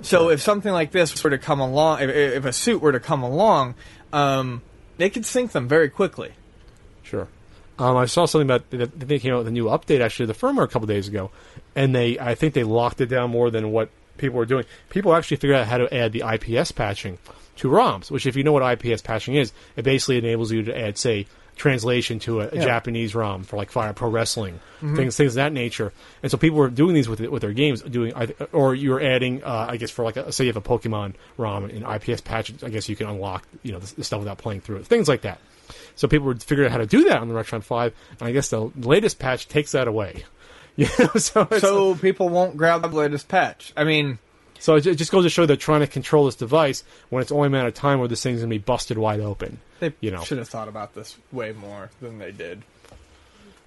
So 0.03 0.31
if 0.31 0.41
something 0.41 0.73
like 0.73 0.91
this 0.91 1.23
were 1.23 1.31
to 1.31 1.39
come 1.39 1.61
along, 1.61 2.03
if, 2.03 2.11
if 2.11 2.45
a 2.45 2.53
suit 2.53 2.83
were 2.83 2.93
to 2.93 3.01
come 3.01 3.23
along, 3.23 3.77
um, 4.13 4.63
they 4.99 5.11
could 5.11 5.25
sink 5.25 5.53
them 5.53 5.69
very 5.69 5.89
quickly. 5.89 6.33
Sure. 7.03 7.29
Um, 7.79 7.97
I 7.97 8.07
saw 8.07 8.27
something 8.27 8.49
about 8.49 8.71
that 8.71 8.99
they 8.99 9.19
came 9.19 9.33
out 9.33 9.39
with 9.39 9.49
a 9.49 9.53
new 9.53 9.65
update 9.67 10.01
actually 10.01 10.27
the 10.27 10.35
firmware 10.35 10.65
a 10.65 10.69
couple 10.69 10.87
days 10.87 11.09
ago, 11.09 11.31
and 11.75 11.95
they 11.95 12.19
I 12.19 12.35
think 12.35 12.55
they 12.55 12.65
locked 12.65 13.01
it 13.01 13.07
down 13.07 13.31
more 13.31 13.51
than 13.51 13.73
what 13.73 13.91
people 14.19 14.39
were 14.39 14.47
doing. 14.47 14.65
People 14.91 15.15
actually 15.15 15.39
figured 15.39 15.59
out 15.59 15.67
how 15.67 15.79
to 15.79 15.93
add 15.95 16.13
the 16.13 16.23
IPS 16.27 16.73
patching 16.73 17.19
to 17.57 17.69
ROMs, 17.69 18.11
which 18.11 18.27
if 18.27 18.37
you 18.37 18.45
know 18.45 18.53
what 18.53 18.85
IPS 18.85 19.03
patching 19.03 19.35
is, 19.35 19.53
it 19.77 19.83
basically 19.83 20.19
enables 20.19 20.53
you 20.53 20.63
to 20.65 20.79
add 20.79 20.99
say 20.99 21.27
translation 21.63 22.19
to 22.19 22.41
a, 22.41 22.49
a 22.49 22.57
Yeah. 22.57 22.65
Japanese 22.65 23.15
ROM 23.15 23.45
for 23.45 23.57
like 23.57 23.71
Fire 23.71 23.93
Pro 23.93 24.11
Wrestling, 24.11 24.59
things 24.81 25.17
things 25.17 25.33
of 25.33 25.35
that 25.37 25.53
nature. 25.53 25.93
And 26.23 26.31
so 26.31 26.37
people 26.37 26.59
were 26.59 26.69
doing 26.69 26.93
these 26.95 27.09
with 27.09 27.21
it, 27.21 27.31
with 27.31 27.43
their 27.43 27.53
games, 27.53 27.83
doing 27.83 28.13
or 28.53 28.75
you're 28.75 29.01
adding 29.01 29.45
uh, 29.45 29.67
I 29.71 29.77
guess 29.77 29.91
for 29.91 30.05
like 30.05 30.17
a, 30.17 30.33
say 30.33 30.45
you 30.45 30.53
have 30.53 30.57
a 30.57 30.69
Pokemon 30.69 31.15
ROM 31.39 31.71
in 31.71 31.85
IPS 31.85 32.21
patch, 32.23 32.53
I 32.65 32.69
guess 32.69 32.89
you 32.89 32.97
can 32.97 33.07
unlock 33.09 33.47
you 33.63 33.71
know 33.73 33.79
the, 33.79 33.95
the 33.95 34.05
stuff 34.05 34.19
without 34.19 34.39
playing 34.39 34.63
through 34.63 34.79
it, 34.79 34.87
things 34.87 35.09
like 35.09 35.21
that. 35.23 35.39
So 35.95 36.09
people 36.09 36.27
would 36.27 36.43
figure 36.43 36.65
out 36.65 36.73
how 36.73 36.79
to 36.79 36.87
do 36.87 37.05
that 37.05 37.19
on 37.19 37.29
the 37.29 37.35
Retron 37.35 37.63
5, 37.63 37.93
and 38.19 38.29
I 38.29 38.33
guess 38.33 38.49
the 38.49 38.71
latest 38.77 39.19
patch 39.21 39.47
takes 39.49 39.73
that 39.73 39.87
away. 39.89 40.25
You 40.75 40.89
know, 40.99 41.09
so 41.17 41.47
So 41.61 41.95
people 41.97 42.31
won't 42.31 42.57
grab 42.57 42.81
the 42.81 42.89
latest 42.89 43.29
patch. 43.29 43.75
I 43.77 43.85
mean, 43.85 44.19
so 44.59 44.77
it 44.77 44.81
just 44.97 45.13
goes 45.13 45.25
to 45.25 45.29
show 45.29 45.45
they're 45.45 45.55
trying 45.57 45.81
to 45.81 45.87
control 45.87 46.25
this 46.25 46.35
device 46.37 46.83
when 47.11 47.21
it's 47.21 47.31
only 47.31 47.49
a 47.49 47.51
matter 47.51 47.69
of 47.69 47.75
time 47.75 47.99
where 47.99 48.09
this 48.09 48.23
thing's 48.23 48.41
going 48.41 48.49
to 48.49 48.55
be 48.55 48.59
busted 48.59 48.97
wide 48.97 49.21
open. 49.21 49.61
They 49.83 49.93
You 50.01 50.11
know. 50.13 50.23
should 50.23 50.39
have 50.39 50.49
thought 50.49 50.69
about 50.69 50.95
this 50.95 51.17
way 51.33 51.53
more 51.53 51.91
than 52.01 52.19
they 52.19 52.33
did. 52.33 52.63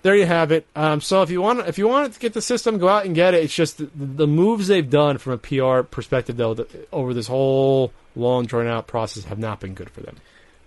There 0.01 0.16
you 0.16 0.26
have 0.26 0.51
it. 0.51 0.66
Um, 0.76 1.01
so 1.01 1.24
if 1.24 1.30
you 1.32 1.41
want, 1.41 1.68
if 1.68 1.78
you 1.78 1.88
want 1.88 2.13
to 2.13 2.20
get 2.20 2.34
the 2.34 2.41
system, 2.41 2.78
go 2.78 2.88
out 2.88 3.05
and 3.05 3.16
get 3.16 3.34
it. 3.34 3.43
It's 3.43 3.55
just 3.55 3.78
the, 3.80 3.89
the 3.95 4.28
moves 4.28 4.68
they've 4.68 4.88
done 4.89 5.18
from 5.18 5.34
a 5.34 5.38
PR 5.39 5.82
perspective, 5.82 6.38
though, 6.38 6.55
over 6.91 7.13
this 7.13 7.26
whole 7.28 7.91
long 8.16 8.45
drawn 8.45 8.68
out 8.68 8.86
process, 8.88 9.24
have 9.26 9.39
not 9.39 9.59
been 9.59 9.74
good 9.74 9.89
for 9.89 10.01
them. 10.01 10.18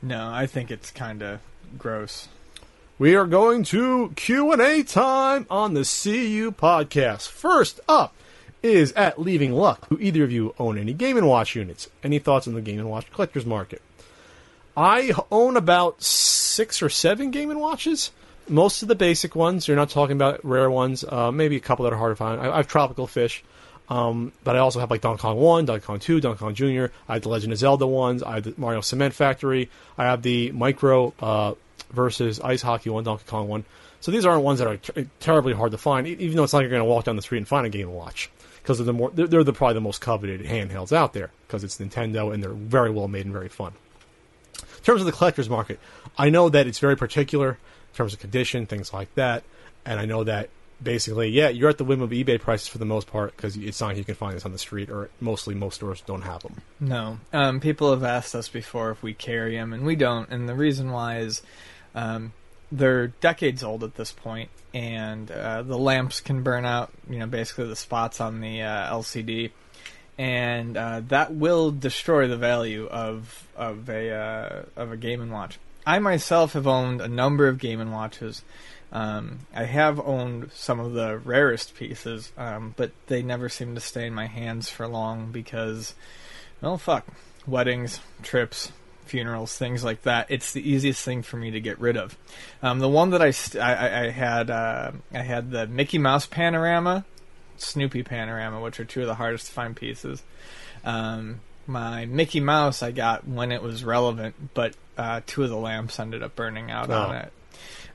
No, 0.02 0.28
I 0.30 0.46
think 0.46 0.70
it's 0.72 0.90
kind 0.90 1.22
of 1.22 1.40
gross. 1.78 2.28
We 2.98 3.14
are 3.14 3.26
going 3.26 3.62
to 3.64 4.12
Q 4.16 4.50
and 4.52 4.60
A 4.60 4.82
time 4.82 5.46
on 5.48 5.74
the 5.74 5.82
CU 5.82 6.50
podcast. 6.50 7.28
First 7.28 7.78
up 7.88 8.14
is 8.60 8.90
at 8.92 9.20
Leaving 9.20 9.52
Luck. 9.52 9.88
Do 9.88 9.98
either 10.00 10.24
of 10.24 10.32
you 10.32 10.52
own 10.58 10.76
any 10.78 10.92
Game 10.92 11.16
and 11.16 11.28
Watch 11.28 11.54
units? 11.54 11.88
Any 12.02 12.18
thoughts 12.18 12.48
on 12.48 12.54
the 12.54 12.60
Game 12.60 12.80
and 12.80 12.90
Watch 12.90 13.08
collector's 13.12 13.46
market? 13.46 13.80
I 14.78 15.10
own 15.32 15.56
about 15.56 16.04
six 16.04 16.82
or 16.82 16.88
seven 16.88 17.32
Game 17.32 17.50
and 17.50 17.58
Watches. 17.58 18.12
Most 18.48 18.82
of 18.82 18.88
the 18.88 18.94
basic 18.94 19.34
ones. 19.34 19.66
You're 19.66 19.76
not 19.76 19.90
talking 19.90 20.14
about 20.14 20.44
rare 20.44 20.70
ones. 20.70 21.02
Uh, 21.02 21.32
maybe 21.32 21.56
a 21.56 21.60
couple 21.60 21.82
that 21.82 21.92
are 21.92 21.96
hard 21.96 22.12
to 22.12 22.16
find. 22.16 22.40
I, 22.40 22.52
I 22.52 22.56
have 22.58 22.68
Tropical 22.68 23.08
Fish. 23.08 23.42
Um, 23.88 24.30
but 24.44 24.54
I 24.54 24.60
also 24.60 24.78
have 24.78 24.88
like 24.88 25.00
Donkey 25.00 25.22
Kong 25.22 25.36
1, 25.36 25.64
Donkey 25.64 25.84
Kong 25.84 25.98
2, 25.98 26.20
Donkey 26.20 26.38
Kong 26.38 26.54
Jr. 26.54 26.86
I 27.08 27.14
have 27.14 27.22
the 27.22 27.28
Legend 27.28 27.52
of 27.52 27.58
Zelda 27.58 27.88
ones. 27.88 28.22
I 28.22 28.34
have 28.34 28.44
the 28.44 28.54
Mario 28.56 28.80
Cement 28.80 29.14
Factory. 29.14 29.68
I 29.96 30.04
have 30.04 30.22
the 30.22 30.52
Micro 30.52 31.12
uh, 31.18 31.54
versus 31.90 32.38
Ice 32.38 32.62
Hockey 32.62 32.90
one, 32.90 33.02
Donkey 33.02 33.24
Kong 33.26 33.48
one. 33.48 33.64
So 34.00 34.12
these 34.12 34.24
aren't 34.24 34.44
ones 34.44 34.60
that 34.60 34.68
are 34.68 34.76
ter- 34.76 35.06
terribly 35.18 35.54
hard 35.54 35.72
to 35.72 35.78
find, 35.78 36.06
even 36.06 36.36
though 36.36 36.44
it's 36.44 36.52
not 36.52 36.58
like 36.60 36.64
you're 36.64 36.78
going 36.78 36.82
to 36.82 36.88
walk 36.88 37.06
down 37.06 37.16
the 37.16 37.22
street 37.22 37.38
and 37.38 37.48
find 37.48 37.66
a 37.66 37.70
Game 37.70 37.88
and 37.88 37.96
Watch 37.96 38.30
because 38.62 38.78
they're 38.78 38.84
the 38.84 38.92
more 38.92 39.10
they're, 39.10 39.26
they're 39.26 39.42
the 39.42 39.52
probably 39.52 39.74
the 39.74 39.80
most 39.80 40.00
coveted 40.00 40.42
handhelds 40.42 40.92
out 40.92 41.14
there 41.14 41.32
because 41.48 41.64
it's 41.64 41.78
Nintendo 41.78 42.32
and 42.32 42.40
they're 42.40 42.52
very 42.52 42.90
well 42.90 43.08
made 43.08 43.24
and 43.24 43.32
very 43.32 43.48
fun. 43.48 43.72
In 44.78 44.84
terms 44.84 45.00
of 45.00 45.06
the 45.06 45.12
collector's 45.12 45.50
market, 45.50 45.78
I 46.16 46.30
know 46.30 46.48
that 46.48 46.66
it's 46.66 46.78
very 46.78 46.96
particular 46.96 47.50
in 47.50 47.96
terms 47.96 48.14
of 48.14 48.20
condition, 48.20 48.66
things 48.66 48.92
like 48.92 49.14
that, 49.14 49.44
and 49.84 50.00
I 50.00 50.04
know 50.04 50.24
that 50.24 50.50
basically, 50.82 51.28
yeah, 51.28 51.48
you're 51.48 51.68
at 51.68 51.78
the 51.78 51.84
whim 51.84 52.02
of 52.02 52.10
eBay 52.10 52.40
prices 52.40 52.68
for 52.68 52.78
the 52.78 52.84
most 52.84 53.08
part 53.08 53.36
because 53.36 53.56
it's 53.56 53.80
not 53.80 53.88
like 53.88 53.96
you 53.96 54.04
can 54.04 54.14
find 54.14 54.36
this 54.36 54.44
on 54.44 54.52
the 54.52 54.58
street, 54.58 54.90
or 54.90 55.10
mostly 55.20 55.54
most 55.54 55.76
stores 55.76 56.02
don't 56.02 56.22
have 56.22 56.42
them. 56.42 56.62
No. 56.80 57.18
Um, 57.32 57.60
people 57.60 57.90
have 57.90 58.04
asked 58.04 58.34
us 58.34 58.48
before 58.48 58.90
if 58.90 59.02
we 59.02 59.14
carry 59.14 59.56
them, 59.56 59.72
and 59.72 59.84
we 59.84 59.96
don't. 59.96 60.28
And 60.30 60.48
the 60.48 60.54
reason 60.54 60.90
why 60.90 61.18
is 61.18 61.42
um, 61.94 62.32
they're 62.70 63.08
decades 63.08 63.62
old 63.62 63.82
at 63.84 63.96
this 63.96 64.12
point, 64.12 64.50
and 64.72 65.30
uh, 65.30 65.62
the 65.62 65.78
lamps 65.78 66.20
can 66.20 66.42
burn 66.42 66.64
out, 66.64 66.92
you 67.08 67.18
know, 67.18 67.26
basically 67.26 67.66
the 67.66 67.76
spots 67.76 68.20
on 68.20 68.40
the 68.40 68.62
uh, 68.62 68.94
LCD. 68.94 69.50
And 70.18 70.76
uh, 70.76 71.02
that 71.08 71.32
will 71.32 71.70
destroy 71.70 72.26
the 72.26 72.36
value 72.36 72.86
of 72.88 73.46
of 73.56 73.88
a 73.88 74.10
uh, 74.10 74.62
of 74.76 74.90
a 74.92 74.96
Game 74.96 75.20
and 75.20 75.30
Watch. 75.32 75.58
I 75.86 76.00
myself 76.00 76.52
have 76.54 76.66
owned 76.66 77.00
a 77.00 77.08
number 77.08 77.46
of 77.48 77.58
Game 77.58 77.80
and 77.80 77.92
Watches. 77.92 78.42
Um, 78.90 79.40
I 79.54 79.64
have 79.64 80.00
owned 80.00 80.50
some 80.52 80.80
of 80.80 80.92
the 80.94 81.18
rarest 81.18 81.74
pieces, 81.74 82.32
um, 82.36 82.74
but 82.76 82.90
they 83.06 83.22
never 83.22 83.48
seem 83.48 83.74
to 83.74 83.80
stay 83.80 84.06
in 84.06 84.14
my 84.14 84.26
hands 84.26 84.68
for 84.70 84.88
long 84.88 85.30
because 85.30 85.94
well, 86.60 86.78
fuck. 86.78 87.06
Weddings, 87.46 88.00
trips, 88.22 88.72
funerals, 89.04 89.56
things 89.56 89.84
like 89.84 90.02
that. 90.02 90.26
It's 90.30 90.52
the 90.52 90.68
easiest 90.68 91.04
thing 91.04 91.22
for 91.22 91.36
me 91.36 91.50
to 91.52 91.60
get 91.60 91.78
rid 91.80 91.96
of. 91.96 92.16
Um, 92.62 92.78
the 92.80 92.88
one 92.88 93.10
that 93.10 93.22
I, 93.22 93.30
st- 93.30 93.62
I, 93.62 94.06
I- 94.06 94.10
had, 94.10 94.50
uh, 94.50 94.92
I 95.14 95.20
had 95.22 95.50
the 95.50 95.66
Mickey 95.66 95.98
Mouse 95.98 96.26
panorama, 96.26 97.04
Snoopy 97.60 98.02
panorama, 98.02 98.60
which 98.60 98.78
are 98.80 98.84
two 98.84 99.00
of 99.02 99.06
the 99.06 99.14
hardest 99.14 99.46
to 99.46 99.52
find 99.52 99.74
pieces. 99.76 100.22
Um, 100.84 101.40
my 101.66 102.06
Mickey 102.06 102.40
Mouse 102.40 102.82
I 102.82 102.90
got 102.92 103.26
when 103.28 103.52
it 103.52 103.62
was 103.62 103.84
relevant, 103.84 104.34
but 104.54 104.74
uh, 104.96 105.20
two 105.26 105.42
of 105.42 105.50
the 105.50 105.56
lamps 105.56 106.00
ended 106.00 106.22
up 106.22 106.34
burning 106.36 106.70
out 106.70 106.90
on 106.90 107.14
Oh. 107.14 107.18
it. 107.18 107.32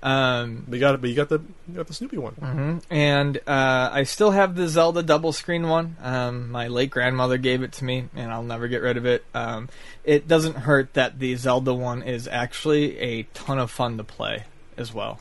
Um, 0.04 0.66
But 0.68 0.76
you 0.76 0.80
got 0.82 0.96
it. 0.96 1.02
But 1.02 1.10
you 1.10 1.16
got 1.16 1.30
the 1.30 1.40
you 1.68 1.76
got 1.76 1.88
the 1.88 1.94
Snoopy 1.94 2.18
one. 2.18 2.34
hmm 2.34 2.78
And 2.94 3.38
uh, 3.48 3.90
I 3.94 4.04
still 4.04 4.32
have 4.32 4.54
the 4.56 4.68
Zelda 4.68 5.02
double 5.02 5.32
screen 5.32 5.70
one. 5.70 5.96
Um, 6.02 6.52
my 6.52 6.68
late 6.68 6.90
grandmother 6.90 7.38
gave 7.38 7.64
it 7.64 7.72
to 7.74 7.86
me, 7.86 8.10
and 8.14 8.30
I'll 8.30 8.44
never 8.44 8.68
get 8.68 8.82
rid 8.82 8.98
of 8.98 9.06
it. 9.06 9.24
Um, 9.34 9.70
it 10.04 10.28
doesn't 10.28 10.56
hurt 10.58 10.94
that 10.96 11.20
the 11.20 11.36
Zelda 11.38 11.74
one 11.74 12.04
is 12.04 12.28
actually 12.28 12.98
a 13.00 13.24
ton 13.34 13.58
of 13.60 13.72
fun 13.72 13.96
to 13.98 14.04
play 14.04 14.44
as 14.78 14.94
well. 14.94 15.20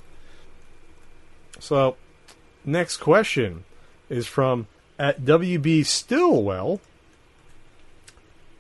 So, 1.61 1.97
next 2.65 2.97
question 2.97 3.65
is 4.13 4.27
from 4.27 4.67
at 4.99 5.23
WB 5.23 5.85
Stillwell, 5.85 6.81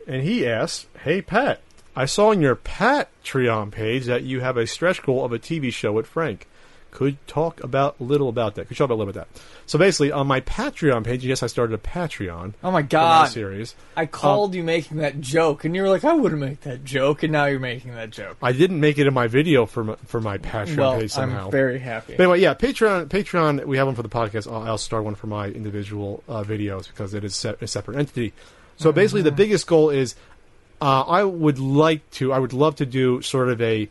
and 0.07 0.23
he 0.23 0.47
asks, 0.47 0.87
"Hey 1.05 1.21
Pat, 1.23 1.61
I 1.95 2.07
saw 2.07 2.31
on 2.31 2.41
your 2.41 2.57
Patreon 2.57 3.71
page 3.71 4.07
that 4.07 4.23
you 4.23 4.41
have 4.41 4.57
a 4.57 4.67
stretch 4.67 5.03
goal 5.03 5.25
of 5.25 5.33
a 5.33 5.39
TV 5.39 5.71
show 5.71 5.93
with 5.93 6.07
Frank. 6.07 6.49
Could 6.93 7.17
talk 7.27 7.65
about 7.65 7.97
a 7.99 8.05
little 8.05 8.29
about 8.29 8.55
that. 8.57 8.69
Could 8.69 8.77
talk 8.77 8.85
about 8.85 8.97
a 8.97 9.03
little 9.03 9.11
about 9.11 9.27
that? 9.33 9.43
So 9.65 9.79
basically, 9.79 10.13
on 10.13 10.27
my 10.27 10.41
Patreon 10.43 11.05
page, 11.05 11.25
yes, 11.25 11.43
I 11.43 11.47
started 11.47 11.73
a 11.75 11.79
Patreon 11.79 12.53
Oh 12.63 12.71
my 12.71 12.83
god! 12.83 13.31
series. 13.31 13.75
I 13.97 14.05
called 14.07 14.55
you 14.55 14.63
making 14.63 14.99
that 14.99 15.19
joke, 15.21 15.65
and 15.65 15.75
you 15.75 15.81
were 15.83 15.89
like, 15.89 16.05
"I 16.05 16.13
wouldn't 16.13 16.41
make 16.41 16.61
that 16.61 16.85
joke," 16.85 17.23
and 17.23 17.33
now 17.33 17.47
you're 17.47 17.59
making 17.59 17.95
that 17.95 18.11
joke. 18.11 18.37
I 18.43 18.53
didn't 18.53 18.79
make 18.79 18.99
it 18.99 19.07
in 19.07 19.15
my 19.15 19.27
video 19.27 19.65
for 19.65 19.85
my, 19.85 19.97
for 20.05 20.21
my 20.21 20.37
Patreon 20.37 20.77
well, 20.77 21.01
page 21.01 21.11
somehow. 21.13 21.47
I'm 21.47 21.51
very 21.51 21.79
happy. 21.79 22.15
But 22.15 22.25
anyway, 22.25 22.41
yeah, 22.41 22.53
Patreon. 22.55 23.07
Patreon. 23.09 23.65
We 23.65 23.79
have 23.79 23.87
one 23.87 23.97
for 23.97 24.03
the 24.03 24.11
podcast. 24.11 24.47
I'll, 24.53 24.63
I'll 24.63 24.79
start 24.79 25.03
one 25.05 25.15
for 25.15 25.29
my 25.29 25.47
individual 25.47 26.23
uh, 26.29 26.45
videos 26.45 26.89
because 26.89 27.15
it 27.15 27.25
is 27.25 27.35
se- 27.35 27.57
a 27.63 27.67
separate 27.67 27.97
entity. 27.97 28.35
So 28.77 28.93
basically, 28.93 29.23
the 29.23 29.33
biggest 29.33 29.67
goal 29.67 29.89
is 29.91 30.15
Uh, 30.81 31.03
I 31.03 31.23
would 31.25 31.59
like 31.59 32.03
to. 32.19 32.33
I 32.33 32.39
would 32.39 32.53
love 32.53 32.77
to 32.77 32.87
do 32.87 33.23
sort 33.23 33.49
of 33.49 33.63
a 33.63 33.89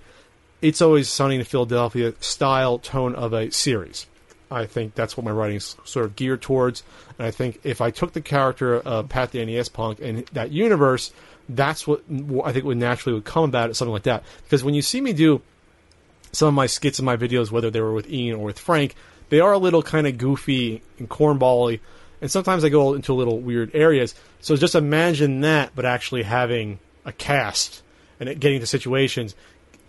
"It's 0.61 0.81
Always 0.81 1.09
Sunny 1.09 1.35
in 1.35 1.43
Philadelphia" 1.43 2.13
style 2.19 2.77
tone 2.79 3.15
of 3.15 3.33
a 3.33 3.51
series. 3.51 4.07
I 4.49 4.65
think 4.65 4.95
that's 4.95 5.15
what 5.15 5.23
my 5.23 5.31
writing's 5.31 5.77
sort 5.85 6.05
of 6.05 6.15
geared 6.15 6.41
towards. 6.41 6.83
And 7.17 7.25
I 7.25 7.31
think 7.31 7.61
if 7.63 7.79
I 7.79 7.89
took 7.89 8.11
the 8.11 8.21
character 8.21 8.75
of 8.75 9.07
Pat 9.07 9.31
the 9.31 9.43
NES 9.45 9.69
Punk 9.69 9.99
and 10.01 10.25
that 10.33 10.51
universe, 10.51 11.11
that's 11.47 11.87
what 11.87 12.03
I 12.43 12.51
think 12.51 12.65
would 12.65 12.77
naturally 12.77 13.13
would 13.15 13.25
come 13.25 13.45
about 13.45 13.69
it, 13.69 13.75
something 13.75 13.93
like 13.93 14.03
that. 14.03 14.23
Because 14.43 14.63
when 14.63 14.73
you 14.73 14.81
see 14.81 14.99
me 14.99 15.13
do 15.13 15.41
some 16.33 16.49
of 16.49 16.53
my 16.53 16.67
skits 16.67 16.99
in 16.99 17.05
my 17.05 17.17
videos, 17.17 17.49
whether 17.49 17.69
they 17.69 17.81
were 17.81 17.93
with 17.93 18.09
Ian 18.09 18.37
or 18.37 18.45
with 18.45 18.59
Frank, 18.59 18.95
they 19.29 19.39
are 19.39 19.53
a 19.53 19.57
little 19.57 19.81
kind 19.81 20.05
of 20.05 20.17
goofy 20.17 20.81
and 20.99 21.09
cornbally, 21.09 21.79
and 22.21 22.29
sometimes 22.29 22.63
I 22.63 22.69
go 22.69 22.93
into 22.93 23.13
a 23.13 23.15
little 23.15 23.39
weird 23.39 23.71
areas. 23.73 24.15
So 24.41 24.55
just 24.55 24.75
imagine 24.75 25.41
that, 25.41 25.71
but 25.75 25.85
actually 25.85 26.23
having 26.23 26.79
a 27.05 27.11
cast 27.11 27.81
and 28.19 28.29
getting 28.39 28.55
into 28.55 28.67
situations, 28.67 29.33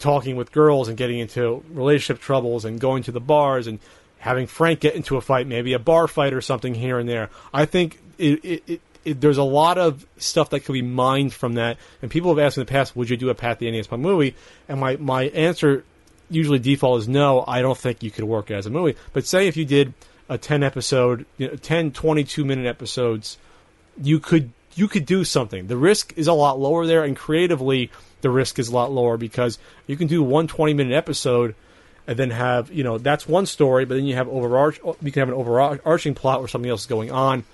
talking 0.02 0.36
with 0.36 0.52
girls 0.52 0.88
and 0.88 0.98
getting 0.98 1.18
into 1.18 1.64
relationship 1.70 2.20
troubles 2.20 2.64
and 2.64 2.78
going 2.78 3.04
to 3.04 3.12
the 3.12 3.20
bars 3.20 3.66
and 3.66 3.78
having 4.18 4.46
Frank 4.46 4.80
get 4.80 4.94
into 4.94 5.16
a 5.16 5.20
fight, 5.20 5.46
maybe 5.46 5.72
a 5.72 5.78
bar 5.78 6.06
fight 6.06 6.34
or 6.34 6.40
something 6.40 6.74
here 6.74 6.98
and 6.98 7.08
there. 7.08 7.30
I 7.54 7.64
think 7.64 7.98
it, 8.18 8.44
it, 8.44 8.62
it, 8.66 8.80
it 9.04 9.20
there's 9.20 9.38
a 9.38 9.42
lot 9.42 9.78
of 9.78 10.06
stuff 10.18 10.50
that 10.50 10.60
could 10.60 10.74
be 10.74 10.82
mined 10.82 11.32
from 11.32 11.54
that. 11.54 11.78
And 12.02 12.10
people 12.10 12.30
have 12.30 12.38
asked 12.38 12.58
in 12.58 12.62
the 12.62 12.70
past, 12.70 12.94
would 12.94 13.08
you 13.08 13.16
do 13.16 13.30
a 13.30 13.34
Pat 13.34 13.58
the 13.58 13.70
NES 13.70 13.86
Punk 13.86 14.02
movie? 14.02 14.34
And 14.68 14.78
my, 14.78 14.96
my 14.96 15.24
answer 15.24 15.84
usually 16.30 16.58
default 16.58 17.00
is 17.00 17.08
no, 17.08 17.44
I 17.46 17.62
don't 17.62 17.78
think 17.78 18.02
you 18.02 18.10
could 18.10 18.24
work 18.24 18.50
as 18.50 18.66
a 18.66 18.70
movie. 18.70 18.96
But 19.12 19.26
say 19.26 19.48
if 19.48 19.56
you 19.56 19.64
did 19.64 19.94
a 20.28 20.38
10 20.38 20.62
episode, 20.62 21.26
you 21.36 21.48
know, 21.48 21.56
10, 21.56 21.92
22 21.92 22.44
minute 22.44 22.66
episodes, 22.66 23.38
you 24.00 24.18
could 24.18 24.52
you 24.74 24.88
could 24.88 25.06
do 25.06 25.24
something. 25.24 25.66
The 25.66 25.76
risk 25.76 26.14
is 26.16 26.28
a 26.28 26.32
lot 26.32 26.58
lower 26.58 26.86
there, 26.86 27.04
and 27.04 27.16
creatively, 27.16 27.90
the 28.22 28.30
risk 28.30 28.58
is 28.58 28.68
a 28.68 28.74
lot 28.74 28.90
lower 28.90 29.16
because 29.16 29.58
you 29.86 29.96
can 29.96 30.06
do 30.06 30.22
one 30.22 30.46
20 30.46 30.74
minute 30.74 30.94
episode 30.94 31.54
and 32.06 32.18
then 32.18 32.30
have, 32.30 32.72
you 32.72 32.82
know, 32.82 32.98
that's 32.98 33.28
one 33.28 33.46
story, 33.46 33.84
but 33.84 33.94
then 33.94 34.04
you 34.04 34.14
have 34.16 34.28
overarch, 34.28 34.80
you 35.02 35.12
can 35.12 35.20
have 35.20 35.28
an 35.28 35.34
overarching 35.34 36.14
plot 36.14 36.40
where 36.40 36.48
something 36.48 36.70
else 36.70 36.82
is 36.82 36.86
going 36.86 37.10
on. 37.10 37.44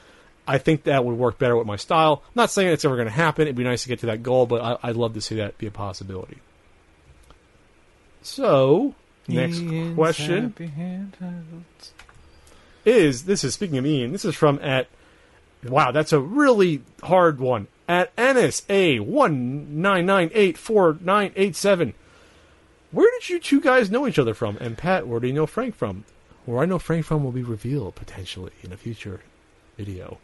I 0.47 0.57
think 0.57 0.85
that 0.85 1.05
would 1.05 1.19
work 1.19 1.39
better 1.39 1.57
with 1.57 1.66
my 1.66 1.77
style. 1.77 2.23
I'm 2.25 2.33
not 2.35 2.51
saying 2.51 2.69
it's 2.69 2.85
ever 2.85 2.97
going 2.97 3.09
to 3.09 3.12
happen. 3.12 3.43
It'd 3.43 3.57
be 3.57 3.64
nice 3.64 3.83
to 3.83 3.89
get 3.89 4.01
to 4.01 4.07
that 4.07 4.23
goal, 4.23 4.47
but 4.47 4.62
I, 4.62 4.89
I'd 4.89 4.97
love 4.97 5.14
to 5.14 5.21
see 5.21 5.37
that 5.37 5.59
be 5.59 5.66
a 5.66 5.71
possibility. 5.71 6.39
So, 8.23 8.95
next 9.27 9.59
Ian's 9.59 9.95
question 9.95 10.55
is 12.87 13.25
this 13.25 13.45
is 13.45 13.55
speaking 13.55 13.77
of 13.77 13.85
Ian. 13.85 14.12
This 14.12 14.25
is 14.25 14.35
from 14.35 14.59
at 14.62 14.89
wow, 15.64 15.91
that's 15.91 16.12
a 16.14 16.21
really 16.21 16.83
hard 17.03 17.39
one 17.39 17.66
at 17.89 18.14
NSA 18.16 19.01
one 19.01 19.80
nine 19.80 20.07
nine 20.07 20.30
eight 20.34 20.59
four 20.59 20.99
nine 21.01 21.32
eight 21.34 21.57
seven. 21.57 21.95
Where 22.93 23.11
did 23.18 23.28
you 23.28 23.41
two 23.41 23.61
guys 23.61 23.91
know 23.91 24.07
each 24.07 24.18
other 24.18 24.34
from? 24.34 24.57
And 24.59 24.78
Pat, 24.78 25.07
where 25.07 25.20
do 25.20 25.26
you 25.26 25.32
know 25.32 25.47
Frank 25.47 25.74
from? 25.74 26.05
Where 26.45 26.62
I 26.62 26.66
know 26.66 26.78
Frank 26.78 27.05
from 27.05 27.24
will 27.24 27.32
be 27.32 27.43
revealed 27.43 27.95
potentially 27.95 28.53
in 28.62 28.72
a 28.72 28.76
future 28.76 29.20
video. 29.76 30.18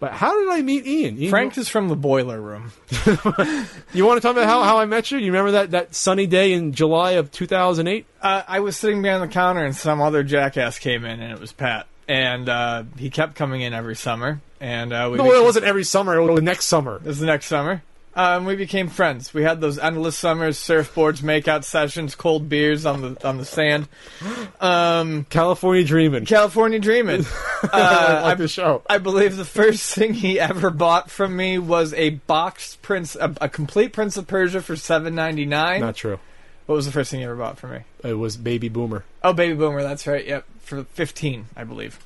But 0.00 0.12
how 0.12 0.36
did 0.40 0.48
I 0.48 0.62
meet 0.62 0.86
Ian? 0.86 1.18
Ian 1.18 1.30
Frank 1.30 1.58
is 1.58 1.68
from 1.68 1.88
the 1.88 1.94
boiler 1.94 2.40
room. 2.40 2.72
you 3.92 4.06
want 4.06 4.16
to 4.16 4.20
talk 4.20 4.32
about 4.32 4.46
how, 4.46 4.62
how 4.62 4.78
I 4.78 4.86
met 4.86 5.10
you? 5.10 5.18
You 5.18 5.26
remember 5.26 5.52
that, 5.52 5.72
that 5.72 5.94
sunny 5.94 6.26
day 6.26 6.54
in 6.54 6.72
July 6.72 7.12
of 7.12 7.30
2008? 7.30 8.06
Uh, 8.22 8.42
I 8.48 8.60
was 8.60 8.78
sitting 8.78 9.02
behind 9.02 9.22
the 9.22 9.28
counter, 9.28 9.62
and 9.62 9.76
some 9.76 10.00
other 10.00 10.22
jackass 10.22 10.78
came 10.78 11.04
in, 11.04 11.20
and 11.20 11.30
it 11.30 11.38
was 11.38 11.52
Pat. 11.52 11.86
And 12.08 12.48
uh, 12.48 12.84
he 12.96 13.10
kept 13.10 13.34
coming 13.34 13.60
in 13.60 13.74
every 13.74 13.94
summer, 13.94 14.40
and 14.60 14.92
uh, 14.92 15.08
we 15.10 15.16
No, 15.18 15.24
became- 15.24 15.40
it 15.40 15.44
wasn't 15.44 15.64
every 15.66 15.84
summer. 15.84 16.16
It 16.16 16.24
was 16.26 16.36
the 16.36 16.42
next 16.42 16.66
summer. 16.66 16.96
It 16.96 17.04
was 17.04 17.18
the 17.18 17.26
next 17.26 17.46
summer. 17.46 17.82
Um, 18.12 18.44
we 18.44 18.56
became 18.56 18.88
friends. 18.88 19.32
We 19.32 19.44
had 19.44 19.60
those 19.60 19.78
endless 19.78 20.18
summers, 20.18 20.58
surfboards, 20.58 21.22
makeout 21.22 21.62
sessions, 21.62 22.16
cold 22.16 22.48
beers 22.48 22.84
on 22.84 23.00
the 23.02 23.26
on 23.28 23.38
the 23.38 23.44
sand. 23.44 23.86
Um, 24.60 25.26
California 25.30 25.84
Dreaming. 25.84 26.24
California 26.26 26.80
dreaming. 26.80 27.24
I 27.62 27.68
Uh, 27.72 28.20
like 28.24 28.38
the 28.38 28.48
show. 28.48 28.82
I 28.90 28.98
believe 28.98 29.36
the 29.36 29.44
first 29.44 29.94
thing 29.94 30.14
he 30.14 30.40
ever 30.40 30.70
bought 30.70 31.08
from 31.10 31.36
me 31.36 31.58
was 31.58 31.94
a 31.94 32.10
boxed 32.10 32.82
Prince, 32.82 33.14
a, 33.14 33.32
a 33.40 33.48
complete 33.48 33.92
Prince 33.92 34.16
of 34.16 34.26
Persia 34.26 34.60
for 34.60 34.74
seven 34.76 35.14
ninety 35.14 35.46
nine. 35.46 35.80
Not 35.80 35.94
true. 35.96 36.18
What 36.66 36.74
was 36.74 36.86
the 36.86 36.92
first 36.92 37.10
thing 37.10 37.20
you 37.20 37.26
ever 37.26 37.36
bought 37.36 37.58
for 37.58 37.68
me? 37.68 37.80
It 38.04 38.14
was 38.14 38.36
Baby 38.36 38.68
Boomer. 38.68 39.04
Oh, 39.22 39.32
Baby 39.32 39.54
Boomer. 39.54 39.82
That's 39.82 40.06
right. 40.06 40.26
Yep, 40.26 40.44
for 40.60 40.82
fifteen, 40.84 41.46
I 41.56 41.62
believe. 41.64 41.98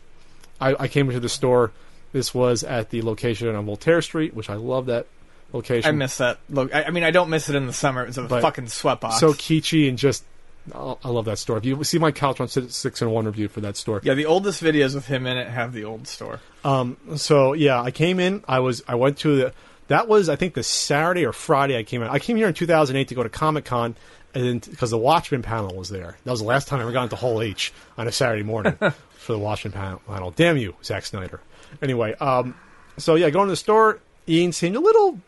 I, 0.60 0.74
I 0.78 0.88
came 0.88 1.06
into 1.08 1.20
the 1.20 1.28
store. 1.28 1.72
This 2.14 2.32
was 2.32 2.62
at 2.62 2.90
the 2.90 3.02
location 3.02 3.52
on 3.54 3.66
Voltaire 3.66 4.00
Street, 4.00 4.34
which 4.34 4.48
I 4.48 4.54
love 4.54 4.86
that 4.86 5.08
location. 5.52 5.88
I 5.88 5.92
miss 5.92 6.18
that. 6.18 6.38
Look, 6.48 6.72
I, 6.72 6.84
I 6.84 6.90
mean, 6.90 7.02
I 7.02 7.10
don't 7.10 7.28
miss 7.28 7.48
it 7.48 7.56
in 7.56 7.66
the 7.66 7.72
summer. 7.72 8.04
It 8.04 8.06
was 8.06 8.18
a 8.18 8.22
But 8.22 8.40
fucking 8.40 8.68
sweat 8.68 9.00
box. 9.00 9.18
so 9.18 9.32
kitschy 9.32 9.88
and 9.88 9.98
just. 9.98 10.24
I 10.72 11.08
love 11.10 11.26
that 11.26 11.38
store. 11.38 11.58
If 11.58 11.66
you 11.66 11.84
see 11.84 11.98
my 11.98 12.10
couch 12.12 12.40
on 12.40 12.48
six 12.48 13.02
and 13.02 13.12
one 13.12 13.26
review 13.26 13.48
for 13.48 13.60
that 13.60 13.76
store, 13.76 14.00
yeah, 14.02 14.14
the 14.14 14.24
oldest 14.26 14.62
videos 14.62 14.94
with 14.94 15.06
him 15.06 15.26
in 15.26 15.36
it 15.36 15.48
have 15.48 15.74
the 15.74 15.84
old 15.84 16.06
store. 16.08 16.40
Um, 16.64 16.96
so 17.16 17.52
yeah, 17.52 17.82
I 17.82 17.90
came 17.90 18.18
in. 18.18 18.42
I 18.48 18.60
was 18.60 18.82
I 18.88 18.94
went 18.94 19.18
to 19.18 19.36
the 19.36 19.52
that 19.88 20.08
was 20.08 20.30
I 20.30 20.36
think 20.36 20.54
the 20.54 20.62
Saturday 20.62 21.26
or 21.26 21.34
Friday 21.34 21.76
I 21.76 21.82
came 21.82 22.00
in. 22.00 22.08
I 22.08 22.18
came 22.18 22.36
here 22.38 22.48
in 22.48 22.54
2008 22.54 23.08
to 23.08 23.14
go 23.14 23.22
to 23.22 23.28
Comic 23.28 23.66
Con, 23.66 23.94
and 24.34 24.42
then 24.46 24.58
because 24.60 24.90
the 24.90 24.96
Watchmen 24.96 25.42
panel 25.42 25.74
was 25.76 25.90
there. 25.90 26.16
That 26.24 26.30
was 26.30 26.40
the 26.40 26.46
last 26.46 26.68
time 26.68 26.78
I 26.78 26.82
ever 26.84 26.92
got 26.92 27.02
into 27.02 27.16
Hall 27.16 27.42
H 27.42 27.70
on 27.98 28.08
a 28.08 28.12
Saturday 28.12 28.44
morning 28.44 28.72
for 29.16 29.32
the 29.32 29.38
Watchmen 29.38 29.72
panel. 29.72 30.00
panel. 30.06 30.30
Damn 30.30 30.56
you, 30.56 30.76
Zack 30.82 31.04
Snyder. 31.04 31.40
Anyway, 31.82 32.14
um, 32.14 32.54
so 32.98 33.14
yeah, 33.14 33.30
going 33.30 33.46
to 33.46 33.52
the 33.52 33.56
store. 33.56 34.00
Ian 34.28 34.52
seemed 34.52 34.76
a 34.76 34.80
little, 34.80 35.18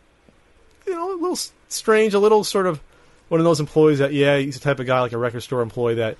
you 0.86 0.94
know, 0.94 1.12
a 1.12 1.18
little 1.20 1.38
strange, 1.68 2.14
a 2.14 2.18
little 2.18 2.44
sort 2.44 2.66
of 2.66 2.80
one 3.28 3.40
of 3.40 3.44
those 3.44 3.60
employees 3.60 3.98
that 3.98 4.12
yeah, 4.12 4.38
he's 4.38 4.58
the 4.58 4.60
type 4.60 4.80
of 4.80 4.86
guy 4.86 5.00
like 5.00 5.12
a 5.12 5.18
record 5.18 5.40
store 5.40 5.62
employee 5.62 5.96
that 5.96 6.16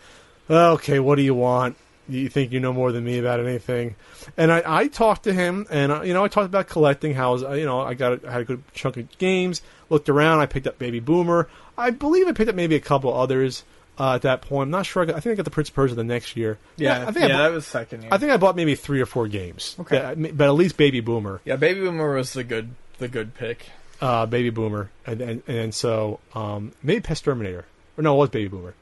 okay, 0.49 0.99
what 0.99 1.17
do 1.17 1.23
you 1.23 1.35
want? 1.35 1.77
You 2.09 2.29
think 2.29 2.53
you 2.53 2.61
know 2.61 2.73
more 2.73 2.93
than 2.93 3.03
me 3.03 3.19
about 3.19 3.41
anything? 3.41 3.97
And 4.37 4.53
I, 4.53 4.63
I 4.65 4.87
talked 4.87 5.25
to 5.25 5.33
him, 5.33 5.67
and 5.71 5.91
uh, 5.91 6.03
you 6.03 6.15
know, 6.15 6.23
I 6.23 6.29
talked 6.29 6.47
about 6.47 6.69
collecting. 6.69 7.15
How 7.15 7.35
uh, 7.35 7.53
you 7.53 7.67
know, 7.67 7.81
I 7.81 7.95
got 7.95 8.25
a, 8.25 8.29
I 8.29 8.33
had 8.33 8.41
a 8.43 8.45
good 8.45 8.63
chunk 8.73 8.97
of 8.97 9.19
games. 9.19 9.61
Looked 9.91 10.09
around, 10.09 10.41
I 10.41 10.47
picked 10.47 10.67
up 10.67 10.79
Baby 10.79 11.01
Boomer. 11.01 11.49
I 11.77 11.91
believe 11.91 12.29
I 12.29 12.33
picked 12.33 12.49
up 12.49 12.55
maybe 12.55 12.77
a 12.77 12.81
couple 12.81 13.13
others 13.13 13.65
uh, 13.99 14.15
at 14.15 14.23
that 14.23 14.43
point. 14.43 14.67
I'm 14.69 14.71
not 14.71 14.87
sure. 14.87 15.03
I, 15.03 15.07
got, 15.07 15.17
I 15.17 15.21
think 15.21 15.33
I 15.33 15.37
got 15.37 15.45
the 15.45 15.51
Prince 15.51 15.69
of 15.69 15.75
Persia 15.75 15.95
the 15.95 16.05
next 16.05 16.37
year. 16.37 16.59
Yeah, 16.77 17.03
I 17.09 17.13
think 17.13 17.25
I, 17.25 17.29
yeah, 17.29 17.37
bought, 17.37 17.43
that 17.49 17.53
was 17.55 17.67
second 17.67 18.03
year. 18.03 18.09
I 18.13 18.19
think 18.19 18.33
I 18.33 18.37
bought 18.37 18.57
maybe 18.57 18.75
three 18.75 19.01
or 19.01 19.07
four 19.07 19.29
games. 19.29 19.77
Okay. 19.81 19.99
That- 19.99 20.37
but 20.37 20.45
at 20.47 20.51
least 20.55 20.77
Baby 20.77 21.01
Boomer 21.01 21.41
yeah, 21.45 21.57
Baby 21.57 21.81
Boomer 21.81 22.15
was 22.15 22.33
the 22.33 22.45
good, 22.45 22.71
the 22.99 23.09
good 23.09 23.35
pick. 23.35 23.67
uh, 24.01 24.27
Baby 24.27 24.51
Boomer, 24.51 24.91
and 25.07 25.21
and, 25.21 25.43
and 25.49 25.75
so 25.75 26.21
um, 26.35 26.73
maybe 26.83 27.01
Pesterminator, 27.01 27.65
or 27.97 28.03
no, 28.03 28.15
it 28.15 28.19
was 28.19 28.31
Baby 28.31 28.49
Boomer. 28.49 28.75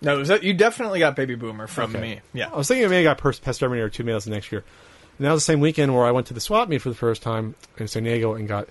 No, 0.00 0.16
was 0.18 0.28
that, 0.28 0.44
you 0.44 0.54
definitely 0.54 1.00
got 1.00 1.16
Baby 1.16 1.34
Boomer 1.34 1.66
from 1.66 1.90
Okay. 1.90 2.00
me. 2.00 2.20
Yeah. 2.32 2.50
I 2.52 2.56
was 2.56 2.68
thinking 2.68 2.88
maybe 2.88 3.00
I 3.08 3.14
got 3.14 3.18
Pest 3.18 3.42
Pesterminator 3.44 3.92
two 3.92 4.04
mails 4.04 4.24
the 4.26 4.30
next 4.30 4.52
year. 4.52 4.62
And 5.18 5.26
that 5.26 5.32
was 5.32 5.42
the 5.42 5.52
same 5.52 5.58
weekend 5.58 5.92
where 5.92 6.04
I 6.06 6.12
went 6.12 6.28
to 6.28 6.34
the 6.34 6.40
swap 6.40 6.68
meet 6.68 6.78
for 6.82 6.88
the 6.88 6.94
first 6.94 7.20
time 7.22 7.56
in 7.78 7.88
San 7.88 8.04
Diego 8.04 8.34
and 8.34 8.46
got 8.46 8.68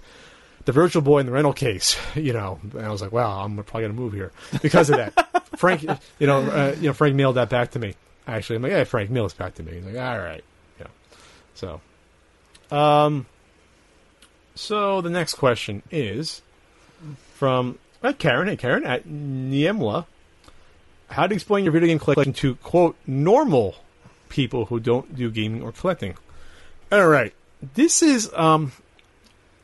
the 0.63 0.71
Virtual 0.71 1.01
Boy 1.01 1.19
in 1.19 1.25
the 1.25 1.33
rental 1.33 1.51
case. 1.51 1.97
You 2.15 2.31
know, 2.31 2.59
and 2.73 2.81
I 2.85 2.89
was 2.89 3.01
like, 3.01 3.11
wow, 3.11 3.43
I'm 3.43 3.57
probably 3.57 3.81
gonna 3.81 3.93
move 3.93 4.13
here 4.13 4.31
because 4.61 4.89
of 4.89 4.95
that. 4.97 5.43
Frank, 5.57 5.83
you 6.19 6.27
know, 6.27 6.39
uh, 6.39 6.75
you 6.79 6.87
know, 6.87 6.93
Frank 6.93 7.15
mailed 7.15 7.35
that 7.35 7.49
back 7.49 7.71
to 7.71 7.79
me. 7.79 7.95
Actually, 8.27 8.57
I'm 8.57 8.61
like, 8.63 8.71
yeah, 8.71 8.83
Frank, 8.83 9.09
mail 9.09 9.23
this 9.23 9.33
back 9.33 9.55
to 9.55 9.63
me. 9.63 9.73
He's 9.73 9.85
like, 9.85 9.95
all 9.95 10.19
right, 10.19 10.43
yeah. 10.79 10.87
So, 11.55 11.81
um, 12.71 13.25
so 14.55 15.01
the 15.01 15.09
next 15.09 15.35
question 15.35 15.81
is 15.91 16.41
from 17.33 17.79
uh, 18.03 18.13
Karen. 18.13 18.47
Hey, 18.47 18.57
Karen 18.57 18.85
at 18.85 19.07
Niemla. 19.07 20.05
How 21.09 21.25
to 21.25 21.33
explain 21.33 21.63
your 21.63 21.71
video 21.71 21.87
game 21.87 21.99
collection 21.99 22.33
to 22.33 22.55
quote 22.55 22.97
normal 23.05 23.75
people 24.29 24.65
who 24.65 24.79
don't 24.79 25.15
do 25.15 25.31
gaming 25.31 25.61
or 25.61 25.71
collecting? 25.71 26.17
All 26.91 27.07
right, 27.07 27.33
this 27.75 28.03
is 28.03 28.31
um, 28.33 28.71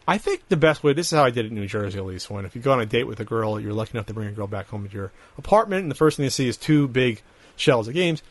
I 0.08 0.18
think 0.18 0.48
the 0.50 0.58
best 0.58 0.84
way. 0.84 0.94
This 0.94 1.12
is 1.12 1.18
how 1.18 1.24
I 1.24 1.30
did 1.30 1.46
it 1.46 1.50
in 1.50 1.56
New 1.56 1.68
Jersey, 1.68 1.98
at 1.98 2.06
least. 2.06 2.30
When 2.30 2.46
if 2.46 2.56
you 2.56 2.62
go 2.62 2.74
on 2.74 2.82
a 2.82 2.86
date 2.86 3.06
with 3.06 3.20
a 3.20 3.26
girl, 3.26 3.60
you're 3.60 3.74
lucky 3.74 3.92
enough 3.94 4.08
to 4.08 4.14
bring 4.14 4.28
a 4.28 4.32
girl 4.32 4.48
back 4.48 4.68
home 4.68 4.88
to 4.88 4.94
your 4.94 5.12
apartment, 5.38 5.84
and 5.84 5.92
the 5.92 5.96
first 5.96 6.18
thing 6.18 6.26
they 6.26 6.30
see 6.30 6.48
is 6.48 6.58
two 6.58 6.88
big 6.88 7.22
shelves 7.56 7.88
of 7.88 7.94
games. 7.94 8.22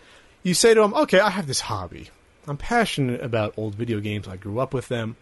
You 0.43 0.55
say 0.55 0.75
to 0.75 0.81
them, 0.81 0.95
"Okay, 0.95 1.20
I 1.20 1.31
have 1.31 1.47
this 1.47 1.61
hobby. 1.61 2.11
I'm 2.47 2.57
passionate 2.57 3.23
about 3.23 3.55
old 3.57 3.75
video 3.75 4.01
games. 4.01 4.29
I 4.29 4.37
grew 4.37 4.59
up 4.59 4.75
with 4.75 4.89
them. 4.89 5.16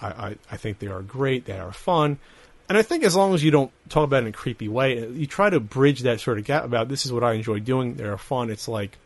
I, 0.00 0.08
I, 0.08 0.36
I 0.52 0.56
think 0.56 0.78
they 0.78 0.88
are 0.88 1.02
great. 1.02 1.46
They 1.46 1.58
are 1.58 1.72
fun. 1.72 2.18
And 2.68 2.78
I 2.78 2.82
think 2.82 3.02
as 3.02 3.16
long 3.16 3.34
as 3.34 3.42
you 3.42 3.50
don't 3.50 3.72
talk 3.88 4.04
about 4.04 4.18
it 4.22 4.26
in 4.26 4.28
a 4.28 4.32
creepy 4.32 4.68
way, 4.68 5.08
you 5.08 5.26
try 5.26 5.50
to 5.50 5.58
bridge 5.58 6.02
that 6.02 6.20
sort 6.20 6.38
of 6.38 6.44
gap 6.44 6.64
about 6.64 6.88
this 6.88 7.04
is 7.04 7.12
what 7.12 7.24
I 7.24 7.32
enjoy 7.32 7.58
doing. 7.58 7.94
They're 7.94 8.16
fun. 8.16 8.50
It's 8.50 8.68
like 8.68 8.96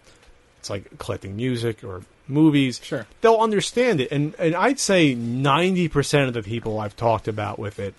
it's 0.64 0.70
like 0.70 0.98
collecting 0.98 1.36
music 1.36 1.84
or 1.84 2.00
movies. 2.26 2.80
Sure. 2.82 3.06
They'll 3.20 3.36
understand 3.36 4.00
it. 4.00 4.10
And 4.10 4.34
and 4.38 4.54
I'd 4.54 4.80
say 4.80 5.14
ninety 5.14 5.88
percent 5.88 6.28
of 6.28 6.32
the 6.32 6.42
people 6.42 6.80
I've 6.80 6.96
talked 6.96 7.28
about 7.28 7.58
with 7.58 7.78
it 7.78 7.92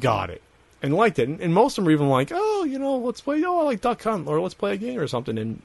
got 0.00 0.28
it 0.28 0.42
and 0.82 0.92
liked 0.94 1.18
it. 1.18 1.30
And, 1.30 1.40
and 1.40 1.54
most 1.54 1.78
of 1.78 1.84
them 1.84 1.88
are 1.88 1.92
even 1.94 2.10
like, 2.10 2.30
oh, 2.30 2.64
you 2.64 2.78
know, 2.78 2.98
let's 2.98 3.22
play. 3.22 3.42
Oh, 3.42 3.60
I 3.60 3.64
like 3.64 3.80
Duck 3.80 4.02
Hunt, 4.02 4.28
or 4.28 4.38
let's 4.38 4.52
play 4.52 4.74
a 4.74 4.76
game 4.76 4.98
or 5.00 5.06
something. 5.08 5.38
And 5.38 5.62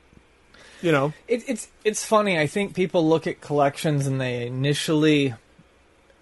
you 0.81 0.93
know, 0.93 1.11
It, 1.27 1.43
it's 1.45 1.67
it's 1.83 2.05
funny. 2.05 2.39
I 2.39 2.47
think 2.47 2.73
people 2.73 3.05
look 3.05 3.27
at 3.27 3.41
collections 3.41 4.07
and 4.07 4.21
they 4.21 4.47
initially 4.47 5.33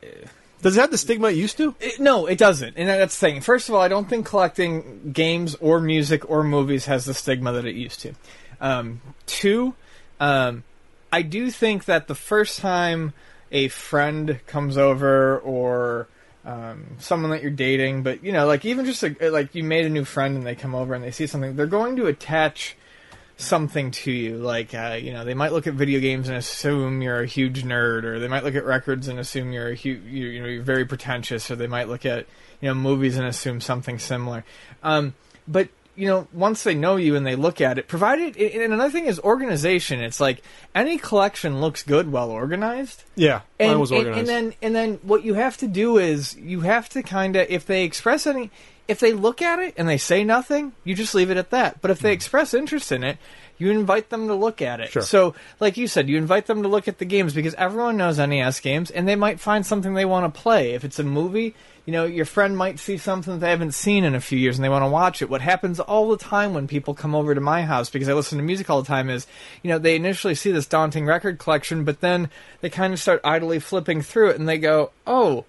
uh, 0.01 0.07
Does 0.63 0.75
it 0.75 0.81
have 0.81 0.89
the 0.89 0.97
stigma 0.97 1.27
it 1.27 1.35
used 1.35 1.57
to? 1.57 1.75
It- 1.79 1.99
no, 1.99 2.25
it 2.25 2.39
doesn't. 2.39 2.73
And 2.75 2.89
that's 2.89 3.19
the 3.19 3.27
thing. 3.27 3.41
First 3.41 3.69
of 3.69 3.75
all, 3.75 3.81
I 3.81 3.87
don't 3.87 4.09
think 4.09 4.25
collecting 4.25 5.11
games 5.13 5.53
or 5.61 5.79
music 5.79 6.27
or 6.27 6.43
movies 6.43 6.85
has 6.85 7.05
the 7.05 7.13
stigma 7.13 7.51
that 7.53 7.65
it 7.65 7.75
used 7.75 7.99
to. 8.01 8.13
Um, 8.59 9.01
two, 9.27 9.75
um, 10.19 10.63
I 11.11 11.21
do 11.21 11.49
think 11.51 11.85
that 11.85 12.07
the 12.07 12.15
first 12.15 12.59
time 12.59 13.13
a 13.51 13.67
friend 13.69 14.39
comes 14.47 14.77
over 14.77 15.39
or 15.39 16.07
um, 16.45 16.95
someone 16.99 17.31
that 17.31 17.41
you're 17.41 17.51
dating, 17.51 18.03
but 18.03 18.23
you 18.23 18.31
know, 18.31 18.45
like 18.45 18.65
even 18.65 18.85
just 18.85 19.03
a, 19.03 19.29
like 19.29 19.53
you 19.55 19.63
made 19.63 19.85
a 19.85 19.89
new 19.89 20.05
friend 20.05 20.37
and 20.37 20.45
they 20.45 20.55
come 20.55 20.75
over 20.75 20.93
and 20.93 21.03
they 21.03 21.11
see 21.11 21.27
something, 21.27 21.55
they're 21.55 21.65
going 21.65 21.95
to 21.97 22.07
attach 22.07 22.75
something 23.37 23.91
to 23.91 24.11
you. 24.11 24.37
Like, 24.37 24.73
uh, 24.73 24.97
you 24.99 25.13
know, 25.13 25.23
they 25.23 25.33
might 25.33 25.53
look 25.53 25.67
at 25.67 25.73
video 25.73 25.99
games 25.99 26.27
and 26.27 26.37
assume 26.37 27.01
you're 27.01 27.21
a 27.21 27.27
huge 27.27 27.63
nerd, 27.63 28.03
or 28.03 28.19
they 28.19 28.27
might 28.27 28.43
look 28.43 28.55
at 28.55 28.65
records 28.65 29.07
and 29.07 29.19
assume 29.19 29.51
you're 29.51 29.69
a 29.69 29.75
you, 29.75 29.93
you 29.93 30.41
know 30.41 30.47
you're 30.47 30.63
very 30.63 30.85
pretentious, 30.85 31.49
or 31.49 31.55
they 31.55 31.67
might 31.67 31.87
look 31.87 32.05
at 32.05 32.25
you 32.61 32.67
know 32.67 32.75
movies 32.75 33.17
and 33.17 33.27
assume 33.27 33.61
something 33.61 33.99
similar. 33.99 34.43
Um, 34.83 35.13
but 35.47 35.69
you 35.97 36.07
know, 36.07 36.27
once 36.31 36.61
they 36.61 36.75
know 36.75 36.95
you 36.95 37.15
and 37.15 37.25
they 37.25 37.35
look 37.35 37.59
at 37.59 37.79
it, 37.79 37.87
provided 37.87 38.37
and 38.37 38.71
another 38.71 38.91
thing 38.91 39.07
is 39.07 39.19
organization. 39.19 39.99
It's 39.99 40.19
like 40.19 40.43
any 40.75 40.99
collection 40.99 41.59
looks 41.59 41.81
good 41.81 42.11
well 42.11 42.29
organized. 42.29 43.03
Yeah, 43.15 43.41
And, 43.59 43.71
mine 43.71 43.79
was 43.79 43.91
organized. 43.91 44.19
and 44.19 44.27
then 44.27 44.53
and 44.61 44.75
then 44.75 44.99
what 45.01 45.25
you 45.25 45.33
have 45.33 45.57
to 45.57 45.67
do 45.67 45.97
is 45.97 46.35
you 46.37 46.61
have 46.61 46.87
to 46.89 47.01
kind 47.01 47.35
of 47.35 47.47
if 47.49 47.65
they 47.65 47.83
express 47.83 48.27
any 48.27 48.51
if 48.87 48.99
they 48.99 49.11
look 49.11 49.41
at 49.41 49.59
it 49.59 49.73
and 49.75 49.89
they 49.89 49.97
say 49.97 50.23
nothing, 50.23 50.71
you 50.83 50.95
just 50.95 51.13
leave 51.13 51.31
it 51.31 51.37
at 51.37 51.49
that. 51.49 51.81
But 51.81 51.91
if 51.91 51.99
they 51.99 52.09
mm-hmm. 52.09 52.13
express 52.13 52.53
interest 52.53 52.91
in 52.91 53.03
it, 53.03 53.17
you 53.57 53.71
invite 53.71 54.09
them 54.09 54.27
to 54.27 54.35
look 54.35 54.61
at 54.61 54.79
it. 54.79 54.91
Sure. 54.91 55.01
So, 55.01 55.33
like 55.59 55.77
you 55.77 55.87
said, 55.87 56.07
you 56.07 56.17
invite 56.17 56.45
them 56.45 56.61
to 56.61 56.69
look 56.69 56.87
at 56.87 56.99
the 56.99 57.05
games 57.05 57.33
because 57.33 57.55
everyone 57.55 57.97
knows 57.97 58.19
NES 58.19 58.59
games 58.59 58.91
and 58.91 59.07
they 59.07 59.15
might 59.15 59.39
find 59.39 59.65
something 59.65 59.93
they 59.93 60.05
want 60.05 60.31
to 60.31 60.41
play. 60.41 60.73
If 60.73 60.85
it's 60.85 60.99
a 60.99 61.03
movie, 61.03 61.55
you 61.87 61.93
know, 61.93 62.03
your 62.03 62.25
friend 62.25 62.57
might 62.57 62.79
see 62.79 62.97
something 62.97 63.39
they 63.39 63.49
haven't 63.49 63.71
seen 63.71 64.03
in 64.03 64.13
a 64.13 64.19
few 64.19 64.37
years 64.37 64.57
and 64.57 64.65
they 64.65 64.69
want 64.69 64.83
to 64.83 64.89
watch 64.89 65.21
it. 65.21 65.29
What 65.29 65.39
happens 65.39 65.79
all 65.79 66.09
the 66.09 66.17
time 66.17 66.53
when 66.53 66.67
people 66.67 66.93
come 66.93 67.15
over 67.15 67.33
to 67.33 67.39
my 67.39 67.61
house 67.61 67.89
because 67.89 68.09
I 68.09 68.13
listen 68.13 68.37
to 68.37 68.43
music 68.43 68.69
all 68.69 68.81
the 68.81 68.87
time 68.87 69.09
is, 69.09 69.25
you 69.63 69.69
know, 69.69 69.79
they 69.79 69.95
initially 69.95 70.35
see 70.35 70.51
this 70.51 70.67
daunting 70.67 71.05
record 71.05 71.39
collection, 71.39 71.85
but 71.85 72.01
then 72.01 72.29
they 72.59 72.69
kind 72.69 72.91
of 72.91 72.99
start 72.99 73.21
idly 73.23 73.59
flipping 73.59 74.01
through 74.01 74.31
it 74.31 74.37
and 74.37 74.49
they 74.49 74.57
go, 74.57 74.91
"Oh, 75.07 75.45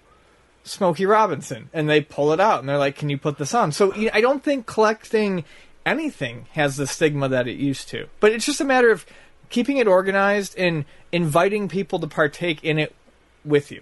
Smokey 0.63 1.05
Robinson," 1.05 1.69
and 1.73 1.89
they 1.89 1.99
pull 1.99 2.31
it 2.31 2.39
out 2.39 2.61
and 2.61 2.69
they're 2.69 2.77
like, 2.77 2.95
"Can 2.95 3.09
you 3.09 3.17
put 3.17 3.37
this 3.37 3.53
on?" 3.53 3.73
So 3.73 3.93
you 3.93 4.05
know, 4.05 4.11
I 4.13 4.21
don't 4.21 4.41
think 4.41 4.65
collecting 4.65 5.43
anything 5.85 6.45
has 6.53 6.77
the 6.77 6.87
stigma 6.87 7.27
that 7.27 7.49
it 7.49 7.57
used 7.57 7.89
to, 7.89 8.07
but 8.21 8.31
it's 8.31 8.45
just 8.45 8.61
a 8.61 8.65
matter 8.65 8.91
of 8.91 9.05
keeping 9.49 9.75
it 9.75 9.87
organized 9.87 10.57
and 10.57 10.85
inviting 11.11 11.67
people 11.67 11.99
to 11.99 12.07
partake 12.07 12.63
in 12.63 12.79
it 12.79 12.95
with 13.43 13.71
you. 13.71 13.81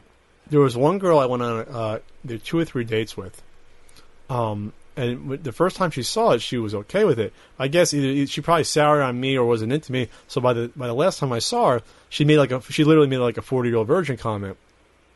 There 0.49 0.59
was 0.59 0.75
one 0.77 0.99
girl 0.99 1.19
I 1.19 1.25
went 1.25 1.43
on 1.43 1.59
uh, 1.59 1.99
there 2.23 2.37
two 2.37 2.57
or 2.57 2.65
three 2.65 2.83
dates 2.83 3.15
with, 3.17 3.41
um, 4.29 4.73
and 4.95 5.43
the 5.43 5.51
first 5.51 5.75
time 5.75 5.91
she 5.91 6.03
saw 6.03 6.31
it, 6.31 6.41
she 6.41 6.57
was 6.57 6.73
okay 6.73 7.03
with 7.03 7.19
it. 7.19 7.33
I 7.59 7.67
guess 7.67 7.93
either 7.93 8.25
she 8.27 8.41
probably 8.41 8.63
soured 8.63 9.01
on 9.01 9.19
me 9.19 9.37
or 9.37 9.45
wasn't 9.45 9.71
into 9.71 9.91
me. 9.91 10.09
So 10.27 10.41
by 10.41 10.53
the 10.53 10.71
by 10.75 10.87
the 10.87 10.93
last 10.93 11.19
time 11.19 11.31
I 11.31 11.39
saw 11.39 11.71
her, 11.71 11.81
she 12.09 12.25
made 12.25 12.37
like 12.37 12.51
a 12.51 12.61
she 12.61 12.83
literally 12.83 13.07
made 13.07 13.19
like 13.19 13.37
a 13.37 13.41
forty 13.41 13.69
year 13.69 13.77
old 13.77 13.87
virgin 13.87 14.17
comment, 14.17 14.57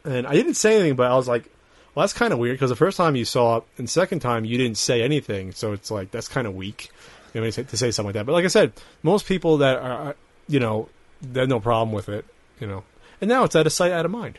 and 0.04 0.28
I 0.28 0.34
didn't 0.34 0.56
say 0.56 0.76
anything, 0.76 0.96
but 0.96 1.12
I 1.12 1.16
was 1.16 1.28
like, 1.28 1.50
well, 1.96 2.04
that's 2.04 2.14
kind 2.14 2.34
of 2.34 2.40
weird 2.40 2.56
because 2.56 2.70
the 2.70 2.76
first 2.76 2.98
time 2.98 3.16
you 3.16 3.26
saw 3.26 3.58
it, 3.58 3.64
and 3.78 3.90
second 3.90 4.20
time 4.20 4.46
you 4.46 4.58
didn't 4.58 4.78
say 4.78 5.02
anything, 5.02 5.52
so 5.52 5.74
it's 5.74 5.92
like 5.92 6.12
that's 6.12 6.28
kind 6.28 6.48
of 6.48 6.56
weak, 6.56 6.90
you 7.34 7.42
know, 7.42 7.50
to 7.50 7.78
say- 7.78 7.92
something 7.92 8.08
like 8.08 8.14
that. 8.14 8.26
But 8.26 8.34
like 8.34 8.46
I 8.46 8.50
said, 8.50 8.74
most 9.04 9.26
people 9.26 9.58
that 9.58 9.78
are, 9.78 10.16
you 10.48 10.60
know, 10.60 10.90
they 11.22 11.42
have 11.42 11.50
no 11.50 11.60
problem 11.60 11.92
with 11.92 12.08
it, 12.08 12.26
you 12.60 12.68
know, 12.68 12.84
and 13.20 13.30
now 13.30 13.44
it's 13.46 13.56
out 13.56 13.66
of 13.66 13.74
sight, 13.74 13.92
out 13.92 14.06
of 14.06 14.12
mind 14.12 14.38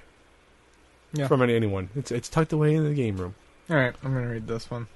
Yeah. 1.15 1.27
from 1.27 1.43
anyone. 1.43 1.91
It's 1.95 2.11
it's 2.11 2.29
tucked 2.29 2.53
away 2.53 2.75
in 2.75 2.85
the 2.85 2.95
game 2.95 3.17
room. 3.17 3.35
All 3.71 3.77
right, 3.77 3.95
I'm 4.03 4.13
going 4.13 4.25
to 4.25 4.31
read 4.31 4.47
this 4.47 4.71
one 4.71 4.89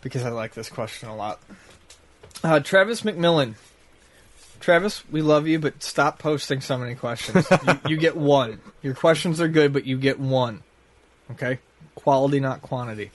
because 0.00 0.24
I 0.24 0.30
like 0.30 0.54
this 0.54 0.68
question 0.68 1.08
a 1.08 1.16
lot. 1.16 1.40
Uh, 2.42 2.60
Travis 2.60 3.02
McMillan. 3.02 3.54
Travis, 4.60 5.04
we 5.10 5.22
love 5.22 5.46
you, 5.46 5.58
but 5.58 5.82
stop 5.82 6.18
posting 6.18 6.60
so 6.60 6.76
many 6.76 6.94
questions. 6.94 7.46
you, 7.66 7.80
you 7.90 7.96
get 7.96 8.16
one. 8.16 8.60
Your 8.82 8.94
questions 8.94 9.40
are 9.40 9.48
good, 9.48 9.72
but 9.72 9.86
you 9.86 9.96
get 9.96 10.18
one. 10.18 10.62
Okay? 11.30 11.58
Quality, 11.94 12.40
not 12.40 12.62
quantity. 12.62 13.10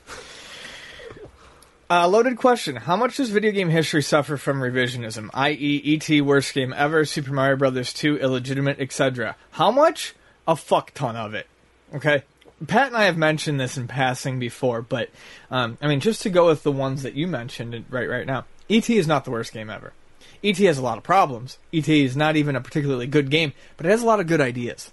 Uh, 1.89 2.07
loaded 2.07 2.37
question. 2.37 2.75
How 2.77 2.95
much 2.95 3.17
does 3.17 3.29
video 3.29 3.51
game 3.51 3.69
history 3.69 4.01
suffer 4.01 4.37
from 4.37 4.61
revisionism, 4.61 5.29
i.e., 5.33 5.81
E.T., 5.83 6.21
worst 6.21 6.53
game 6.53 6.73
ever, 6.75 7.05
Super 7.05 7.33
Mario 7.33 7.57
Brothers 7.57 7.93
2, 7.93 8.17
illegitimate, 8.17 8.79
etc.? 8.79 9.35
How 9.51 9.69
much? 9.69 10.15
A 10.47 10.55
fuck 10.55 10.93
ton 10.93 11.15
of 11.15 11.33
it. 11.33 11.47
Okay? 11.93 12.23
Pat 12.67 12.87
and 12.87 12.97
I 12.97 13.05
have 13.05 13.17
mentioned 13.17 13.59
this 13.59 13.77
in 13.77 13.87
passing 13.87 14.39
before, 14.39 14.81
but, 14.81 15.09
um, 15.51 15.77
I 15.81 15.87
mean, 15.87 15.99
just 15.99 16.21
to 16.21 16.29
go 16.29 16.47
with 16.47 16.63
the 16.63 16.71
ones 16.71 17.03
that 17.03 17.13
you 17.13 17.27
mentioned 17.27 17.85
right, 17.89 18.09
right 18.09 18.25
now, 18.25 18.45
E.T. 18.69 18.95
is 18.97 19.07
not 19.07 19.25
the 19.25 19.31
worst 19.31 19.53
game 19.53 19.69
ever. 19.69 19.93
E.T. 20.41 20.63
has 20.65 20.77
a 20.77 20.81
lot 20.81 20.97
of 20.97 21.03
problems. 21.03 21.57
E.T. 21.71 22.03
is 22.03 22.15
not 22.15 22.35
even 22.35 22.55
a 22.55 22.61
particularly 22.61 23.07
good 23.07 23.29
game, 23.29 23.53
but 23.75 23.85
it 23.85 23.89
has 23.89 24.01
a 24.01 24.05
lot 24.05 24.19
of 24.19 24.27
good 24.27 24.41
ideas. 24.41 24.91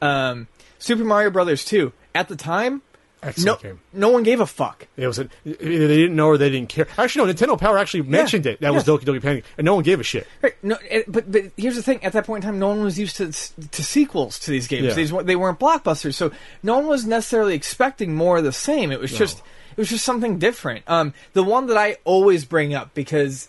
Um, 0.00 0.48
Super 0.78 1.04
Mario 1.04 1.30
Brothers 1.30 1.64
2, 1.64 1.92
at 2.14 2.28
the 2.28 2.36
time, 2.36 2.82
no, 3.38 3.56
game. 3.56 3.80
no 3.92 4.08
one 4.10 4.22
gave 4.22 4.40
a 4.40 4.46
fuck. 4.46 4.86
It 4.96 5.06
was 5.06 5.18
a, 5.18 5.28
they 5.44 5.52
didn't 5.54 6.16
know 6.16 6.28
or 6.28 6.38
they 6.38 6.50
didn't 6.50 6.68
care. 6.68 6.86
Actually, 6.98 7.26
no. 7.26 7.32
Nintendo 7.32 7.58
Power 7.58 7.78
actually 7.78 8.02
mentioned 8.02 8.46
it. 8.46 8.60
That 8.60 8.72
was. 8.72 8.84
Doki 8.84 9.04
Doki 9.04 9.22
Panic, 9.22 9.44
and 9.56 9.64
no 9.64 9.74
one 9.74 9.84
gave 9.84 10.00
a 10.00 10.02
shit. 10.02 10.26
Right. 10.42 10.54
No, 10.62 10.76
it, 10.90 11.10
but 11.10 11.30
but 11.30 11.44
here's 11.56 11.76
the 11.76 11.82
thing: 11.82 12.04
at 12.04 12.12
that 12.12 12.26
point 12.26 12.44
in 12.44 12.50
time, 12.50 12.58
no 12.58 12.68
one 12.68 12.82
was 12.82 12.98
used 12.98 13.16
to 13.16 13.32
to 13.32 13.84
sequels 13.84 14.38
to 14.40 14.50
these 14.50 14.68
games. 14.68 14.86
Yeah. 14.88 14.94
These 14.94 15.12
they 15.24 15.36
weren't 15.36 15.58
blockbusters, 15.58 16.14
so 16.14 16.32
no 16.62 16.76
one 16.76 16.86
was 16.86 17.06
necessarily 17.06 17.54
expecting 17.54 18.14
more 18.14 18.38
of 18.38 18.44
the 18.44 18.52
same. 18.52 18.92
It 18.92 19.00
was 19.00 19.10
just 19.10 19.38
it 19.38 19.78
was 19.78 19.88
just 19.88 20.04
something 20.04 20.38
different. 20.38 20.84
Um, 20.86 21.14
the 21.32 21.42
one 21.42 21.66
that 21.66 21.76
I 21.76 21.96
always 22.04 22.44
bring 22.44 22.74
up 22.74 22.94
because 22.94 23.48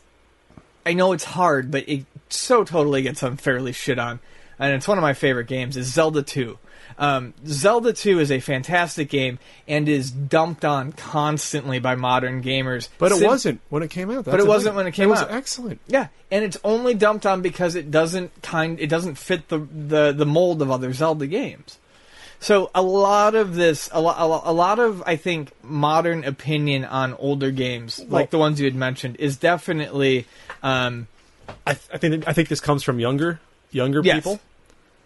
I 0.86 0.93
know 0.93 1.11
it's 1.11 1.23
hard, 1.23 1.69
but 1.69 1.88
it 1.88 2.05
so 2.30 2.63
totally 2.63 3.01
gets 3.01 3.21
unfairly 3.23 3.73
shit 3.73 3.99
on, 3.99 4.19
and 4.57 4.73
it's 4.73 4.88
one 4.88 4.97
of 4.97 5.01
my 5.01 5.13
favorite 5.13 5.47
games. 5.47 5.78
Is 5.78 5.91
Zelda 5.93 6.23
Two. 6.23 6.57
Um, 6.97 7.33
Zelda 7.45 7.91
2 7.91 8.19
is 8.19 8.31
a 8.31 8.39
fantastic 8.39 9.09
game 9.09 9.37
and 9.67 9.89
is 9.89 10.09
dumped 10.11 10.63
on 10.63 10.93
constantly 10.93 11.79
by 11.79 11.95
modern 11.95 12.41
gamers. 12.41 12.87
But 12.97 13.11
it 13.11 13.17
Sim- 13.17 13.27
wasn't 13.27 13.61
when 13.69 13.83
it 13.83 13.89
came 13.89 14.09
out. 14.09 14.23
That's 14.25 14.31
But 14.33 14.39
it 14.39 14.47
wasn't 14.47 14.75
when 14.75 14.87
it 14.87 14.93
came 14.93 15.09
was 15.09 15.21
out. 15.21 15.31
excellent. 15.31 15.81
Yeah, 15.87 16.07
and 16.31 16.45
it's 16.45 16.57
only 16.63 16.93
dumped 16.93 17.25
on 17.25 17.41
because 17.41 17.75
it 17.75 17.91
doesn't 17.91 18.41
kind 18.41 18.79
it 18.79 18.87
doesn't 18.87 19.15
fit 19.15 19.49
the 19.49 19.59
the, 19.59 20.13
the 20.13 20.25
mold 20.25 20.61
of 20.61 20.71
other 20.71 20.93
Zelda 20.93 21.27
games. 21.27 21.79
So 22.39 22.69
a 22.75 22.81
lot 22.81 23.33
of 23.33 23.55
this, 23.55 23.89
a 23.93 23.99
lot, 24.01 24.17
a 24.19 24.51
lot, 24.53 24.77
of 24.77 25.01
I 25.05 25.15
think 25.15 25.51
modern 25.63 26.23
opinion 26.25 26.83
on 26.85 27.13
older 27.15 27.49
games, 27.49 28.03
like 28.09 28.29
the 28.29 28.37
ones 28.37 28.59
you 28.59 28.65
had 28.65 28.75
mentioned, 28.75 29.15
is 29.19 29.37
definitely 29.37 30.27
um, 30.61 31.07
I, 31.65 31.73
th- 31.73 31.87
I 31.93 31.97
think 31.97 32.27
I 32.27 32.33
think 32.33 32.49
this 32.49 32.59
comes 32.59 32.83
from 32.83 32.99
younger 32.99 33.39
younger 33.71 34.01
Yes. 34.03 34.17
people. 34.17 34.39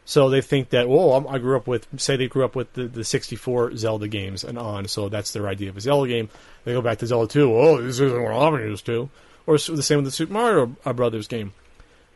So 0.10 0.32
they 0.32 0.42
think 0.42 0.70
that, 0.72 0.90
I'm, 0.90 1.28
I 1.28 1.38
grew 1.38 1.56
up 1.56 1.68
with, 1.68 1.88
say 2.02 2.18
they 2.18 2.28
grew 2.28 2.44
up 2.44 2.56
with 2.56 2.74
the, 2.74 2.88
the 2.88 3.04
64 3.04 3.78
Zelda 3.78 4.08
games 4.08 4.44
and 4.44 4.58
on, 4.58 4.88
so 4.88 5.08
that's 5.08 5.34
their 5.34 5.48
idea 5.48 5.70
of 5.70 5.78
a 5.78 5.82
Zelda 5.82 6.10
game. 6.10 6.30
They 6.64 6.74
go 6.74 6.82
back 6.82 6.98
to 6.98 7.06
Zelda 7.06 7.32
2, 7.32 7.56
oh, 7.56 7.80
this 7.80 8.00
isn't 8.00 8.24
what 8.24 8.34
I'm 8.34 8.56
used 8.56 8.88
to. 8.88 9.12
Or 9.46 9.60
the 9.60 9.84
same 9.84 9.98
with 10.00 10.06
the 10.06 10.12
Super 10.12 10.34
Mario 10.34 10.66
Brothers 10.66 11.28
game. 11.28 11.54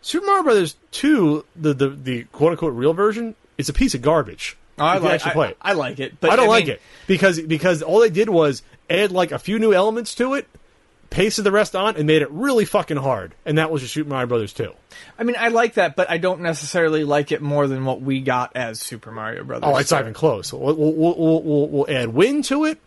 Super 0.02 0.26
Mario 0.26 0.42
Brothers 0.42 0.76
2, 0.90 1.46
the, 1.56 1.76
the, 1.76 1.90
the 1.90 2.24
quote 2.32 2.54
unquote 2.54 2.74
real 2.74 2.94
version, 2.94 3.36
it's 3.60 3.70
a 3.70 3.74
piece 3.74 3.94
of 3.94 4.02
garbage. 4.02 4.58
Oh, 4.80 4.86
I 4.86 4.98
like 4.98 5.14
actually 5.14 5.30
I, 5.30 5.34
play 5.34 5.50
it. 5.50 5.58
I 5.62 5.74
like 5.74 6.00
it, 6.00 6.20
but 6.20 6.32
I 6.32 6.36
don't 6.36 6.48
like 6.48 6.66
mean, 6.66 6.74
it 6.78 6.82
because 7.06 7.40
because 7.42 7.84
all 7.84 8.00
they 8.00 8.10
did 8.10 8.28
was 8.28 8.64
add 8.90 9.12
like 9.12 9.32
a 9.32 9.38
few 9.38 9.60
new 9.60 9.72
elements 9.72 10.16
to 10.16 10.34
it, 10.34 10.48
pasted 11.14 11.46
the 11.46 11.52
rest 11.52 11.76
on, 11.76 11.96
and 11.96 12.08
made 12.08 12.24
it 12.24 12.32
really 12.32 12.66
fucking 12.66 12.98
hard. 12.98 13.36
And 13.46 13.60
that 13.60 13.72
was 13.72 13.84
just 13.84 13.94
Super 13.94 14.10
Mario 14.10 14.28
Brothers 14.28 14.52
2. 14.54 14.74
I 15.18 15.24
mean, 15.24 15.36
I 15.40 15.50
like 15.50 15.76
that, 15.76 15.96
but 15.96 16.10
I 16.10 16.18
don't 16.18 16.42
necessarily 16.42 17.04
like 17.04 17.32
it 17.32 17.42
more 17.42 17.68
than 17.68 17.86
what 17.86 18.02
we 18.02 18.20
got 18.20 18.56
as 18.56 18.82
Super 18.82 19.12
Mario 19.12 19.44
Brothers. 19.44 19.70
Oh, 19.72 19.78
it's 19.78 19.92
not 19.92 20.02
even 20.02 20.14
close. 20.14 20.52
We'll, 20.52 20.76
we'll, 20.76 20.94
we'll, 20.94 21.42
we'll, 21.44 21.68
we'll 21.68 21.90
add 21.90 22.10
wind 22.10 22.46
to 22.46 22.66
it. 22.66 22.80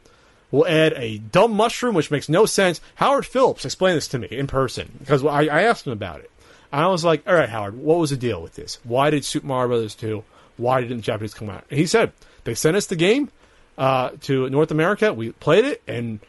We'll 0.51 0.67
add 0.67 0.93
a 0.97 1.19
dumb 1.19 1.53
mushroom, 1.53 1.95
which 1.95 2.11
makes 2.11 2.29
no 2.29 2.47
sense. 2.47 2.81
Howard 2.97 3.27
Phillips 3.27 3.65
explained 3.65 3.97
this 3.97 4.09
to 4.09 4.19
me 4.19 4.29
in 4.29 4.47
person 4.47 4.91
because 4.99 5.25
I, 5.25 5.43
I 5.43 5.63
asked 5.63 5.87
him 5.87 5.93
about 5.93 6.21
it. 6.21 6.31
I 6.73 6.87
was 6.89 7.05
like, 7.05 7.27
all 7.27 7.35
right, 7.35 7.49
Howard, 7.49 7.77
what 7.77 7.99
was 7.99 8.11
the 8.11 8.17
deal 8.17 8.43
with 8.43 8.55
this? 8.55 8.79
Why 8.85 9.11
did 9.11 9.25
Super 9.25 9.47
Mario 9.47 9.69
Brothers 9.69 9.95
2, 9.95 10.23
why 10.57 10.81
didn't 10.81 10.99
the 10.99 11.03
Japanese 11.03 11.35
come 11.35 11.49
out? 11.49 11.65
And 11.71 11.79
he 11.79 11.87
said, 11.87 12.13
they 12.45 12.55
sent 12.55 12.77
us 12.77 12.87
the 12.87 12.97
game 12.97 13.31
uh, 13.79 14.11
to 14.23 14.49
North 14.51 14.71
America. 14.71 15.13
We 15.13 15.33
played 15.33 15.65
it, 15.65 15.83
and 15.87 16.21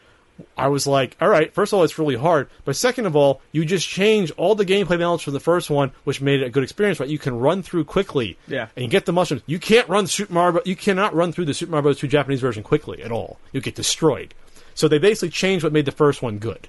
I 0.56 0.68
was 0.68 0.86
like, 0.86 1.16
all 1.20 1.28
right, 1.28 1.52
first 1.52 1.72
of 1.72 1.78
all, 1.78 1.84
it's 1.84 1.98
really 1.98 2.16
hard. 2.16 2.48
But 2.64 2.76
second 2.76 3.06
of 3.06 3.16
all, 3.16 3.40
you 3.52 3.64
just 3.64 3.88
change 3.88 4.30
all 4.32 4.54
the 4.54 4.64
gameplay 4.64 5.00
elements 5.00 5.24
from 5.24 5.32
the 5.34 5.40
first 5.40 5.70
one, 5.70 5.92
which 6.04 6.20
made 6.20 6.40
it 6.42 6.46
a 6.46 6.50
good 6.50 6.62
experience, 6.62 7.00
right? 7.00 7.08
You 7.08 7.18
can 7.18 7.38
run 7.38 7.62
through 7.62 7.84
quickly. 7.84 8.38
Yeah. 8.46 8.68
And 8.76 8.90
get 8.90 9.06
the 9.06 9.12
mushrooms. 9.12 9.42
You 9.46 9.58
can't 9.58 9.88
run 9.88 10.06
Super 10.06 10.32
Mario, 10.32 10.60
you 10.64 10.76
cannot 10.76 11.14
run 11.14 11.32
through 11.32 11.46
the 11.46 11.54
Super 11.54 11.72
Mario 11.72 11.82
Bros. 11.82 11.98
2 11.98 12.08
Japanese 12.08 12.40
version 12.40 12.62
quickly 12.62 13.02
at 13.02 13.12
all. 13.12 13.38
You 13.52 13.60
get 13.60 13.74
destroyed. 13.74 14.34
So 14.74 14.86
they 14.88 14.98
basically 14.98 15.30
changed 15.30 15.64
what 15.64 15.72
made 15.72 15.86
the 15.86 15.92
first 15.92 16.22
one 16.22 16.38
good. 16.38 16.68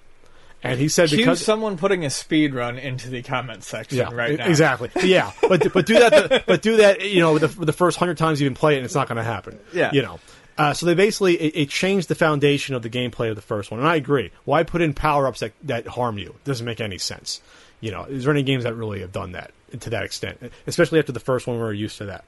and 0.63 0.79
he 0.79 0.89
said 0.89 1.09
Cue 1.09 1.17
because 1.19 1.43
someone 1.43 1.77
putting 1.77 2.03
a 2.05 2.09
speed 2.09 2.53
run 2.53 2.77
into 2.77 3.09
the 3.09 3.21
comment 3.21 3.63
section 3.63 3.99
yeah, 3.99 4.11
right 4.11 4.37
now. 4.37 4.47
exactly. 4.47 4.89
Yeah, 5.03 5.31
but 5.47 5.71
but 5.71 5.85
do 5.85 5.93
that. 5.93 6.45
but 6.45 6.61
do 6.61 6.77
that. 6.77 7.07
You 7.07 7.21
know, 7.21 7.37
the, 7.37 7.47
the 7.47 7.71
first 7.73 7.97
hundred 7.97 8.17
times 8.17 8.41
you 8.41 8.45
even 8.45 8.55
play 8.55 8.73
it, 8.73 8.77
and 8.77 8.85
it's 8.85 8.95
not 8.95 9.07
going 9.07 9.17
to 9.17 9.23
happen. 9.23 9.59
Yeah. 9.73 9.91
you 9.93 10.01
know. 10.01 10.19
Uh, 10.59 10.73
so 10.73 10.85
they 10.85 10.93
basically 10.93 11.35
it, 11.35 11.55
it 11.55 11.69
changed 11.69 12.09
the 12.09 12.15
foundation 12.15 12.75
of 12.75 12.81
the 12.81 12.89
gameplay 12.89 13.29
of 13.29 13.37
the 13.37 13.41
first 13.41 13.71
one, 13.71 13.79
and 13.79 13.87
I 13.87 13.95
agree. 13.95 14.29
Why 14.43 14.63
put 14.63 14.81
in 14.81 14.93
power 14.93 15.25
ups 15.25 15.39
that 15.39 15.53
that 15.63 15.87
harm 15.87 16.17
you? 16.17 16.35
doesn't 16.43 16.65
make 16.65 16.81
any 16.81 16.97
sense. 16.97 17.41
You 17.79 17.91
know, 17.91 18.03
is 18.03 18.25
there 18.25 18.33
any 18.33 18.43
games 18.43 18.65
that 18.65 18.75
really 18.75 18.99
have 18.99 19.13
done 19.13 19.31
that 19.31 19.51
to 19.79 19.89
that 19.91 20.03
extent? 20.03 20.51
Especially 20.67 20.99
after 20.99 21.13
the 21.13 21.21
first 21.21 21.47
one, 21.47 21.55
we 21.55 21.61
were 21.63 21.71
used 21.71 21.97
to 21.99 22.07
that. 22.07 22.25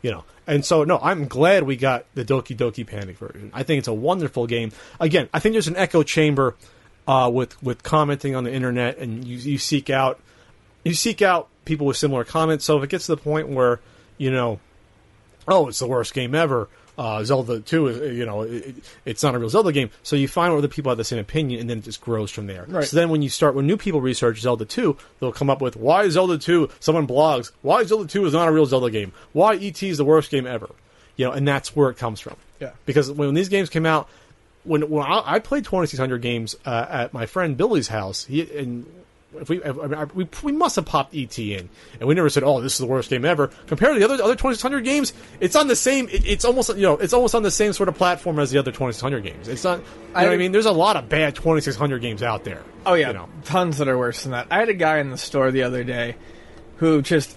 You 0.00 0.10
know, 0.10 0.24
and 0.46 0.64
so 0.64 0.84
no, 0.84 0.98
I'm 1.02 1.28
glad 1.28 1.64
we 1.64 1.76
got 1.76 2.06
the 2.14 2.24
Doki 2.24 2.56
Doki 2.56 2.86
Panic 2.86 3.18
version. 3.18 3.50
I 3.52 3.62
think 3.62 3.80
it's 3.80 3.88
a 3.88 3.94
wonderful 3.94 4.46
game. 4.46 4.72
Again, 4.98 5.28
I 5.34 5.40
think 5.40 5.52
there's 5.52 5.68
an 5.68 5.76
echo 5.76 6.02
chamber 6.02 6.54
uh, 7.06 7.30
with 7.30 7.62
with 7.62 7.82
commenting 7.82 8.34
on 8.34 8.44
the 8.44 8.54
internet, 8.54 8.96
and 8.96 9.22
you, 9.22 9.36
you 9.36 9.58
seek 9.58 9.90
out 9.90 10.18
you 10.82 10.94
seek 10.94 11.20
out 11.20 11.48
people 11.66 11.86
with 11.86 11.98
similar 11.98 12.24
comments. 12.24 12.64
So 12.64 12.78
if 12.78 12.84
it 12.84 12.88
gets 12.88 13.04
to 13.04 13.16
the 13.16 13.20
point 13.20 13.50
where 13.50 13.80
you 14.16 14.30
know, 14.30 14.60
oh, 15.46 15.68
it's 15.68 15.80
the 15.80 15.86
worst 15.86 16.14
game 16.14 16.34
ever. 16.34 16.70
Uh, 16.98 17.22
Zelda 17.24 17.60
Two 17.60 17.88
is, 17.88 18.16
you 18.16 18.24
know, 18.24 18.42
it, 18.42 18.74
it's 19.04 19.22
not 19.22 19.34
a 19.34 19.38
real 19.38 19.50
Zelda 19.50 19.72
game. 19.72 19.90
So 20.02 20.16
you 20.16 20.28
find 20.28 20.52
other 20.52 20.68
people 20.68 20.90
have 20.90 20.96
the 20.96 21.04
same 21.04 21.18
opinion, 21.18 21.60
and 21.60 21.68
then 21.68 21.78
it 21.78 21.84
just 21.84 22.00
grows 22.00 22.30
from 22.30 22.46
there. 22.46 22.64
Right. 22.68 22.84
So 22.84 22.96
then 22.96 23.10
when 23.10 23.22
you 23.22 23.28
start, 23.28 23.54
when 23.54 23.66
new 23.66 23.76
people 23.76 24.00
research 24.00 24.40
Zelda 24.40 24.64
Two, 24.64 24.96
they'll 25.20 25.32
come 25.32 25.50
up 25.50 25.60
with 25.60 25.76
why 25.76 26.08
Zelda 26.08 26.38
Two. 26.38 26.70
Someone 26.80 27.06
blogs 27.06 27.52
why 27.62 27.84
Zelda 27.84 28.06
Two 28.06 28.24
is 28.24 28.32
not 28.32 28.48
a 28.48 28.52
real 28.52 28.66
Zelda 28.66 28.90
game. 28.90 29.12
Why 29.32 29.56
ET 29.56 29.82
is 29.82 29.98
the 29.98 30.04
worst 30.04 30.30
game 30.30 30.46
ever. 30.46 30.70
You 31.16 31.26
know, 31.26 31.32
and 31.32 31.46
that's 31.46 31.74
where 31.74 31.90
it 31.90 31.96
comes 31.96 32.20
from. 32.20 32.36
Yeah. 32.60 32.72
Because 32.84 33.10
when 33.10 33.34
these 33.34 33.48
games 33.48 33.70
came 33.70 33.86
out, 33.86 34.08
when 34.64 34.88
when 34.88 35.04
I, 35.06 35.22
I 35.34 35.38
played 35.38 35.64
2600 35.64 36.20
games 36.22 36.56
uh, 36.64 36.86
at 36.88 37.12
my 37.12 37.26
friend 37.26 37.56
Billy's 37.56 37.88
house, 37.88 38.24
he 38.24 38.42
and 38.56 38.86
if 39.40 39.48
we, 39.48 39.62
I 39.64 39.72
mean, 39.72 40.10
we 40.14 40.28
we 40.42 40.52
must 40.52 40.76
have 40.76 40.84
popped 40.86 41.14
ET 41.14 41.38
in, 41.38 41.68
and 42.00 42.08
we 42.08 42.14
never 42.14 42.28
said, 42.30 42.42
"Oh, 42.42 42.60
this 42.60 42.72
is 42.74 42.78
the 42.78 42.86
worst 42.86 43.10
game 43.10 43.24
ever." 43.24 43.48
Compared 43.66 43.94
to 43.94 43.98
the 43.98 44.04
other 44.04 44.22
other 44.22 44.34
2600 44.34 44.80
games, 44.84 45.12
it's 45.40 45.56
on 45.56 45.68
the 45.68 45.76
same. 45.76 46.08
It, 46.08 46.26
it's 46.26 46.44
almost 46.44 46.68
you 46.76 46.82
know, 46.82 46.94
it's 46.94 47.12
almost 47.12 47.34
on 47.34 47.42
the 47.42 47.50
same 47.50 47.72
sort 47.72 47.88
of 47.88 47.94
platform 47.96 48.38
as 48.38 48.50
the 48.50 48.58
other 48.58 48.70
2600 48.72 49.22
games. 49.22 49.48
It's 49.48 49.64
not. 49.64 49.78
You 49.78 49.84
know 49.84 49.88
what 50.12 50.28
I 50.28 50.34
I- 50.34 50.36
mean? 50.36 50.52
There's 50.52 50.66
a 50.66 50.72
lot 50.72 50.96
of 50.96 51.08
bad 51.08 51.34
2600 51.36 52.00
games 52.00 52.22
out 52.22 52.44
there. 52.44 52.62
Oh 52.84 52.94
yeah, 52.94 53.08
You 53.08 53.14
know. 53.14 53.28
tons 53.44 53.78
that 53.78 53.88
are 53.88 53.98
worse 53.98 54.22
than 54.22 54.32
that. 54.32 54.46
I 54.50 54.58
had 54.60 54.68
a 54.68 54.74
guy 54.74 54.98
in 54.98 55.10
the 55.10 55.18
store 55.18 55.50
the 55.50 55.62
other 55.64 55.82
day 55.84 56.16
who 56.76 57.02
just 57.02 57.36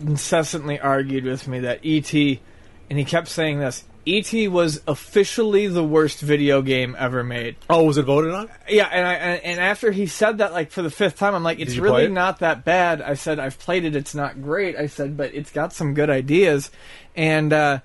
incessantly 0.00 0.78
argued 0.80 1.24
with 1.24 1.46
me 1.48 1.60
that 1.60 1.80
ET, 1.84 2.12
and 2.14 2.98
he 2.98 3.04
kept 3.04 3.28
saying 3.28 3.60
this: 3.60 3.84
ET 4.06 4.32
was 4.50 4.80
officially 4.88 5.66
the 5.66 5.84
worst 5.84 6.20
video 6.20 6.62
game 6.62 6.96
ever 6.98 7.22
made. 7.22 7.56
Oh, 7.68 7.84
was 7.84 7.98
it 7.98 8.04
voted 8.04 8.32
on? 8.32 8.48
Yeah, 8.68 8.88
and 8.90 9.06
I 9.06 9.14
and, 9.14 9.44
and 9.44 9.60
after 9.60 9.92
he 9.92 10.06
said 10.06 10.38
that 10.38 10.52
like 10.52 10.70
for 10.70 10.82
the 10.82 10.90
fifth 10.90 11.18
time, 11.18 11.34
I'm 11.34 11.42
like, 11.42 11.58
it's 11.58 11.74
you 11.74 11.82
play 11.82 11.90
really 11.90 12.04
it? 12.04 12.12
not 12.12 12.38
that 12.40 12.64
bad. 12.64 13.02
I 13.02 13.14
said 13.14 13.38
I've 13.38 13.58
played 13.58 13.84
it. 13.84 13.94
It's 13.94 14.14
not 14.14 14.42
great. 14.42 14.76
I 14.76 14.86
said, 14.86 15.16
but 15.16 15.34
it's 15.34 15.50
got 15.50 15.72
some 15.72 15.94
good 15.94 16.10
ideas, 16.10 16.70
and. 17.14 17.52
uh 17.52 17.80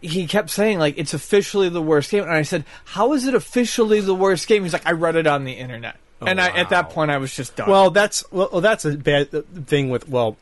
he 0.00 0.26
kept 0.26 0.50
saying 0.50 0.78
like 0.78 0.98
it's 0.98 1.14
officially 1.14 1.70
the 1.70 1.80
worst 1.80 2.10
game, 2.10 2.24
and 2.24 2.32
I 2.32 2.42
said, 2.42 2.66
"How 2.84 3.14
is 3.14 3.26
it 3.26 3.34
officially 3.34 4.00
the 4.00 4.14
worst 4.14 4.46
game?" 4.46 4.62
He's 4.62 4.74
like, 4.74 4.86
"I 4.86 4.92
read 4.92 5.16
it 5.16 5.26
on 5.26 5.44
the 5.44 5.52
internet," 5.52 5.96
and 6.20 6.38
I, 6.38 6.48
at 6.48 6.68
that 6.70 6.90
point, 6.90 7.10
I 7.10 7.16
was 7.16 7.34
just 7.34 7.56
done. 7.56 7.70
Well, 7.70 7.90
that's 7.90 8.22
well, 8.30 8.60
that's 8.60 8.84
a 8.84 8.98
bad 8.98 9.30
thing 9.66 9.88
with 9.88 10.06
well, 10.06 10.36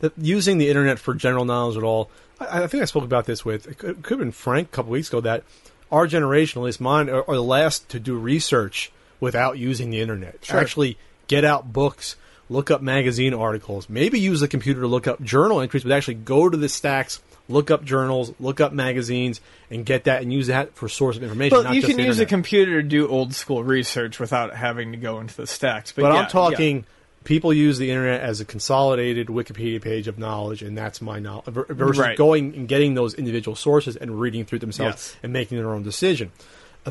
the, 0.00 0.12
using 0.18 0.58
the 0.58 0.68
internet 0.68 0.98
for 0.98 1.14
general 1.14 1.44
knowledge 1.44 1.76
at 1.76 1.82
all. 1.82 2.10
I, 2.38 2.64
I 2.64 2.66
think 2.66 2.82
I 2.82 2.86
spoke 2.86 3.04
about 3.04 3.26
this 3.26 3.44
with 3.44 3.66
it 3.66 3.78
could, 3.78 4.02
could 4.02 4.18
have 4.18 4.18
been 4.18 4.32
Frank 4.32 4.68
a 4.68 4.70
couple 4.70 4.92
weeks 4.92 5.08
ago 5.08 5.20
that 5.20 5.44
our 5.90 6.06
generation, 6.06 6.60
at 6.60 6.64
least 6.64 6.80
mine, 6.80 7.08
are, 7.08 7.28
are 7.28 7.34
the 7.34 7.42
last 7.42 7.88
to 7.90 8.00
do 8.00 8.16
research 8.16 8.92
without 9.18 9.58
using 9.58 9.90
the 9.90 10.00
internet. 10.00 10.44
Sure. 10.44 10.58
Actually, 10.58 10.98
get 11.26 11.44
out 11.44 11.72
books, 11.72 12.16
look 12.48 12.70
up 12.70 12.82
magazine 12.82 13.34
articles, 13.34 13.88
maybe 13.88 14.18
use 14.18 14.40
the 14.40 14.48
computer 14.48 14.80
to 14.80 14.86
look 14.86 15.06
up 15.06 15.20
journal 15.22 15.60
entries, 15.60 15.82
but 15.82 15.92
actually 15.92 16.14
go 16.14 16.48
to 16.48 16.56
the 16.56 16.68
stacks. 16.68 17.20
Look 17.48 17.72
up 17.72 17.82
journals, 17.82 18.32
look 18.38 18.60
up 18.60 18.72
magazines, 18.72 19.40
and 19.70 19.84
get 19.84 20.04
that, 20.04 20.22
and 20.22 20.32
use 20.32 20.46
that 20.46 20.76
for 20.76 20.88
source 20.88 21.16
of 21.16 21.24
information. 21.24 21.64
But 21.64 21.74
you 21.74 21.82
can 21.82 21.98
use 21.98 22.20
a 22.20 22.26
computer 22.26 22.80
to 22.80 22.88
do 22.88 23.08
old 23.08 23.34
school 23.34 23.64
research 23.64 24.20
without 24.20 24.54
having 24.54 24.92
to 24.92 24.96
go 24.96 25.18
into 25.18 25.36
the 25.36 25.48
stacks. 25.48 25.90
But, 25.90 26.02
But 26.02 26.12
yeah, 26.12 26.20
I'm 26.20 26.30
talking 26.30 26.84
people 27.24 27.52
use 27.52 27.78
the 27.78 27.90
internet 27.90 28.20
as 28.20 28.40
a 28.40 28.44
consolidated 28.44 29.26
Wikipedia 29.28 29.80
page 29.80 30.08
of 30.08 30.18
knowledge, 30.18 30.62
and 30.62 30.76
that's 30.76 31.00
my 31.02 31.18
knowledge 31.18 31.44
versus 31.46 31.98
Right. 31.98 32.16
going 32.16 32.54
and 32.54 32.66
getting 32.68 32.94
those 32.94 33.14
individual 33.14 33.54
sources 33.54 33.96
and 33.96 34.18
reading 34.20 34.44
through 34.44 34.60
themselves 34.60 34.94
Yes. 35.12 35.16
and 35.22 35.32
making 35.32 35.58
their 35.58 35.70
own 35.70 35.82
decision. 35.82 36.32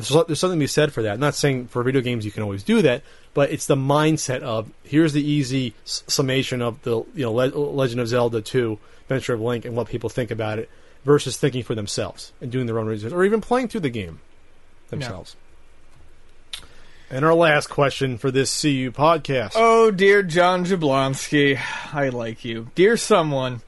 So 0.00 0.22
there's 0.22 0.38
something 0.38 0.58
to 0.58 0.62
be 0.62 0.68
said 0.68 0.92
for 0.92 1.02
that. 1.02 1.14
I'm 1.14 1.20
not 1.20 1.34
saying 1.34 1.66
for 1.66 1.82
video 1.82 2.00
games 2.00 2.24
you 2.24 2.30
can 2.30 2.44
always 2.44 2.62
do 2.62 2.80
that, 2.82 3.02
but 3.34 3.50
it's 3.50 3.66
the 3.66 3.74
mindset 3.74 4.40
of 4.40 4.70
here's 4.84 5.12
the 5.14 5.24
easy 5.28 5.74
summation 5.84 6.62
of 6.62 6.80
the 6.82 6.98
you 7.14 7.24
know 7.24 7.32
Le- 7.32 7.46
Legend 7.48 8.00
of 8.00 8.06
Zelda 8.06 8.40
2, 8.40 8.78
Adventure 9.02 9.34
of 9.34 9.40
Link, 9.40 9.64
and 9.64 9.74
what 9.74 9.88
people 9.88 10.08
think 10.08 10.30
about 10.30 10.60
it 10.60 10.70
versus 11.04 11.36
thinking 11.36 11.64
for 11.64 11.74
themselves 11.74 12.32
and 12.40 12.52
doing 12.52 12.66
their 12.66 12.78
own 12.78 12.86
research 12.86 13.12
or 13.12 13.24
even 13.24 13.40
playing 13.40 13.66
through 13.66 13.80
the 13.80 13.90
game 13.90 14.20
themselves. 14.90 15.34
And 17.12 17.24
our 17.24 17.34
last 17.34 17.66
question 17.68 18.18
for 18.18 18.30
this 18.30 18.60
CU 18.62 18.92
podcast. 18.92 19.54
Oh, 19.56 19.90
dear 19.90 20.22
John 20.22 20.64
Jablonski, 20.64 21.60
I 21.92 22.08
like 22.10 22.44
you. 22.44 22.68
Dear 22.76 22.96
someone, 22.96 23.62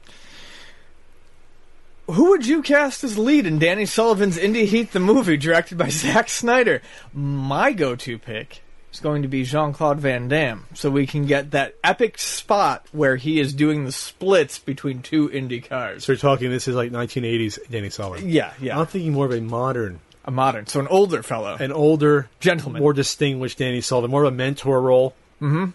who 2.09 2.29
would 2.29 2.45
you 2.45 2.61
cast 2.61 3.03
as 3.03 3.17
lead 3.17 3.45
in 3.45 3.59
Danny 3.59 3.85
Sullivan's 3.85 4.37
Indy 4.37 4.65
Heat 4.65 4.93
the 4.93 5.01
movie, 5.01 5.35
directed 5.35 5.77
by 5.77 5.89
Zack 5.89 6.29
Snyder? 6.29 6.81
My 7.13 7.73
go-to 7.73 8.17
pick 8.17 8.61
is 8.93 9.01
going 9.01 9.23
to 9.23 9.27
be 9.27 9.43
Jean-Claude 9.43 9.99
Van 9.99 10.29
Damme, 10.29 10.65
so 10.73 10.89
we 10.89 11.05
can 11.05 11.25
get 11.25 11.51
that 11.51 11.75
epic 11.83 12.19
spot 12.19 12.85
where 12.93 13.17
he 13.17 13.41
is 13.41 13.53
doing 13.53 13.83
the 13.83 13.91
splits 13.91 14.57
between 14.57 15.01
two 15.01 15.29
Indy 15.29 15.59
cars. 15.59 16.05
So 16.05 16.13
you're 16.13 16.19
talking 16.19 16.49
this 16.49 16.69
is 16.69 16.75
like 16.75 16.91
1980s 16.91 17.59
Danny 17.69 17.89
Sullivan. 17.89 18.29
Yeah, 18.29 18.53
yeah, 18.61 18.79
I'm 18.79 18.85
thinking 18.85 19.11
more 19.11 19.25
of 19.25 19.33
a 19.33 19.41
modern, 19.41 19.99
a 20.25 20.31
modern, 20.31 20.67
so 20.67 20.79
an 20.79 20.87
older 20.87 21.21
fellow, 21.23 21.55
an 21.55 21.71
older, 21.71 22.29
gentleman. 22.39 22.81
more 22.81 22.93
distinguished 22.93 23.57
Danny 23.57 23.81
Sullivan, 23.81 24.11
more 24.11 24.23
of 24.23 24.33
a 24.33 24.35
mentor 24.35 24.81
role. 24.81 25.15
Mm-hmm. 25.41 25.71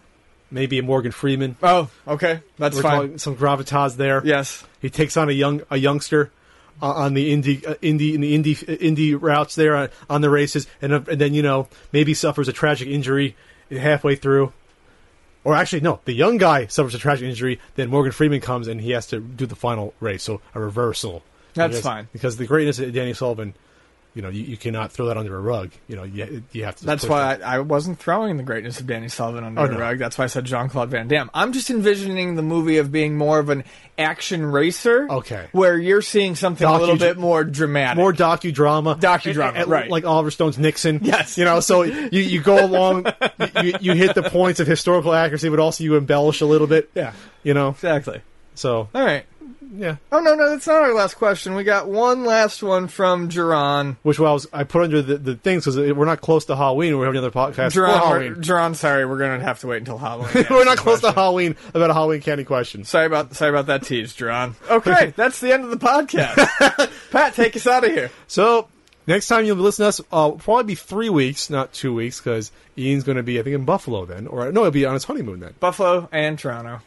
Maybe 0.50 0.78
a 0.78 0.82
Morgan 0.82 1.12
Freeman. 1.12 1.56
oh, 1.62 1.90
okay, 2.06 2.40
that's 2.58 2.76
We're 2.76 2.82
fine. 2.82 3.18
some 3.18 3.36
gravitas 3.36 3.96
there. 3.96 4.22
Yes, 4.24 4.64
He 4.80 4.88
takes 4.88 5.16
on 5.18 5.28
a 5.28 5.32
young 5.32 5.60
a 5.70 5.76
youngster 5.76 6.30
uh, 6.80 6.86
on 6.92 7.12
the 7.14 7.30
indie 7.34 7.66
uh, 7.68 7.74
indie 7.82 8.14
in 8.14 8.22
the 8.22 8.34
indie 8.34 8.56
indie 8.80 9.20
routes 9.20 9.54
there 9.56 9.76
on, 9.76 9.88
on 10.08 10.20
the 10.22 10.30
races, 10.30 10.66
and, 10.80 10.92
uh, 10.94 11.00
and 11.10 11.20
then 11.20 11.34
you 11.34 11.42
know 11.42 11.68
maybe 11.92 12.14
suffers 12.14 12.48
a 12.48 12.52
tragic 12.54 12.88
injury 12.88 13.36
halfway 13.70 14.14
through. 14.16 14.52
Or 15.44 15.54
actually, 15.54 15.80
no, 15.82 16.00
the 16.04 16.12
young 16.14 16.36
guy 16.38 16.66
suffers 16.66 16.94
a 16.94 16.98
tragic 16.98 17.26
injury. 17.28 17.60
Then 17.76 17.90
Morgan 17.90 18.12
Freeman 18.12 18.40
comes 18.40 18.68
and 18.68 18.80
he 18.80 18.90
has 18.92 19.06
to 19.08 19.20
do 19.20 19.44
the 19.46 19.54
final 19.56 19.94
race. 20.00 20.22
So 20.24 20.40
a 20.54 20.60
reversal. 20.60 21.22
That's 21.54 21.76
Because- 21.76 21.82
fine. 21.84 22.08
because 22.12 22.36
the 22.38 22.46
greatness 22.46 22.78
of 22.80 22.92
Danny 22.92 23.14
Sullivan, 23.14 23.54
you 24.18 24.22
know, 24.22 24.30
you, 24.30 24.42
you 24.42 24.56
cannot 24.56 24.90
throw 24.90 25.06
that 25.06 25.16
under 25.16 25.36
a 25.36 25.40
rug. 25.40 25.70
You 25.86 25.94
know, 25.94 26.02
you, 26.02 26.42
you 26.50 26.64
have 26.64 26.74
to. 26.74 26.84
That's 26.84 27.04
why. 27.04 27.36
I, 27.36 27.54
I 27.54 27.58
wasn't 27.60 28.00
throwing 28.00 28.36
the 28.36 28.42
greatness 28.42 28.80
of 28.80 28.88
Danny 28.88 29.08
Sullivan 29.08 29.44
under 29.44 29.60
Oh, 29.60 29.68
the 29.68 29.74
no. 29.74 29.78
rug. 29.78 29.98
That's 30.00 30.18
why 30.18 30.24
I 30.24 30.26
said 30.26 30.44
Jean 30.44 30.68
Claude 30.68 30.90
Van 30.90 31.06
Damme. 31.06 31.30
I'm 31.32 31.52
just 31.52 31.70
envisioning 31.70 32.34
the 32.34 32.42
movie 32.42 32.78
of 32.78 32.90
being 32.90 33.16
more 33.16 33.38
of 33.38 33.48
an 33.48 33.62
action 33.96 34.44
racer. 34.44 35.06
Okay. 35.08 35.46
Where 35.52 35.78
you're 35.78 36.02
seeing 36.02 36.34
something 36.34 36.66
a 36.66 36.78
little 36.80 36.96
bit 36.96 37.16
more 37.16 37.44
dramatic. 37.44 37.96
more 37.96 38.12
docudrama, 38.12 38.98
Docudrama, 38.98 39.54
And- 39.54 39.68
right. 39.70 39.88
Like 39.88 40.04
Oliver 40.04 40.32
Stone's 40.32 40.58
Nixon. 40.58 40.98
Yes. 41.04 41.38
you 41.38 41.44
know. 41.44 41.60
So 41.60 41.82
you, 41.82 42.10
you 42.20 42.40
go 42.42 42.64
along, 42.64 43.06
you, 43.62 43.74
you 43.80 43.92
hit 43.92 44.16
the 44.16 44.24
points 44.24 44.58
of 44.58 44.66
historical 44.66 45.14
accuracy, 45.14 45.48
but 45.48 45.60
also 45.60 45.84
you 45.84 45.94
embellish 45.94 46.40
a 46.40 46.46
little 46.46 46.66
bit. 46.66 46.90
Yeah. 46.96 47.12
you 47.44 47.54
know. 47.54 47.68
exactly. 47.68 48.20
So 48.56 48.88
All 48.92 49.04
right. 49.04 49.24
Yeah, 49.74 49.96
Oh 50.12 50.20
no, 50.20 50.34
no, 50.34 50.50
that's 50.50 50.66
not 50.66 50.82
our 50.82 50.94
last 50.94 51.14
question. 51.14 51.54
We 51.54 51.64
got 51.64 51.88
one 51.88 52.24
last 52.24 52.62
one 52.62 52.88
from 52.88 53.28
Jerron. 53.28 53.96
which 54.02 54.18
I 54.18 54.32
was 54.32 54.46
I 54.52 54.64
put 54.64 54.82
under 54.82 55.02
the, 55.02 55.18
the 55.18 55.34
things 55.36 55.64
because 55.64 55.76
we're 55.76 56.04
not 56.04 56.20
close 56.20 56.44
to 56.46 56.56
Halloween. 56.56 56.96
We're 56.98 57.06
having 57.06 57.18
another 57.18 57.34
podcast 57.34 57.72
for 57.72 57.80
Jerron, 57.80 57.98
Halloween. 57.98 58.34
Jerron, 58.36 58.74
sorry, 58.74 59.04
we're 59.06 59.18
gonna 59.18 59.42
have 59.42 59.60
to 59.60 59.66
wait 59.66 59.78
until 59.78 59.98
Halloween. 59.98 60.46
we're 60.50 60.64
not 60.64 60.78
close 60.78 61.00
to. 61.00 61.12
Halloween 61.12 61.56
about 61.74 61.90
a 61.90 61.94
Halloween 61.94 62.20
candy 62.20 62.44
question. 62.44 62.84
Sorry 62.84 63.06
about 63.06 63.34
sorry 63.34 63.50
about 63.50 63.66
that 63.66 63.82
tease, 63.82 64.14
Jerron. 64.14 64.54
Okay, 64.70 65.12
that's 65.16 65.40
the 65.40 65.52
end 65.52 65.64
of 65.64 65.70
the 65.70 65.76
podcast. 65.76 66.90
Pat, 67.10 67.34
take 67.34 67.56
us 67.56 67.66
out 67.66 67.84
of 67.84 67.90
here. 67.90 68.10
So 68.26 68.68
next 69.06 69.26
time 69.28 69.44
you'll 69.44 69.56
be 69.56 69.62
listening 69.62 69.84
to 69.84 69.88
us, 69.88 70.00
uh, 70.12 70.30
probably 70.32 70.64
be 70.64 70.74
three 70.74 71.08
weeks, 71.08 71.50
not 71.50 71.72
two 71.72 71.94
weeks, 71.94 72.20
because 72.20 72.52
Ian's 72.76 73.04
going 73.04 73.16
to 73.16 73.22
be 73.22 73.38
I 73.40 73.42
think 73.42 73.54
in 73.54 73.64
Buffalo 73.64 74.04
then, 74.06 74.26
or 74.26 74.50
no, 74.52 74.62
he'll 74.62 74.70
be 74.70 74.84
on 74.86 74.94
his 74.94 75.04
honeymoon 75.04 75.40
then. 75.40 75.54
Buffalo 75.60 76.08
and 76.12 76.38
Toronto. 76.38 76.80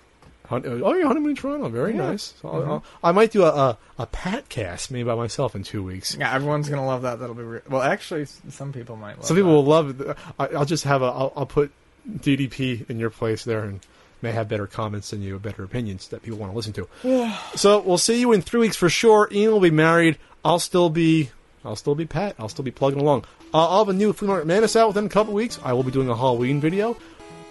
Hun- 0.52 0.66
uh, 0.66 0.86
Oh, 0.86 0.94
your 0.94 1.08
honeymoon 1.08 1.32
in 1.32 1.36
Toronto. 1.36 1.70
Very 1.70 1.94
Yeah. 1.96 2.10
nice. 2.10 2.34
So 2.42 2.50
I'll- 2.50 2.64
I'll- 2.66 2.84
I 3.04 3.12
might 3.12 3.32
do 3.32 3.44
a, 3.44 3.50
a, 3.50 3.78
a 3.98 4.06
pat 4.06 4.50
cast 4.50 4.92
maybe 4.92 5.06
by 5.06 5.16
myself 5.16 5.56
in 5.56 5.64
two 5.64 5.82
weeks. 5.82 6.16
Yeah, 6.20 6.32
everyone's 6.34 6.70
gonna 6.70 6.86
love 6.86 7.02
that. 7.02 7.20
That'll 7.20 7.34
be 7.36 7.44
re- 7.44 7.60
well. 7.70 7.82
Actually, 7.82 8.26
some 8.50 8.72
people 8.72 8.96
might. 8.98 9.18
Love 9.18 9.26
Some 9.26 9.36
people 9.38 9.52
that. 9.52 9.56
will 9.56 9.66
love 9.66 10.02
it. 10.02 10.18
I, 10.38 10.48
I'll 10.58 10.66
just 10.66 10.84
have 10.84 11.02
a. 11.02 11.06
I'll, 11.06 11.34
I'll 11.36 11.46
put 11.48 11.72
DDP 12.10 12.90
in 12.90 13.00
your 13.00 13.10
place 13.10 13.44
there 13.44 13.64
and 13.64 13.80
may 14.22 14.32
have 14.32 14.48
better 14.48 14.68
comments 14.68 15.10
than 15.10 15.22
you, 15.22 15.40
better 15.40 15.64
opinions 15.64 16.08
that 16.10 16.22
people 16.22 16.38
want 16.38 16.52
to 16.52 16.56
listen 16.56 16.74
to. 16.74 16.88
Yeah. 17.04 17.36
so 17.56 17.80
we'll 17.80 17.98
see 17.98 18.20
you 18.20 18.32
in 18.34 18.42
three 18.42 18.60
weeks 18.60 18.76
for 18.76 18.90
sure. 18.90 19.28
Ian 19.32 19.52
will 19.52 19.60
be 19.60 19.72
married. 19.72 20.18
I'll 20.46 20.60
still 20.60 20.90
be. 20.90 21.32
I'll 21.64 21.76
still 21.76 21.96
be 21.96 22.06
Pat. 22.06 22.36
I'll 22.40 22.50
still 22.50 22.66
be 22.66 22.72
plugging 22.72 23.00
along. 23.00 23.24
Uh, 23.54 23.68
I'll 23.70 23.80
have 23.86 23.90
a 23.90 23.94
new 23.98 24.14
Flea 24.14 24.28
Market 24.28 24.48
Madness 24.48 24.76
out 24.76 24.88
within 24.88 25.06
a 25.06 25.10
couple 25.10 25.34
weeks. 25.34 25.60
I 25.64 25.74
will 25.74 25.84
be 25.84 25.92
doing 25.92 26.10
a 26.10 26.16
Halloween 26.16 26.60
video. 26.60 26.98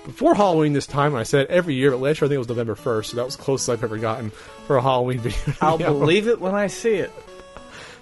Before 0.04 0.34
Halloween 0.34 0.72
this 0.72 0.86
time. 0.86 1.14
I 1.14 1.22
said 1.22 1.46
every 1.48 1.74
year, 1.74 1.90
but 1.90 2.00
last 2.00 2.20
year 2.20 2.26
I 2.26 2.28
think 2.28 2.36
it 2.36 2.38
was 2.38 2.48
November 2.48 2.74
1st, 2.74 3.04
so 3.06 3.16
that 3.16 3.24
was 3.24 3.36
closest 3.36 3.68
I've 3.68 3.84
ever 3.84 3.98
gotten 3.98 4.30
for 4.66 4.76
a 4.76 4.82
Halloween 4.82 5.18
video. 5.20 5.38
I'll 5.60 5.78
believe 5.78 6.28
it 6.28 6.40
when 6.40 6.54
I 6.54 6.66
see 6.68 6.94
it. 6.94 7.10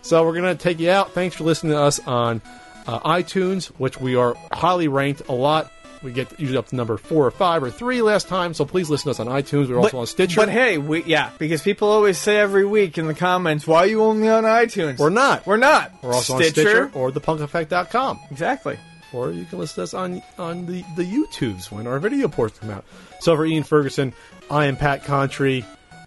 So 0.03 0.25
we're 0.25 0.35
going 0.41 0.57
to 0.57 0.63
take 0.63 0.79
you 0.79 0.91
out. 0.91 1.13
Thanks 1.13 1.37
for 1.37 1.45
listening 1.45 1.73
to 1.73 1.81
us 1.81 1.99
on 2.07 2.41
uh, 2.87 3.01
iTunes, 3.01 3.67
which 3.79 4.01
we 4.01 4.17
are 4.17 4.35
highly 4.53 4.89
ranked 4.89 5.23
a 5.29 5.33
lot. 5.33 5.71
We 6.01 6.13
get 6.13 6.39
usually 6.39 6.59
up 6.59 6.69
to 6.69 6.77
number 6.77 6.97
four 6.97 7.27
or 7.27 7.33
five 7.33 7.63
or 7.65 7.73
three 7.73 8.03
last 8.03 8.29
time, 8.29 8.55
so 8.55 8.65
please 8.65 8.89
listen 8.89 9.07
to 9.07 9.11
us 9.11 9.19
on 9.21 9.27
iTunes. 9.27 9.69
We're 9.69 9.81
also 9.81 9.99
on 9.99 10.07
Stitcher. 10.07 10.41
But 10.41 10.49
hey, 10.49 10.79
we 10.79 11.03
yeah, 11.03 11.33
because 11.39 11.61
people 11.61 11.89
always 11.89 12.17
say 12.17 12.37
every 12.39 12.65
week 12.65 12.99
in 12.99 13.09
the 13.09 13.15
comments, 13.15 13.67
"Why 13.67 13.79
are 13.79 13.87
you 13.87 14.05
only 14.05 14.29
on 14.29 14.45
iTunes?" 14.45 14.99
We're 15.01 15.11
not. 15.11 15.45
We're 15.45 15.57
not. 15.57 15.93
We're 16.01 16.15
also 16.15 16.37
Stitcher. 16.41 16.61
on 16.61 16.91
Stitcher 16.91 16.91
or 16.95 17.11
thepunkeffect.com. 17.11 18.21
Exactly. 18.31 18.79
Or 19.13 19.31
you 19.31 19.45
can 19.47 19.59
listen 19.59 19.77
to 19.77 19.83
us 19.85 19.95
on 19.95 20.23
on 20.39 20.67
the, 20.67 20.85
the 20.97 21.05
YouTubes 21.05 21.71
when 21.71 21.87
our 21.87 21.99
video 21.99 22.29
ports 22.29 22.59
come 22.59 22.71
out. 22.71 22.85
So 23.21 23.35
for 23.37 23.47
Ian 23.47 23.63
Ferguson, 23.65 24.13
I 24.51 24.67
am 24.67 24.77
Pat 24.77 25.03
Contri. 25.05 25.65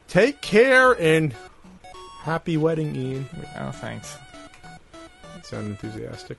Take 0.08 0.42
care 0.42 0.92
and 0.94 1.34
happy 2.22 2.58
wedding, 2.58 2.96
Ian. 2.96 3.30
Oh, 3.58 3.72
thanks. 3.72 4.18
Sound 5.44 5.68
enthusiastic. 5.68 6.38